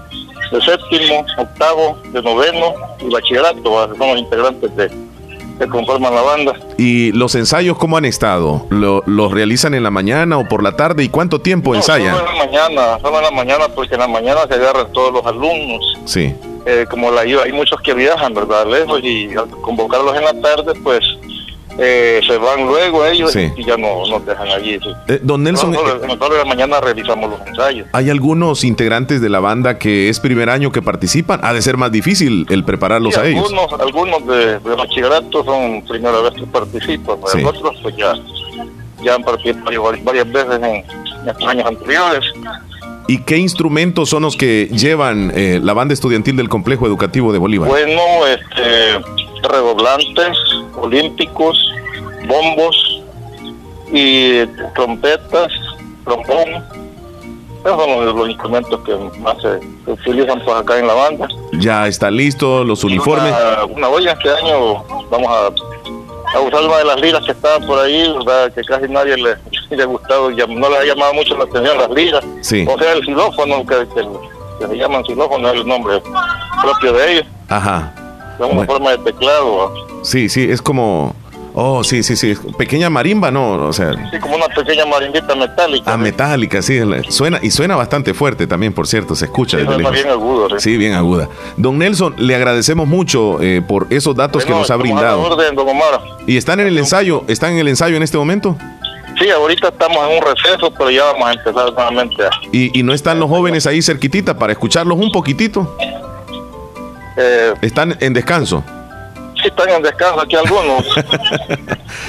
de 0.52 0.62
séptimo, 0.62 1.26
octavo, 1.38 1.98
de 2.12 2.22
noveno 2.22 2.74
y 3.00 3.10
bachillerato, 3.14 3.62
son 3.98 4.00
los 4.10 4.18
integrantes 4.18 4.76
de, 4.76 4.90
que 5.60 5.68
conforman 5.68 6.16
la 6.16 6.22
banda. 6.22 6.54
¿Y 6.78 7.12
los 7.12 7.36
ensayos 7.36 7.78
cómo 7.78 7.98
han 7.98 8.06
estado? 8.06 8.66
¿Lo- 8.70 9.04
¿Los 9.06 9.32
realizan 9.32 9.74
en 9.76 9.84
la 9.84 9.92
mañana 9.92 10.38
o 10.40 10.48
por 10.48 10.64
la 10.64 10.76
tarde? 10.76 11.04
¿Y 11.04 11.10
cuánto 11.10 11.40
tiempo 11.40 11.76
ensayan? 11.76 12.16
Solo 12.16 12.30
en 12.32 12.38
la 12.38 12.46
mañana, 12.46 13.00
solo 13.02 13.18
en 13.18 13.24
la 13.24 13.32
mañana 13.32 13.68
porque 13.76 13.94
en 13.94 14.00
la 14.02 14.08
mañana 14.08 14.42
se 14.48 14.56
agarran 14.56 14.92
todos 14.94 15.14
los 15.14 15.26
alumnos. 15.26 15.82
Sí. 16.06 16.34
Eh, 16.66 16.86
como 16.90 17.12
la, 17.12 17.22
hay 17.22 17.52
muchos 17.52 17.80
que 17.82 17.94
viajan, 17.94 18.34
¿verdad? 18.34 18.66
Lejos 18.66 19.02
y 19.04 19.30
al 19.36 19.48
convocarlos 19.50 20.16
en 20.16 20.24
la 20.24 20.34
tarde, 20.42 20.74
pues 20.82 21.02
eh, 21.78 22.22
se 22.28 22.38
van 22.38 22.66
luego 22.68 23.06
ellos 23.06 23.32
Sí. 23.32 23.50
y 23.58 23.64
ya 23.66 23.78
no 23.78 24.06
nos 24.08 24.26
dejan 24.26 24.48
allí. 24.50 24.80
sí. 24.82 24.90
Eh, 25.08 25.20
don 25.24 25.44
Nelson, 25.44 25.72
Nosotros, 25.72 26.02
nosotros 26.04 26.32
en 26.32 26.38
la 26.38 26.45
mañana 26.45 26.82
realizamos 26.82 27.30
los 27.32 27.48
ensayos. 27.48 27.88
¿hay 27.94 28.10
algunos 28.10 28.64
integrantes 28.64 29.22
de 29.22 29.30
la 29.30 29.40
banda 29.40 29.78
que 29.80 30.10
es 30.10 30.20
primer 30.20 30.50
año 30.50 30.72
que 30.72 30.82
participan? 30.82 31.40
Ha 31.44 31.54
de 31.54 31.62
ser 31.62 31.78
más 31.78 31.91
difícil 31.91 32.45
el 32.50 32.64
prepararlos 32.64 33.16
Sí, 33.16 33.20
a 33.20 33.26
ellos. 33.26 33.52
algunos, 33.52 33.80
algunos 33.80 34.28
de, 34.28 34.60
de 34.60 34.76
bachillerato 34.76 35.44
son 35.44 35.84
primera 35.88 36.20
vez 36.22 36.34
que 36.34 36.45
participan, 36.48 37.18
pero 37.34 37.50
otros 37.50 37.76
pues 37.82 37.95
ya, 37.98 38.14
ya 39.04 39.16
han 39.16 39.24
participado 39.24 39.82
varias, 40.04 40.32
veces 40.32 40.56
en, 40.62 41.48
años 41.48 41.66
anteriores. 41.66 42.24
¿Y 43.08 43.18
qué 43.24 43.38
instrumentos 43.38 44.10
son 44.10 44.24
los 44.24 44.38
que 44.38 44.70
llevan 44.72 45.32
eh, 45.36 45.60
la 45.62 45.74
banda 45.74 45.94
estudiantil 45.94 46.38
del 46.38 46.48
Complejo 46.48 46.86
Educativo 46.88 47.34
de 47.34 47.40
Bolívar? 47.40 47.68
Bueno, 47.68 48.00
este, 48.28 49.00
redoblantes, 49.44 50.38
olímpicos, 50.76 51.57
bombos 52.28 53.03
y 53.91 54.45
trompetas, 54.76 55.52
trombón. 56.06 56.64
Esos 57.65 57.78
son 57.82 58.06
los, 58.06 58.15
los 58.15 58.30
instrumentos 58.30 58.80
que 58.82 58.94
más 59.22 59.38
se, 59.41 59.60
se 59.86 59.91
utilizan 59.91 60.41
pues, 60.44 60.57
acá 60.57 60.80
en 60.80 60.88
la 60.88 60.94
banda. 60.94 61.28
Ya 61.53 61.88
está 61.88 62.11
listo, 62.11 62.64
los 62.64 62.84
uniformes. 62.84 63.34
Una, 63.34 63.65
una 63.65 63.88
olla 63.90 64.11
este 64.14 64.30
año 64.32 64.84
vamos 65.10 65.30
a, 65.30 66.38
a 66.38 66.41
usar 66.41 66.61
una 66.65 66.78
de 66.80 66.86
las 66.86 66.99
liras 66.99 67.24
que 67.24 67.32
estaban 67.32 67.65
por 67.65 67.80
ahí, 67.80 68.11
¿verdad? 68.18 68.52
que 68.53 68.64
casi 68.64 68.88
nadie 68.90 69.15
le, 69.15 69.36
le 69.78 69.84
ha 69.84 69.86
gustado, 69.86 70.30
no 70.32 70.70
le 70.70 70.78
ha 70.78 70.84
llamado 70.84 71.14
mucho 71.14 71.38
la 71.38 71.45
atención 71.45 71.78
las 71.78 71.90
liras. 71.91 72.26
Sí. 72.41 72.65
O 72.70 72.78
sea, 72.78 72.91
el 72.94 73.03
xilófono, 73.06 73.65
que, 73.65 73.88
que- 73.95 74.34
que 74.60 74.68
se 74.68 74.76
llaman 74.78 75.03
xilófono, 75.06 75.48
es 75.49 75.56
el 75.56 75.68
nombre 75.68 76.02
propio 76.61 76.94
de 76.94 77.11
ellos. 77.14 77.26
Ajá. 77.49 77.91
Una 78.40 78.66
forma 78.66 78.92
de 78.92 78.98
teclado. 79.00 79.74
Sí, 80.04 80.30
sí, 80.30 80.44
es 80.50 80.62
como... 80.62 81.16
Oh, 81.56 81.84
sí, 81.84 82.02
sí, 82.02 82.16
sí. 82.16 82.34
Pequeña 82.58 82.90
marimba, 82.90 83.30
¿no? 83.30 83.68
O 83.68 83.74
sea, 83.74 83.92
así 83.92 84.18
como 84.20 84.38
una 84.38 84.48
pequeña 84.48 84.88
marimbita 84.88 85.36
metálica. 85.36 85.94
a 85.94 85.98
metálica, 85.98 86.64
sí. 86.64 86.80
Suena, 87.10 87.38
y 87.44 87.52
suena 87.52 87.76
bastante 87.76 88.16
fuerte 88.16 88.48
también, 88.48 88.74
por 88.74 88.88
cierto, 88.88 89.16
se 89.16 89.26
escucha 89.26 89.60
Sí, 89.60 89.66
suena 89.66 89.92
bien 89.92 90.10
agudo, 90.10 90.50
sí. 90.50 90.56
Sí, 90.72 90.78
bien 90.78 90.94
aguda. 90.94 91.30
Don 91.58 91.78
Nelson, 91.78 92.16
le 92.18 92.34
agradecemos 92.36 92.88
mucho 92.88 93.40
eh, 93.40 93.62
por 93.68 93.86
esos 93.92 94.16
datos 94.16 94.44
Bueno, 94.44 94.56
que 94.56 94.60
nos 94.62 94.72
ha 94.72 94.76
brindado. 94.78 95.22
orden, 95.22 95.54
don 95.56 95.70
Omar. 95.70 96.02
¿Y 96.26 96.38
están 96.38 96.60
en 96.60 96.66
el 96.66 96.78
ensayo? 96.80 97.24
¿Están 97.28 97.52
en 97.52 97.60
el 97.60 97.68
ensayo 97.68 97.96
en 97.98 98.02
este 98.02 98.18
momento? 98.18 98.58
Sí, 99.22 99.30
ahorita 99.30 99.68
estamos 99.68 99.98
en 100.10 100.18
un 100.18 100.24
receso, 100.24 100.74
pero 100.76 100.90
ya 100.90 101.04
vamos 101.04 101.28
a 101.28 101.34
empezar 101.34 101.72
nuevamente 101.72 102.24
a... 102.26 102.30
¿Y, 102.52 102.80
y 102.80 102.82
no 102.82 102.94
están 102.94 103.20
los 103.20 103.30
jóvenes 103.30 103.68
ahí 103.68 103.80
cerquitita 103.84 104.40
para 104.40 104.54
escucharlos 104.54 104.98
un 104.98 105.12
poquitito? 105.12 105.78
Eh, 107.18 107.53
¿Están 107.61 107.98
en 107.99 108.14
descanso? 108.14 108.64
sí, 109.35 109.48
están 109.49 109.69
en 109.69 109.81
descanso 109.84 110.22
aquí 110.22 110.35
algunos. 110.35 110.85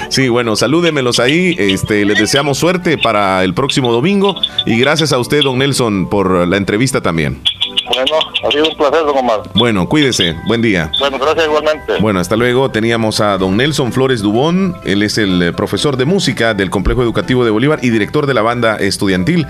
Sí, 0.09 0.29
bueno, 0.29 0.55
salúdemelos 0.55 1.19
ahí. 1.19 1.55
Este, 1.57 2.05
les 2.05 2.19
deseamos 2.19 2.57
suerte 2.57 2.97
para 2.97 3.43
el 3.43 3.53
próximo 3.53 3.91
domingo. 3.91 4.35
Y 4.65 4.79
gracias 4.79 5.13
a 5.13 5.19
usted, 5.19 5.41
don 5.41 5.57
Nelson, 5.59 6.09
por 6.09 6.47
la 6.47 6.57
entrevista 6.57 7.01
también. 7.01 7.41
bueno, 7.87 8.17
ha 8.47 8.51
sido 8.51 8.69
un 8.69 8.77
placer, 8.77 9.05
don 9.05 9.17
Omar. 9.17 9.41
Bueno, 9.53 9.87
cuídese. 9.89 10.35
Buen 10.47 10.61
día. 10.61 10.91
Bueno, 10.99 11.17
gracias 11.19 11.45
igualmente. 11.45 11.93
Bueno, 11.99 12.19
hasta 12.19 12.35
luego. 12.35 12.69
Teníamos 12.69 13.19
a 13.19 13.37
don 13.37 13.57
Nelson 13.57 13.91
Flores 13.93 14.21
Dubón. 14.21 14.75
Él 14.85 15.01
es 15.03 15.17
el 15.17 15.41
eh, 15.41 15.53
profesor 15.53 15.97
de 15.97 16.05
música 16.05 16.53
del 16.53 16.69
Complejo 16.69 17.01
Educativo 17.01 17.43
de 17.43 17.51
Bolívar 17.51 17.79
y 17.81 17.89
director 17.89 18.25
de 18.27 18.33
la 18.33 18.41
banda 18.41 18.75
estudiantil. 18.77 19.47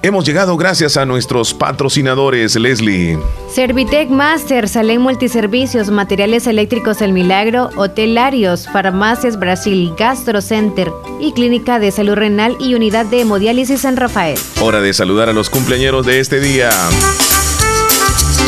Hemos 0.00 0.24
llegado 0.24 0.56
gracias 0.56 0.96
a 0.96 1.04
nuestros 1.04 1.52
patrocinadores, 1.52 2.54
Leslie. 2.54 3.18
Servitec 3.52 4.08
Master, 4.08 4.68
Salén 4.68 5.00
Multiservicios, 5.00 5.90
Materiales 5.90 6.46
Eléctricos 6.46 7.02
El 7.02 7.12
Milagro, 7.12 7.70
Hotelarios, 7.76 8.68
Farmacias 8.72 9.40
Brasil, 9.40 9.92
Gastro 9.98 10.40
Center 10.40 10.92
y 11.18 11.32
Clínica 11.32 11.80
de 11.80 11.90
Salud 11.90 12.14
Renal 12.14 12.56
y 12.60 12.74
Unidad 12.76 13.06
de 13.06 13.22
Hemodiálisis 13.22 13.80
San 13.80 13.96
Rafael. 13.96 14.38
Hora 14.60 14.80
de 14.80 14.94
saludar 14.94 15.30
a 15.30 15.32
los 15.32 15.50
cumpleañeros 15.50 16.06
de 16.06 16.20
este 16.20 16.38
día. 16.38 16.70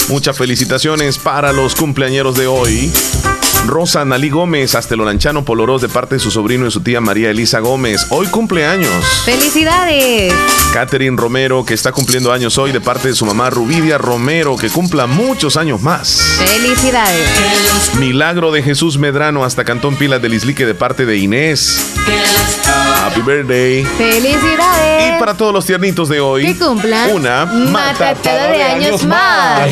Muchas 0.09 0.39
felicitaciones 0.39 1.19
para 1.19 1.53
los 1.53 1.75
cumpleañeros 1.75 2.37
de 2.37 2.47
hoy. 2.47 2.93
Rosa 3.67 4.05
Nalí 4.05 4.31
Gómez, 4.31 4.75
Asteloranchano 4.75 5.45
Polorós, 5.45 5.83
de 5.83 5.89
parte 5.89 6.17
de 6.17 6.19
su 6.21 6.31
sobrino 6.31 6.67
y 6.67 6.71
su 6.71 6.81
tía 6.81 7.01
María 7.01 7.31
Elisa 7.31 7.61
Gómez. 7.61 8.07
Hoy 8.11 8.27
cumpleaños. 8.27 9.05
¡Felicidades! 9.25 10.33
Catherine 10.73 11.17
Romero, 11.17 11.65
que 11.65 11.75
está 11.75 11.93
cumpliendo 11.93 12.33
años 12.33 12.59
hoy, 12.59 12.73
de 12.73 12.81
parte 12.81 13.09
de 13.09 13.15
su 13.15 13.25
mamá 13.27 13.51
Rubidia 13.51 13.99
Romero, 13.99 14.57
que 14.57 14.71
cumpla 14.71 15.07
muchos 15.07 15.57
años 15.57 15.81
más. 15.83 16.39
¡Felicidades! 16.39 17.27
Milagro 17.99 18.53
de 18.53 18.63
Jesús 18.63 18.99
Medrano, 18.99 19.45
hasta 19.45 19.65
Cantón 19.65 19.97
Pilas 19.97 20.23
del 20.23 20.35
Islique, 20.35 20.67
de 20.67 20.75
parte 20.75 21.07
de 21.07 21.17
Inés. 21.19 21.95
Happy 23.05 23.21
birthday. 23.23 23.85
¡Felicidades! 23.85 25.17
Y 25.17 25.19
para 25.19 25.37
todos 25.37 25.53
los 25.53 25.67
tiernitos 25.67 26.09
de 26.09 26.21
hoy, 26.21 26.45
que 26.47 26.57
cumplan 26.57 27.11
una 27.13 27.47
matatada 27.47 28.49
de 28.49 28.63
años 28.63 29.05
más. 29.05 29.71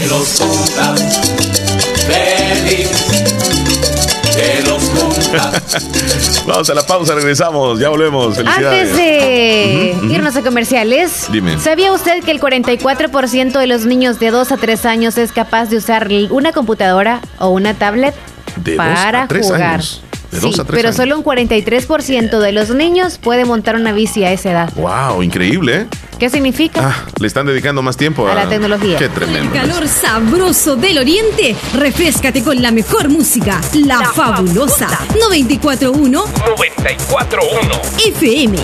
Vamos 6.46 6.70
a 6.70 6.74
la 6.74 6.86
pausa, 6.86 7.14
regresamos, 7.14 7.78
ya 7.78 7.88
volvemos. 7.90 8.38
Antes 8.38 8.96
de 8.96 9.92
Ujú, 9.96 10.06
ujú. 10.06 10.14
irnos 10.14 10.36
a 10.36 10.42
comerciales, 10.42 11.26
Dime. 11.30 11.58
¿sabía 11.58 11.92
usted 11.92 12.22
que 12.24 12.30
el 12.30 12.40
44% 12.40 13.58
de 13.58 13.66
los 13.66 13.84
niños 13.84 14.18
de 14.18 14.30
2 14.30 14.52
a 14.52 14.56
3 14.56 14.86
años 14.86 15.18
es 15.18 15.32
capaz 15.32 15.66
de 15.66 15.76
usar 15.76 16.08
una 16.30 16.52
computadora 16.52 17.20
o 17.38 17.48
una 17.48 17.74
tablet 17.74 18.14
De 18.56 18.76
para 18.76 19.26
jugar? 19.26 19.62
años. 19.74 20.02
De 20.30 20.40
dos 20.40 20.54
Sí, 20.54 20.60
a 20.60 20.64
tres 20.64 20.76
pero 20.76 20.88
años. 20.88 20.96
solo 20.96 21.16
un 21.16 21.24
43% 21.24 22.38
de 22.38 22.52
los 22.52 22.70
niños 22.70 23.18
puede 23.18 23.44
montar 23.44 23.76
una 23.76 23.92
bici 23.92 24.24
a 24.24 24.32
esa 24.32 24.50
edad. 24.50 24.72
Wow, 24.74 25.22
increíble, 25.22 25.76
¿eh? 25.82 25.86
¿Qué 26.18 26.28
significa? 26.28 26.80
Ah, 26.82 27.04
le 27.20 27.26
están 27.28 27.46
dedicando 27.46 27.80
más 27.80 27.96
tiempo 27.96 28.26
A 28.28 28.34
la 28.34 28.48
tecnología. 28.48 28.98
Qué 28.98 29.08
tremendo. 29.08 29.52
Calor 29.52 29.86
sabroso 29.86 30.74
del 30.76 30.98
oriente. 30.98 31.54
Refrescate 31.74 32.42
con 32.42 32.60
la 32.60 32.72
mejor 32.72 33.08
música. 33.08 33.60
La, 33.86 34.04
fabulosa. 34.12 34.88
941 35.16 36.24
941 36.56 37.80
FM. 38.06 38.58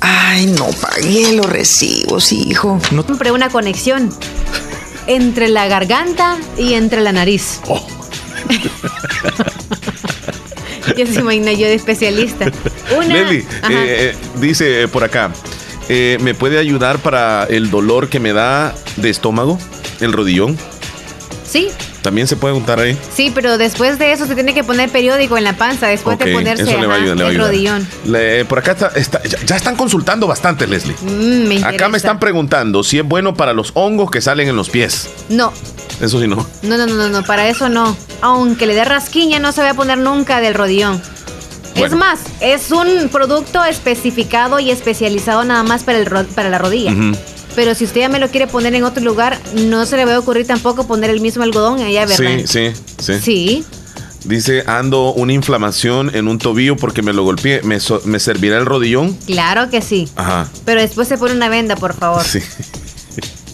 Ay, 0.00 0.46
no 0.46 0.66
pagué 0.80 1.32
los 1.32 1.46
recibos, 1.46 2.32
hijo. 2.32 2.78
Siempre 2.90 3.32
una 3.32 3.48
conexión 3.48 4.10
entre 5.06 5.48
la 5.48 5.66
garganta 5.68 6.36
y 6.58 6.74
entre 6.74 7.00
la 7.00 7.12
nariz. 7.12 7.60
Oh. 7.66 7.84
ya 10.96 11.06
se 11.06 11.20
imagina 11.20 11.52
yo 11.52 11.66
de 11.66 11.74
especialista. 11.74 12.50
Una. 12.96 13.14
Ajá. 13.62 13.84
eh, 13.84 14.10
eh, 14.10 14.14
dice 14.40 14.82
eh, 14.82 14.88
por 14.88 15.04
acá, 15.04 15.32
eh, 15.88 16.18
¿me 16.20 16.34
puede 16.34 16.58
ayudar 16.58 16.98
para 16.98 17.44
el 17.44 17.70
dolor 17.70 18.08
que 18.08 18.20
me 18.20 18.32
da 18.32 18.74
de 18.96 19.10
estómago? 19.10 19.58
El 20.00 20.12
rodillón. 20.12 20.56
Sí, 21.44 21.68
También 22.08 22.26
se 22.26 22.36
puede 22.36 22.54
untar 22.54 22.80
ahí. 22.80 22.96
sí, 23.14 23.30
pero 23.34 23.58
después 23.58 23.98
de 23.98 24.12
eso 24.12 24.26
se 24.26 24.34
tiene 24.34 24.54
que 24.54 24.64
poner 24.64 24.88
periódico 24.88 25.36
en 25.36 25.44
la 25.44 25.52
panza 25.52 25.88
después 25.88 26.18
de 26.18 26.32
ponerse 26.32 26.62
eso 26.62 26.78
le 26.80 26.86
va 26.86 26.94
a 26.94 26.96
ajá, 26.96 27.04
ayudar, 27.04 27.16
le 27.18 27.22
va 27.24 27.28
a 27.28 27.32
el 27.32 27.36
ayudar. 27.36 27.50
rodillón. 27.50 27.88
Le- 28.06 28.44
por 28.46 28.58
acá 28.60 28.72
está- 28.72 28.92
está- 28.94 29.22
ya, 29.24 29.38
ya 29.44 29.56
están 29.56 29.76
consultando 29.76 30.26
bastante, 30.26 30.66
Leslie. 30.66 30.96
Mm, 31.02 31.48
me 31.48 31.62
Acá 31.62 31.88
me 31.90 31.98
están 31.98 32.18
preguntando 32.18 32.82
si 32.82 32.98
es 32.98 33.04
bueno 33.04 33.34
para 33.34 33.52
los 33.52 33.72
hongos 33.74 34.10
que 34.10 34.22
salen 34.22 34.48
en 34.48 34.56
los 34.56 34.70
pies. 34.70 35.10
No, 35.28 35.52
Eso 36.00 36.18
sí, 36.18 36.26
no. 36.26 36.36
no, 36.62 36.76
no, 36.78 36.86
no, 36.86 36.94
no, 36.94 37.08
no, 37.10 37.22
para 37.24 37.46
eso 37.48 37.68
no. 37.68 37.94
Aunque 38.22 38.64
le 38.66 38.74
dé 38.74 38.84
rasquiña, 38.86 39.38
no 39.38 39.52
se 39.52 39.60
va 39.62 39.70
a 39.70 39.74
poner 39.74 39.98
nunca 39.98 40.40
del 40.40 40.54
rodillón. 40.54 41.02
Es 41.74 41.92
más, 41.94 42.20
es 42.40 42.72
un 42.72 43.08
producto 43.10 43.62
especificado 43.64 44.58
y 44.60 44.70
especializado 44.70 45.44
nada 45.44 45.62
más 45.62 45.84
para, 45.84 45.98
el 45.98 46.06
para 46.34 46.48
la 46.48 46.58
rodilla. 46.58 46.90
Ujú. 46.92 47.12
Pero 47.58 47.74
si 47.74 47.82
usted 47.86 48.02
ya 48.02 48.08
me 48.08 48.20
lo 48.20 48.28
quiere 48.28 48.46
poner 48.46 48.72
en 48.76 48.84
otro 48.84 49.02
lugar, 49.02 49.36
no 49.56 49.84
se 49.84 49.96
le 49.96 50.04
va 50.04 50.14
a 50.14 50.18
ocurrir 50.20 50.46
tampoco 50.46 50.86
poner 50.86 51.10
el 51.10 51.20
mismo 51.20 51.42
algodón 51.42 51.80
allá, 51.82 52.06
¿verdad? 52.06 52.36
Sí, 52.38 52.46
sí, 52.46 52.72
sí. 53.00 53.18
Sí. 53.20 53.64
Dice, 54.24 54.62
ando 54.68 55.12
una 55.14 55.32
inflamación 55.32 56.14
en 56.14 56.28
un 56.28 56.38
tobillo 56.38 56.76
porque 56.76 57.02
me 57.02 57.12
lo 57.12 57.24
golpeé. 57.24 57.60
¿Me, 57.64 57.80
so- 57.80 58.00
me 58.04 58.20
servirá 58.20 58.58
el 58.58 58.64
rodillón? 58.64 59.12
Claro 59.26 59.70
que 59.70 59.82
sí. 59.82 60.08
Ajá. 60.14 60.48
Pero 60.64 60.80
después 60.80 61.08
se 61.08 61.18
pone 61.18 61.34
una 61.34 61.48
venda, 61.48 61.74
por 61.74 61.94
favor. 61.94 62.22
Sí. 62.22 62.38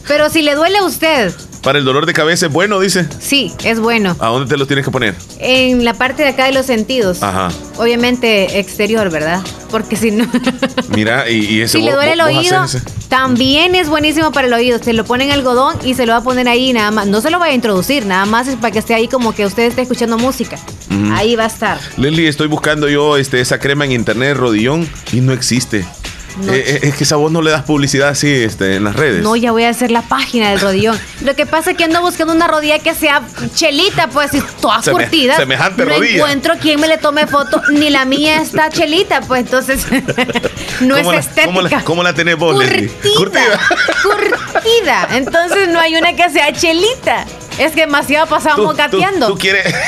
Pero 0.06 0.28
si 0.28 0.42
le 0.42 0.54
duele 0.54 0.76
a 0.76 0.84
usted, 0.84 1.32
Para 1.64 1.78
el 1.78 1.84
dolor 1.86 2.04
de 2.04 2.12
cabeza 2.12 2.46
es 2.46 2.52
bueno, 2.52 2.78
dice. 2.78 3.08
sí, 3.20 3.52
es 3.64 3.80
bueno. 3.80 4.14
¿A 4.20 4.28
dónde 4.28 4.48
te 4.48 4.58
lo 4.58 4.66
tienes 4.66 4.84
que 4.84 4.90
poner? 4.90 5.14
En 5.38 5.82
la 5.84 5.94
parte 5.94 6.22
de 6.22 6.28
acá 6.28 6.44
de 6.44 6.52
los 6.52 6.66
sentidos. 6.66 7.22
Ajá. 7.22 7.48
Obviamente 7.78 8.58
exterior, 8.58 9.10
¿verdad? 9.10 9.40
Porque 9.70 9.96
si 9.96 10.10
no, 10.10 10.26
Mira, 10.94 11.28
y, 11.30 11.46
y 11.46 11.60
ese 11.62 11.78
si 11.78 11.84
le 11.84 11.92
duele 11.92 12.12
el 12.12 12.20
oído, 12.20 12.66
también 13.08 13.74
es 13.74 13.88
buenísimo 13.88 14.30
para 14.30 14.46
el 14.46 14.52
oído. 14.52 14.78
Se 14.78 14.92
lo 14.92 15.04
ponen 15.04 15.30
algodón 15.30 15.76
y 15.84 15.94
se 15.94 16.04
lo 16.04 16.12
va 16.12 16.18
a 16.18 16.22
poner 16.22 16.48
ahí 16.48 16.72
nada 16.74 16.90
más. 16.90 17.06
No 17.06 17.20
se 17.22 17.30
lo 17.30 17.38
va 17.38 17.46
a 17.46 17.52
introducir, 17.54 18.04
nada 18.04 18.26
más 18.26 18.46
es 18.46 18.56
para 18.56 18.70
que 18.70 18.78
esté 18.80 18.94
ahí 18.94 19.08
como 19.08 19.34
que 19.34 19.46
usted 19.46 19.64
esté 19.64 19.82
escuchando 19.82 20.18
música. 20.18 20.58
Ahí 21.12 21.34
va 21.34 21.44
a 21.44 21.48
estar. 21.48 21.78
Leslie, 21.96 22.28
estoy 22.28 22.46
buscando 22.46 22.88
yo 22.88 23.16
este, 23.16 23.40
esa 23.40 23.58
crema 23.58 23.84
en 23.84 23.92
internet, 23.92 24.36
rodillón, 24.36 24.88
y 25.12 25.20
no 25.20 25.32
existe. 25.32 25.84
No. 26.36 26.52
Eh, 26.52 26.64
eh, 26.66 26.78
es 26.82 26.94
que 26.96 27.04
esa 27.04 27.16
voz 27.16 27.30
no 27.30 27.42
le 27.42 27.50
das 27.50 27.62
publicidad 27.62 28.08
así 28.08 28.28
este, 28.30 28.76
en 28.76 28.84
las 28.84 28.96
redes. 28.96 29.22
No, 29.22 29.36
ya 29.36 29.52
voy 29.52 29.64
a 29.64 29.68
hacer 29.70 29.90
la 29.90 30.02
página 30.02 30.50
del 30.50 30.60
rodillón. 30.60 30.98
Lo 31.22 31.34
que 31.36 31.46
pasa 31.46 31.70
es 31.72 31.76
que 31.76 31.84
ando 31.84 32.00
buscando 32.00 32.32
una 32.32 32.48
rodilla 32.48 32.78
que 32.80 32.94
sea 32.94 33.22
chelita, 33.54 34.08
pues, 34.08 34.34
y 34.34 34.40
toda 34.60 34.78
Seme- 34.80 34.92
curtida. 34.92 35.36
semejante 35.36 35.84
no 35.84 35.94
rodilla. 35.94 36.16
encuentro 36.16 36.54
quien 36.60 36.80
me 36.80 36.88
le 36.88 36.98
tome 36.98 37.26
foto, 37.26 37.62
ni 37.70 37.90
la 37.90 38.04
mía 38.04 38.40
está 38.42 38.68
chelita, 38.70 39.20
pues, 39.22 39.42
entonces 39.42 39.86
no 40.80 40.96
es 40.96 41.02
¿Cómo 41.02 41.12
la, 41.12 41.18
estética. 41.20 41.46
¿cómo, 41.46 41.62
la, 41.62 41.84
cómo 41.84 42.02
la 42.02 42.12
tenés 42.14 42.36
vos, 42.36 42.56
Leslie? 42.58 42.88
Curtida. 43.16 43.60
Curtida. 44.02 45.08
Entonces 45.12 45.68
no 45.68 45.78
hay 45.80 45.94
una 45.96 46.14
que 46.14 46.28
sea 46.30 46.52
chelita. 46.52 47.24
Es 47.58 47.72
que 47.72 47.80
demasiado 47.82 48.26
pasamos 48.26 48.76
gateando. 48.76 49.28
Tú 49.28 49.38
quieres. 49.38 49.74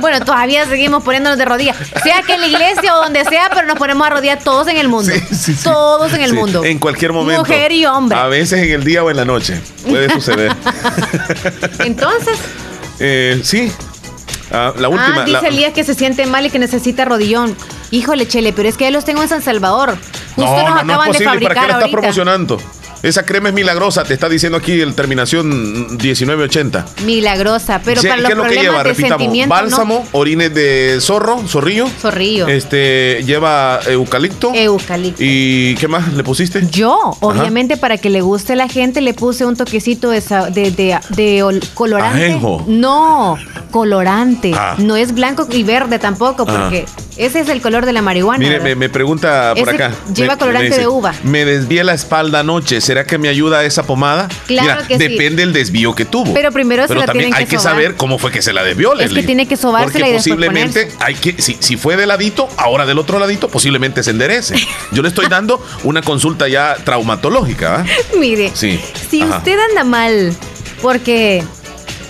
Bueno, 0.00 0.20
todavía 0.24 0.66
seguimos 0.66 1.02
poniéndonos 1.02 1.38
de 1.38 1.44
rodillas. 1.46 1.76
Sea 2.02 2.22
que 2.22 2.34
en 2.34 2.40
la 2.42 2.46
iglesia 2.46 2.94
o 2.96 3.02
donde 3.02 3.24
sea, 3.24 3.48
pero 3.52 3.66
nos 3.66 3.76
ponemos 3.78 4.06
a 4.06 4.10
rodillas 4.10 4.44
todos 4.44 4.68
en 4.68 4.76
el 4.76 4.88
mundo. 4.88 5.10
Todos 5.64 6.12
en 6.12 6.20
el 6.20 6.30
Sí, 6.30 6.36
mundo. 6.36 6.64
En 6.64 6.78
cualquier 6.78 7.12
momento. 7.12 7.40
Mujer 7.42 7.72
y 7.72 7.86
hombre. 7.86 8.16
A 8.18 8.26
veces 8.26 8.62
en 8.62 8.72
el 8.72 8.84
día 8.84 9.02
o 9.02 9.10
en 9.10 9.16
la 9.16 9.24
noche. 9.24 9.58
Puede 9.88 10.10
suceder. 10.12 10.54
Entonces, 11.80 12.38
Eh, 12.98 13.40
sí. 13.42 13.72
Ah, 14.52 14.72
la 14.78 14.88
última. 14.88 15.22
ah, 15.22 15.24
dice 15.24 15.42
la- 15.42 15.48
Elías 15.48 15.72
que 15.72 15.82
se 15.84 15.94
siente 15.94 16.24
mal 16.26 16.46
y 16.46 16.50
que 16.50 16.58
necesita 16.58 17.04
rodillón. 17.04 17.56
Híjole, 17.90 18.28
Chele, 18.28 18.52
pero 18.52 18.68
es 18.68 18.76
que 18.76 18.84
ya 18.84 18.90
los 18.90 19.04
tengo 19.04 19.22
en 19.22 19.28
San 19.28 19.42
Salvador. 19.42 19.96
Justo 20.36 20.50
no, 20.50 20.62
nos 20.62 20.68
no, 20.68 20.84
no 20.84 20.92
acaban 20.94 21.08
es 21.10 21.18
de 21.18 21.24
posible. 21.24 21.26
fabricar 21.26 21.54
¿Para 21.54 21.66
qué 21.66 21.70
estás 21.70 21.82
ahorita. 21.82 22.00
promocionando? 22.00 22.60
Esa 23.02 23.24
crema 23.24 23.48
es 23.48 23.54
milagrosa, 23.54 24.04
te 24.04 24.14
está 24.14 24.28
diciendo 24.28 24.58
aquí 24.58 24.80
el 24.80 24.94
terminación 24.94 25.48
1980. 25.96 26.84
Milagrosa, 27.04 27.80
pero 27.84 28.00
Sí, 28.00 28.08
para 28.08 28.16
¿Qué 28.16 28.22
los 28.22 28.30
es 28.30 28.36
lo 28.36 28.42
que 28.42 28.48
problemas 28.48 28.64
lleva? 28.72 28.82
de 28.82 28.88
Repitamos. 28.90 29.18
sentimiento, 29.18 29.54
Bálsamo, 29.54 30.06
orines 30.12 30.54
de 30.54 30.98
zorro, 31.00 31.46
zorrillo. 31.46 31.88
Zorrillo. 32.00 32.48
Este, 32.48 33.22
lleva 33.24 33.80
eucalipto. 33.86 34.52
Eucalipto. 34.54 35.22
¿Y 35.22 35.74
qué 35.76 35.88
más 35.88 36.12
le 36.14 36.24
pusiste? 36.24 36.66
Yo, 36.70 37.16
obviamente, 37.20 37.76
para 37.76 37.98
que 37.98 38.10
le 38.10 38.20
guste 38.22 38.54
a 38.54 38.56
la 38.56 38.68
gente, 38.68 39.00
le 39.00 39.14
puse 39.14 39.44
un 39.44 39.56
toquecito 39.56 40.10
de, 40.10 40.20
de, 40.52 40.70
de- 40.70 40.98
de 41.10 41.44
ol- 41.44 41.62
colorante. 41.74 42.24
Ajenjo. 42.24 42.64
No, 42.66 43.36
colorante. 43.70 44.52
Ah. 44.54 44.74
No 44.78 44.96
es 44.96 45.12
blanco 45.14 45.46
y 45.50 45.62
verde 45.62 45.98
tampoco, 45.98 46.44
Ah. 46.48 46.52
porque 46.62 46.86
ese 47.16 47.40
es 47.40 47.48
el 47.48 47.60
color 47.60 47.86
de 47.86 47.92
la 47.92 48.02
marihuana. 48.02 48.38
Mire, 48.42 48.60
me, 48.60 48.74
me 48.74 48.88
pregunta 48.88 49.52
por 49.56 49.68
Ese 49.68 49.84
acá. 49.84 49.94
lleva 50.14 50.34
Me- 50.34 50.38
colorante 50.38 50.70
me 50.70 50.78
de 50.78 50.86
uva. 50.88 51.14
Me 51.22 51.44
la 51.84 51.94
espalda 51.94 52.40
anoche. 52.40 52.80
¿Será 52.80 52.95
que 53.04 53.18
me 53.18 53.28
ayuda 53.28 53.64
esa 53.64 53.82
pomada? 53.84 54.28
Claro 54.46 54.86
que 54.86 54.98
sí. 54.98 55.08
depende 55.08 55.42
del 55.42 55.52
desvío 55.52 55.94
que 55.94 56.04
tuvo. 56.04 56.32
Pero 56.34 56.52
primero 56.52 56.82
se 56.84 56.88
Pero 56.88 57.00
la 57.00 57.06
también 57.06 57.26
tienen 57.30 57.38
hay 57.42 57.46
que 57.46 57.58
sobar. 57.58 57.72
saber 57.74 57.96
cómo 57.96 58.18
fue 58.18 58.30
que 58.30 58.42
se 58.42 58.52
la 58.52 58.62
desvió, 58.64 58.98
Es 58.98 59.12
que 59.12 59.22
tiene 59.22 59.46
que 59.46 59.56
sobársela 59.56 59.92
Porque 59.92 59.98
y 60.10 60.12
después 60.12 60.22
posiblemente 60.36 60.88
hay 61.00 61.14
que, 61.14 61.40
si, 61.40 61.56
si 61.60 61.76
fue 61.76 61.96
de 61.96 62.06
ladito, 62.06 62.48
ahora 62.56 62.86
del 62.86 62.98
otro 62.98 63.18
ladito, 63.18 63.48
posiblemente 63.48 64.02
se 64.02 64.10
enderece. 64.10 64.54
Yo 64.92 65.02
le 65.02 65.08
estoy 65.08 65.26
dando 65.28 65.64
una 65.84 66.02
consulta 66.02 66.48
ya 66.48 66.76
traumatológica, 66.84 67.80
¿ah? 67.80 67.86
Mire, 68.18 68.50
Sí. 68.54 68.80
si 69.10 69.22
Ajá. 69.22 69.38
usted 69.38 69.56
anda 69.70 69.84
mal, 69.84 70.34
porque 70.82 71.42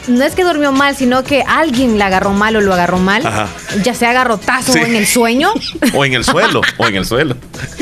no 0.09 0.25
es 0.25 0.35
que 0.35 0.45
durmió 0.45 0.73
mal, 0.73 0.97
sino 0.97 1.23
que 1.25 1.43
alguien 1.47 1.99
la 1.99 2.07
agarró 2.07 2.31
mal 2.33 2.57
o 2.57 2.61
lo 2.61 2.73
agarró 2.73 2.99
mal, 2.99 3.27
Ajá. 3.27 3.49
ya 3.83 3.95
sea 3.95 4.11
agarrotazo 4.11 4.73
Sí. 4.73 4.79
o 4.81 4.87
en 4.87 4.97
el 4.97 5.07
sueño, 5.07 5.51
O 5.95 6.05
en 6.05 6.15
el 6.15 6.25
suelo, 6.25 6.61
o 6.79 6.87
en 6.87 6.97
el 6.97 7.05
suelo. 7.05 7.37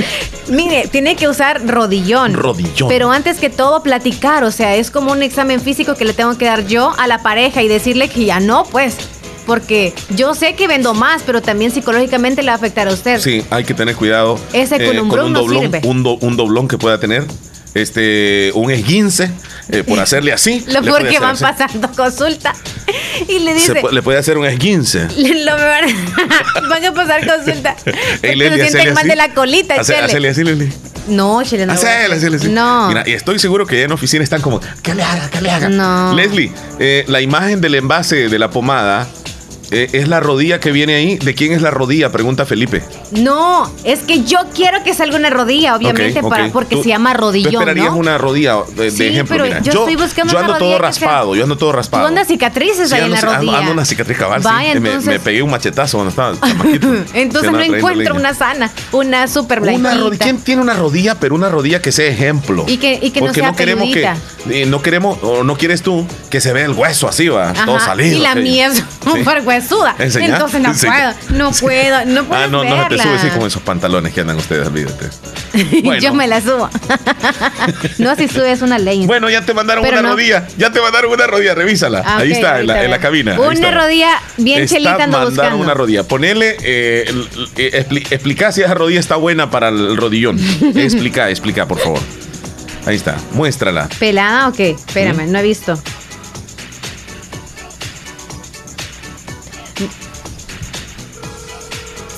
mire, 0.49 0.87
tiene 0.89 1.17
que 1.17 1.29
usar 1.29 1.67
rodillón. 1.67 2.35
Rodillón. 2.35 2.89
Pero 2.89 3.11
antes 3.11 3.39
que 3.39 3.51
todo, 3.51 3.83
platicar. 3.83 4.45
O 4.45 4.51
sea, 4.51 4.75
es 4.77 4.91
como 4.91 5.13
un 5.13 5.23
examen 5.23 5.61
físico 5.61 5.95
que 5.95 6.05
le 6.05 6.13
tengo 6.13 6.37
que 6.39 6.45
dar 6.47 6.67
yo 6.67 6.95
a 6.99 7.07
la 7.07 7.23
pareja 7.23 7.63
y 7.63 7.69
decirle 7.69 8.09
que 8.09 8.25
ya 8.25 8.41
no, 8.41 8.65
pues. 8.65 8.97
Porque 9.47 9.93
yo 10.09 10.35
sé 10.35 10.55
que 10.55 10.67
vendo 10.67 10.95
más, 10.95 11.23
pero 11.27 11.43
también 11.43 11.71
psicológicamente 11.71 12.43
le 12.43 12.47
va 12.49 12.55
a 12.55 12.57
afectar 12.57 12.89
a 12.89 12.93
usted. 12.95 13.21
Sí, 13.21 13.45
hay 13.51 13.65
que 13.65 13.75
tener 13.75 13.95
cuidado. 13.95 14.39
eh, 14.55 14.63
Ese 14.63 14.83
con 14.83 14.99
un 14.99 15.09
con 15.11 15.21
un 15.21 15.33
no 15.35 15.41
doblón, 15.41 15.61
sirve. 15.65 15.81
un, 15.85 16.03
do- 16.03 16.17
un 16.23 16.37
doblón 16.39 16.67
que 16.67 16.79
pueda 16.79 16.99
tener. 16.99 17.27
Este, 17.75 18.53
un 18.55 18.71
esguince, 18.71 19.31
eh, 19.69 19.83
por 19.83 19.99
hacerle 20.01 20.33
así. 20.33 20.65
Lo 20.69 20.81
le 20.81 20.83
peor 20.83 20.99
puede 21.01 21.11
que 21.11 21.17
hacer 21.17 21.21
van 21.21 21.31
así. 21.35 21.43
pasando 21.45 21.91
consulta 21.97 22.55
y 23.29 23.39
le 23.41 23.59
Se 23.59 23.75
dice, 23.75 23.83
le 23.93 24.03
puede 24.03 24.19
hacer 24.19 24.39
un 24.39 24.47
esguince. 24.47 25.09
lo 25.17 25.57
van, 25.57 25.85
van 26.69 26.85
a 26.85 26.93
pasar 26.95 27.27
consulta. 27.27 27.77
Ey, 27.85 28.39
Pero 28.39 28.57
Leslie, 28.57 28.71
sienten 28.71 28.95
mal 28.95 29.07
de 29.09 29.17
la 29.17 29.35
colita, 29.35 29.75
Hace- 29.75 29.95
Chele. 30.09 30.29
Así. 30.29 30.43
No, 31.09 31.43
Chele, 31.43 31.67
no. 31.67 31.73
Hacele, 31.75 32.15
hacele 32.15 32.37
así. 32.37 32.49
No. 32.49 32.89
Mira, 32.89 33.03
y 33.07 33.13
estoy 33.13 33.39
seguro 33.39 33.67
que 33.67 33.79
ya 33.79 33.85
en 33.85 33.93
oficina 33.93 34.25
están 34.25 34.41
como, 34.41 34.61
¿qué 34.83 34.95
le 34.95 35.03
haga? 35.03 35.29
¿Qué 35.29 35.41
le 35.43 35.51
haga? 35.51 35.69
No. 35.69 36.15
Leslie, 36.15 36.51
eh, 36.79 37.05
la 37.09 37.21
imagen 37.21 37.61
del 37.61 37.75
envase 37.75 38.29
de 38.31 38.39
la 38.39 38.49
pomada 38.51 39.07
eh, 39.75 39.91
es 39.93 40.09
la 40.09 40.21
rodilla 40.21 40.61
que 40.61 40.73
viene 40.73 40.95
ahí. 40.95 41.17
¿De 41.17 41.35
quién 41.35 41.53
es 41.53 41.63
la 41.63 41.71
rodilla? 41.71 42.11
Pregunta 42.13 42.47
Felipe. 42.47 42.83
No, 43.13 43.71
es 43.85 44.01
que 44.01 44.23
yo 44.25 44.39
quiero 44.55 44.83
que 44.83 44.95
salga 44.95 45.17
una 45.17 45.31
rodilla, 45.31 45.77
obviamente, 45.77 46.23
para, 46.23 46.49
porque 46.51 46.77
Tú- 46.77 46.83
se 46.83 46.89
llama 46.91 47.15
Tú 47.15 47.21
rodillón, 47.23 47.55
esperarías 47.55 47.91
¿no? 47.93 47.97
una 47.97 48.19
rodilla 48.19 48.57
de, 48.77 48.85
de 48.85 48.91
Sí, 48.91 49.05
ejemplo. 49.07 49.35
pero 49.37 49.45
mira. 49.45 49.61
yo 49.63 49.73
estoy 49.73 49.97
buscando 49.97 50.33
yo 50.33 50.39
una 50.39 50.47
ando 50.47 50.59
todo 50.59 50.71
sea- 50.71 50.79
raspado, 50.79 51.35
yo 51.35 51.43
ando 51.43 51.57
todo 51.57 51.71
Tú 51.71 51.77
raspado. 51.77 52.07
andas 52.07 52.29
cicatrices 52.29 52.89
Sí, 52.89 52.95
ahí 52.95 53.03
en 53.05 53.11
la 53.13 53.21
rodilla. 53.21 53.59
ando 53.59 53.73
una 53.73 53.85
cicatriz 53.85 54.19
cabal. 54.19 54.41
Vaya, 54.43 54.73
entonces- 54.73 55.05
me, 55.07 55.19
pegué 55.19 55.43
un 55.43 55.51
machetazo 55.51 55.99
cuando 55.99 56.11
estaba 56.11 56.35
chamaquito. 56.49 56.89
Entonces 57.15 57.51
no 57.53 57.61
encuentro 57.61 58.15
una 58.15 58.35
sana, 58.35 58.71
una 58.93 59.27
super 59.29 59.61
Una 59.61 59.73
blanquita. 59.73 59.95
rodilla, 60.05 60.25
¿Quién 60.25 60.39
tiene 60.39 60.63
una 60.63 60.75
rodilla, 60.75 61.15
pero 61.21 61.35
una 61.35 61.49
rodilla 61.49 61.81
que 61.83 61.93
sea 61.93 62.07
ejemplo? 62.07 62.65
Y 62.69 62.77
que- 62.79 62.99
y 63.03 63.11
que 63.11 63.21
no 63.21 63.27
Porque 63.27 63.41
sea 63.41 63.53
queremos 63.53 63.89
que, 63.93 64.09
eh, 64.51 64.67
no 64.67 64.83
queremos, 64.83 65.19
o 65.23 65.43
no 65.45 65.57
quieres 65.57 65.83
tú, 65.83 66.07
que 66.31 66.41
se 66.41 66.53
vea 66.53 66.65
el 66.67 66.73
hueso 66.73 67.09
así, 67.09 67.29
va, 67.29 67.51
Ajá, 67.51 67.65
todo 67.67 67.81
salido. 67.81 68.17
Y 68.17 68.21
la 68.21 68.35
mía 68.35 68.67
es 68.69 68.83
súper 69.03 69.43
Enseñá, 69.99 70.27
Entonces 70.35 70.61
no 70.61 70.69
enseñá. 70.71 71.15
puedo, 71.29 71.39
no 71.39 71.51
puedo, 71.53 72.05
no 72.07 72.25
puedo 72.25 72.43
Ah, 72.43 72.47
no, 72.49 72.65
no 72.65 72.83
se 72.85 72.89
te 72.97 73.03
sube 73.03 73.15
así 73.15 73.29
como 73.29 73.47
esos 73.47 73.63
pantalones 73.63 74.13
que 74.13 74.21
andan 74.21 74.37
ustedes, 74.37 74.67
olvídate. 74.69 75.09
Bueno. 75.85 76.01
Yo 76.03 76.15
me 76.15 76.27
la 76.27 76.41
subo. 76.41 76.69
no, 77.99 78.17
si 78.17 78.27
subes 78.29 78.61
una 78.63 78.79
ley. 78.79 79.07
Bueno, 79.07 79.31
ya 79.31 79.43
te 79.43 79.55
mandaron 79.55 79.85
Pero 79.85 79.99
una 80.01 80.03
no. 80.09 80.15
rodilla. 80.15 80.47
Ya 80.59 80.71
te 80.73 80.81
mandaron 80.81 81.13
una 81.13 81.27
rodilla, 81.27 81.55
revísala. 81.55 82.03
Ah, 82.05 82.19
Ahí 82.19 82.33
está, 82.33 82.61
en 82.61 82.67
la, 82.67 82.85
en 82.85 82.91
la 82.91 82.99
cabina. 82.99 83.39
Una 83.41 83.71
rodilla 83.71 84.21
bien 84.37 84.63
Está 84.63 84.75
chelita 84.77 84.93
ando 85.05 85.19
mandaron 85.19 85.35
buscando. 85.35 85.57
una 85.59 85.75
rodilla. 85.75 86.03
Ponele, 86.05 86.57
eh, 86.63 87.05
eh, 87.57 87.87
expli- 87.89 88.07
explica 88.11 88.51
si 88.53 88.63
esa 88.63 88.75
rodilla 88.75 89.01
está 89.01 89.17
buena 89.17 89.51
para 89.51 89.69
el 89.69 89.97
rodillón. 89.97 90.39
explica, 90.75 91.31
explica, 91.31 91.67
por 91.67 91.79
favor. 91.79 92.01
Ahí 92.87 92.97
está, 92.97 93.17
muéstrala. 93.33 93.89
¿Pelada 93.99 94.49
o 94.49 94.53
qué? 94.53 94.71
Espérame, 94.71 95.27
no 95.31 95.39
he 95.39 95.43
visto. 95.43 95.79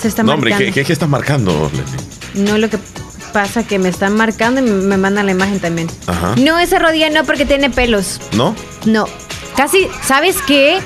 Se 0.06 0.10
está 0.10 0.22
no, 0.22 0.34
hombre. 0.34 0.54
¿qué, 0.56 0.70
qué, 0.70 0.84
qué 0.84 0.92
estás 0.92 1.08
marcando, 1.08 1.68
Leslie? 1.74 2.44
No, 2.44 2.58
lo 2.58 2.70
que 2.70 2.78
pasa 3.32 3.66
que 3.66 3.80
me 3.80 3.88
están 3.88 4.14
marcando 4.16 4.60
y 4.60 4.62
me 4.62 4.96
mandan 4.96 5.26
la 5.26 5.32
imagen 5.32 5.58
también. 5.58 5.88
Ajá. 6.06 6.36
No, 6.38 6.60
esa 6.60 6.78
rodilla 6.78 7.10
no, 7.10 7.24
porque 7.24 7.44
tiene 7.44 7.70
pelos. 7.70 8.20
¿No? 8.36 8.54
No. 8.84 9.06
Casi, 9.56 9.88
¿sabes 10.04 10.36
qué? 10.46 10.78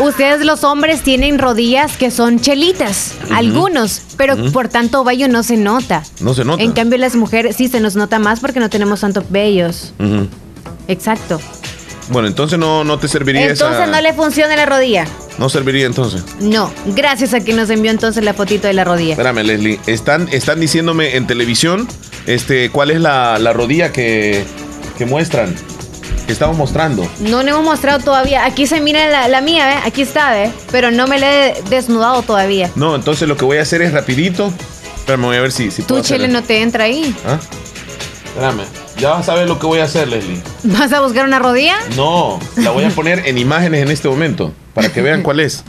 Ustedes 0.00 0.44
los 0.44 0.64
hombres 0.64 1.02
tienen 1.02 1.38
rodillas 1.38 1.96
que 1.96 2.10
son 2.10 2.40
chelitas, 2.40 3.14
algunos, 3.30 4.02
pero 4.16 4.36
por 4.50 4.66
tanto 4.66 5.04
vello 5.04 5.28
no 5.28 5.44
se 5.44 5.56
nota. 5.56 6.02
No 6.18 6.34
se 6.34 6.44
nota. 6.44 6.64
En 6.64 6.72
cambio 6.72 6.98
las 6.98 7.14
mujeres 7.14 7.54
sí 7.54 7.68
se 7.68 7.78
nos 7.78 7.94
nota 7.94 8.18
más 8.18 8.40
porque 8.40 8.58
no 8.58 8.68
tenemos 8.68 9.02
tantos 9.02 9.30
vellos. 9.30 9.94
Exacto. 10.88 11.40
Bueno, 12.08 12.26
entonces 12.26 12.58
no, 12.58 12.82
no 12.82 12.98
te 12.98 13.06
serviría 13.06 13.42
Entonces 13.42 13.78
esa. 13.78 13.86
no 13.86 14.00
le 14.00 14.12
funciona 14.14 14.56
la 14.56 14.66
rodilla. 14.66 15.06
No 15.38 15.48
serviría 15.48 15.86
entonces. 15.86 16.22
No, 16.40 16.72
gracias 16.86 17.34
a 17.34 17.40
quien 17.40 17.56
nos 17.56 17.68
envió 17.70 17.90
entonces 17.90 18.22
la 18.24 18.34
fotito 18.34 18.66
de 18.68 18.72
la 18.72 18.84
rodilla. 18.84 19.12
Espérame, 19.12 19.42
Leslie. 19.42 19.80
Están, 19.86 20.28
están 20.30 20.60
diciéndome 20.60 21.16
en 21.16 21.26
televisión 21.26 21.88
este, 22.26 22.70
cuál 22.70 22.90
es 22.92 23.00
la, 23.00 23.38
la 23.38 23.52
rodilla 23.52 23.90
que, 23.92 24.44
que 24.96 25.06
muestran. 25.06 25.54
Que 26.26 26.32
estamos 26.32 26.56
mostrando. 26.56 27.06
No 27.20 27.42
le 27.42 27.50
hemos 27.50 27.64
mostrado 27.64 27.98
todavía. 27.98 28.46
Aquí 28.46 28.66
se 28.66 28.80
mira 28.80 29.10
la, 29.10 29.28
la 29.28 29.40
mía, 29.42 29.66
¿ve? 29.66 29.74
Aquí 29.84 30.00
está, 30.02 30.30
¿ve? 30.32 30.50
Pero 30.70 30.90
no 30.90 31.06
me 31.06 31.18
la 31.18 31.48
he 31.48 31.62
desnudado 31.68 32.22
todavía. 32.22 32.70
No, 32.76 32.94
entonces 32.94 33.28
lo 33.28 33.36
que 33.36 33.44
voy 33.44 33.58
a 33.58 33.62
hacer 33.62 33.82
es 33.82 33.92
rapidito. 33.92 34.50
Espérame, 34.96 35.22
voy 35.26 35.36
a 35.36 35.40
ver 35.42 35.52
si, 35.52 35.70
si 35.70 35.82
Tú, 35.82 35.88
puedo 35.88 36.00
hacer 36.00 36.16
Chele, 36.16 36.28
eso. 36.32 36.40
no 36.40 36.46
te 36.46 36.62
entra 36.62 36.84
ahí. 36.84 37.14
¿Ah? 37.26 37.38
Espérame. 38.26 38.62
Ya 38.98 39.10
vas 39.10 39.28
a 39.28 39.34
ver 39.34 39.48
lo 39.48 39.58
que 39.58 39.66
voy 39.66 39.80
a 39.80 39.84
hacer, 39.84 40.08
Leslie. 40.08 40.40
¿Vas 40.62 40.92
a 40.92 41.00
buscar 41.00 41.24
una 41.26 41.38
rodilla? 41.38 41.76
No, 41.96 42.38
la 42.56 42.70
voy 42.70 42.84
a 42.84 42.90
poner 42.90 43.26
en 43.26 43.38
imágenes 43.38 43.82
en 43.82 43.90
este 43.90 44.08
momento 44.08 44.52
para 44.72 44.92
que 44.92 45.02
vean 45.02 45.22
cuál 45.22 45.40
es. 45.40 45.64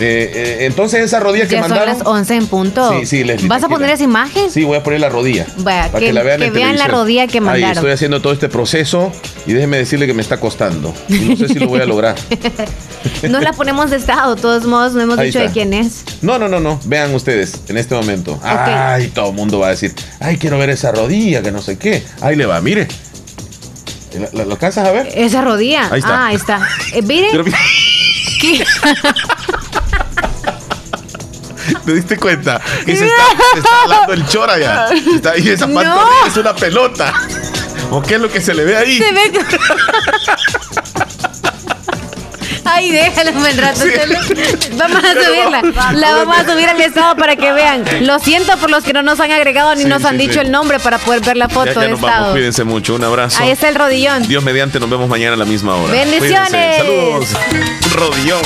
Eh, 0.00 0.30
eh, 0.32 0.56
entonces 0.66 1.00
esa 1.02 1.18
rodilla 1.18 1.46
que 1.48 1.54
Ya 1.56 1.60
son 1.62 1.70
mandaron. 1.70 1.98
las 1.98 2.06
11 2.06 2.34
en 2.36 2.46
punto. 2.46 2.98
Sí, 3.00 3.06
sí, 3.06 3.24
Leslie, 3.24 3.48
¿Vas 3.48 3.64
a 3.64 3.68
poner 3.68 3.90
esa 3.90 4.04
imagen? 4.04 4.50
Sí, 4.50 4.62
voy 4.64 4.76
a 4.76 4.82
poner 4.82 5.00
la 5.00 5.08
rodilla. 5.08 5.46
Vaya, 5.58 5.86
para 5.88 5.98
que, 5.98 6.06
que, 6.06 6.12
la 6.12 6.22
vean 6.22 6.38
que 6.40 6.46
en 6.46 6.52
vean 6.52 6.78
la 6.78 6.86
rodilla 6.86 7.26
que 7.26 7.38
Ahí 7.38 7.44
mandaron. 7.44 7.76
estoy 7.78 7.90
haciendo 7.90 8.22
todo 8.22 8.32
este 8.32 8.48
proceso 8.48 9.10
y 9.46 9.52
déjeme 9.54 9.76
decirle 9.78 10.06
que 10.06 10.14
me 10.14 10.22
está 10.22 10.38
costando. 10.38 10.94
Y 11.08 11.14
no 11.14 11.36
sé 11.36 11.48
si 11.48 11.54
lo 11.58 11.66
voy 11.66 11.80
a 11.80 11.84
lograr. 11.86 12.14
no 13.28 13.40
la 13.40 13.52
ponemos 13.52 13.90
de 13.90 13.96
estado, 13.96 14.34
de 14.36 14.40
todos 14.40 14.64
modos, 14.66 14.92
no 14.94 15.00
hemos 15.00 15.18
Ahí 15.18 15.26
dicho 15.26 15.38
está. 15.40 15.48
de 15.48 15.52
quién 15.54 15.74
es. 15.74 16.04
No, 16.22 16.38
no, 16.38 16.48
no, 16.48 16.60
no. 16.60 16.78
Vean 16.84 17.12
ustedes 17.14 17.54
en 17.68 17.76
este 17.76 17.94
momento. 17.96 18.38
Ay, 18.42 19.08
todo 19.08 19.30
el 19.30 19.34
mundo 19.34 19.58
va 19.58 19.68
a 19.68 19.70
decir, 19.70 19.94
ay, 20.20 20.36
quiero 20.36 20.58
ver 20.58 20.70
esa 20.70 20.92
rodilla, 20.92 21.42
que 21.42 21.50
no 21.50 21.60
sé 21.60 21.76
qué. 21.76 22.04
Ahí 22.20 22.36
le 22.36 22.46
va, 22.46 22.60
mire. 22.60 22.86
¿La- 24.18 24.28
la- 24.32 24.44
¿Lo 24.44 24.52
alcanzas 24.52 24.86
a 24.86 24.92
ver? 24.92 25.08
Esa 25.14 25.42
rodilla. 25.42 25.88
Ahí 25.92 25.98
está. 26.00 26.14
Ah, 26.14 26.26
ahí 26.28 26.36
está. 26.36 26.60
Eh, 26.94 27.02
miren. 27.02 27.30
Pero- 27.32 27.44
¿Qué? 28.40 28.64
¿Te 31.88 31.94
diste 31.94 32.18
cuenta? 32.18 32.60
Que 32.84 32.94
se 32.94 33.06
está, 33.06 33.22
se 33.54 33.58
está 33.60 33.70
jalando 33.70 34.12
el 34.12 34.26
chora 34.28 34.58
ya. 34.58 34.88
Está 35.14 35.30
ahí 35.30 35.48
esa 35.48 35.66
No. 35.66 35.74
pantorrilla 35.76 36.26
es 36.26 36.36
una 36.36 36.54
pelota. 36.54 37.14
¿O 37.90 38.02
qué 38.02 38.16
es 38.16 38.20
lo 38.20 38.30
que 38.30 38.42
se 38.42 38.52
le 38.52 38.62
ve 38.66 38.76
ahí? 38.76 38.98
Se 38.98 39.10
ve 39.10 39.32
Ay, 42.66 42.90
déjalo 42.90 43.30
un 43.30 43.40
buen 43.40 43.56
rato. 43.56 43.80
se 43.80 43.96
Vamos 44.76 45.02
a 45.02 45.12
subirla. 45.14 45.62
vamos- 45.74 45.94
La 45.98 46.12
vamos 46.16 46.36
a 46.36 46.52
subir 46.52 46.68
al 46.68 46.78
estado 46.78 47.16
para 47.16 47.36
que 47.36 47.52
vean. 47.54 47.84
Lo 48.02 48.18
siento 48.18 48.54
por 48.58 48.68
los 48.68 48.84
que 48.84 48.92
no 48.92 49.02
nos 49.02 49.18
han 49.20 49.32
agregado 49.32 49.74
ni 49.74 49.84
Sí, 49.84 49.88
nos 49.88 50.04
han 50.04 50.18
dicho 50.18 50.42
el 50.42 50.50
nombre 50.50 50.78
para 50.80 50.98
poder 50.98 51.22
ver 51.22 51.38
la 51.38 51.48
foto 51.48 51.72
ya 51.72 51.80
de 51.80 51.88
nos 51.88 52.00
vamos, 52.02 52.16
estado. 52.18 52.32
cuídense 52.32 52.64
mucho. 52.64 52.96
Un 52.96 53.04
abrazo. 53.04 53.42
Ahí 53.42 53.50
está 53.50 53.70
el 53.70 53.76
rodillón. 53.76 54.28
Dios 54.28 54.44
mediante, 54.44 54.78
nos 54.78 54.90
vemos 54.90 55.08
mañana 55.08 55.32
a 55.32 55.38
la 55.38 55.46
misma 55.46 55.74
hora. 55.76 55.90
Bendiciones. 55.90 56.48
Cuídense. 56.50 56.76
Saludos. 56.76 57.28
Rodillón. 57.94 58.42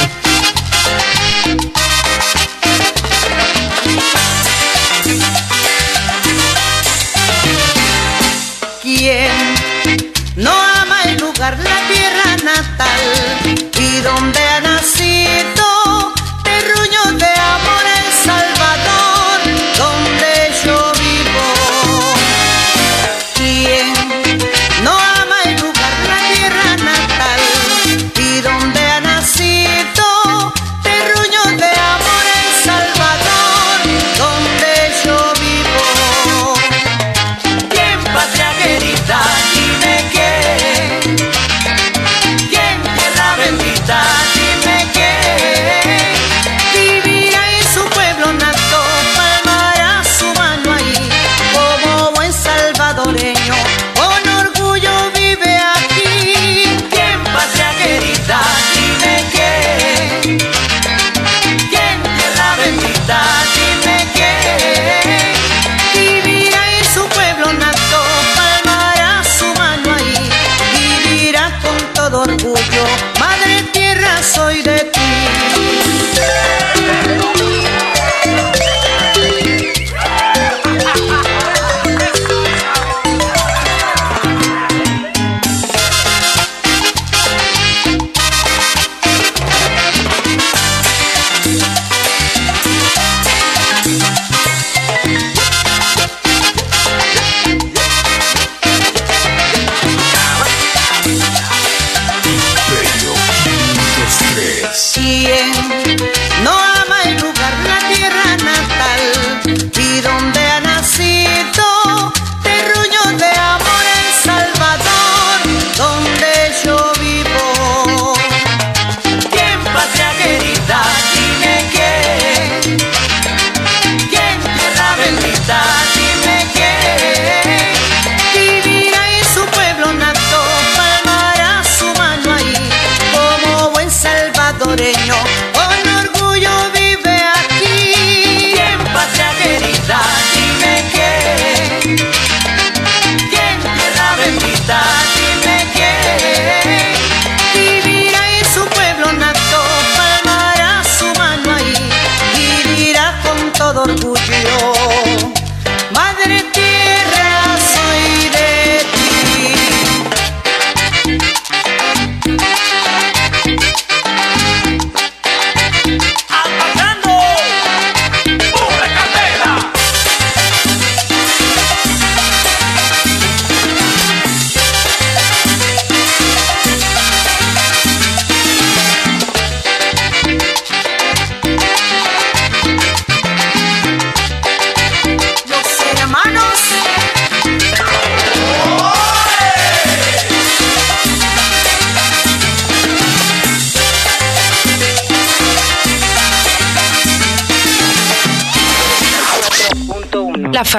Y 13.78 14.00
donde 14.00 14.52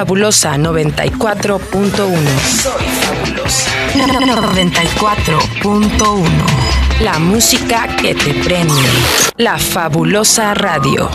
fabulosa 0.04 0.58
94.1. 0.58 1.88
Soy 2.62 2.84
fabulosa. 3.00 3.70
94.1. 3.94 6.28
La 7.00 7.18
música 7.18 7.86
que 7.96 8.14
te 8.14 8.34
prende. 8.34 8.82
La 9.38 9.56
fabulosa 9.56 10.52
radio. 10.52 11.08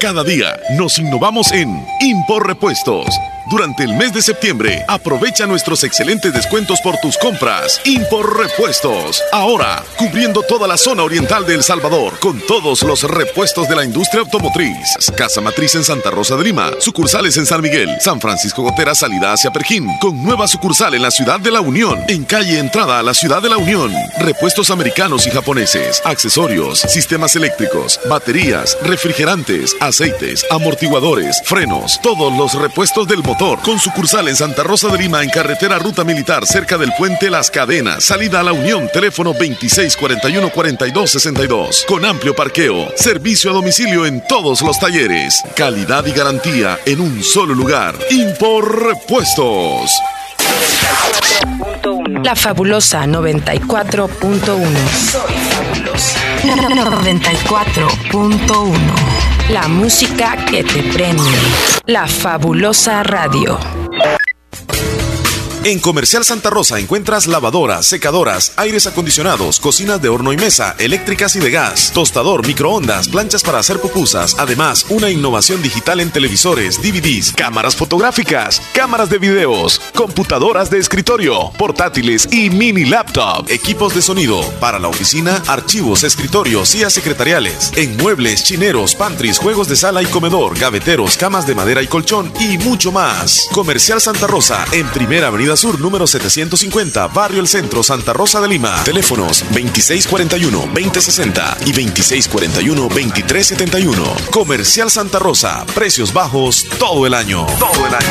Cada 0.00 0.24
día 0.24 0.58
nos 0.78 0.98
innovamos 0.98 1.52
en 1.52 1.84
Impor 2.00 2.46
Repuestos. 2.46 3.04
Durante 3.48 3.84
el 3.84 3.94
mes 3.94 4.12
de 4.12 4.22
septiembre, 4.22 4.84
aprovecha 4.88 5.46
nuestros 5.46 5.84
excelentes 5.84 6.32
descuentos 6.32 6.80
por 6.80 6.96
tus 6.96 7.16
compras. 7.16 7.80
Impor 7.84 8.40
Repuestos. 8.40 9.22
Ahora, 9.30 9.84
cubriendo 9.96 10.42
toda 10.42 10.66
la 10.66 10.76
zona 10.76 11.04
oriental 11.04 11.46
de 11.46 11.54
El 11.54 11.62
Salvador, 11.62 12.18
con 12.18 12.40
todos 12.40 12.82
los 12.82 13.04
repuestos 13.04 13.68
de 13.68 13.76
la 13.76 13.84
industria 13.84 14.22
automotriz. 14.22 14.96
Casa 15.16 15.40
Matriz 15.40 15.76
en 15.76 15.84
Santa 15.84 16.10
Rosa 16.10 16.34
de 16.36 16.42
Lima, 16.42 16.72
sucursales 16.80 17.36
en 17.36 17.46
San 17.46 17.62
Miguel, 17.62 17.88
San 18.00 18.20
Francisco 18.20 18.62
Gotera, 18.62 18.96
salida 18.96 19.32
hacia 19.32 19.52
Perjín, 19.52 19.86
con 20.00 20.20
nueva 20.24 20.48
sucursal 20.48 20.94
en 20.94 21.02
la 21.02 21.12
ciudad 21.12 21.38
de 21.38 21.52
La 21.52 21.60
Unión, 21.60 22.02
en 22.08 22.24
calle 22.24 22.58
entrada 22.58 22.98
a 22.98 23.02
la 23.04 23.14
ciudad 23.14 23.40
de 23.40 23.50
La 23.50 23.58
Unión. 23.58 23.92
Repuestos 24.18 24.70
americanos 24.70 25.24
y 25.28 25.30
japoneses, 25.30 26.02
accesorios, 26.04 26.80
sistemas 26.80 27.36
eléctricos, 27.36 28.00
baterías, 28.08 28.76
refrigerantes, 28.82 29.76
aceites, 29.78 30.44
amortiguadores, 30.50 31.40
frenos, 31.44 32.00
todos 32.02 32.36
los 32.36 32.54
repuestos 32.54 33.06
del 33.06 33.22
motor, 33.22 33.35
con 33.38 33.78
sucursal 33.78 34.28
en 34.28 34.36
Santa 34.36 34.62
Rosa 34.62 34.88
de 34.88 34.96
Lima, 34.96 35.22
en 35.22 35.28
carretera 35.28 35.78
Ruta 35.78 36.04
Militar, 36.04 36.46
cerca 36.46 36.78
del 36.78 36.90
puente 36.96 37.28
Las 37.28 37.50
Cadenas, 37.50 38.04
salida 38.04 38.40
a 38.40 38.42
La 38.42 38.52
Unión, 38.52 38.88
teléfono 38.90 39.34
2641-4262, 39.34 41.84
con 41.84 42.06
amplio 42.06 42.34
parqueo, 42.34 42.90
servicio 42.96 43.50
a 43.50 43.54
domicilio 43.54 44.06
en 44.06 44.26
todos 44.26 44.62
los 44.62 44.78
talleres, 44.78 45.42
calidad 45.54 46.06
y 46.06 46.12
garantía 46.12 46.78
en 46.86 47.00
un 47.00 47.22
solo 47.22 47.54
lugar. 47.54 47.94
Impor 48.10 48.86
Repuestos. 48.86 49.90
La 52.24 52.34
fabulosa 52.34 53.04
94.1. 53.04 54.48
Soy 55.12 55.34
fabulosa. 55.50 56.18
94.1. 56.42 59.35
La 59.48 59.68
música 59.68 60.44
que 60.50 60.64
te 60.64 60.82
prende. 60.92 61.22
La 61.86 62.08
fabulosa 62.08 63.04
radio. 63.04 63.85
En 65.66 65.80
Comercial 65.80 66.24
Santa 66.24 66.48
Rosa 66.48 66.78
encuentras 66.78 67.26
lavadoras, 67.26 67.86
secadoras, 67.86 68.52
aires 68.54 68.86
acondicionados, 68.86 69.58
cocinas 69.58 70.00
de 70.00 70.08
horno 70.08 70.32
y 70.32 70.36
mesa, 70.36 70.76
eléctricas 70.78 71.34
y 71.34 71.40
de 71.40 71.50
gas, 71.50 71.90
tostador, 71.92 72.46
microondas, 72.46 73.08
planchas 73.08 73.42
para 73.42 73.58
hacer 73.58 73.80
pupusas. 73.80 74.36
Además, 74.38 74.86
una 74.90 75.10
innovación 75.10 75.60
digital 75.62 75.98
en 75.98 76.12
televisores, 76.12 76.80
DVDs, 76.80 77.32
cámaras 77.32 77.74
fotográficas, 77.74 78.62
cámaras 78.72 79.10
de 79.10 79.18
videos, 79.18 79.80
computadoras 79.92 80.70
de 80.70 80.78
escritorio, 80.78 81.50
portátiles 81.58 82.28
y 82.30 82.48
mini 82.48 82.84
laptop, 82.84 83.50
equipos 83.50 83.92
de 83.92 84.02
sonido 84.02 84.40
para 84.60 84.78
la 84.78 84.86
oficina, 84.86 85.42
archivos, 85.48 86.04
escritorios, 86.04 86.76
y 86.76 86.88
secretariales, 86.88 87.72
en 87.74 87.96
muebles, 87.96 88.44
chineros, 88.44 88.94
pantries, 88.94 89.40
juegos 89.40 89.66
de 89.66 89.74
sala 89.74 90.00
y 90.00 90.06
comedor, 90.06 90.56
gaveteros, 90.56 91.16
camas 91.16 91.44
de 91.44 91.56
madera 91.56 91.82
y 91.82 91.88
colchón 91.88 92.32
y 92.38 92.56
mucho 92.58 92.92
más. 92.92 93.48
Comercial 93.50 94.00
Santa 94.00 94.28
Rosa 94.28 94.64
en 94.70 94.86
Primera 94.90 95.26
Avenida 95.26 95.55
Sur 95.56 95.80
número 95.80 96.06
750, 96.06 97.08
Barrio 97.08 97.40
El 97.40 97.48
Centro, 97.48 97.82
Santa 97.82 98.12
Rosa 98.12 98.42
de 98.42 98.48
Lima. 98.48 98.84
Teléfonos 98.84 99.42
2641-2060 99.52 101.66
y 101.66 101.72
2641-2371. 101.72 104.30
Comercial 104.30 104.90
Santa 104.90 105.18
Rosa, 105.18 105.64
precios 105.74 106.12
bajos 106.12 106.66
todo 106.78 107.06
el 107.06 107.14
año. 107.14 107.46
Todo 107.58 107.86
el 107.86 107.94
año. 107.94 108.06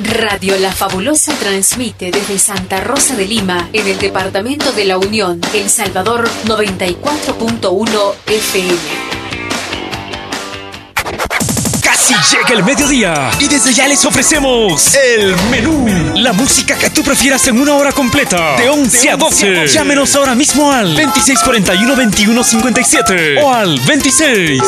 Radio 0.00 0.58
La 0.58 0.72
Fabulosa 0.72 1.34
transmite 1.34 2.10
desde 2.10 2.38
Santa 2.38 2.80
Rosa 2.80 3.14
de 3.16 3.26
Lima, 3.26 3.68
en 3.72 3.86
el 3.86 3.98
departamento 3.98 4.72
de 4.72 4.86
La 4.86 4.96
Unión, 4.98 5.40
El 5.54 5.68
Salvador 5.68 6.26
94.1 6.46 8.14
FM. 8.26 9.21
Casi 12.12 12.36
llega 12.36 12.50
el 12.50 12.62
mediodía 12.62 13.30
y 13.40 13.48
desde 13.48 13.72
ya 13.72 13.88
les 13.88 14.04
ofrecemos 14.04 14.94
el 14.94 15.34
menú. 15.50 15.86
La 16.16 16.34
música 16.34 16.76
que 16.76 16.90
tú 16.90 17.02
prefieras 17.02 17.46
en 17.48 17.58
una 17.58 17.72
hora 17.74 17.92
completa, 17.92 18.56
de 18.56 18.68
11 18.68 19.10
a 19.10 19.16
12. 19.16 19.66
Llámenos 19.68 20.14
ahora 20.14 20.34
mismo 20.34 20.70
al 20.70 20.94
2641-2157 20.96 23.42
o 23.42 23.50
al 23.52 23.80
26 23.80 24.62